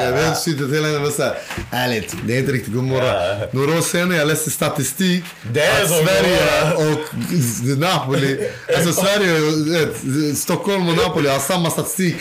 jag 0.02 0.12
vet 0.12 0.38
syftet 0.38 0.74
hela 0.74 0.88
tiden 0.88 1.04
var 1.04 1.12
såhär, 1.12 1.38
ärligt, 1.72 2.16
det 2.28 2.36
är 2.36 2.39
inte 2.39 2.52
riktigt 2.52 2.74
Gomorra. 2.74 3.14
Några 3.52 3.78
år 3.78 3.82
senare 3.82 4.18
jag 4.18 4.28
läste 4.28 4.50
statistik 4.50 5.24
Det 5.54 5.62
är 5.62 5.84
att 5.84 5.89
Sverige 5.89 6.74
och 6.76 7.78
Napoli, 7.78 8.50
alltså 8.78 9.02
Sverige, 9.02 9.39
vet, 9.80 10.38
Stockholm 10.38 10.89
och 10.89 10.95
Napoli 10.95 11.30
har 11.30 11.39
samma 11.39 11.70
statistik 11.70 12.16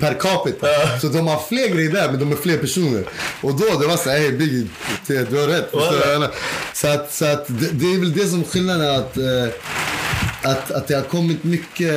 per 0.00 0.14
capita. 0.14 0.66
Så 1.00 1.08
de 1.08 1.26
har 1.26 1.42
fler 1.48 1.68
grejer 1.68 1.92
där, 1.92 2.10
men 2.10 2.20
de 2.20 2.32
är 2.32 2.36
fler 2.36 2.58
personer. 2.58 3.04
Och 3.40 3.54
då 3.54 3.78
det 3.80 3.86
var 3.86 3.96
såhär, 3.96 4.18
hej 4.18 4.32
Biggie, 4.32 4.66
du 5.06 5.40
har 5.40 5.46
rätt. 5.46 5.70
Så 6.74 6.88
att, 6.88 7.14
så 7.14 7.24
att 7.24 7.46
det, 7.48 7.68
det 7.72 7.86
är 7.94 8.00
väl 8.00 8.12
det 8.12 8.26
som 8.26 8.40
är 8.40 8.44
skillnaden 8.44 8.96
att 8.96 9.16
eh, 9.16 9.54
att, 10.42 10.70
att 10.70 10.88
det 10.88 10.94
har 10.94 11.02
kommit 11.02 11.44
mycket... 11.44 11.94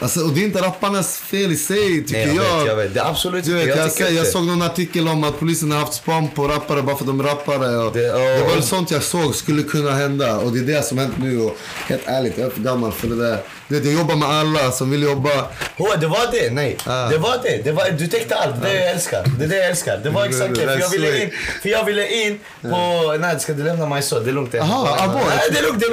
Alltså, 0.00 0.20
och 0.20 0.32
det 0.32 0.40
är 0.40 0.44
inte 0.44 0.60
rapparnas 0.62 1.16
fel 1.18 1.52
i 1.52 1.56
sig, 1.56 2.04
tycker 2.04 2.26
Nej, 2.26 2.36
jag 2.36 2.44
jag. 2.46 2.56
vet, 2.58 2.66
jag 2.66 2.76
vet. 2.76 2.94
Det 2.94 3.00
är 3.00 3.04
absolut 3.10 3.44
Du 3.44 3.52
inte. 3.52 3.66
vet, 3.66 3.76
jag, 3.76 3.90
tycker 3.90 4.04
jag, 4.04 4.12
jag 4.12 4.20
inte. 4.20 4.30
såg 4.30 4.44
någon 4.46 4.62
artikel 4.62 5.08
om 5.08 5.24
att 5.24 5.38
polisen 5.38 5.72
har 5.72 5.78
haft 5.78 5.94
span 5.94 6.28
på 6.28 6.48
rappare 6.48 6.82
bara 6.82 6.96
för 6.96 7.02
att 7.02 7.06
de 7.06 7.22
rappare. 7.22 7.76
Och 7.76 7.92
Det- 7.92 8.00
det, 8.00 8.38
ja. 8.38 8.54
var 8.54 8.60
sånt 8.60 8.90
jag 8.90 9.02
såg 9.02 9.34
skulle 9.34 9.62
kunna 9.62 9.90
hända. 9.90 10.36
Och 10.38 10.52
det 10.52 10.58
är 10.58 10.76
det 10.76 10.82
som 10.86 10.98
hänt 10.98 11.14
nu. 11.18 11.40
Och 11.40 11.56
helt 11.86 12.02
ärligt, 12.06 12.38
jag 12.38 12.46
är 12.46 12.50
för 12.50 12.60
gammal 12.60 12.92
för 12.92 13.08
det 13.08 13.16
där. 13.16 13.38
Du 13.70 13.76
vet, 13.76 13.84
jag 13.84 13.94
jobbar 13.94 14.16
med 14.16 14.28
alla 14.28 14.72
som 14.72 14.90
vill 14.90 15.02
jobba. 15.02 15.30
Åh, 15.76 15.98
det 16.00 16.06
var 16.06 16.32
det? 16.32 16.50
Nej. 16.50 16.76
Ah. 16.86 17.08
Det 17.08 17.18
var 17.18 17.38
det. 17.42 17.64
det 17.64 17.72
var, 17.72 17.90
du 17.90 18.06
täckte 18.06 18.34
allt. 18.34 18.62
Det 18.62 18.68
är 18.68 18.72
det 18.74 18.80
jag 18.80 18.90
älskar. 18.90 19.24
Det 19.38 19.44
är 19.44 19.48
det 19.48 19.56
jag 19.56 19.66
älskar. 19.66 20.00
Det 20.02 20.10
var 20.10 20.24
exakt 20.24 20.54
det 20.54 20.66
För 20.66 20.78
jag 20.80 20.88
ville 20.88 21.22
in, 21.22 21.30
för 21.62 21.68
jag 21.68 21.84
ville 21.84 22.08
in 22.08 22.40
på... 22.62 23.16
Nej, 23.20 23.40
ska 23.40 23.52
du 23.52 23.64
lämna 23.64 23.86
mig 23.86 24.02
så? 24.02 24.20
Det 24.20 24.30
är 24.30 24.34
lugnt. 24.34 24.54
Aha, 24.54 24.96
abo. 25.00 25.18
Nej, 25.28 25.48
det 25.52 25.58
är 25.58 25.62
lugnt. 25.62 25.80
Det 25.80 25.86
är 25.86 25.90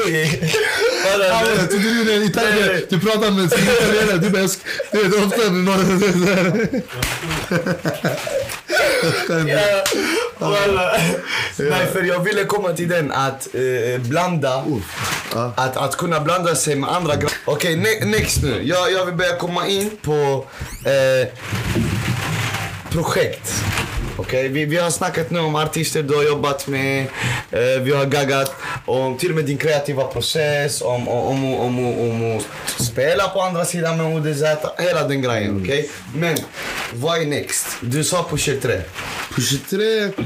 lugnt. 1.18 1.34
Ah, 1.34 1.44
jag 1.58 1.70
trodde 1.70 2.04
du 2.04 2.26
italienare. 2.26 2.74
nej. 2.74 2.86
Du 2.90 3.00
pratar 3.00 3.32
med 3.32 3.40
en 3.40 3.46
italienare. 3.46 4.18
Du 4.18 4.30
bara, 4.30 4.48
du 4.92 5.04
vet 5.04 5.26
ofta 5.26 5.52
med 5.52 5.64
någon... 5.64 6.02
Nej, 11.70 11.88
för 11.94 12.04
jag 12.04 12.20
ville 12.20 12.44
komma 12.44 12.74
till 12.74 12.90
den 12.90 13.12
att 13.12 13.48
eh, 13.56 14.02
blanda. 14.02 14.64
Ja. 15.34 15.54
Att, 15.58 15.78
att 15.78 15.98
kunna 15.98 16.20
blanda 16.20 16.56
sig 16.56 16.76
med 16.76 16.90
andra 16.90 17.16
grejer. 17.16 17.32
Okej, 17.46 17.76
ne- 17.76 18.06
next 18.06 18.44
nu. 18.44 18.62
Jag, 18.64 18.92
jag 18.92 19.06
vill 19.06 19.16
börja 19.16 19.36
komma 19.36 19.68
in 19.68 19.98
på 20.02 20.46
eh, 20.86 21.28
projekt. 22.92 23.54
Okej, 24.20 24.48
vi, 24.48 24.66
vi 24.66 24.78
har 24.78 24.90
snackat 24.90 25.30
nu 25.32 25.40
om 25.40 25.56
artister 25.56 26.04
du 26.04 26.16
har 26.16 26.24
jobbat 26.24 26.68
med, 26.68 27.08
eh, 27.52 27.82
vi 27.82 27.92
har 27.92 28.06
gaggat 28.06 28.56
om 28.86 29.18
till 29.18 29.30
och 29.30 29.36
med 29.36 29.46
din 29.46 29.58
kreativa 29.58 30.04
process, 30.04 30.82
om, 30.82 31.08
om, 31.08 31.54
om, 31.54 31.80
om, 31.80 32.00
om, 32.00 32.38
att 32.38 32.84
spela 32.84 33.28
på 33.28 33.42
andra 33.42 33.66
sidan 33.66 33.98
med 33.98 34.16
ODZ, 34.16 34.44
hela 34.78 35.08
den 35.08 35.22
grejen. 35.22 35.62
okej? 35.64 35.90
Men, 36.16 36.38
vad 36.94 37.22
är 37.22 37.26
next? 37.26 37.68
Du 37.82 38.04
sa 38.04 38.28
Pusher 38.30 38.60
3. 38.62 38.82
Pusha 39.36 39.58
3. 39.70 40.26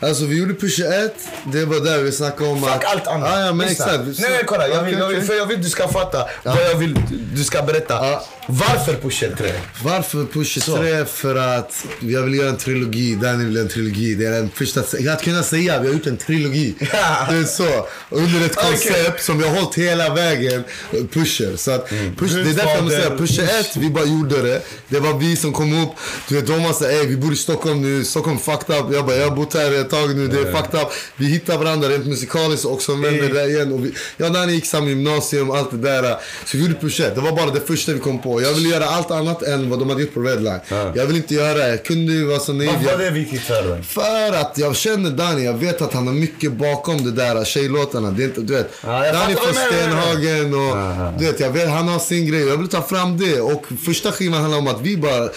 Alltså 0.00 0.24
vi 0.24 0.38
gjorde 0.38 0.54
Pusha 0.54 0.84
1. 0.84 1.14
Det 1.44 1.64
var 1.64 1.80
där 1.80 1.98
vi 1.98 2.12
snackade 2.12 2.50
om 2.50 2.60
Fuck 2.62 2.70
att... 2.70 2.84
allt 2.84 3.06
annat. 3.06 3.32
Ah, 3.32 3.40
ja, 3.40 3.52
men 3.52 3.68
Lyssna. 3.68 3.84
exakt. 3.84 4.04
Nej, 4.04 4.30
nej, 4.30 4.42
kolla. 4.46 4.68
Jag 4.68 4.82
vill, 4.82 4.98
jag 4.98 5.08
vill, 5.08 5.22
för 5.22 5.34
jag 5.34 5.46
vill 5.46 5.62
du 5.62 5.68
ska 5.68 5.88
fatta 5.88 6.28
vad 6.42 6.62
jag 6.70 6.74
vill 6.74 6.98
du 7.34 7.44
ska 7.44 7.62
berätta. 7.62 7.94
Ja. 7.94 8.24
Varför 8.46 8.94
Pusher 8.94 9.34
3? 9.38 9.52
Varför 9.84 10.24
Pusha 10.24 10.60
Så. 10.60 10.76
3? 10.76 11.04
För 11.04 11.36
att 11.36 11.86
jag 12.00 12.22
vill 12.22 12.34
göra 12.34 12.48
en 12.48 12.56
trilogi. 12.56 13.14
Daniel 13.14 13.46
vill 13.46 13.54
göra 13.54 13.64
en 13.64 13.70
trilogi. 13.70 14.14
Det 14.14 14.26
är 14.26 14.30
den 14.30 14.50
första... 14.54 14.80
Att 14.80 15.22
kunna 15.22 15.42
säga 15.42 15.80
vi 15.80 15.86
har 15.86 15.94
gjort 15.94 16.06
en 16.06 16.16
trilogi. 16.16 16.74
Det 16.80 17.36
är 17.36 17.44
så. 17.44 17.86
Under 18.10 18.46
ett 18.46 18.56
koncept 18.56 19.24
som 19.24 19.38
vi 19.38 19.48
har 19.48 19.54
hållit 19.54 19.74
hela 19.74 20.14
vägen. 20.14 20.64
Pusher. 21.12 21.56
Så 21.56 21.70
att 21.70 21.88
push, 21.88 22.34
det 22.34 22.40
är 22.40 22.44
därför 22.44 22.70
jag 22.70 22.84
måste 22.84 23.00
säga 23.00 23.16
Pusha 23.18 23.42
1, 23.42 23.76
vi 23.76 23.90
bara 23.90 24.04
gjorde 24.04 24.42
det. 24.42 24.62
Det 24.88 25.00
var 25.00 25.18
vi 25.18 25.36
som 25.36 25.52
kom 25.52 25.82
upp. 25.82 25.90
Du 26.28 26.34
vet, 26.34 26.46
de 26.46 26.64
var 26.64 26.72
såhär, 26.72 27.06
vi 27.06 27.16
bor 27.16 27.32
i 27.32 27.36
Stockholm 27.36 27.82
nu. 27.82 28.04
Stockholm 28.04 28.38
fucked 28.38 28.76
up. 28.76 28.84
Jag 28.92 29.06
bara, 29.06 29.16
jag 29.16 29.28
har 29.28 29.36
bott 29.36 29.54
här 29.54 29.80
ett 29.80 29.90
tag 29.90 30.16
nu. 30.16 30.28
Det 30.28 30.38
är 30.38 30.52
fucked 30.52 30.80
up. 30.80 30.88
Vi 31.16 31.26
hittar 31.26 31.58
varandra 31.58 31.88
rent 31.88 32.06
musikaliskt 32.06 32.64
och 32.64 32.82
som 32.82 33.02
vänner 33.02 33.28
där 33.28 33.48
igen. 33.48 33.72
Och 33.72 33.84
vi, 33.84 33.92
jag 34.16 34.28
och 34.28 34.34
Danny 34.34 34.52
gick 34.52 34.66
samma 34.66 34.88
gymnasium, 34.88 35.50
allt 35.50 35.70
det 35.70 35.76
där. 35.76 36.16
Så 36.44 36.56
vi 36.56 36.62
gjorde 36.62 36.74
Pusha 36.74 37.06
1. 37.06 37.14
Det 37.14 37.20
var 37.20 37.32
bara 37.32 37.50
det 37.50 37.60
första 37.60 37.92
vi 37.92 38.00
kom 38.00 38.22
på. 38.22 38.33
Jag 38.42 38.52
ville 38.54 38.68
göra 38.68 38.84
allt 38.84 39.10
annat 39.10 39.42
än 39.42 39.70
vad 39.70 39.78
de 39.78 39.88
hade 39.90 40.02
gjort 40.02 40.14
på 40.14 40.20
Redline. 40.20 40.60
Jag 40.94 41.06
vill 41.06 41.16
inte 41.16 41.34
göra, 41.34 41.68
jag 41.68 41.84
kunde 41.84 42.12
ju 42.12 42.24
vara 42.26 42.38
så 42.38 42.52
naiv. 42.52 42.68
Varför 42.70 42.84
var 42.84 42.90
Jag- 42.92 43.00
det 43.00 43.10
viktigt 43.10 43.40
för 43.40 43.62
dig? 43.68 43.82
för 43.82 44.32
att 44.40 44.58
jag 44.58 44.76
känner 44.76 45.10
Danny, 45.10 45.44
jag 45.44 45.54
vet 45.54 45.82
att 45.82 45.92
han 45.92 46.06
har 46.06 46.14
mycket 46.14 46.52
bakom 46.52 47.04
det 47.04 47.12
där 47.12 47.44
tjejlåtarna. 47.44 48.10
Det 48.10 48.22
är 48.22 48.24
inte, 48.24 48.40
du 48.40 48.54
vet, 48.54 48.70
Ja, 48.84 49.12
Danny 49.12 49.34
från. 49.34 49.54
Stenhagen 49.54 50.54
och 50.54 51.18
du 51.18 51.24
vet, 51.26 51.40
jag 51.40 51.50
vet, 51.50 51.68
han 51.70 51.88
har 51.88 51.98
sin 51.98 52.26
grej. 52.26 52.46
Jag 52.48 52.56
vill 52.56 52.68
ta 52.68 52.82
fram 52.82 53.18
det. 53.18 53.40
Och 53.40 53.64
första 53.84 54.12
skivan 54.12 54.40
handlar 54.40 54.58
om 54.58 54.66
att 54.68 54.80
vi 54.82 54.96
bara 54.96 55.28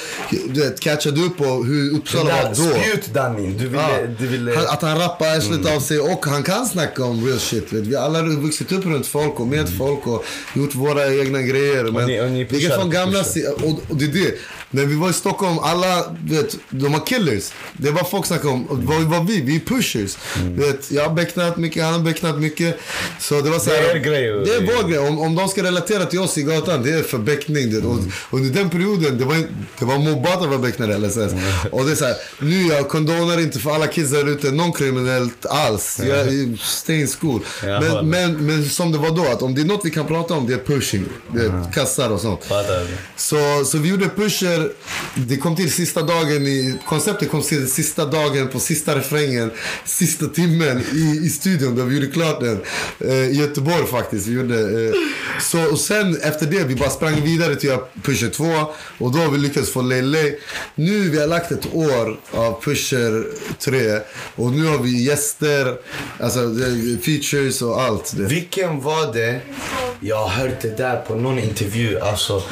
du 0.54 0.62
vet, 0.62 0.80
catchade 0.80 1.22
upp 1.22 1.38
på 1.38 1.44
hur 1.44 1.96
Uppsala 1.98 2.24
var 2.44 2.50
då. 2.50 2.56
Spjut 2.80 3.14
Danny. 3.14 3.48
Du 3.48 3.68
ville... 3.68 3.82
Ja. 3.82 4.08
Du 4.20 4.28
ville 4.28 4.56
Han, 4.56 4.66
att 4.68 4.82
han 4.82 5.00
rappar 5.00 5.26
arslet 5.38 5.76
av 5.76 5.80
sig 5.80 6.00
och 6.00 6.26
han 6.26 6.44
kan 6.44 6.66
snacka 6.66 7.04
om 7.06 7.26
real 7.28 7.40
shit. 7.40 7.74
Vet. 7.74 7.84
Vi 7.88 7.96
alla 7.96 8.20
har 8.20 8.26
vuxit 8.42 8.72
upp 8.72 8.86
runt 8.86 9.08
folk 9.08 9.40
och 9.40 9.48
med 9.48 9.78
folk 9.78 10.08
och 10.08 10.26
gjort 10.56 10.76
våra 10.76 11.14
egna 11.14 11.42
grejer. 11.42 11.84
Men 11.84 12.06
ni- 12.08 12.22
och 12.22 12.32
ni 12.32 12.44
det 12.44 12.56
är 12.66 12.70
pushar, 12.90 13.24
från 13.24 13.80
gamla 13.98 14.00
pushar. 14.00 14.34
När 14.72 14.86
vi 14.86 14.96
var 14.96 15.10
i 15.10 15.14
Stockholm, 15.14 15.60
alla, 15.60 16.16
du 16.24 16.36
vet, 16.36 16.58
de 16.70 16.92
var 16.94 17.06
killers. 17.06 17.52
Det 17.74 17.92
var 17.92 18.04
folk 18.04 18.26
snackade 18.26 18.54
om. 18.54 18.68
Vad 18.70 19.02
var 19.02 19.24
vi? 19.24 19.42
Vi 19.42 19.56
är 19.56 19.60
pushers. 19.60 20.18
Du 20.36 20.62
vet, 20.68 20.92
jag 20.92 21.04
har 21.04 21.16
becknat 21.16 21.58
mycket, 21.58 21.84
han 21.84 21.94
har 21.94 22.00
becknat 22.00 22.40
mycket. 22.40 22.80
Så 23.20 23.42
det 23.42 23.50
var 23.50 23.60
så 23.60 23.70
här, 23.70 23.82
Det 23.82 23.90
är 23.92 23.96
er 23.96 24.00
grej. 24.00 24.46
Det 24.46 24.56
är 24.56 24.62
vår 24.62 24.90
grej. 24.90 25.00
Om, 25.00 25.20
om 25.20 25.36
de 25.36 25.48
ska 25.48 25.64
relatera 25.64 26.06
till 26.06 26.20
oss 26.20 26.38
i 26.38 26.42
gatan, 26.44 26.84
det 26.84 26.92
är 26.92 27.04
för 27.04 27.18
beckning. 27.18 27.74
Vet. 27.76 27.86
Och, 27.86 28.00
under 28.32 28.50
den 28.50 28.70
perioden, 28.70 29.18
det 29.18 29.26
var, 29.26 29.36
det 29.80 29.86
var 29.86 29.98
mobbat 29.98 30.42
att 30.42 30.48
vara 30.48 30.58
becknare 30.58 30.94
i 30.94 30.98
LSS. 31.00 31.34
Och 31.72 31.86
det 31.86 31.92
är 31.92 31.96
så 31.96 32.06
här, 32.06 32.16
nu 32.40 32.68
jag 32.68 32.90
kondonar 32.90 33.40
inte 33.40 33.60
för 33.60 33.72
alla 33.72 33.88
kids 33.88 34.12
där 34.12 34.30
ute, 34.30 34.52
någon 34.52 34.74
kriminellt 34.74 35.46
alls. 35.46 36.00
Jag 36.04 36.18
är 36.20 36.58
stay 36.64 37.02
in 37.02 37.08
school. 37.08 37.42
Men, 37.64 38.10
men, 38.10 38.46
men 38.46 38.70
som 38.70 38.92
det 38.92 38.98
var 38.98 39.12
då, 39.12 39.24
att 39.26 39.42
om 39.42 39.56
det 39.56 39.62
är 39.62 39.66
något 39.66 39.86
vi 39.86 39.90
kan 39.90 40.08
prata 40.08 40.34
om, 40.34 40.48
det 40.48 40.54
är 40.54 40.58
pushing. 40.58 41.06
Det 41.34 41.42
är 41.46 41.74
kassar 41.74 42.10
och 42.10 42.22
sånt. 42.22 42.46
Så, 43.16 43.66
så 43.66 43.78
vi 43.78 43.90
gjorde 43.90 44.10
efter, 44.58 44.72
det 45.16 45.38
kom 45.38 45.56
till 45.56 45.72
sista 45.72 46.02
dagen 46.02 46.48
i, 46.48 46.76
konceptet 46.86 47.30
kom 47.30 47.42
till 47.42 47.72
sista 47.72 48.06
dagen 48.06 48.48
på 48.48 48.60
sista 48.60 48.96
refrängen, 48.96 49.52
sista 49.86 50.26
timmen 50.26 50.84
i, 50.94 51.26
i 51.26 51.30
studion 51.30 51.76
då 51.76 51.84
vi 51.84 51.96
gjorde 51.96 52.08
klart 52.12 52.40
den. 52.40 52.62
Eh, 53.00 53.30
I 53.30 53.36
Göteborg 53.40 53.86
faktiskt. 53.86 54.28
Vi 54.28 54.34
gjorde, 54.34 54.60
eh, 54.60 54.92
så, 55.42 55.72
och 55.72 55.80
sen 55.80 56.18
efter 56.22 56.46
det, 56.46 56.64
vi 56.64 56.76
bara 56.76 56.90
sprang 56.90 57.22
vidare 57.22 57.56
till 57.56 57.72
att 57.72 57.76
göra 57.76 57.88
pusher 58.04 58.30
2 58.30 58.46
och 58.98 59.12
då 59.12 59.20
har 59.20 59.32
vi 59.32 59.38
lyckats 59.38 59.72
få 59.72 59.82
Lele. 59.82 60.34
Nu 60.76 61.10
vi 61.10 61.20
har 61.20 61.28
lagt 61.28 61.52
ett 61.52 61.74
år 61.74 62.20
av 62.32 62.62
pusher 62.62 63.26
3 63.60 64.00
och 64.36 64.52
nu 64.52 64.66
har 64.66 64.78
vi 64.78 65.04
gäster, 65.04 65.78
alltså 66.20 66.40
features 67.02 67.62
och 67.62 67.82
allt. 67.82 68.14
Det. 68.18 68.24
Vilken 68.24 68.82
var 68.82 69.14
det? 69.14 69.40
Jag 70.00 70.16
har 70.16 70.30
hört 70.30 70.62
det 70.62 70.78
där 70.78 70.96
på 70.98 71.16
någon 71.16 71.40
intervju. 71.40 72.00
Alltså, 72.00 72.44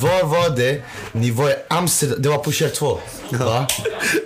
var 0.00 0.24
var 0.24 0.56
det? 0.56 0.82
Ni 1.12 1.30
var 1.30 1.51
i 1.52 1.54
Amsterdam. 1.68 2.22
Det 2.22 2.28
var 2.28 2.38
på 2.38 2.52
Kör 2.52 2.68
2. 2.68 2.98
Va? 3.30 3.66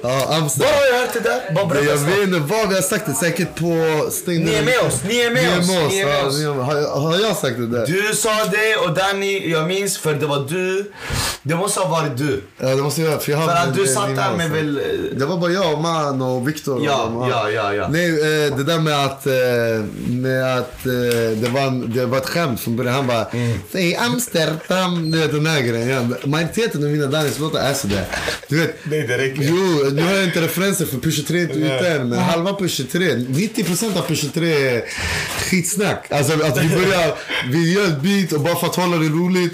Ja, 0.02 0.08
Var 0.08 0.36
Amsterdam. 0.36 0.72
har 0.74 0.86
jag 0.86 1.00
hört 1.00 1.12
det 1.12 1.20
där? 1.20 1.54
Bara 1.54 1.66
berätta 1.66 1.84
jag 1.86 1.96
vet 1.96 2.18
inte 2.18 2.38
vad 2.38 2.68
vi 2.68 2.74
har 2.74 2.82
sagt 2.82 3.06
det. 3.06 3.14
Säkert 3.14 3.54
på 3.54 3.76
Stäng 4.10 4.44
Ni 4.44 4.54
är 4.54 4.62
med 4.64 4.78
oss, 4.80 5.00
ni 5.08 5.20
är 5.20 5.30
med 5.30 5.58
oss, 5.58 5.68
ni 5.68 6.00
är 6.00 6.06
med 6.06 6.14
ja, 6.22 6.26
oss. 6.26 6.38
ni 6.38 6.44
är 6.44 6.54
med- 6.54 6.64
Har, 6.66 6.76
jag- 6.76 6.88
har 6.90 7.18
jag 7.18 7.36
sagt 7.36 7.56
det 7.56 7.66
där? 7.66 7.86
Du 7.86 8.14
sa 8.14 8.30
det 8.44 8.76
och 8.88 8.94
Danny, 8.94 9.50
jag 9.50 9.66
minns 9.66 9.98
för 9.98 10.14
det 10.14 10.26
var 10.26 10.46
du. 10.48 10.92
Det 11.42 11.54
måste 11.56 11.80
ha 11.80 11.88
varit 11.88 12.16
du. 12.18 12.42
Ja, 12.58 12.68
det 12.68 12.76
måste 12.82 13.00
jag 13.00 13.10
göra. 13.10 13.20
För, 13.20 13.32
jag 13.32 13.44
För 13.44 13.52
att 13.52 13.74
du 13.74 13.82
det- 13.82 13.88
satt 13.88 14.16
där 14.16 14.30
var 14.30 14.36
med 14.36 14.50
väl... 14.50 14.76
eh, 14.78 15.18
Det 15.18 15.26
var 15.26 15.36
bara 15.36 15.50
jag, 15.52 15.80
man 15.80 16.22
och 16.22 16.48
Viktor. 16.48 16.84
Ja, 16.84 17.02
och 17.04 17.30
ja, 17.30 17.50
ja, 17.50 17.74
ja. 17.74 17.88
Nej, 17.88 18.08
eh, 18.10 18.56
det 18.56 18.64
där 18.64 18.78
med 18.78 19.04
att, 19.06 19.26
eh, 19.26 19.32
med 20.08 20.58
att 20.58 20.86
eh, 20.86 20.92
det, 21.42 21.48
var 21.48 21.60
en, 21.60 21.92
det 21.94 22.06
var 22.06 22.18
ett 22.18 22.26
skämt 22.28 22.60
från 22.60 22.76
början. 22.76 22.94
Han 22.94 23.06
bara, 23.06 23.24
Mm. 23.24 23.58
säg 23.72 23.96
Amsterdam. 23.96 25.10
Du 25.10 25.18
vet 25.18 25.32
den 25.32 25.46
här 25.46 25.60
grejen. 25.60 26.16
Majoriteten 26.24 26.84
av 26.84 26.90
mina 26.90 27.06
Danis 27.16 27.38
låtar 27.38 27.58
är 27.60 27.74
sådär. 27.74 28.04
Du 28.48 28.56
vet, 28.60 28.76
Nej, 28.84 29.06
det 29.06 29.18
räcker. 29.18 29.42
Jo, 29.42 29.90
nu 29.92 30.02
har 30.02 30.12
jag 30.12 30.24
inte 30.24 30.40
referenser 30.40 30.86
för 30.86 30.98
Pusha 30.98 31.22
3 31.28 31.40
ute 31.42 31.88
än, 31.88 32.08
men 32.08 32.18
halva 32.18 32.54
Pusha 32.54 32.82
3, 32.92 33.00
90% 33.14 33.98
av 33.98 34.02
Pusha 34.08 34.26
3 34.34 34.68
är 34.68 34.84
skitsnack. 35.50 36.06
Alltså 36.10 36.32
att 36.32 36.58
vi 36.62 36.68
börjar, 36.68 37.14
vi 37.50 37.72
gör 37.74 37.84
ett 37.86 38.00
beat 38.02 38.32
och 38.32 38.40
bara 38.40 38.56
för 38.56 38.66
att 38.66 38.76
hålla 38.76 38.96
det 38.96 39.08
roligt, 39.08 39.52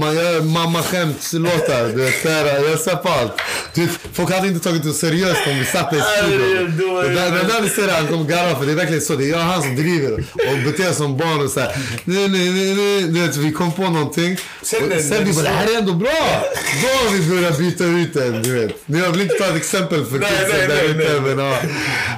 man 0.00 0.14
gör 0.16 0.40
mamma-skämtslåtar. 0.42 1.86
Du 1.96 2.02
vet, 2.04 2.22
där, 2.22 2.68
jag 2.70 2.80
ser 2.80 2.96
på 2.96 3.08
allt. 3.08 3.32
Du 3.74 3.80
vet, 3.80 3.90
folk 4.12 4.30
hade 4.32 4.48
inte 4.48 4.60
tagit 4.68 4.82
det 4.82 4.92
seriöst 4.92 5.40
om 5.46 5.58
vi 5.58 5.64
satt 5.64 5.92
i 5.92 6.00
studion. 6.18 6.76
Det 7.02 7.14
där, 7.14 7.30
det 7.30 7.60
vi 7.62 7.68
ser 7.68 7.88
han 7.88 8.06
kommer 8.08 8.24
garva 8.24 8.58
för 8.58 8.66
det 8.66 8.72
är 8.72 8.76
verkligen 8.76 9.02
så. 9.02 9.14
Det 9.16 9.24
är 9.24 9.28
jag 9.30 9.38
och 9.38 9.44
han 9.44 9.62
som 9.62 9.76
driver 9.76 10.12
och 10.36 10.58
beter 10.64 10.84
sig 10.84 10.94
som 10.94 11.16
barn 11.16 11.40
och 11.44 11.50
såhär. 11.50 11.76
Nej, 12.04 12.28
nej, 12.28 12.50
nej, 12.50 12.74
nej. 12.74 13.02
Du 13.02 13.20
vet, 13.26 13.36
vi 13.36 13.52
kom 13.52 13.72
på 13.72 13.82
någonting. 13.82 14.36
Sen 14.62 14.88
det- 14.88 15.02
sen 15.02 15.24
vi 15.24 15.32
bara, 15.32 15.42
det 15.42 15.48
här 15.48 15.74
är 15.74 15.78
ändå 15.78 15.92
bra. 15.92 16.44
Då 16.82 16.88
har 16.88 17.18
vi 17.18 17.28
börjat 17.36 17.58
byta 17.58 17.84
ut 17.84 18.14
den, 18.14 18.42
du 18.42 18.54
vet. 18.60 18.74
Men 18.86 19.00
jag 19.00 19.10
vill 19.10 19.20
inte 19.20 19.34
ta 19.34 19.44
ett 19.44 19.56
exempel 19.56 20.04
för 20.04 20.18
Nej, 20.18 20.30
kidsen 20.44 20.68
där 20.68 20.84
ute. 20.84 21.20
Men 21.20 21.38
ja, 21.38 21.58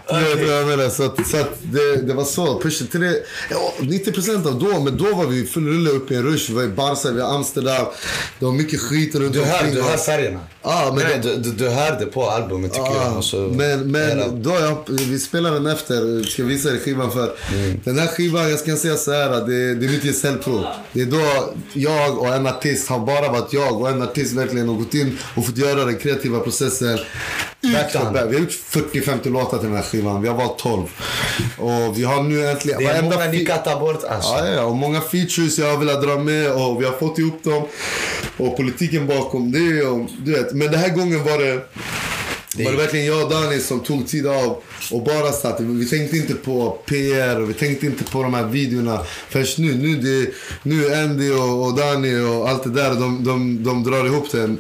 du 0.09 0.34
vet 0.34 0.49
vad 0.49 0.59
jag 0.61 0.66
menar. 0.66 0.89
Så, 0.89 1.03
att, 1.03 1.26
så 1.26 1.36
att 1.36 1.59
det, 1.62 1.97
det 1.97 2.14
var 2.14 2.24
så. 2.24 2.61
Pusha 2.61 2.84
3, 2.93 3.12
ja, 3.51 3.72
90% 3.80 4.47
av 4.49 4.59
då, 4.59 4.80
men 4.80 4.97
då 4.97 5.14
var 5.14 5.26
vi 5.26 5.47
full 5.47 5.66
rulle 5.68 5.91
upp 5.91 6.11
i 6.11 6.14
en 6.14 6.22
rush. 6.22 6.49
Vi 6.51 6.55
var 6.55 6.62
i 6.62 6.68
Barca, 6.68 7.11
vi 7.11 7.20
var 7.20 7.32
i 7.32 7.34
Amsterdam. 7.34 7.86
Det 8.39 8.45
var 8.45 8.53
mycket 8.53 8.80
skit 8.80 9.14
runt 9.14 9.32
Du 9.32 9.43
hör, 9.45 9.53
omkring 9.59 9.74
du 9.74 9.82
hör 9.82 9.97
färgerna. 9.97 10.41
Ja, 10.62 10.93
men 10.97 11.05
Nej, 11.09 11.20
du, 11.22 11.36
du, 11.36 11.51
du 11.53 11.68
hör 11.68 12.01
det 12.01 12.07
på 12.07 12.30
albumet 12.30 12.72
tycker 12.72 12.86
jag. 12.86 12.95
Ja, 12.97 13.16
Alltså, 13.16 13.36
men 13.36 13.95
hela- 13.95 14.16
men 14.26 14.43
då 14.43 14.51
jag, 14.51 14.84
vi 14.89 15.18
spelar 15.18 15.53
den 15.53 15.66
efter, 15.66 16.22
ska 16.30 16.45
visa 16.45 16.68
dig 16.68 16.78
skivan 16.80 17.12
för. 17.12 17.32
Mm. 17.53 17.80
Den 17.84 17.99
här 17.99 18.07
skivan, 18.07 18.51
jag 18.51 18.59
ska 18.59 18.76
säga 18.76 18.97
så 18.97 19.12
här, 19.12 19.28
det, 19.30 19.74
det 19.74 19.86
är 19.86 19.91
mitt 19.91 20.05
gesällprov. 20.05 20.64
Det 20.93 21.01
är 21.01 21.07
då 21.07 21.53
jag 21.72 22.18
och 22.18 22.26
en 22.34 22.47
artist 22.47 22.89
har 22.89 22.99
bara 22.99 23.28
varit 23.32 23.53
jag 23.53 23.80
och 23.80 23.89
en 23.91 24.03
artist 24.03 24.27
verkligen 24.32 24.68
har 24.68 24.74
gått 24.76 24.94
in 24.94 25.18
och 25.36 25.46
fått 25.46 25.56
göra 25.56 25.84
den 25.84 25.96
kreativa 25.96 26.40
processen. 26.40 26.98
Back 27.62 27.92
to 27.92 27.98
Ut- 27.98 28.28
Vi 28.30 28.34
har 28.34 28.40
gjort 28.40 28.50
40-50 28.50 29.30
låtar 29.32 29.58
till 29.58 29.66
den 29.68 29.76
här 29.76 29.82
skivan, 29.82 30.22
vi 30.22 30.28
har 30.28 30.36
valt 30.36 30.58
12. 30.58 30.82
Och 31.58 31.98
vi 31.98 32.04
har 32.04 32.22
nu 32.22 32.46
äntligen... 32.48 32.78
det 32.78 32.86
är 32.86 33.02
många 33.02 33.26
ni 33.26 33.46
ta 33.64 33.80
bort 33.80 34.04
alltså. 34.04 34.30
Ja, 34.30 34.46
ja, 34.48 34.62
och 34.62 34.76
många 34.76 35.00
features 35.00 35.58
jag 35.58 35.70
har 35.70 35.76
velat 35.78 36.02
dra 36.02 36.18
med 36.18 36.52
och 36.52 36.80
vi 36.80 36.84
har 36.86 36.92
fått 36.92 37.18
ihop 37.18 37.44
dem. 37.44 37.62
Och 38.36 38.56
politiken 38.56 39.06
bakom 39.06 39.52
det. 39.52 39.82
Och, 39.82 40.08
du 40.24 40.32
vet. 40.32 40.52
Men 40.52 40.70
den 40.70 40.80
här 40.80 40.88
gången 40.88 41.24
var 41.24 41.38
det, 41.38 41.54
var 42.64 42.70
det 42.72 42.76
verkligen 42.78 43.06
jag 43.06 43.22
och 43.22 43.30
Dani 43.30 43.60
som 43.60 43.80
tog 43.80 44.08
tid 44.08 44.26
av 44.26 44.62
och 44.92 45.02
bara 45.02 45.32
satt. 45.32 45.60
Vi 45.60 45.88
tänkte 45.88 46.16
inte 46.16 46.34
på 46.34 46.70
PR 46.70 47.40
och 47.40 47.50
vi 47.50 47.54
tänkte 47.54 47.86
inte 47.86 48.04
på 48.04 48.22
de 48.22 48.34
här 48.34 48.44
videorna 48.44 49.00
först 49.28 49.58
nu. 49.58 49.74
Nu, 49.74 49.96
det, 49.96 50.30
nu 50.62 50.94
Andy 50.94 51.30
och, 51.30 51.66
och 51.66 51.74
Dani 51.74 52.20
och 52.20 52.48
allt 52.48 52.64
det 52.64 52.70
där, 52.70 52.90
de, 52.90 53.24
de, 53.24 53.64
de 53.64 53.84
drar 53.84 54.06
ihop 54.06 54.32
det. 54.32 54.56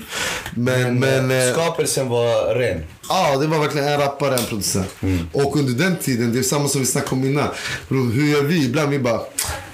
Men, 0.54 0.98
men, 1.00 1.30
eh, 1.30 1.52
Skapelsen 1.52 2.08
var 2.08 2.54
ren. 2.54 2.82
Ja, 3.08 3.36
det 3.36 3.46
var 3.46 3.58
verkligen 3.58 3.88
en 3.88 4.00
rappare, 4.00 4.34
en 4.34 4.44
producent. 4.44 4.88
Och 5.32 5.56
under 5.56 5.72
den 5.72 5.96
tiden, 5.96 6.32
det 6.32 6.38
är 6.38 6.42
samma 6.42 6.68
som 6.68 6.80
vi 6.80 6.86
snackade 6.86 7.16
om 7.16 7.24
innan. 7.24 7.48
Bro, 7.88 8.10
hur 8.10 8.32
gör 8.32 8.42
vi? 8.42 8.64
Ibland 8.64 8.90
vi 8.90 8.98
bara, 8.98 9.20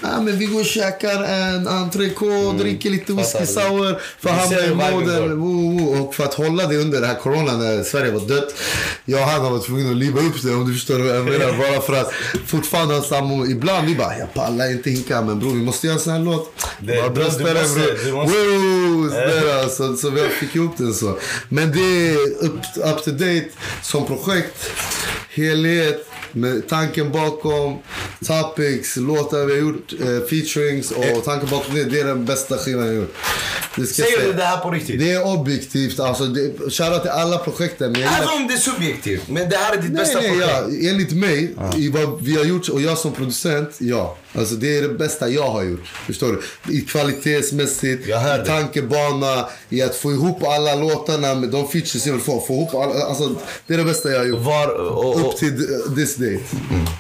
ah, 0.01 0.21
men 0.21 0.39
vi 0.39 0.47
går 0.47 0.61
och 0.61 0.67
käkar 0.67 1.23
en 1.23 1.69
entrecote, 1.69 2.59
dricker 2.59 2.91
lite 2.91 3.13
whisky 3.13 3.47
sour 3.47 4.01
för 4.19 4.75
moden. 4.75 5.41
Woo, 5.41 5.79
woo. 5.79 6.03
Och 6.03 6.15
för 6.15 6.25
att 6.25 6.35
hålla 6.35 6.67
det 6.67 6.77
under 6.77 7.01
den 7.01 7.11
här 7.11 7.17
coronan 7.17 7.59
när 7.59 7.83
Sverige 7.83 8.13
var 8.13 8.21
dött. 8.21 8.55
Jag 9.05 9.21
och 9.21 9.27
han 9.27 9.41
har 9.41 9.51
varit 9.51 9.67
tvungna 9.67 9.91
att 9.91 9.97
liva 9.97 10.21
upp 10.21 10.34
det 10.43 10.55
om 10.55 10.67
du 10.69 10.73
förstår 10.75 10.99
vad 10.99 11.17
jag 11.17 11.25
menar. 11.25 11.53
Bara 11.59 11.81
för 11.81 11.93
att 11.93 12.13
fortfarande 12.47 13.03
samma... 13.03 13.47
Ibland 13.47 13.89
vi 13.89 13.95
bara, 13.95 14.19
jag 14.19 14.35
pallar 14.35 14.71
inte 14.73 14.91
hinka 14.91 15.23
men 15.23 15.39
bror 15.39 15.51
vi 15.55 15.63
måste 15.63 15.87
göra 15.87 15.95
en 15.97 16.03
sån 16.03 16.13
här 16.13 16.21
låt. 16.21 16.53
Det- 16.81 16.97
bara 16.97 17.09
du- 17.09 17.15
brösta 17.15 17.39
du 17.39 17.45
den 17.45 17.55
bror. 18.27 19.69
så, 19.69 19.97
så 19.97 20.11
vi 20.11 20.21
fick 20.29 20.57
ihop 20.57 20.77
den 20.79 20.95
så. 20.95 21.19
Men 21.49 21.73
det 21.73 21.81
är 22.11 22.17
up, 22.45 22.55
up 22.77 23.05
to 23.05 23.11
date 23.11 23.49
som 23.83 24.07
projekt. 24.07 24.71
Helhet. 25.35 26.07
Med 26.33 26.69
tanken 26.69 27.13
bakom, 27.13 27.79
topics, 28.27 28.97
låtar 28.97 29.45
vi 29.47 29.53
har 29.53 29.61
gjort, 29.61 29.93
eh, 30.01 30.29
featurings 30.29 30.91
och 30.91 31.25
tanken 31.25 31.49
bakom 31.51 31.75
det. 31.75 31.85
Det 31.85 32.01
är 32.01 32.05
den 32.05 32.25
bästa 32.25 32.59
skivan 32.59 32.87
jag 32.87 32.95
gjort. 32.95 33.15
Det 33.77 33.87
ska 33.87 34.03
Säger 34.03 34.27
du 34.27 34.33
det 34.33 34.45
här 34.45 34.57
på 34.59 34.71
riktigt? 34.71 35.01
Det 35.01 35.13
är 35.13 35.27
objektivt. 35.27 36.01
Alltså, 36.01 36.25
shoutout 36.71 37.03
till 37.03 37.11
alla 37.11 37.39
projekten. 37.39 37.93
Men 37.93 38.01
jag 38.01 38.11
gillar- 38.11 38.23
Även 38.33 38.43
om 38.43 38.49
det 38.49 38.55
är 38.55 38.59
subjektivt. 38.59 39.29
Men 39.29 39.51
det 39.51 39.57
här 39.57 39.73
är 39.77 39.83
ditt 39.83 39.93
Nej, 39.93 39.99
bästa 40.05 40.21
nej, 40.21 40.29
projekt. 40.31 40.51
ja, 40.83 40.89
enligt 40.91 41.13
mig, 41.13 41.55
i 41.77 41.89
vad 41.89 42.23
vi 42.23 42.37
har 42.37 42.45
gjort 42.45 42.69
och 42.69 42.81
jag 42.83 42.99
som 42.99 43.13
producent, 43.13 43.71
ja. 43.79 44.17
Alltså 44.39 44.55
det 44.55 44.79
är 44.79 44.83
det 44.83 44.89
bästa 44.89 45.29
jag 45.29 45.51
har 45.51 45.63
gjort. 45.63 45.87
Förstår 46.07 46.41
du? 46.67 46.75
I 46.79 46.81
kvalitetsmässigt, 46.81 48.09
i 48.09 48.13
tankebana, 48.47 49.49
i 49.69 49.83
att 49.83 49.97
få 49.97 50.13
ihop 50.13 50.43
alla 50.43 50.75
låtarna 50.75 51.35
med 51.35 51.49
de 51.49 51.69
features 51.69 52.07
jag 52.07 52.13
vill 52.13 52.23
få. 52.23 52.41
Få 52.41 52.53
ihop 52.53 52.75
alla, 52.75 53.05
alltså, 53.05 53.35
det 53.67 53.75
är 53.75 53.79
det 53.79 53.85
bästa 53.85 54.11
jag 54.11 54.19
har 54.19 54.27
gjort. 54.27 54.41
Var, 54.41 54.69
och, 54.81 55.15
och, 55.15 55.21
Upp 55.21 55.37
till 55.37 55.67
this 55.97 56.17
day. 56.17 56.41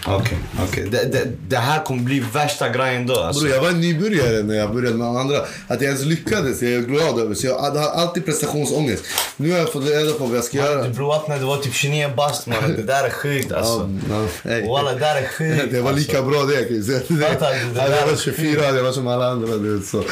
Okej, 0.06 0.38
okej. 0.68 0.88
Det, 0.90 1.04
det, 1.12 1.28
det 1.48 1.56
här 1.56 1.84
kommer 1.84 2.02
bli 2.02 2.24
värsta 2.32 2.68
grejen 2.68 3.06
då 3.06 3.14
alltså. 3.14 3.44
Bror, 3.44 3.54
jag 3.54 3.62
var 3.62 3.68
en 3.68 3.80
nybörjare 3.80 4.42
när 4.42 4.54
jag 4.54 4.74
började 4.74 4.96
med 4.96 5.06
andra. 5.06 5.38
Att 5.38 5.80
jag 5.80 5.82
ens 5.82 6.04
lyckades, 6.04 6.62
jag 6.62 6.72
är 6.72 6.80
glad 6.80 7.20
över. 7.20 7.34
Så 7.34 7.46
jag 7.46 7.58
hade 7.58 7.90
alltid 7.90 8.24
prestationsångest. 8.24 9.04
Nu 9.36 9.50
har 9.50 9.58
jag 9.58 9.72
fått 9.72 9.88
reda 9.88 10.12
på 10.12 10.26
vad 10.26 10.36
jag 10.36 10.44
ska 10.44 10.56
göra. 10.56 10.82
Du 10.82 10.90
bror 10.90 11.28
när 11.28 11.38
du 11.38 11.44
var 11.44 11.56
typ 11.56 11.74
29 11.74 12.10
bast 12.16 12.46
mannen. 12.46 12.74
Det 12.76 12.82
där 12.82 13.04
är 13.04 13.10
sjukt 13.10 13.52
alltså. 13.52 13.90
Ja, 14.10 14.26
nej. 14.42 14.68
Walla, 14.68 14.92
det 14.92 14.98
där 14.98 15.16
är 15.16 15.28
sjukt. 15.28 15.64
Det 15.74 15.80
var 15.80 15.92
lika 15.92 16.18
alltså. 16.18 16.30
bra 16.30 16.42
det 16.42 16.64
kan 16.64 16.76
jag 16.76 16.84
säga. 16.84 17.00
Hade 17.80 17.96
jag 17.96 18.06
varit 18.06 18.20
24 18.20 18.66
hade 18.66 18.76
jag 18.76 18.82
varit 18.82 18.94
som 18.94 19.06
alla 19.06 19.30
andra. 19.30 19.56
Du 19.56 19.76
vet, 19.76 19.86
så. 19.86 20.04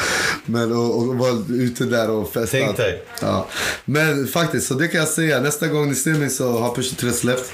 Men 0.45 0.71
och, 0.71 0.97
och 0.97 1.15
var 1.15 1.53
ute 1.53 1.83
där 1.83 2.09
och 2.09 2.33
festat. 2.33 2.49
Tänk 2.51 2.77
dig. 2.77 3.03
Ja. 3.21 3.47
Men 3.85 4.27
faktiskt, 4.27 4.67
så 4.67 4.73
det 4.73 4.87
kan 4.87 4.99
jag 4.99 5.09
säga. 5.09 5.39
Nästa 5.39 5.67
gång 5.67 5.89
ni 5.89 5.95
ser 5.95 6.11
mig 6.11 6.29
så 6.29 6.51
har 6.51 6.75
Pusha 6.75 6.95
3 6.99 7.11
släppt. 7.11 7.51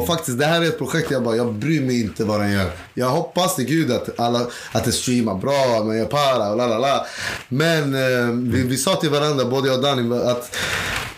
Och 0.00 0.06
faktiskt, 0.06 0.38
det 0.38 0.46
här 0.46 0.62
är 0.62 0.66
ett 0.66 0.78
projekt 0.78 1.10
jag 1.10 1.22
bara, 1.22 1.36
jag 1.36 1.54
bryr 1.54 1.80
mig 1.80 2.00
inte 2.00 2.24
vad 2.24 2.40
den 2.40 2.52
gör. 2.52 2.70
Jag 2.94 3.08
hoppas 3.08 3.56
till 3.56 3.64
gud 3.64 3.92
att, 3.92 4.20
alla, 4.20 4.46
att 4.72 4.84
det 4.84 4.92
streamar 4.92 5.34
bra, 5.34 5.84
men 5.84 5.96
jag 5.98 6.10
para 6.10 6.50
och 6.50 6.56
la 6.56 6.66
la 6.66 6.78
la. 6.78 7.06
Men 7.48 7.94
eh, 7.94 8.52
vi, 8.52 8.62
vi 8.62 8.76
sa 8.76 8.94
till 8.94 9.10
varandra, 9.10 9.44
både 9.44 9.68
jag 9.68 9.76
och 9.76 9.82
Danny, 9.82 10.16
att 10.16 10.56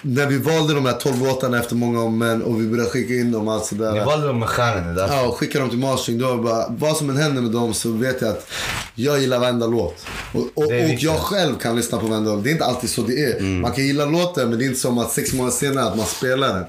när 0.02 0.26
vi 0.26 0.38
valde 0.38 0.74
de 0.74 0.86
här 0.86 0.92
12 0.92 1.22
låtarna 1.22 1.58
efter 1.58 1.74
många 1.76 2.00
om 2.02 2.18
men 2.18 2.42
och 2.42 2.60
vi 2.60 2.66
började 2.66 2.90
skicka 2.90 3.14
in 3.14 3.32
dem 3.32 3.48
allt 3.48 3.64
sådär. 3.64 3.92
Ni 3.92 4.00
valde 4.00 4.26
dem 4.26 4.38
med 4.38 4.48
stjärnan. 4.48 4.96
Ja, 4.96 5.26
och 5.26 5.36
skicka 5.36 5.58
dem 5.58 5.68
till 5.70 5.78
mastering. 5.78 6.18
Då 6.18 6.36
bara, 6.36 6.64
vad 6.68 6.96
som 6.96 7.10
än 7.10 7.16
händer 7.16 7.42
med 7.42 7.50
dem 7.50 7.74
så 7.74 7.90
vet 7.90 8.20
jag 8.20 8.30
att 8.30 8.50
jag 8.94 9.20
gillar 9.20 9.38
varenda 9.38 9.66
låt. 9.66 10.06
Och, 10.32 10.40
och, 10.54 10.64
och 10.64 10.72
jag 10.98 11.16
själv 11.16 11.58
kan 11.58 11.76
lyssna 11.76 11.98
på 11.98 12.06
varenda 12.06 12.34
låt. 12.34 12.44
Det 12.44 12.50
är 12.50 12.52
inte 12.52 12.64
alltid 12.64 12.90
så 12.90 13.02
det 13.02 13.24
är. 13.24 13.36
Mm. 13.38 13.60
Man 13.60 13.72
kan 13.72 13.84
gilla 13.86 14.04
låten 14.04 14.48
men 14.50 14.58
det 14.58 14.64
är 14.64 14.66
inte 14.66 14.80
som 14.80 14.98
att 14.98 15.12
sex 15.12 15.32
månader 15.32 15.56
senare 15.56 15.84
att 15.84 15.96
man 15.96 16.06
spelar 16.06 16.48
den. 16.54 16.64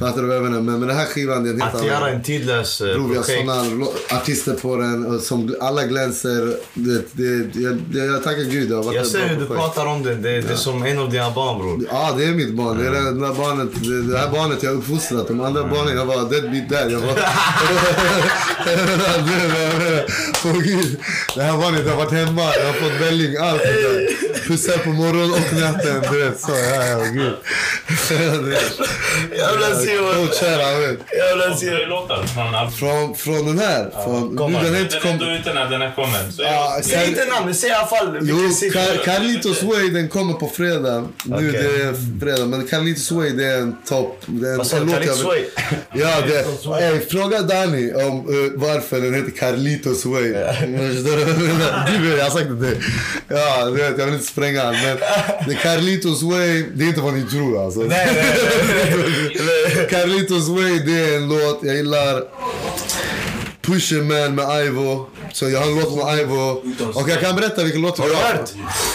Fattar 0.00 0.22
du 0.22 0.28
vad 0.28 0.36
jag 0.36 0.42
menar? 0.42 0.60
Men 0.60 0.78
med 0.80 0.88
den 0.88 0.96
här 0.96 1.06
skivan, 1.06 1.44
det 1.44 1.50
är 1.50 1.60
helt 1.60 1.74
Att 1.74 1.86
göra 1.86 2.10
en 2.10 2.22
tidlös 2.22 2.80
eh, 2.80 2.86
Bror, 2.94 3.22
såna 3.22 3.62
lo- 3.62 3.92
artister 4.12 4.52
på 4.54 4.76
den 4.76 5.06
och 5.06 5.20
som 5.20 5.54
alla 5.60 5.84
glänser. 5.84 6.56
Det, 6.74 7.02
det, 7.12 7.60
jag, 7.60 7.78
jag 8.08 8.24
tackar 8.24 8.42
gud. 8.50 8.68
Det 8.68 8.74
har 8.74 8.82
varit 8.82 8.96
Jag 8.96 9.06
ser 9.06 9.28
hur 9.28 9.36
du 9.36 9.46
pratar 9.46 9.86
om 9.86 10.02
det. 10.02 10.14
Det, 10.14 10.40
det 10.40 10.52
är 10.52 10.56
som 10.56 10.82
en 10.82 10.98
av 10.98 11.10
dina 11.10 11.30
barn 11.30 11.58
bror. 11.58 11.86
Ja, 11.90 12.14
det 12.18 12.24
är 12.24 12.32
mitt 12.32 12.54
barn. 12.54 12.69
Det 12.74 12.86
är 12.86 12.90
det, 12.90 13.12
det, 13.20 13.26
här 13.26 13.34
barnet, 13.34 13.68
det, 13.74 14.02
det 14.12 14.18
här 14.18 14.28
barnet 14.28 14.62
jag 14.62 14.70
har 14.70 14.76
uppfostrat. 14.76 15.28
De 15.28 15.40
andra 15.40 15.64
barnen, 15.64 15.96
jag 15.96 16.04
var 16.06 16.30
deadbeat 16.30 16.68
där. 16.68 16.90
Jag 16.90 17.00
var... 17.00 17.14
Gud. 20.64 20.96
Det 21.34 21.42
här 21.42 21.56
barnet 21.56 21.88
har 21.88 21.96
varit 21.96 22.12
hemma, 22.12 22.42
jag 22.42 22.66
har 22.66 22.72
fått 22.72 23.00
välling, 23.00 23.36
allt 23.36 23.62
det 23.62 23.82
där. 23.82 24.08
Pussar 24.48 24.78
på 24.78 24.88
morgonen 24.88 25.30
och 25.32 25.52
natten. 25.60 26.02
Du 26.12 26.24
vet, 26.24 26.40
så. 26.40 26.50
Ja, 26.50 26.86
ja, 26.86 26.98
gud. 27.04 27.32
Jävla 29.38 29.66
Simon. 29.74 30.14
Jävla 31.12 31.56
Simon. 31.56 32.08
från. 32.36 32.70
Från, 32.70 33.14
från 33.16 33.46
den 33.46 33.58
här. 33.58 33.90
Från, 34.04 34.36
nu, 34.52 34.58
den 34.58 34.66
är 34.66 34.72
Den 34.72 34.82
inte 34.82 35.00
kom... 35.00 35.28
ute 35.28 35.54
när 35.54 35.70
den 35.70 35.80
här 35.80 35.92
kommer. 35.94 36.30
Så 36.30 36.42
Ja, 36.42 36.72
jag, 36.76 36.84
Säg 36.84 37.08
inte 37.08 37.24
namnet, 37.24 37.56
säg 37.56 37.70
i 37.70 37.72
alla 37.72 37.86
fall 37.86 38.18
Jo, 38.22 38.36
vilken 38.36 38.54
siffra. 38.54 38.80
Car- 38.80 39.04
Carlitos 39.04 39.62
Way 39.62 39.90
den 39.90 40.08
kommer 40.08 40.34
på 40.34 40.48
fredag. 40.48 41.04
Nu 41.24 41.34
Okej. 41.36 41.52
det 41.52 41.82
är 41.82 42.20
fredag, 42.20 42.46
men 42.46 42.59
Carlitos 42.66 43.10
Way 43.10 43.30
det 43.30 43.44
är 43.44 43.58
en 43.58 43.76
topp. 43.88 44.22
det 44.26 44.46
är 44.48 44.52
en- 44.52 44.58
Vad 44.58 44.66
sa 44.66 44.76
en 44.76 44.86
du? 44.86 44.92
låt 44.92 45.06
jag 45.06 45.16
Carlitos 45.16 45.20
vill- 45.20 45.26
Way? 45.26 45.44
Ja, 45.92 46.20
det, 46.80 46.84
ey, 46.86 47.00
fråga 47.00 47.42
Danny 47.42 47.92
om 47.92 48.02
eh, 48.18 48.52
varför 48.54 49.00
den 49.00 49.14
heter 49.14 49.30
Carlitos 49.30 50.04
Way. 50.06 50.32
Förstår 50.32 51.16
du 52.02 52.08
vad 52.10 52.18
jag 52.18 52.24
har 52.24 52.30
sagt 52.30 52.60
det. 52.60 52.76
Ja, 53.36 53.64
du 53.64 53.72
vet, 53.72 53.98
jag 53.98 54.04
vill 54.06 54.14
inte 54.14 54.26
spränga 54.26 54.64
han, 54.64 54.74
men 54.74 54.96
det 55.48 55.54
Carlitos 55.54 56.22
Way, 56.22 56.64
det 56.74 56.84
är 56.84 56.88
inte 56.88 57.00
vad 57.00 57.14
ni 57.14 57.22
tror 57.22 57.64
alltså. 57.64 57.80
Nej, 57.80 58.08
nej, 58.14 58.36
nej. 59.34 59.86
Carlitos 59.90 60.48
Way, 60.48 60.78
det 60.78 61.00
är 61.12 61.16
en 61.16 61.28
låt 61.28 61.60
jag 61.62 61.76
gillar. 61.76 62.22
Pusher 63.62 64.02
Man 64.02 64.34
med 64.34 64.66
Ivo. 64.66 65.06
Så 65.32 65.48
jag 65.50 65.60
har 65.60 65.66
en 65.66 65.74
låt 65.80 65.96
med 66.06 66.18
Ivo. 66.20 66.62
Och 66.94 67.08
jag 67.10 67.20
kan 67.20 67.36
berätta 67.36 67.62
vilken 67.64 67.82
låt 67.82 67.98
vi 67.98 68.02
Har 68.02 68.08
du 68.08 68.14
har. 68.14 68.22
hört? 68.22 68.50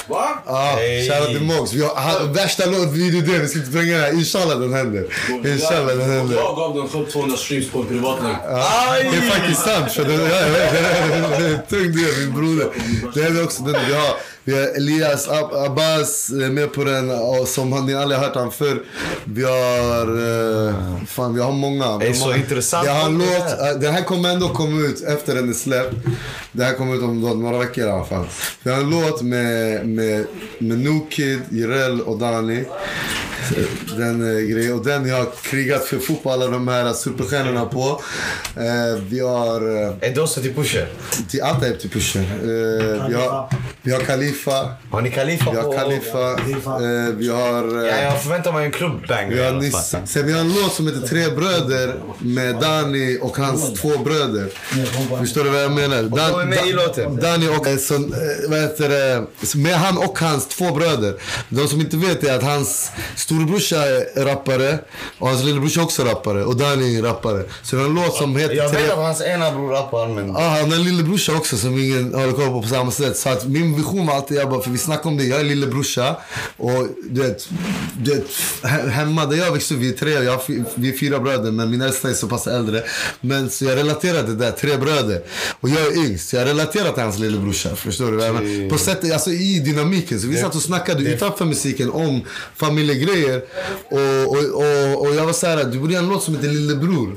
Va? 0.07 0.43
Ja, 0.45 0.77
shoutout 1.07 1.27
till 1.37 1.41
Mox. 1.41 1.73
Vi 1.73 1.81
har 1.81 1.95
han, 1.95 2.33
värsta 2.33 2.65
låt, 2.65 2.91
vi 2.91 3.11
det 3.11 3.17
är 3.17 3.21
det, 3.33 3.39
vi 3.39 3.47
ska 3.47 3.57
inte 3.59 3.71
spränga 3.71 3.97
det 3.97 4.03
här. 4.03 4.13
Inshallah 4.13 4.59
den 4.59 4.73
händer. 4.73 5.05
Inshallah 5.45 5.95
den 5.97 6.09
händer. 6.11 6.35
Jag 6.35 6.55
gav 6.55 6.75
den 6.75 6.87
själv 6.89 7.05
200 7.05 7.37
streams 7.37 7.69
på 7.69 7.79
en 7.79 7.87
privatlänk. 7.87 8.37
Det 9.11 9.17
är 9.17 9.29
faktiskt 9.31 9.61
sant. 9.61 9.91
För 9.91 10.01
ja, 10.01 10.07
det 10.07 11.45
är 11.45 11.53
en 11.53 11.59
tung 11.69 11.91
del, 11.95 12.17
min 12.19 12.33
broder. 12.33 12.67
Det 13.13 13.21
är 13.23 13.43
också 13.43 13.63
den 13.63 13.75
vi 13.87 13.93
har. 13.93 14.15
Vi 14.47 14.53
har 14.53 14.61
Elias 14.77 15.27
Ab 15.29 15.53
Abbas 15.53 16.29
eh, 16.29 16.49
med 16.49 16.73
på 16.73 16.83
den, 16.83 17.09
och 17.09 17.47
som 17.47 17.71
har- 17.73 17.81
ni 17.81 17.95
aldrig 17.95 18.19
har 18.19 18.25
hört 18.27 18.35
han 18.35 18.51
förr. 18.51 18.83
Vi 19.25 19.43
har... 19.43 20.07
Eh, 20.67 20.73
fan, 21.07 21.35
vi 21.35 21.41
har 21.41 21.51
många. 21.51 21.97
Det 21.97 22.07
är 22.07 22.13
så 22.13 22.25
många. 22.25 22.37
intressant 22.37 22.85
Jag 22.87 22.93
har 22.93 23.09
låt, 23.09 23.27
här. 23.27 23.71
eh, 23.73 23.79
den 23.79 23.93
här 23.93 24.01
kommer 24.03 24.29
ändå 24.29 24.49
komma 24.49 24.81
ut 24.81 25.03
efter 25.03 25.35
den 25.35 25.49
är 25.49 25.53
släppt. 25.53 25.95
Det 26.51 26.63
här 26.63 26.73
kommer 26.73 26.95
ut 26.95 27.03
om 27.03 27.41
några 27.41 27.57
veckor 27.57 27.83
i 27.87 27.89
alla 27.89 28.05
fall. 28.05 28.27
Vi 28.63 28.71
har 28.71 28.77
en 28.77 28.89
låt 28.89 29.21
med, 29.21 29.87
med, 29.87 30.25
med 30.59 30.79
Nukid, 30.79 31.41
Jireel 31.51 32.01
och 32.01 32.17
Dani. 32.17 32.63
Den 33.97 34.37
eh, 34.37 34.41
grejen. 34.43 34.73
Och 34.73 34.85
den 34.85 35.07
jag 35.07 35.15
har 35.15 35.27
krigat 35.43 35.85
för 35.85 35.99
fotboll, 35.99 36.33
alla 36.33 36.47
de 36.51 36.67
här 36.67 36.93
superstjärnorna 36.93 37.65
på. 37.65 38.01
Eh, 38.57 39.01
vi 39.09 39.19
har... 39.19 39.81
Eh, 39.83 39.93
Är 40.09 40.15
det 40.15 40.21
också 40.21 40.41
till 40.41 40.53
Pusher? 40.53 40.87
till 41.29 41.41
allt 41.41 41.63
är 41.63 41.75
till 41.75 41.89
pushen. 41.89 42.23
Eh, 42.23 43.07
vi, 43.07 43.13
har, 43.13 43.49
vi 43.81 43.91
har 43.91 43.99
Khalifa. 43.99 44.69
Har 44.91 45.01
ni 45.01 45.11
Khalifa 45.11 45.51
Vi 45.51 45.57
har 45.57 45.77
Khalifa. 45.77 46.29
Eh, 46.31 47.13
vi 47.17 47.29
har... 47.29 47.83
Eh, 47.85 47.89
Ja, 47.95 48.01
jag 48.01 48.21
förväntar 48.23 48.51
mig 48.51 48.65
en 48.65 48.71
klubbbang. 48.71 49.29
vi 49.29 49.43
har 49.43 49.51
Nissa. 49.51 50.05
Sen 50.05 50.25
vi 50.27 50.33
har 50.33 50.39
en 50.39 50.53
låt 50.53 50.73
som 50.73 50.87
heter 50.87 51.07
Tre 51.07 51.29
bröder 51.29 51.95
med 52.19 52.55
Dani 52.55 53.17
och 53.21 53.37
hans 53.37 53.73
två 53.73 53.97
bröder. 53.97 54.47
Förstår 55.19 55.43
du 55.43 55.49
vad 55.49 55.63
jag 55.63 55.71
menar? 55.71 56.03
Dan, 56.03 56.31
de 56.31 56.39
är 56.41 56.45
med 56.45 56.67
i 56.67 56.73
låten? 56.73 57.15
Dani 57.15 57.47
och, 57.47 57.67
eh, 57.67 57.77
så, 57.77 57.95
eh, 57.95 58.01
vad 58.49 58.59
heter 58.61 58.89
det, 58.89 59.25
med 59.57 59.73
han 59.75 59.97
och 59.97 60.19
hans 60.19 60.47
två 60.47 60.71
bröder. 60.71 61.15
De 61.49 61.67
som 61.67 61.79
inte 61.81 61.97
vet 61.97 62.23
är 62.23 62.35
att 62.35 62.43
hans 62.43 62.91
storebrorsa 63.39 63.75
är 63.85 64.25
rappare 64.25 64.79
och 65.19 65.29
hans 65.29 65.43
lillebrorsa 65.43 65.81
också 65.81 66.01
är 66.01 66.05
rappare 66.05 66.43
och 66.43 66.55
Dani 66.55 66.97
är 66.97 67.01
rappare. 67.01 67.43
Så 67.63 67.75
vi 67.75 67.81
har 67.81 67.89
en 67.89 67.95
låt 67.95 68.15
som 68.15 68.35
heter 68.35 68.55
Jag 68.55 68.69
vet 68.69 68.91
att 68.91 68.97
hans 68.97 69.21
ena 69.21 69.51
bror 69.51 69.69
rappar 69.71 70.07
men... 70.07 70.27
Ja, 70.27 70.39
han 70.39 70.71
har 70.71 70.77
en 70.77 70.83
lillebrorsa 70.83 71.33
också 71.33 71.57
som 71.57 71.77
ingen 71.79 72.13
håller 72.13 72.31
koll 72.31 72.47
på 72.47 72.61
på 72.61 72.67
samma 72.67 72.91
sätt. 72.91 73.17
Så 73.17 73.29
att 73.29 73.47
min 73.47 73.75
vision 73.75 74.05
var 74.07 74.13
alltid, 74.15 74.37
jag 74.37 74.49
bara, 74.49 74.61
för 74.61 74.71
vi 74.71 74.77
snackade 74.77 75.07
om 75.07 75.17
det, 75.17 75.23
jag 75.23 75.39
är 75.39 75.43
lillebrorsa. 75.43 76.15
Och 76.57 76.87
du 77.09 77.21
vet, 77.21 77.49
du 77.97 78.13
vet, 78.15 78.25
he- 78.61 78.89
hemma 78.89 79.25
där 79.25 79.37
jag 79.37 79.51
växte 79.51 79.73
upp, 79.73 79.79
vi 79.79 79.89
är 79.89 79.93
tre, 79.93 80.11
jag, 80.11 80.31
har 80.31 80.41
vi 80.75 80.89
är 80.93 80.97
fyra 80.97 81.19
bröder 81.19 81.51
men 81.51 81.69
min 81.71 81.81
äldsta 81.81 82.09
är 82.09 82.13
så 82.13 82.27
pass 82.27 82.47
äldre. 82.47 82.83
Men 83.21 83.49
så 83.49 83.65
jag 83.65 83.77
relaterade 83.77 84.27
det 84.27 84.35
där, 84.45 84.51
tre 84.51 84.77
bröder. 84.77 85.21
Och 85.61 85.69
jag 85.69 85.79
är 85.87 85.97
yngst, 85.97 86.33
jag 86.33 86.47
relaterar 86.47 86.91
till 86.91 87.03
hans 87.03 87.19
lillebrorsa. 87.19 87.75
Förstår 87.75 88.11
du? 88.11 88.69
På 88.69 88.77
sättet, 88.77 89.13
alltså 89.13 89.29
i 89.31 89.59
dynamiken. 89.59 90.19
Så 90.19 90.27
vi 90.27 90.37
satt 90.37 90.55
och 90.55 90.61
snackade 90.61 91.03
utanför 91.03 91.45
musiken 91.45 91.91
om 91.91 92.21
familjegrejer. 92.55 93.24
Och, 93.89 94.31
och, 94.31 94.63
och, 94.63 95.07
och 95.07 95.15
jag 95.15 95.25
var 95.25 95.33
så 95.33 95.47
här, 95.47 95.63
du 95.63 95.79
borde 95.79 95.93
göra 95.93 96.03
en 96.03 96.09
låt 96.09 96.23
som 96.23 96.35
heter 96.35 96.47
Lillebror. 96.47 97.15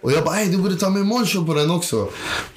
Och 0.00 0.12
jag 0.12 0.24
bara, 0.24 0.44
du 0.44 0.56
borde 0.56 0.76
ta 0.76 0.90
med 0.90 1.06
Moncho 1.06 1.46
på 1.46 1.54
den 1.54 1.70
också. 1.70 2.08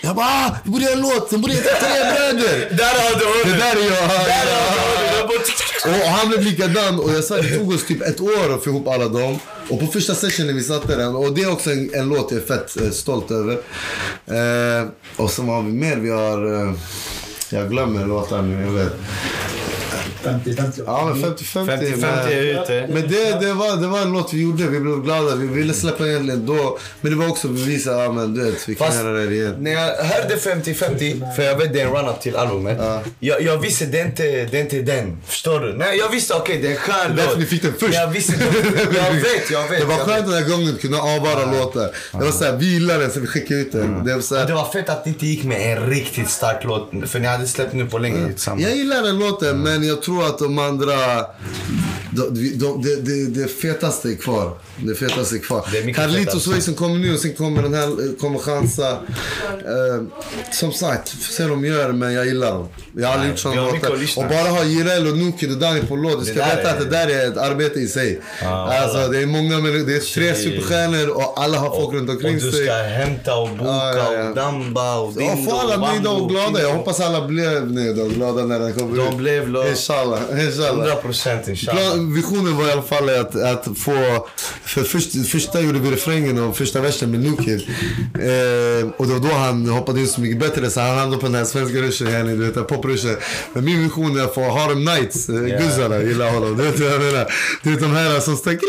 Jag 0.01 0.15
bara, 0.15 0.25
ah, 0.25 0.55
du 0.63 0.71
borde 0.71 0.83
göra 0.83 0.93
en 0.93 1.01
låt, 1.01 1.29
den 1.29 1.41
borde 1.41 1.53
heta 1.53 1.69
Tre 1.69 1.89
bröder. 1.89 2.75
Där 2.77 2.85
har 2.85 3.19
du 3.19 3.51
Det 3.51 3.57
där 3.57 3.75
är 3.75 3.83
jag. 3.83 4.09
Där 4.09 4.45
har 4.45 5.03
du 5.03 5.19
honom! 5.19 6.03
Och 6.03 6.09
han 6.09 6.29
blev 6.29 6.41
likadan 6.41 6.99
och 6.99 7.11
jag 7.11 7.23
sa 7.23 7.37
det 7.37 7.57
tog 7.57 7.73
oss 7.73 7.85
typ 7.85 8.01
ett 8.01 8.21
år 8.21 8.53
att 8.53 8.63
få 8.63 8.69
ihop 8.69 8.87
alla 8.87 9.07
dem. 9.07 9.39
Och 9.69 9.79
på 9.79 9.87
första 9.87 10.15
sessionen 10.15 10.55
vi 10.55 10.63
satte 10.63 10.95
den 10.95 11.15
och 11.15 11.33
det 11.33 11.41
är 11.41 11.51
också 11.51 11.71
en, 11.71 11.89
en 11.93 12.09
låt 12.09 12.31
jag 12.31 12.41
är 12.41 12.45
fett 12.45 12.81
eh, 12.81 12.89
stolt 12.89 13.31
över. 13.31 13.53
Eh, 14.25 14.87
och 15.15 15.31
så 15.31 15.43
har 15.43 15.61
vi 15.61 15.71
mer, 15.71 15.95
vi 15.97 16.09
har... 16.09 16.67
Eh, 16.67 16.73
jag 17.51 17.69
glömmer 17.69 18.05
låtar 18.05 18.41
nu, 18.41 18.61
jag 18.61 18.71
vet. 18.71 18.93
50-50. 20.23 20.83
Ja 20.85 21.13
men 21.15 21.35
50-50. 21.35 21.79
50-50 21.79 22.27
är 22.27 22.41
ute. 22.63 22.87
Men 22.93 23.01
det, 23.07 23.39
det, 23.45 23.53
var, 23.53 23.77
det 23.81 23.87
var 23.87 24.01
en 24.01 24.13
låt 24.13 24.33
vi 24.33 24.41
gjorde, 24.41 24.63
vi 24.63 24.79
blev 24.79 25.03
glada. 25.03 25.35
Vi 25.35 25.47
ville 25.47 25.73
släppa 25.73 26.07
egentligen 26.07 26.45
då. 26.45 26.77
Men 27.01 27.11
det 27.11 27.17
var 27.17 27.27
också 27.27 27.47
bevisa, 27.47 28.03
ja 28.03 28.11
men 28.11 28.33
du 28.33 28.43
vet, 28.51 28.69
vi 28.69 28.75
kan 28.75 28.87
Fast 28.87 28.99
göra 28.99 29.17
det 29.17 29.35
igen. 29.35 29.55
när 29.59 29.71
jag 29.71 29.95
hörde 30.03 30.35
50-50, 30.35 31.35
för 31.35 31.43
jag 31.43 31.57
vet 31.57 31.73
det 31.73 31.81
är 31.81 31.85
en 31.85 31.93
run-up 31.93 32.21
till 32.21 32.35
albumet. 32.35 32.77
Jag, 33.19 33.41
jag 33.41 33.57
visste 33.57 33.85
det 33.85 33.99
är 33.99 34.05
inte, 34.05 34.23
det 34.23 34.57
är 34.57 34.61
inte 34.61 34.81
den. 34.81 35.17
Förstår 35.25 35.59
du? 35.59 35.73
Nej, 35.73 35.97
jag 35.97 36.09
visste 36.09 36.33
okej, 36.33 36.59
det 36.61 36.67
är 36.67 36.71
en 36.71 36.77
skön 36.77 37.15
Därför 37.15 37.29
låt. 37.29 37.39
ni 37.39 37.45
fick 37.45 37.61
den 37.61 37.73
först. 37.79 37.93
Jag 37.93 38.07
visste. 38.07 38.33
Jag 38.93 39.13
vet, 39.13 39.51
jag 39.51 39.69
vet. 39.69 39.79
Det 39.79 39.85
var 39.85 39.95
skönt 39.97 40.25
den 40.25 40.33
här 40.43 40.49
gången 40.49 40.73
att 40.73 40.81
kunna 40.81 40.97
avvara 40.97 41.51
låtar. 41.51 41.89
Det 42.11 42.25
var 42.25 42.31
såhär, 42.31 42.57
vi 42.57 42.65
gillar 42.73 42.99
den 42.99 43.11
så 43.11 43.19
vi 43.19 43.27
skickade 43.27 43.59
ut 43.59 43.71
den. 43.71 44.05
Det 44.05 44.13
var 44.15 44.21
så 44.21 44.35
Och 44.35 44.39
här, 44.41 44.47
Det 44.47 44.53
var 44.53 44.71
fett 44.71 44.89
att 44.89 45.05
ni 45.05 45.11
inte 45.11 45.25
gick 45.25 45.43
med 45.43 45.77
en 45.77 45.89
riktigt 45.89 46.29
stark 46.29 46.63
låt. 46.63 46.91
För 47.05 47.19
ni 47.19 47.27
hade 47.27 47.47
släppt 47.47 47.73
nu 47.73 47.85
på 47.85 47.97
länge 47.97 48.27
tillsammans. 48.29 48.63
jag 48.63 48.75
gillar 48.75 49.01
den 49.03 49.19
låten 49.19 49.59
men 49.63 49.83
jag 49.87 50.01
tror 50.01 50.08
tror 50.09 50.25
att 50.25 50.39
de 50.39 50.57
andra... 50.57 50.95
De, 52.11 52.29
de, 52.33 52.57
de, 52.57 52.95
de, 52.95 53.25
det 53.25 53.47
fetaste 53.47 54.09
är 54.09 54.15
kvar. 54.15 54.57
Det 54.83 54.95
fetaste 54.95 55.35
är 55.35 55.39
kvar. 55.39 55.65
Det 55.71 55.77
är 55.77 55.93
Carlitos. 55.93 56.47
Way 56.47 56.61
kommer 56.75 56.95
nu 56.99 57.13
och 57.13 57.19
sen 57.19 57.33
kommer 57.33 57.61
den 57.61 57.73
här 57.73 58.17
kommer 58.19 58.39
chansa. 58.39 58.91
Eh, 58.91 60.03
som 60.51 60.71
sagt, 60.73 61.07
se 61.21 61.43
de 61.43 61.65
gör 61.65 61.91
men 61.91 62.13
jag 62.13 62.25
gillar 62.25 62.51
dem. 62.51 62.67
Jag 62.97 63.07
har 63.07 63.13
aldrig 63.13 63.29
gjort 63.31 63.39
sådana 63.39 63.61
låtar. 63.61 63.91
Och 64.17 64.23
bara 64.29 64.49
ha 64.49 64.63
Jireel 64.63 65.07
och 65.07 65.17
Nukid 65.17 65.51
och 65.51 65.57
Dani 65.57 65.81
på 65.81 65.95
låt. 65.95 66.19
Du 66.19 66.25
ska 66.25 66.33
veta 66.33 66.61
är- 66.61 66.73
att 66.73 66.79
det 66.79 66.85
där 66.89 67.07
är 67.07 67.27
ett 67.27 67.37
arbete 67.37 67.79
i 67.79 67.87
sig. 67.87 68.21
Ja, 68.41 68.73
alltså 68.73 69.07
det 69.11 69.21
är 69.21 69.25
många 69.25 69.57
det 69.59 69.95
är 69.95 70.13
tre 70.15 70.35
superstjärnor 70.35 71.09
och 71.09 71.33
alla 71.43 71.57
har 71.57 71.75
folk 71.81 71.93
runt 71.95 72.09
Och 72.09 72.15
omkring 72.15 72.33
du 72.39 72.51
sig. 72.51 72.65
ska 72.65 72.73
hämta 72.75 73.35
och 73.35 73.49
boka 73.49 73.63
Ja, 73.65 73.93
ja, 73.97 74.13
ja. 74.13 74.29
och 74.29 74.35
damba 74.35 74.95
och 74.95 75.13
dindo 75.13 75.51
få 75.51 75.57
alla 75.59 75.75
och 75.75 75.81
nöjda 75.93 76.09
och 76.09 76.29
glada. 76.29 76.61
Jag 76.61 76.73
hoppas 76.73 76.99
alla 76.99 77.27
blev 77.27 77.71
nöjda 77.71 78.03
och 78.03 78.09
glada 78.11 78.45
när 78.45 78.59
den 78.59 78.73
kommer 78.73 78.97
De 78.97 79.07
ut. 79.07 79.17
blev 79.17 79.45
glada. 79.49 79.69
Inshallah. 79.69 80.19
Inshallah. 80.45 80.69
100 80.85 80.95
procent 80.95 81.47
inshallah. 81.47 81.81
Plan, 81.83 82.13
visionen 82.15 82.57
var 82.57 82.67
i 82.67 82.71
alla 82.71 82.81
fall 82.81 83.09
att, 83.09 83.35
att 83.35 83.67
få... 83.77 84.27
För 84.69 84.83
först, 84.83 85.27
första 85.27 85.61
gjorde 85.61 85.79
vi 85.79 85.91
refrängen 85.91 86.39
och 86.39 86.57
första 86.57 86.81
versen 86.81 87.11
med 87.11 87.19
Nukid. 87.19 87.61
Eh, 88.13 88.89
och 88.97 89.07
det 89.07 89.13
var 89.13 89.19
då 89.19 89.35
han 89.35 89.67
hoppade 89.67 89.99
in 89.99 90.07
så 90.07 90.21
mycket 90.21 90.39
bättre 90.39 90.69
så 90.69 90.79
han 90.79 90.97
hamnade 90.97 91.21
på 91.21 91.25
den 91.25 91.35
här 91.35 91.45
svenska 91.45 91.77
ruschen, 91.77 92.07
yani, 92.07 92.35
du 92.35 92.51
vet, 92.51 92.67
popruschen. 92.67 93.17
Men 93.53 93.65
min 93.65 93.83
vision 93.83 94.19
är 94.19 94.23
att 94.23 94.33
få 94.33 94.49
Harlem 94.49 94.85
Nights, 94.85 95.29
eh, 95.29 95.35
guzzarna 95.35 96.01
gillar 96.01 96.31
honom. 96.31 96.57
Du 96.57 96.63
vet 96.63 96.79
vad 96.79 96.91
jag 96.91 97.01
menar? 97.01 97.33
Du 97.63 97.69
vet 97.71 97.79
de 97.79 97.91
här 97.91 98.19
som 98.19 98.37
stack... 98.37 98.59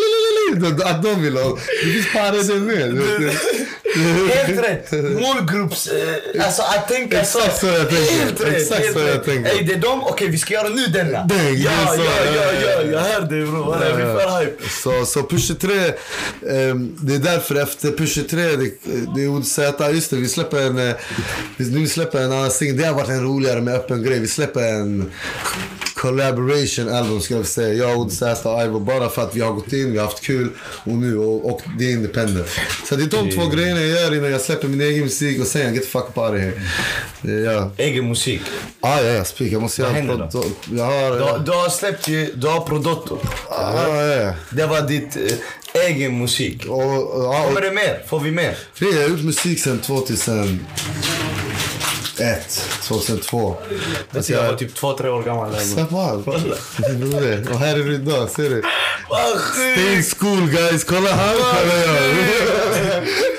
Att 0.84 1.02
de 1.02 1.22
vill 1.22 1.36
ha... 1.36 1.58
Det 1.84 1.92
finns 1.92 2.12
parade 2.12 2.54
med. 2.60 3.02
Helt 4.00 4.64
rätt! 4.64 4.92
Målgrupps... 5.20 5.86
Eh, 5.86 6.44
alltså 6.44 6.62
att 6.62 6.88
tänka 6.88 7.24
så. 7.24 7.38
Exakt 7.38 7.60
så 7.60 7.66
jag 7.66 7.88
tänker. 7.88 8.24
Helt 8.24 8.40
rätt, 8.40 8.56
Exakt 8.56 8.92
så 8.92 8.98
jag 8.98 9.24
tänker. 9.24 9.50
Ey 9.50 9.64
det 9.64 9.72
är 9.72 9.78
dem, 9.78 10.02
okej 10.04 10.28
vi 10.28 10.38
ska 10.38 10.54
göra 10.54 10.68
nu 10.68 10.86
denna. 10.86 11.24
Den, 11.24 11.62
ja, 11.62 11.70
ja, 11.86 11.96
ja, 11.96 12.04
ja, 12.34 12.52
ja, 12.52 12.82
ja. 12.82 12.82
jag 12.82 13.00
hörde 13.00 13.26
bror. 13.26 13.66
Walla, 13.66 13.96
Vi 13.96 14.02
är 14.02 14.14
för 14.14 14.40
hype. 14.40 14.68
Så, 14.82 15.06
så 15.06 15.22
Pusher 15.22 15.54
3, 15.54 15.70
ehm, 16.54 16.96
det 17.00 17.14
är 17.14 17.18
därför 17.18 17.54
efter 17.54 17.90
Pusher 17.90 18.22
3, 18.22 18.42
det, 18.42 18.70
det 19.14 19.24
är 19.24 19.28
ODZ, 19.28 19.58
just 19.92 20.10
det, 20.10 20.16
vi 20.16 20.28
släpper 20.28 20.60
en, 20.60 20.88
eh, 20.88 20.94
nu 21.56 21.86
släpper 21.86 22.20
en 22.20 22.32
annan 22.32 22.50
singel. 22.50 22.76
Det 22.76 22.84
har 22.84 22.94
varit 22.94 23.08
en 23.08 23.22
roligare 23.22 23.60
med 23.60 23.74
öppen 23.74 24.02
grej. 24.02 24.18
Vi 24.18 24.28
släpper 24.28 24.60
en 24.60 25.10
collaboration 26.00 26.88
album 26.88 27.20
ska 27.20 27.34
jag 27.34 27.46
säga. 27.46 27.74
Jag, 27.74 27.98
ODZ 27.98 28.22
och 28.22 28.62
Ivo 28.62 28.80
bara 28.80 29.08
för 29.08 29.22
att 29.22 29.36
vi 29.36 29.40
har 29.40 29.52
gått 29.52 29.72
in, 29.72 29.92
vi 29.92 29.98
har 29.98 30.04
haft 30.04 30.20
kul 30.20 30.50
och 30.84 30.92
nu 30.92 31.18
och, 31.18 31.50
och 31.50 31.62
det 31.78 31.84
är 31.84 31.92
independent. 31.92 32.48
Så 32.88 32.96
det 32.96 33.02
är 33.02 33.06
de 33.06 33.30
två 33.30 33.46
grejerna 33.46 33.80
jag 33.80 33.88
gör 33.88 34.14
innan 34.14 34.30
jag 34.30 34.40
släpper 34.40 34.68
min 34.68 34.80
egen 34.80 35.04
musik 35.04 35.40
och 35.40 35.46
sen 35.46 35.74
get 35.74 35.82
the 35.82 35.88
fuck 35.88 36.08
up 36.08 36.18
out 36.18 36.30
of 36.30 36.38
here. 36.38 37.40
Jag. 37.40 37.70
Egen 37.76 38.08
musik. 38.08 38.40
Ah, 38.80 39.00
ja, 39.00 39.10
ja, 39.10 39.24
speak. 39.24 39.52
Jag 39.52 39.62
måste 39.62 39.82
Vad 39.82 39.90
göra 39.90 40.00
händer 40.00 40.30
då? 40.32 40.44
Jag 40.76 40.84
har... 40.84 41.38
Du, 41.38 41.44
du 41.44 41.52
har 41.52 41.68
släppt 41.68 42.08
ju, 42.08 42.32
du 42.34 42.46
har 42.46 42.60
Prodotto. 42.60 43.18
Ah, 43.48 43.86
ja, 43.86 44.06
ja. 44.06 44.34
Det 44.50 44.66
var 44.66 44.82
ditt 44.82 45.16
eh, 45.16 45.84
egen 45.86 46.18
musik. 46.18 46.66
Och, 46.66 47.16
och, 47.16 47.24
ja, 47.24 47.44
Kommer 47.46 47.60
det 47.60 47.72
mer? 47.72 48.02
Får 48.06 48.20
vi 48.20 48.30
mer? 48.30 48.56
Jag 48.78 48.92
har 48.92 49.08
gjort 49.08 49.24
musik 49.24 49.60
sedan 49.60 49.80
2001, 52.20 52.68
2002. 52.82 53.56
Alltså, 54.14 54.32
jag 54.32 54.46
var 54.46 54.56
typ 54.56 54.74
två, 54.74 54.92
tre 54.92 55.08
år 55.08 55.22
gammal. 55.22 55.56
Slapp 55.56 55.92
av. 55.92 56.28
Och 56.28 57.58
här 57.58 57.78
är 57.78 57.84
du 57.84 57.94
idag, 57.94 58.30
ser 58.30 58.50
du? 58.50 58.62
Stay 59.54 59.96
in 59.96 60.02
school 60.02 60.50
guys, 60.50 60.84
kolla 60.84 61.10
här 61.10 61.34
jag. 61.34 62.69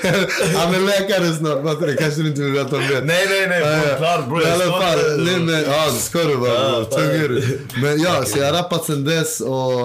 Han 0.56 0.74
är 0.74 0.80
läkare 0.86 1.32
snart, 1.32 1.62
fattar 1.64 1.86
du? 1.86 1.96
Kanske 1.96 2.22
du 2.22 2.28
inte 2.28 2.42
vill 2.42 2.52
veta 2.52 2.76
om 2.76 2.82
det. 2.90 3.00
Nej, 3.04 3.26
nej, 3.28 3.46
nej. 3.48 3.60
Ja, 4.00 4.24
bror. 4.28 4.42
I 4.42 4.44
jag 4.44 4.52
alla 4.52 4.64
fall, 4.64 4.98
för- 4.98 5.24
nej, 5.24 5.36
men, 5.38 5.62
ja 5.64 5.86
det 5.94 5.98
ska 5.98 6.18
du 6.18 6.34
vara. 6.34 6.70
Bror. 6.84 7.42
Men 7.82 8.00
ja, 8.00 8.24
så 8.24 8.38
jag 8.38 8.46
har 8.46 8.52
rappat 8.52 8.84
sen 8.84 9.04
dess 9.04 9.40
och, 9.40 9.82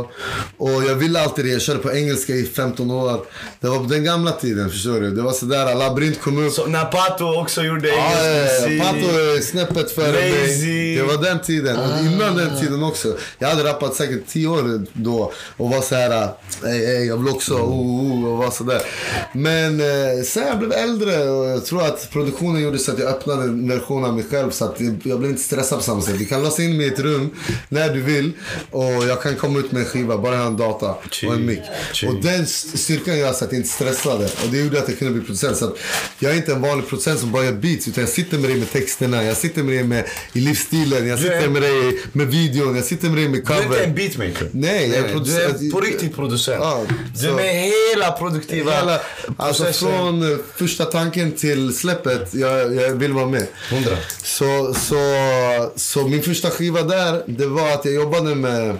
och 0.57 0.84
jag 0.88 0.95
ville 0.95 1.22
alltid 1.22 1.45
det. 1.45 1.51
Jag 1.51 1.61
körde 1.61 1.80
på 1.80 1.93
engelska 1.93 2.34
i 2.34 2.45
15 2.45 2.91
år. 2.91 3.22
Det 3.59 3.68
var 3.68 3.78
på 3.78 3.84
den 3.84 4.03
gamla 4.03 4.32
tiden, 4.32 4.70
förstår 4.70 4.99
du. 5.01 5.09
Det 5.11 5.22
var 5.22 5.32
sådär, 5.32 5.76
labyrint 5.76 6.22
kom 6.22 6.45
upp. 6.47 6.53
Så 6.53 6.65
när 6.65 6.86
Pato 6.86 7.41
också 7.41 7.63
gjorde 7.63 7.89
engelsk 7.89 8.18
ja, 8.20 8.28
ja. 8.28 8.68
musik. 8.68 8.82
Pato 8.82 9.18
är 9.20 9.41
snäppet 9.41 9.91
före 9.91 10.11
mig. 10.11 10.95
Det 10.95 11.03
var 11.03 11.24
den 11.24 11.39
tiden. 11.41 11.78
Och 11.78 12.05
innan 12.05 12.36
den 12.36 12.59
tiden 12.59 12.84
också. 12.84 13.18
Jag 13.39 13.47
hade 13.47 13.63
rappat 13.63 13.95
säkert 13.95 14.28
10 14.28 14.47
år 14.47 14.82
då 14.93 15.32
och 15.57 15.70
var 15.70 15.82
så 15.82 15.95
här, 15.95 16.30
ey, 16.65 16.86
ey, 16.86 17.05
jag 17.05 17.18
vill 17.18 17.34
också, 17.34 17.53
oh, 17.53 18.24
oh, 18.24 18.32
och 18.32 18.38
var 18.38 18.51
sådär. 18.51 18.82
Men 19.34 19.82
eh, 20.18 20.24
sen 20.24 20.47
jag 20.47 20.60
blev 20.60 20.72
äldre 20.72 21.30
och 21.30 21.45
jag 21.45 21.66
tror 21.66 21.84
att 21.86 22.10
produktionen 22.12 22.62
gjorde 22.64 22.80
så 22.80 22.91
att 22.91 22.99
jag 22.99 23.08
öppnade 23.08 23.43
en 23.43 23.70
version 23.70 24.05
av 24.05 24.14
mig 24.16 24.26
själv 24.32 24.51
så 24.51 24.66
att 24.66 24.76
jag 25.03 25.20
blev 25.20 25.32
inte 25.32 25.41
stressad 25.43 25.78
på 25.78 25.84
samma 25.84 26.01
sätt. 26.01 26.20
Du 26.20 26.26
kan 26.26 26.43
låsa 26.43 26.64
in 26.64 26.78
mig 26.78 26.86
i 26.86 26.89
ett 26.89 26.99
rum 26.99 27.30
när 27.70 27.93
du 27.93 28.01
vill 28.01 28.32
och 28.72 28.84
jag 29.08 29.22
kan 29.24 29.36
komma 29.36 29.60
ut 29.60 29.72
med 29.72 29.80
en 29.82 29.86
skiva, 29.88 30.18
bara 30.18 30.36
en 30.38 30.58
data 30.58 30.89
och 31.28 31.34
en 31.34 31.45
mick. 31.45 31.62
Och 32.08 32.16
den 32.22 32.43
st- 32.43 32.78
styrkan 32.78 33.18
gör 33.18 33.34
så 33.34 33.45
att 33.45 33.51
jag 33.51 33.60
inte 33.60 33.70
stressade. 33.70 34.24
Och 34.26 34.49
det 34.51 34.58
gjorde 34.58 34.80
att 34.80 34.89
jag 34.89 34.99
kunde 34.99 35.14
bli 35.14 35.24
producent. 35.24 35.58
Så 35.58 35.66
att 35.66 35.76
jag 36.20 36.32
är 36.32 36.36
inte 36.36 36.51
en 36.53 36.62
vanlig 36.62 36.88
producent 36.88 37.20
som 37.20 37.32
bara 37.32 37.45
gör 37.45 37.51
beats. 37.51 37.88
Utan 37.88 38.01
jag 38.01 38.10
sitter 38.10 38.38
med 38.38 38.49
dig 38.49 38.58
med 38.60 38.72
texterna, 38.72 39.24
jag 39.24 39.38
sitter 39.38 39.64
med 39.64 39.76
dig 39.76 39.84
med, 39.84 40.05
i 40.34 40.39
livsstilen, 40.39 41.08
jag 41.08 41.18
Du 41.18 41.24
sitter 41.24 41.49
med 41.49 41.62
dig 41.62 42.01
med 42.12 42.28
videon, 42.28 42.76
jag 42.76 42.86
sitter 42.86 43.08
med 43.10 43.18
dig 43.18 43.30
med 43.30 43.45
Du 43.45 43.53
är 43.53 43.62
inte 43.64 43.78
en 43.78 43.84
cover. 43.84 43.93
beatmaker. 43.95 44.49
Nej, 44.51 44.89
jag 44.89 44.97
är 44.97 45.03
Du 45.03 45.10
producent. 45.14 45.62
är 45.62 45.72
på 45.72 45.80
riktigt 45.82 46.16
producent. 46.16 46.58
Ja, 46.62 46.84
du 47.22 47.28
är 47.30 47.34
med 47.34 47.72
hela 47.93 48.12
produktiva 48.12 48.72
Hela, 48.72 48.99
alltså 49.38 49.64
processen. 49.64 49.88
Från 49.98 50.32
eh, 50.32 50.38
första 50.56 50.86
tanken 50.86 51.32
till 51.32 51.74
släppet, 51.74 52.34
jag, 52.34 52.76
jag 52.76 52.91
vill 52.91 53.14
vara 53.14 53.26
med. 53.26 53.48
Hundra. 53.72 53.98
Så, 54.24 54.74
så, 54.74 54.95
så 55.76 56.08
min 56.08 56.24
första 56.24 56.50
skiva 56.50 56.84
där, 56.84 57.24
det 57.26 57.45
var 57.45 57.72
att 57.72 57.86
jag 57.86 57.93
jobbade 57.93 58.36
med, 58.36 58.78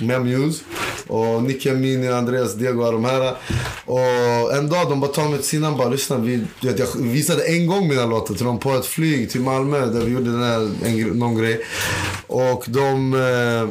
med 0.00 0.24
Muse. 0.24 0.64
Och 1.06 1.42
Nicky 1.42 1.70
Amini, 1.70 2.08
Andreas 2.08 2.54
Diego 2.54 2.84
och 2.84 2.92
de 2.92 3.04
här. 3.04 3.36
Och 3.84 4.56
en 4.56 4.68
dag 4.68 4.88
de 4.88 5.00
bara 5.00 5.10
tog 5.10 5.30
mig 5.30 5.38
till 5.38 5.48
sidan 5.48 5.76
bara 5.76 5.88
lyssna. 5.88 6.16
Vi, 6.16 6.44
vet, 6.60 6.78
jag 6.78 6.86
visade 6.96 7.44
en 7.44 7.66
gång 7.66 7.88
mina 7.88 8.06
låtar 8.06 8.34
till 8.34 8.44
dem 8.44 8.58
på 8.58 8.72
ett 8.72 8.86
flyg 8.86 9.30
till 9.30 9.40
Malmö 9.40 9.86
där 9.86 10.00
vi 10.00 10.12
gjorde 10.12 10.30
den 10.30 10.42
här, 10.42 10.70
en, 10.84 11.00
någon 11.00 11.38
grej. 11.38 11.64
Och 12.26 12.64
de... 12.66 13.14
Eh, 13.14 13.68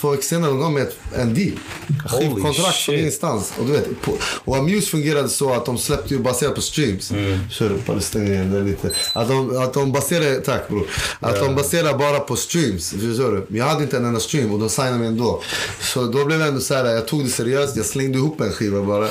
Två 0.00 0.10
veckor 0.10 0.22
senare 0.22 0.50
de 0.50 0.60
gav 0.60 0.72
mig 0.72 0.86
en 1.14 1.34
deal. 1.34 1.58
Skivkontrakt 2.06 2.76
från 2.76 2.94
ingenstans. 2.94 3.52
Och, 3.58 3.66
du 3.66 3.72
vet, 3.72 4.02
på, 4.02 4.12
och 4.44 4.56
Amuse 4.56 4.90
fungerade 4.90 5.28
så 5.28 5.52
att 5.52 5.66
de 5.66 5.78
släppte 5.78 6.14
ju 6.14 6.20
baserat 6.20 6.54
på 6.54 6.60
streams. 6.60 7.10
Mm. 7.10 7.38
Kör 7.50 7.78
palestinien 7.86 8.52
där 8.52 8.62
lite. 8.62 8.90
Att 9.12 9.28
de, 9.28 9.58
att 9.58 9.74
de 9.74 9.92
baserar, 9.92 10.40
tack 10.40 10.68
bror. 10.68 10.86
Att 11.20 11.40
de 11.40 11.54
baserar 11.54 11.98
bara 11.98 12.20
på 12.20 12.36
streams. 12.36 12.90
Förstår 12.90 13.32
du? 13.32 13.46
Men 13.48 13.58
jag 13.58 13.66
hade 13.66 13.82
inte 13.82 13.96
en 13.96 14.04
enda 14.04 14.20
stream 14.20 14.52
och 14.52 14.58
de 14.58 14.68
signade 14.68 14.98
mig 14.98 15.08
ändå. 15.08 15.42
Så 15.80 16.04
då 16.04 16.24
blev 16.24 16.38
det 16.38 16.44
ändå 16.44 16.60
så 16.60 16.74
här, 16.74 16.84
jag 16.84 17.08
tog 17.08 17.24
det 17.24 17.30
seriöst. 17.30 17.76
Jag 17.76 17.86
slängde 17.86 18.18
ihop 18.18 18.40
en 18.40 18.52
skiva 18.52 18.82
bara. 18.82 19.08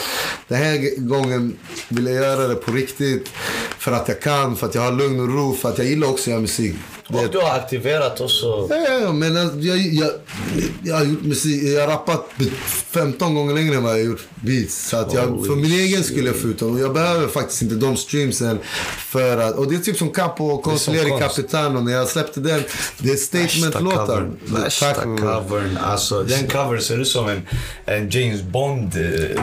Den 0.48 0.58
här 0.58 1.00
gången 1.00 1.58
ville 1.90 2.12
jag 2.12 2.24
göra 2.24 2.48
det 2.48 2.56
på 2.56 2.72
riktigt. 2.72 3.30
För 3.78 3.92
att 3.92 4.08
jag 4.08 4.22
kan, 4.22 4.56
för 4.56 4.68
att 4.68 4.76
jag 4.76 4.82
har 4.82 4.92
lugn 4.92 5.20
och 5.20 5.30
ro, 5.30 5.56
för 5.56 5.70
att 5.70 5.78
jag 5.78 5.88
gillar 5.88 6.08
också 6.08 6.24
att 6.24 6.28
göra 6.28 6.42
musik. 6.42 6.76
Och 7.08 7.30
du 7.32 7.38
har 7.38 7.56
aktiverat 7.56 8.22
också. 8.22 8.68
Ja, 8.70 8.76
ja, 9.02 9.12
men 9.14 9.38
alltså, 9.38 9.60
jag, 9.60 9.78
jag, 9.78 10.10
jag 10.84 10.96
har 10.96 11.06
gjort 11.06 11.24
musik, 11.24 11.64
jag 11.64 11.82
har 11.82 11.88
rappat 11.88 12.30
15 12.90 13.36
gånger 13.36 13.56
längre 13.56 13.76
än 13.76 13.84
vad 13.84 13.92
jag 13.92 13.98
har 13.98 14.06
gjort 14.06 14.28
beats. 14.36 14.90
Så 14.90 14.98
att 14.98 15.14
jag, 15.14 15.46
för 15.46 15.56
min 15.56 15.72
egen 15.72 16.04
skulle 16.04 16.28
jag 16.28 16.36
få 16.36 16.48
ut 16.48 16.60
dem. 16.60 16.80
Jag 16.80 16.94
behöver 16.94 17.28
faktiskt 17.28 17.62
inte 17.62 17.76
de 17.76 17.98
streamsen 17.98 18.60
för 18.98 19.38
att, 19.38 19.56
och 19.56 19.70
det 19.72 19.76
är 19.76 19.80
typ 19.80 19.98
som 19.98 20.10
Capo 20.10 20.62
Consigliere. 20.62 21.20
Capitano. 21.20 21.80
När 21.80 21.92
jag 21.94 22.08
släppte 22.08 22.40
den, 22.40 22.64
det 23.00 23.12
är 23.12 23.16
statement-låtar. 23.16 24.32
Värsta 24.46 24.94
covern. 24.94 25.78
Alltså, 25.84 26.24
den 26.24 26.48
covern 26.48 26.82
ser 26.82 27.02
ut 27.02 27.08
som 27.08 27.30
en, 27.30 27.48
en 27.86 28.10
James 28.10 28.42
Bond. 28.42 28.92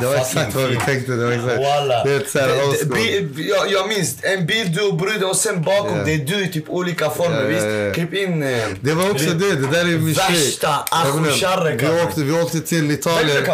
Det 0.00 0.06
var 0.06 0.14
exakt 0.16 0.54
vad 0.54 0.68
vi 0.68 0.76
tänkte. 0.76 1.12
Det 1.12 1.24
var 1.24 1.32
exakt. 1.32 1.58
Walla. 1.58 2.04
Det 2.04 2.12
är 2.12 2.20
ett 2.20 2.30
så 2.30 2.38
här 2.38 2.48
jag, 3.48 3.72
jag 3.72 3.88
minns 3.88 4.16
en 4.22 4.46
bild 4.46 4.74
du 4.74 4.82
och 4.82 4.96
bruden 4.96 5.24
och 5.24 5.36
sen 5.36 5.62
bakom 5.62 5.98
Ja. 5.98 6.04
det 6.04 6.14
är 6.14 6.18
du 6.18 6.44
i 6.44 6.52
typ 6.52 6.64
olika 6.68 7.10
former. 7.10 7.51
Visst? 7.54 7.66
ja. 7.66 7.92
Klipp 7.94 8.14
in... 8.14 8.42
eh, 8.42 8.68
Det 8.80 8.92
var 8.94 9.10
också 9.10 9.24
det, 9.30 9.54
det 9.54 9.66
där 9.72 9.80
är 9.80 9.98
min 9.98 10.14
tjej. 10.14 10.24
Värsta 10.32 10.68
Acho 10.90 11.18
vi 11.94 12.02
åkte, 12.02 12.20
vi 12.22 12.32
åkte 12.42 12.60
till 12.60 12.90
Italien. 12.90 13.44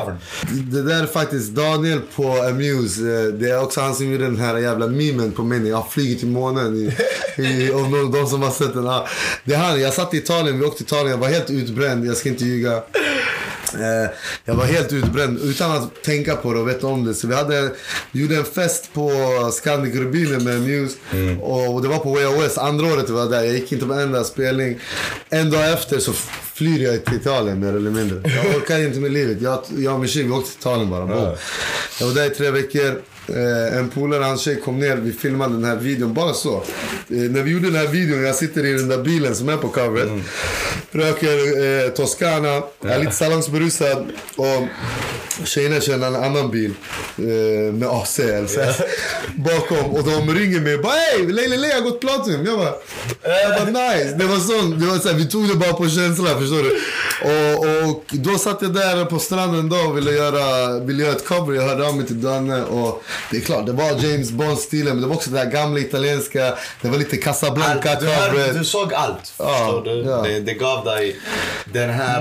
Det 0.51 0.83
där 0.83 1.03
är 1.03 1.07
faktiskt 1.07 1.51
Daniel 1.51 2.01
på 2.17 2.33
Amuse. 2.43 3.01
Eh, 3.03 3.25
Det 3.27 3.51
är 3.51 3.63
också 3.63 3.81
han 3.81 3.95
som 3.95 4.13
gjorde 4.13 4.25
den 4.25 4.37
här 4.41 4.57
jävla 4.59 4.87
memen 4.87 5.33
på 5.33 5.43
mig 5.43 5.59
när 5.61 5.71
jag 5.71 5.91
flyger 5.91 6.19
till 6.19 6.29
månen. 6.29 6.77
I, 6.77 7.43
i, 7.43 7.71
om 7.73 7.93
de, 7.93 8.13
de 8.13 8.27
som 8.27 8.43
har 8.43 8.51
sett 8.51 8.75
den. 8.75 8.85
Det 9.45 9.55
är 9.55 9.59
han. 9.59 9.81
Jag 9.81 9.93
satt 9.95 10.15
i 10.15 10.17
Italien, 10.17 10.59
vi 10.61 10.65
åkte 10.67 10.77
till 10.77 10.87
Italien. 10.87 11.11
Jag 11.11 11.19
var 11.19 11.29
helt 11.29 11.51
utbränd, 11.51 12.07
jag 12.07 12.17
ska 12.17 12.29
inte 12.29 12.45
ljuga. 12.45 12.83
Eh, 13.75 14.11
jag 14.45 14.55
var 14.55 14.65
helt 14.65 14.93
utbränd 14.93 15.39
utan 15.43 15.71
att 15.71 16.03
tänka 16.03 16.37
på 16.37 16.53
det 16.53 16.61
och 16.61 16.69
veta 16.69 16.87
om 16.87 17.05
det. 17.05 17.15
Så 17.15 17.27
vi, 17.27 17.35
hade, 17.35 17.71
vi 18.13 18.21
gjorde 18.21 18.37
en 18.37 18.45
fest 18.45 18.91
på 18.95 19.11
Scandic 19.53 19.95
Rubinen 19.95 20.45
med 20.45 20.61
Muse. 20.61 20.97
Och, 21.41 21.75
och 21.75 21.83
det 21.83 21.89
var 21.89 21.99
på 21.99 22.13
Way 22.15 22.43
West. 22.43 22.59
Andra 22.59 22.87
året 22.87 23.05
jag 23.09 23.15
var 23.15 23.27
där. 23.27 23.43
Jag 23.45 23.55
gick 23.55 23.73
inte 23.73 23.87
på 23.87 23.93
en 23.93 23.99
enda 23.99 24.25
spelning. 24.25 24.79
En 25.29 25.51
dag 25.51 25.73
efter 25.73 25.99
så 25.99 26.13
flyr 26.55 26.85
jag 26.85 27.05
till 27.05 27.15
Italien 27.15 27.61
mer 27.61 27.69
eller 27.77 27.91
mindre. 27.91 28.31
Jag 28.31 28.57
orkar 28.57 28.79
inte 28.79 28.99
med 29.01 29.13
livet. 29.13 29.43
Jag, 29.43 29.63
jag 29.79 29.95
och 29.95 30.01
min 30.01 30.09
tjej 30.09 30.23
vi 30.23 30.31
åkte 30.31 30.51
till 30.51 30.61
Italien 30.61 30.91
bara. 30.91 31.07
Boom. 31.07 31.35
Jag 32.01 32.07
var 32.07 32.15
där 32.15 32.27
i 32.27 32.31
tre 32.31 32.51
veckor. 32.51 33.03
Eh, 33.29 33.79
en 33.79 33.91
polare, 33.91 34.25
hans 34.25 34.43
tjej 34.43 34.61
kom 34.61 34.79
ner. 34.79 34.97
Vi 34.97 35.13
filmade 35.13 35.55
den 35.55 35.65
här 35.65 35.77
videon. 35.77 36.15
Bara 36.15 36.35
så. 36.35 36.57
Eh, 36.57 36.63
när 37.09 37.43
vi 37.43 37.51
gjorde 37.51 37.67
den 37.67 37.77
här 37.77 37.87
videon, 37.87 38.23
jag 38.23 38.35
sitter 38.35 38.67
i 38.67 38.73
den 38.73 38.89
där 38.89 39.03
bilen 39.03 39.35
som 39.35 39.49
är 39.49 39.57
på 39.57 39.69
coveret. 39.69 40.11
Röker 40.91 41.85
eh, 41.87 41.91
Toscana, 41.91 42.63
är 42.85 42.99
lite 42.99 43.13
salongsberusad. 43.13 44.07
Och 44.37 44.69
tjejerna 45.45 45.81
kör 45.81 45.95
en 45.95 46.05
annan 46.05 46.51
bil 46.51 46.75
eh, 47.19 47.73
med 47.75 47.89
AC. 47.89 48.19
Eller 48.19 48.47
så 48.47 48.61
här, 48.61 48.75
bakom. 49.37 49.91
Och 49.91 50.05
de 50.05 50.35
ringer 50.35 50.61
mig 50.61 50.75
och 50.75 50.83
bara 50.83 50.93
hej, 50.93 51.27
Leila 51.27 51.57
Leila 51.57 51.75
har 51.75 51.83
gått 51.83 52.01
Platinum. 52.01 52.47
Jag 52.47 52.59
bara, 52.59 52.75
jag 53.23 53.75
bara 53.75 53.89
nice. 53.89 54.15
Det 54.19 54.25
var 54.25 54.37
sån, 54.37 54.81
det 54.81 54.87
var 54.87 54.99
så 54.99 55.09
här, 55.09 55.15
vi 55.15 55.29
tog 55.29 55.49
det 55.49 55.55
bara 55.55 55.73
på 55.73 55.89
känsla, 55.89 56.39
förstår 56.39 56.63
du? 56.63 56.81
Och, 57.23 57.89
och 57.89 58.05
då 58.09 58.39
satt 58.39 58.63
jag 58.63 58.75
där 58.75 59.05
på 59.05 59.19
stranden 59.19 59.61
en 59.61 59.69
dag 59.69 59.91
och 59.91 59.97
ville 59.97 60.13
göra, 60.13 60.79
ville 60.79 61.03
göra 61.03 61.13
ett 61.13 61.29
cover. 61.29 61.55
Jag 61.55 61.63
hörde 61.63 61.89
av 61.89 61.97
mig 61.97 62.07
till 62.07 62.21
Danne 62.21 62.65
och 62.65 63.03
det 63.31 63.37
är 63.37 63.41
klart, 63.41 63.67
det 63.67 63.73
var 63.73 63.91
James 64.05 64.31
Bond-stilen 64.31 64.93
men 64.95 65.01
det 65.01 65.07
var 65.07 65.15
också 65.15 65.31
det 65.31 65.39
där 65.45 65.51
gamla 65.51 65.81
italienska. 65.81 66.55
Det 66.83 66.89
var 66.89 66.99
lite 66.99 67.17
Allt, 67.17 67.25
Casablanca 67.25 67.97
du, 68.01 68.59
du 68.59 68.65
såg 68.65 68.95
allt. 68.95 69.33
Ja, 69.39 69.59
förstår 69.59 69.85
du? 69.85 70.01
ja. 70.11 70.23
Det, 70.23 70.41
det 70.41 70.55
gav 70.55 70.85
dig 70.85 71.17
den 71.73 71.91
här 71.91 72.21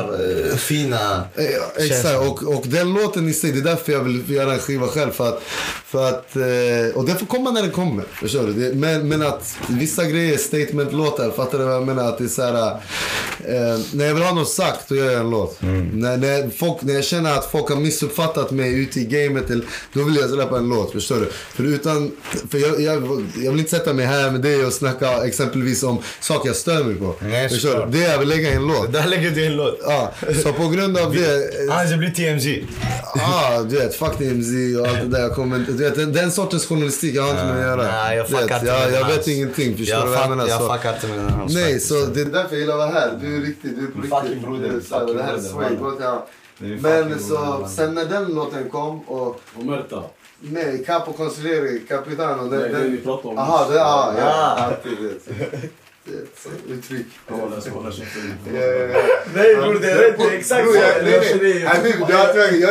eh, 0.52 0.56
fina 0.58 1.24
Eh, 1.36 1.45
Exakt, 1.45 1.88
känslan. 1.89 2.28
och, 2.28 2.43
och 2.43 2.64
den 2.68 2.93
låten 2.93 3.30
i 3.30 3.34
sig, 3.34 3.52
det 3.52 3.60
är 3.60 3.64
därför 3.64 3.91
jag 3.91 4.00
vill 4.00 4.32
göra 4.32 4.54
en 4.54 4.60
skiva 4.60 4.88
själv. 4.88 5.12
För 5.12 5.28
att, 5.30 5.43
För 5.86 6.10
att, 6.10 6.36
eh, 6.36 6.95
och 6.98 7.06
det 7.06 7.16
får 7.16 7.26
komma 7.26 7.52
när 7.52 7.62
det 7.64 7.70
kommer. 7.70 8.04
Förstår 8.14 8.43
du? 8.48 8.74
Men, 8.76 9.08
men 9.10 9.22
att 9.22 9.58
vissa 9.68 10.06
grejer, 10.06 10.38
statement-låtar, 10.38 11.32
fattar 11.32 11.60
du 11.60 11.66
vad 11.66 11.74
jag 11.76 11.86
menar? 11.86 12.10
Att 12.10 12.18
det 12.18 12.24
är 12.24 12.28
så 12.28 12.41
här, 12.41 12.72
eh, 12.72 13.80
när 13.93 14.06
jag 14.06 14.14
vill 14.14 14.24
ha 14.24 14.34
något 14.34 14.50
sagt, 14.50 14.89
då 14.89 14.95
gör 14.95 15.12
jag 15.12 15.22
en 15.22 15.30
låt. 15.30 15.58
När, 15.62 16.18
när, 16.18 16.50
folk, 16.50 16.82
när 16.82 16.93
jag 16.93 17.04
känner 17.04 17.34
att 17.38 17.52
folk 17.52 17.70
har 17.70 17.76
missuppfattat 17.76 18.52
mig 18.52 18.74
ute 18.74 19.00
i 19.00 19.04
gamet, 19.06 19.50
eller- 19.50 19.66
då 19.93 20.04
vill 20.04 20.16
jag 20.16 20.30
släppa 20.30 20.58
en 20.58 20.70
låt. 20.70 20.87
Förstår 20.92 21.16
du? 21.20 21.26
För 21.32 21.64
utan, 21.64 22.12
för 22.50 22.58
jag, 22.58 22.82
jag, 22.82 23.26
jag 23.36 23.52
vill 23.52 23.60
inte 23.60 23.72
sätta 23.72 23.94
mig 23.94 24.06
här 24.06 24.32
med 24.32 24.42
dig 24.42 24.66
och 24.66 24.74
snacka 24.74 25.26
exempelvis 25.26 25.84
om 25.84 25.98
saker 26.20 26.50
jag 26.50 26.56
stör 26.56 26.84
mig 26.84 26.96
på. 26.96 27.16
Nej, 27.22 27.50
förstår 27.50 27.86
du? 27.92 27.98
Det 28.00 28.04
jag 28.08 28.20
vill 28.20 28.28
lägga 28.30 28.50
i 28.50 28.54
en 28.54 28.68
låt. 28.68 28.94
Där 28.94 29.08
lägger 29.08 29.32
du 29.32 29.46
en 29.46 29.56
låt. 29.58 29.80
Ja, 29.84 30.12
så 30.44 30.54
på 30.54 30.68
grund 30.70 30.98
av 30.98 31.14
det... 31.14 31.50
Annars 31.72 31.90
det 31.92 31.98
blir 31.98 32.10
TMZ. 32.12 32.48
Ah, 33.22 33.62
du 33.62 33.76
vet, 33.78 33.96
fuck 33.96 34.20
DMZ 34.20 34.78
och 34.80 34.88
allt 34.88 35.00
det 35.02 35.08
där. 35.08 35.20
Jag 35.20 35.36
kommer 35.36 35.56
inte, 35.56 35.72
du 35.72 35.78
vet, 35.84 35.96
den, 35.96 36.14
den 36.14 36.32
sortens 36.32 36.66
journalistik 36.66 37.16
jag 37.16 37.24
har 37.24 37.30
inte 37.32 37.44
med 37.46 37.56
att 37.56 37.62
göra. 37.62 37.92
Nej, 37.92 38.18
jag 38.18 38.28
fuckar 38.28 38.56
inte 38.56 38.66
jag, 38.68 38.92
jag 38.92 39.08
vet 39.08 39.28
ingenting, 39.28 39.78
förstår 39.78 39.96
du 39.96 40.02
Jag, 40.02 40.08
vad 40.08 40.20
jag 40.20 40.30
menar? 40.30 40.48
jag 40.48 40.60
fuckar 40.76 40.94
inte 40.94 41.08
med 41.08 41.18
den 41.20 41.30
här. 41.30 41.46
nej, 41.50 41.80
så 41.80 41.94
det 42.06 42.22
är 42.22 42.26
därför 42.26 42.50
jag 42.52 42.60
gillar 42.60 42.74
att 42.74 42.80
vara 42.94 43.00
här. 43.00 43.18
Du 43.22 43.38
är 43.38 43.42
riktigt, 43.42 43.72
du 43.80 43.84
är 43.84 43.92
på 43.92 44.02
Fucking 44.02 44.30
riktigt. 44.30 44.42
broder, 44.48 44.70
fucking 44.90 45.18
Det 45.18 45.24
här 45.24 45.34
är 45.34 45.38
broder, 45.54 45.78
swag, 45.78 45.98
ja. 46.02 46.28
Men 46.60 47.20
så, 47.20 47.28
broder, 47.36 47.68
sen 47.68 47.94
när 47.94 48.06
den 48.06 48.26
låten 48.34 48.70
kom 48.70 49.00
och 49.02 49.42
Omerta. 49.60 50.04
Nej, 50.40 50.84
Capo 50.86 51.14
Consigliere, 51.14 51.80
Capitano. 51.88 52.50
Den, 52.50 52.60
Nej, 52.60 52.70
den, 52.72 52.82
den 52.82 52.92
vi 52.92 52.98
pratade 52.98 53.28
om. 53.28 53.38
Aha, 53.38 53.68
det, 53.70 53.76
ja, 53.76 54.14
ja. 54.18 54.24
Ah. 54.26 54.64
Alltid 54.66 54.92
det. 55.02 55.34
Det 56.04 56.14
är 56.14 56.22
ett 56.22 56.48
uttryck. 56.70 57.06
Ja. 57.28 57.36
Nej 59.36 59.56
bror, 59.56 59.80
det 59.82 59.92
är 59.92 59.98
rätt. 59.98 60.18
Det 60.18 60.24
är 60.24 60.38
exakt 60.38 60.68
så. 60.68 60.76
jag- 60.76 61.04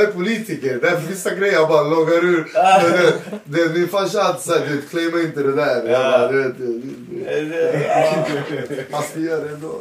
är 0.03 0.07
politiker. 0.13 0.79
Därför 0.83 1.09
vissa 1.09 1.35
grejer 1.35 1.53
jag 1.55 1.69
bara 1.69 1.83
loggar 1.83 2.25
ur. 2.25 2.49
Men 2.55 2.93
det- 2.93 3.13
det- 3.69 3.75
Min 3.79 3.89
farsa 3.89 4.23
alltid 4.23 4.43
såhär, 4.53 4.67
du 4.69 4.81
claima 4.83 5.21
inte 5.21 5.43
det 5.43 5.53
där. 5.53 5.89
Jag 5.89 6.03
bara, 6.13 6.33
du 6.33 6.43
vet, 6.43 6.59
du- 6.59 6.83
du- 7.11 8.85
Fast 8.91 9.17
vi 9.17 9.27
gör 9.29 9.45
det 9.45 9.49
ändå. 9.51 9.81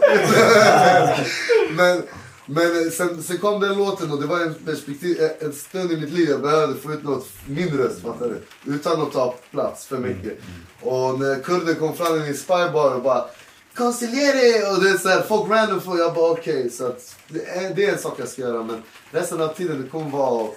men 1.72 2.04
men 2.46 2.92
sen, 2.92 3.24
sen 3.24 3.38
kom 3.38 3.62
den 3.62 3.78
låten 3.78 4.12
och 4.12 4.22
det 4.22 4.28
var 4.28 4.40
en 4.40 4.54
perspektiv, 4.54 5.30
en 5.40 5.54
stund 5.54 5.92
i 5.92 5.98
mitt 5.98 6.12
liv 6.12 6.30
jag 6.30 6.42
behövde 6.42 6.76
få 6.76 6.94
ut 6.94 7.04
något, 7.04 7.28
min 7.48 7.78
röst 7.78 8.02
fattar 8.02 8.28
du? 8.28 8.72
Utan 8.74 9.02
att 9.02 9.12
ta 9.12 9.36
plats 9.52 9.86
för 9.86 9.98
mycket. 9.98 10.40
Och 10.82 11.20
när 11.20 11.44
kurden 11.44 11.76
kom 11.76 11.94
fram 11.94 12.16
i 12.16 12.20
min 12.20 12.38
spybar 12.38 12.96
och 12.96 13.02
bara 13.02 13.26
Consigliere! 13.76 14.72
Och 14.72 14.84
det 14.84 14.90
är 14.90 14.98
så 14.98 15.10
här, 15.10 15.22
folk 15.22 15.52
random 15.52 15.82
får 15.82 16.00
jag 16.00 16.14
bara 16.14 16.32
okej. 16.32 16.70
så 16.70 16.88
att 16.88 17.16
det, 17.28 17.46
är, 17.46 17.74
det 17.74 17.86
är 17.86 17.94
en 17.94 18.00
sak 18.00 18.14
jag 18.18 18.28
ska 18.28 18.42
göra 18.42 18.64
men 18.64 18.84
resten 19.12 19.42
av 19.42 19.48
tiden 19.48 19.82
det 19.82 19.90
kommer 19.90 20.10
vara 20.10 20.46
att 20.46 20.56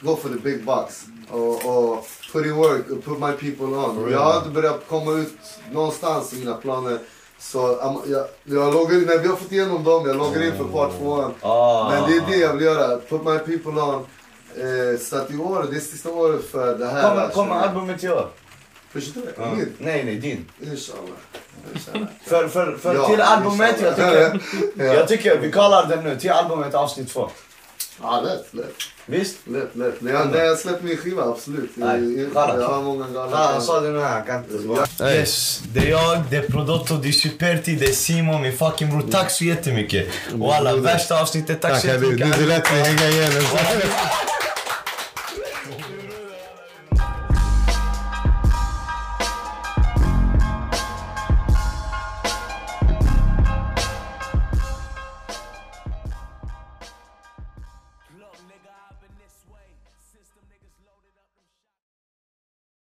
go 0.00 0.16
for 0.16 0.28
the 0.28 0.38
big 0.38 0.64
bucks. 0.64 1.04
Och, 1.30 1.66
och 1.66 2.06
put 2.32 2.46
in 2.46 2.54
work 2.54 2.90
och 2.90 3.04
put 3.04 3.18
my 3.18 3.32
people 3.32 3.76
on. 3.76 4.10
Jag 4.10 4.18
har 4.18 4.38
inte 4.38 4.50
börjat 4.50 4.88
komma 4.88 5.12
ut 5.12 5.38
någonstans 5.72 6.32
i 6.32 6.36
mina 6.36 6.54
planer. 6.54 6.98
Så 7.40 7.78
am- 7.80 8.02
jag, 8.06 8.26
jag 8.44 8.74
loggar 8.74 8.94
in, 8.96 9.02
när 9.04 9.18
vi 9.18 9.28
har 9.28 9.36
fått 9.36 9.52
igenom 9.52 9.84
dem, 9.84 10.06
jag 10.06 10.16
loggar 10.16 10.42
in 10.42 10.56
för 10.56 10.64
part 10.64 10.98
tvåan. 10.98 11.34
Ah. 11.40 11.90
Men 11.90 12.10
det 12.10 12.16
är 12.16 12.22
det 12.30 12.36
jag 12.36 12.52
vill 12.52 12.64
göra, 12.64 12.96
put 12.96 13.24
my 13.24 13.38
people 13.38 13.82
on. 13.82 14.06
Eh, 14.56 14.98
så 15.00 15.16
att 15.16 15.30
i 15.30 15.36
år, 15.36 15.66
det 15.70 15.76
är 15.76 15.80
sista 15.80 16.10
året 16.10 16.50
för 16.50 16.78
det 16.78 16.86
här. 16.86 17.08
Kommer, 17.10 17.28
kommer 17.28 17.54
albumet 17.54 18.04
i 18.04 18.08
år? 18.08 18.28
Förstår 18.92 19.20
du? 19.36 19.56
Min? 19.56 19.72
Nej, 19.78 20.04
nej, 20.04 20.14
din. 20.16 20.46
Inshallah. 20.62 21.04
Inshallah. 21.74 22.08
För, 22.26 22.48
för, 22.48 22.76
för 22.76 22.94
Ja, 22.94 23.08
till 23.08 23.20
albumet, 23.20 23.80
jag 23.82 23.96
tycker, 23.96 24.40
Ja. 24.76 24.84
jag 24.84 25.08
tycker, 25.08 25.38
vi 25.38 25.52
kallar 25.52 25.86
den 25.86 26.04
nu, 26.04 26.16
till 26.16 26.30
albumet 26.30 26.74
avsnitt 26.74 27.12
två. 27.12 27.30
Ja, 28.02 28.20
lätt, 28.20 28.54
lätt. 28.54 28.74
Visst? 29.06 29.36
Lätt, 29.44 29.76
lätt. 29.76 30.00
När 30.00 30.12
jag, 30.12 30.30
när 30.30 30.44
jag 30.44 30.58
släppt 30.58 30.82
min 30.82 30.96
skiva, 30.96 31.22
absolut. 31.24 31.70
Nej, 31.74 32.20
jag, 32.20 32.30
jag 32.34 32.68
har 32.68 32.82
många. 32.82 33.06
Ja, 33.14 33.50
han 33.52 33.62
sa 33.62 33.80
det 33.80 33.90
nu, 33.90 33.98
han 33.98 34.24
kan 34.24 34.44
inte. 34.44 35.04
Yes, 35.04 35.62
det 35.72 35.80
är 35.80 35.90
jag, 35.90 36.22
det 36.30 36.36
är 36.36 36.42
Prodotto, 36.42 36.96
det 36.96 37.08
är 37.08 37.12
Superti, 37.12 37.74
det 37.74 37.86
är 37.86 37.92
Simon, 37.92 38.42
min 38.42 38.56
fucking 38.58 38.90
bror. 38.90 39.10
Tack 39.10 39.30
så 39.30 39.44
jättemycket. 39.44 40.08
Och 40.40 40.54
alla, 40.54 40.76
värsta 40.76 41.20
avsnittet, 41.20 41.60
tack, 41.60 41.80
så 41.80 41.86
jättemycket. 41.86 42.38
du 42.38 42.46
lät 42.46 42.72
mig 42.72 42.82
hänga 42.82 43.08
igen. 43.08 43.32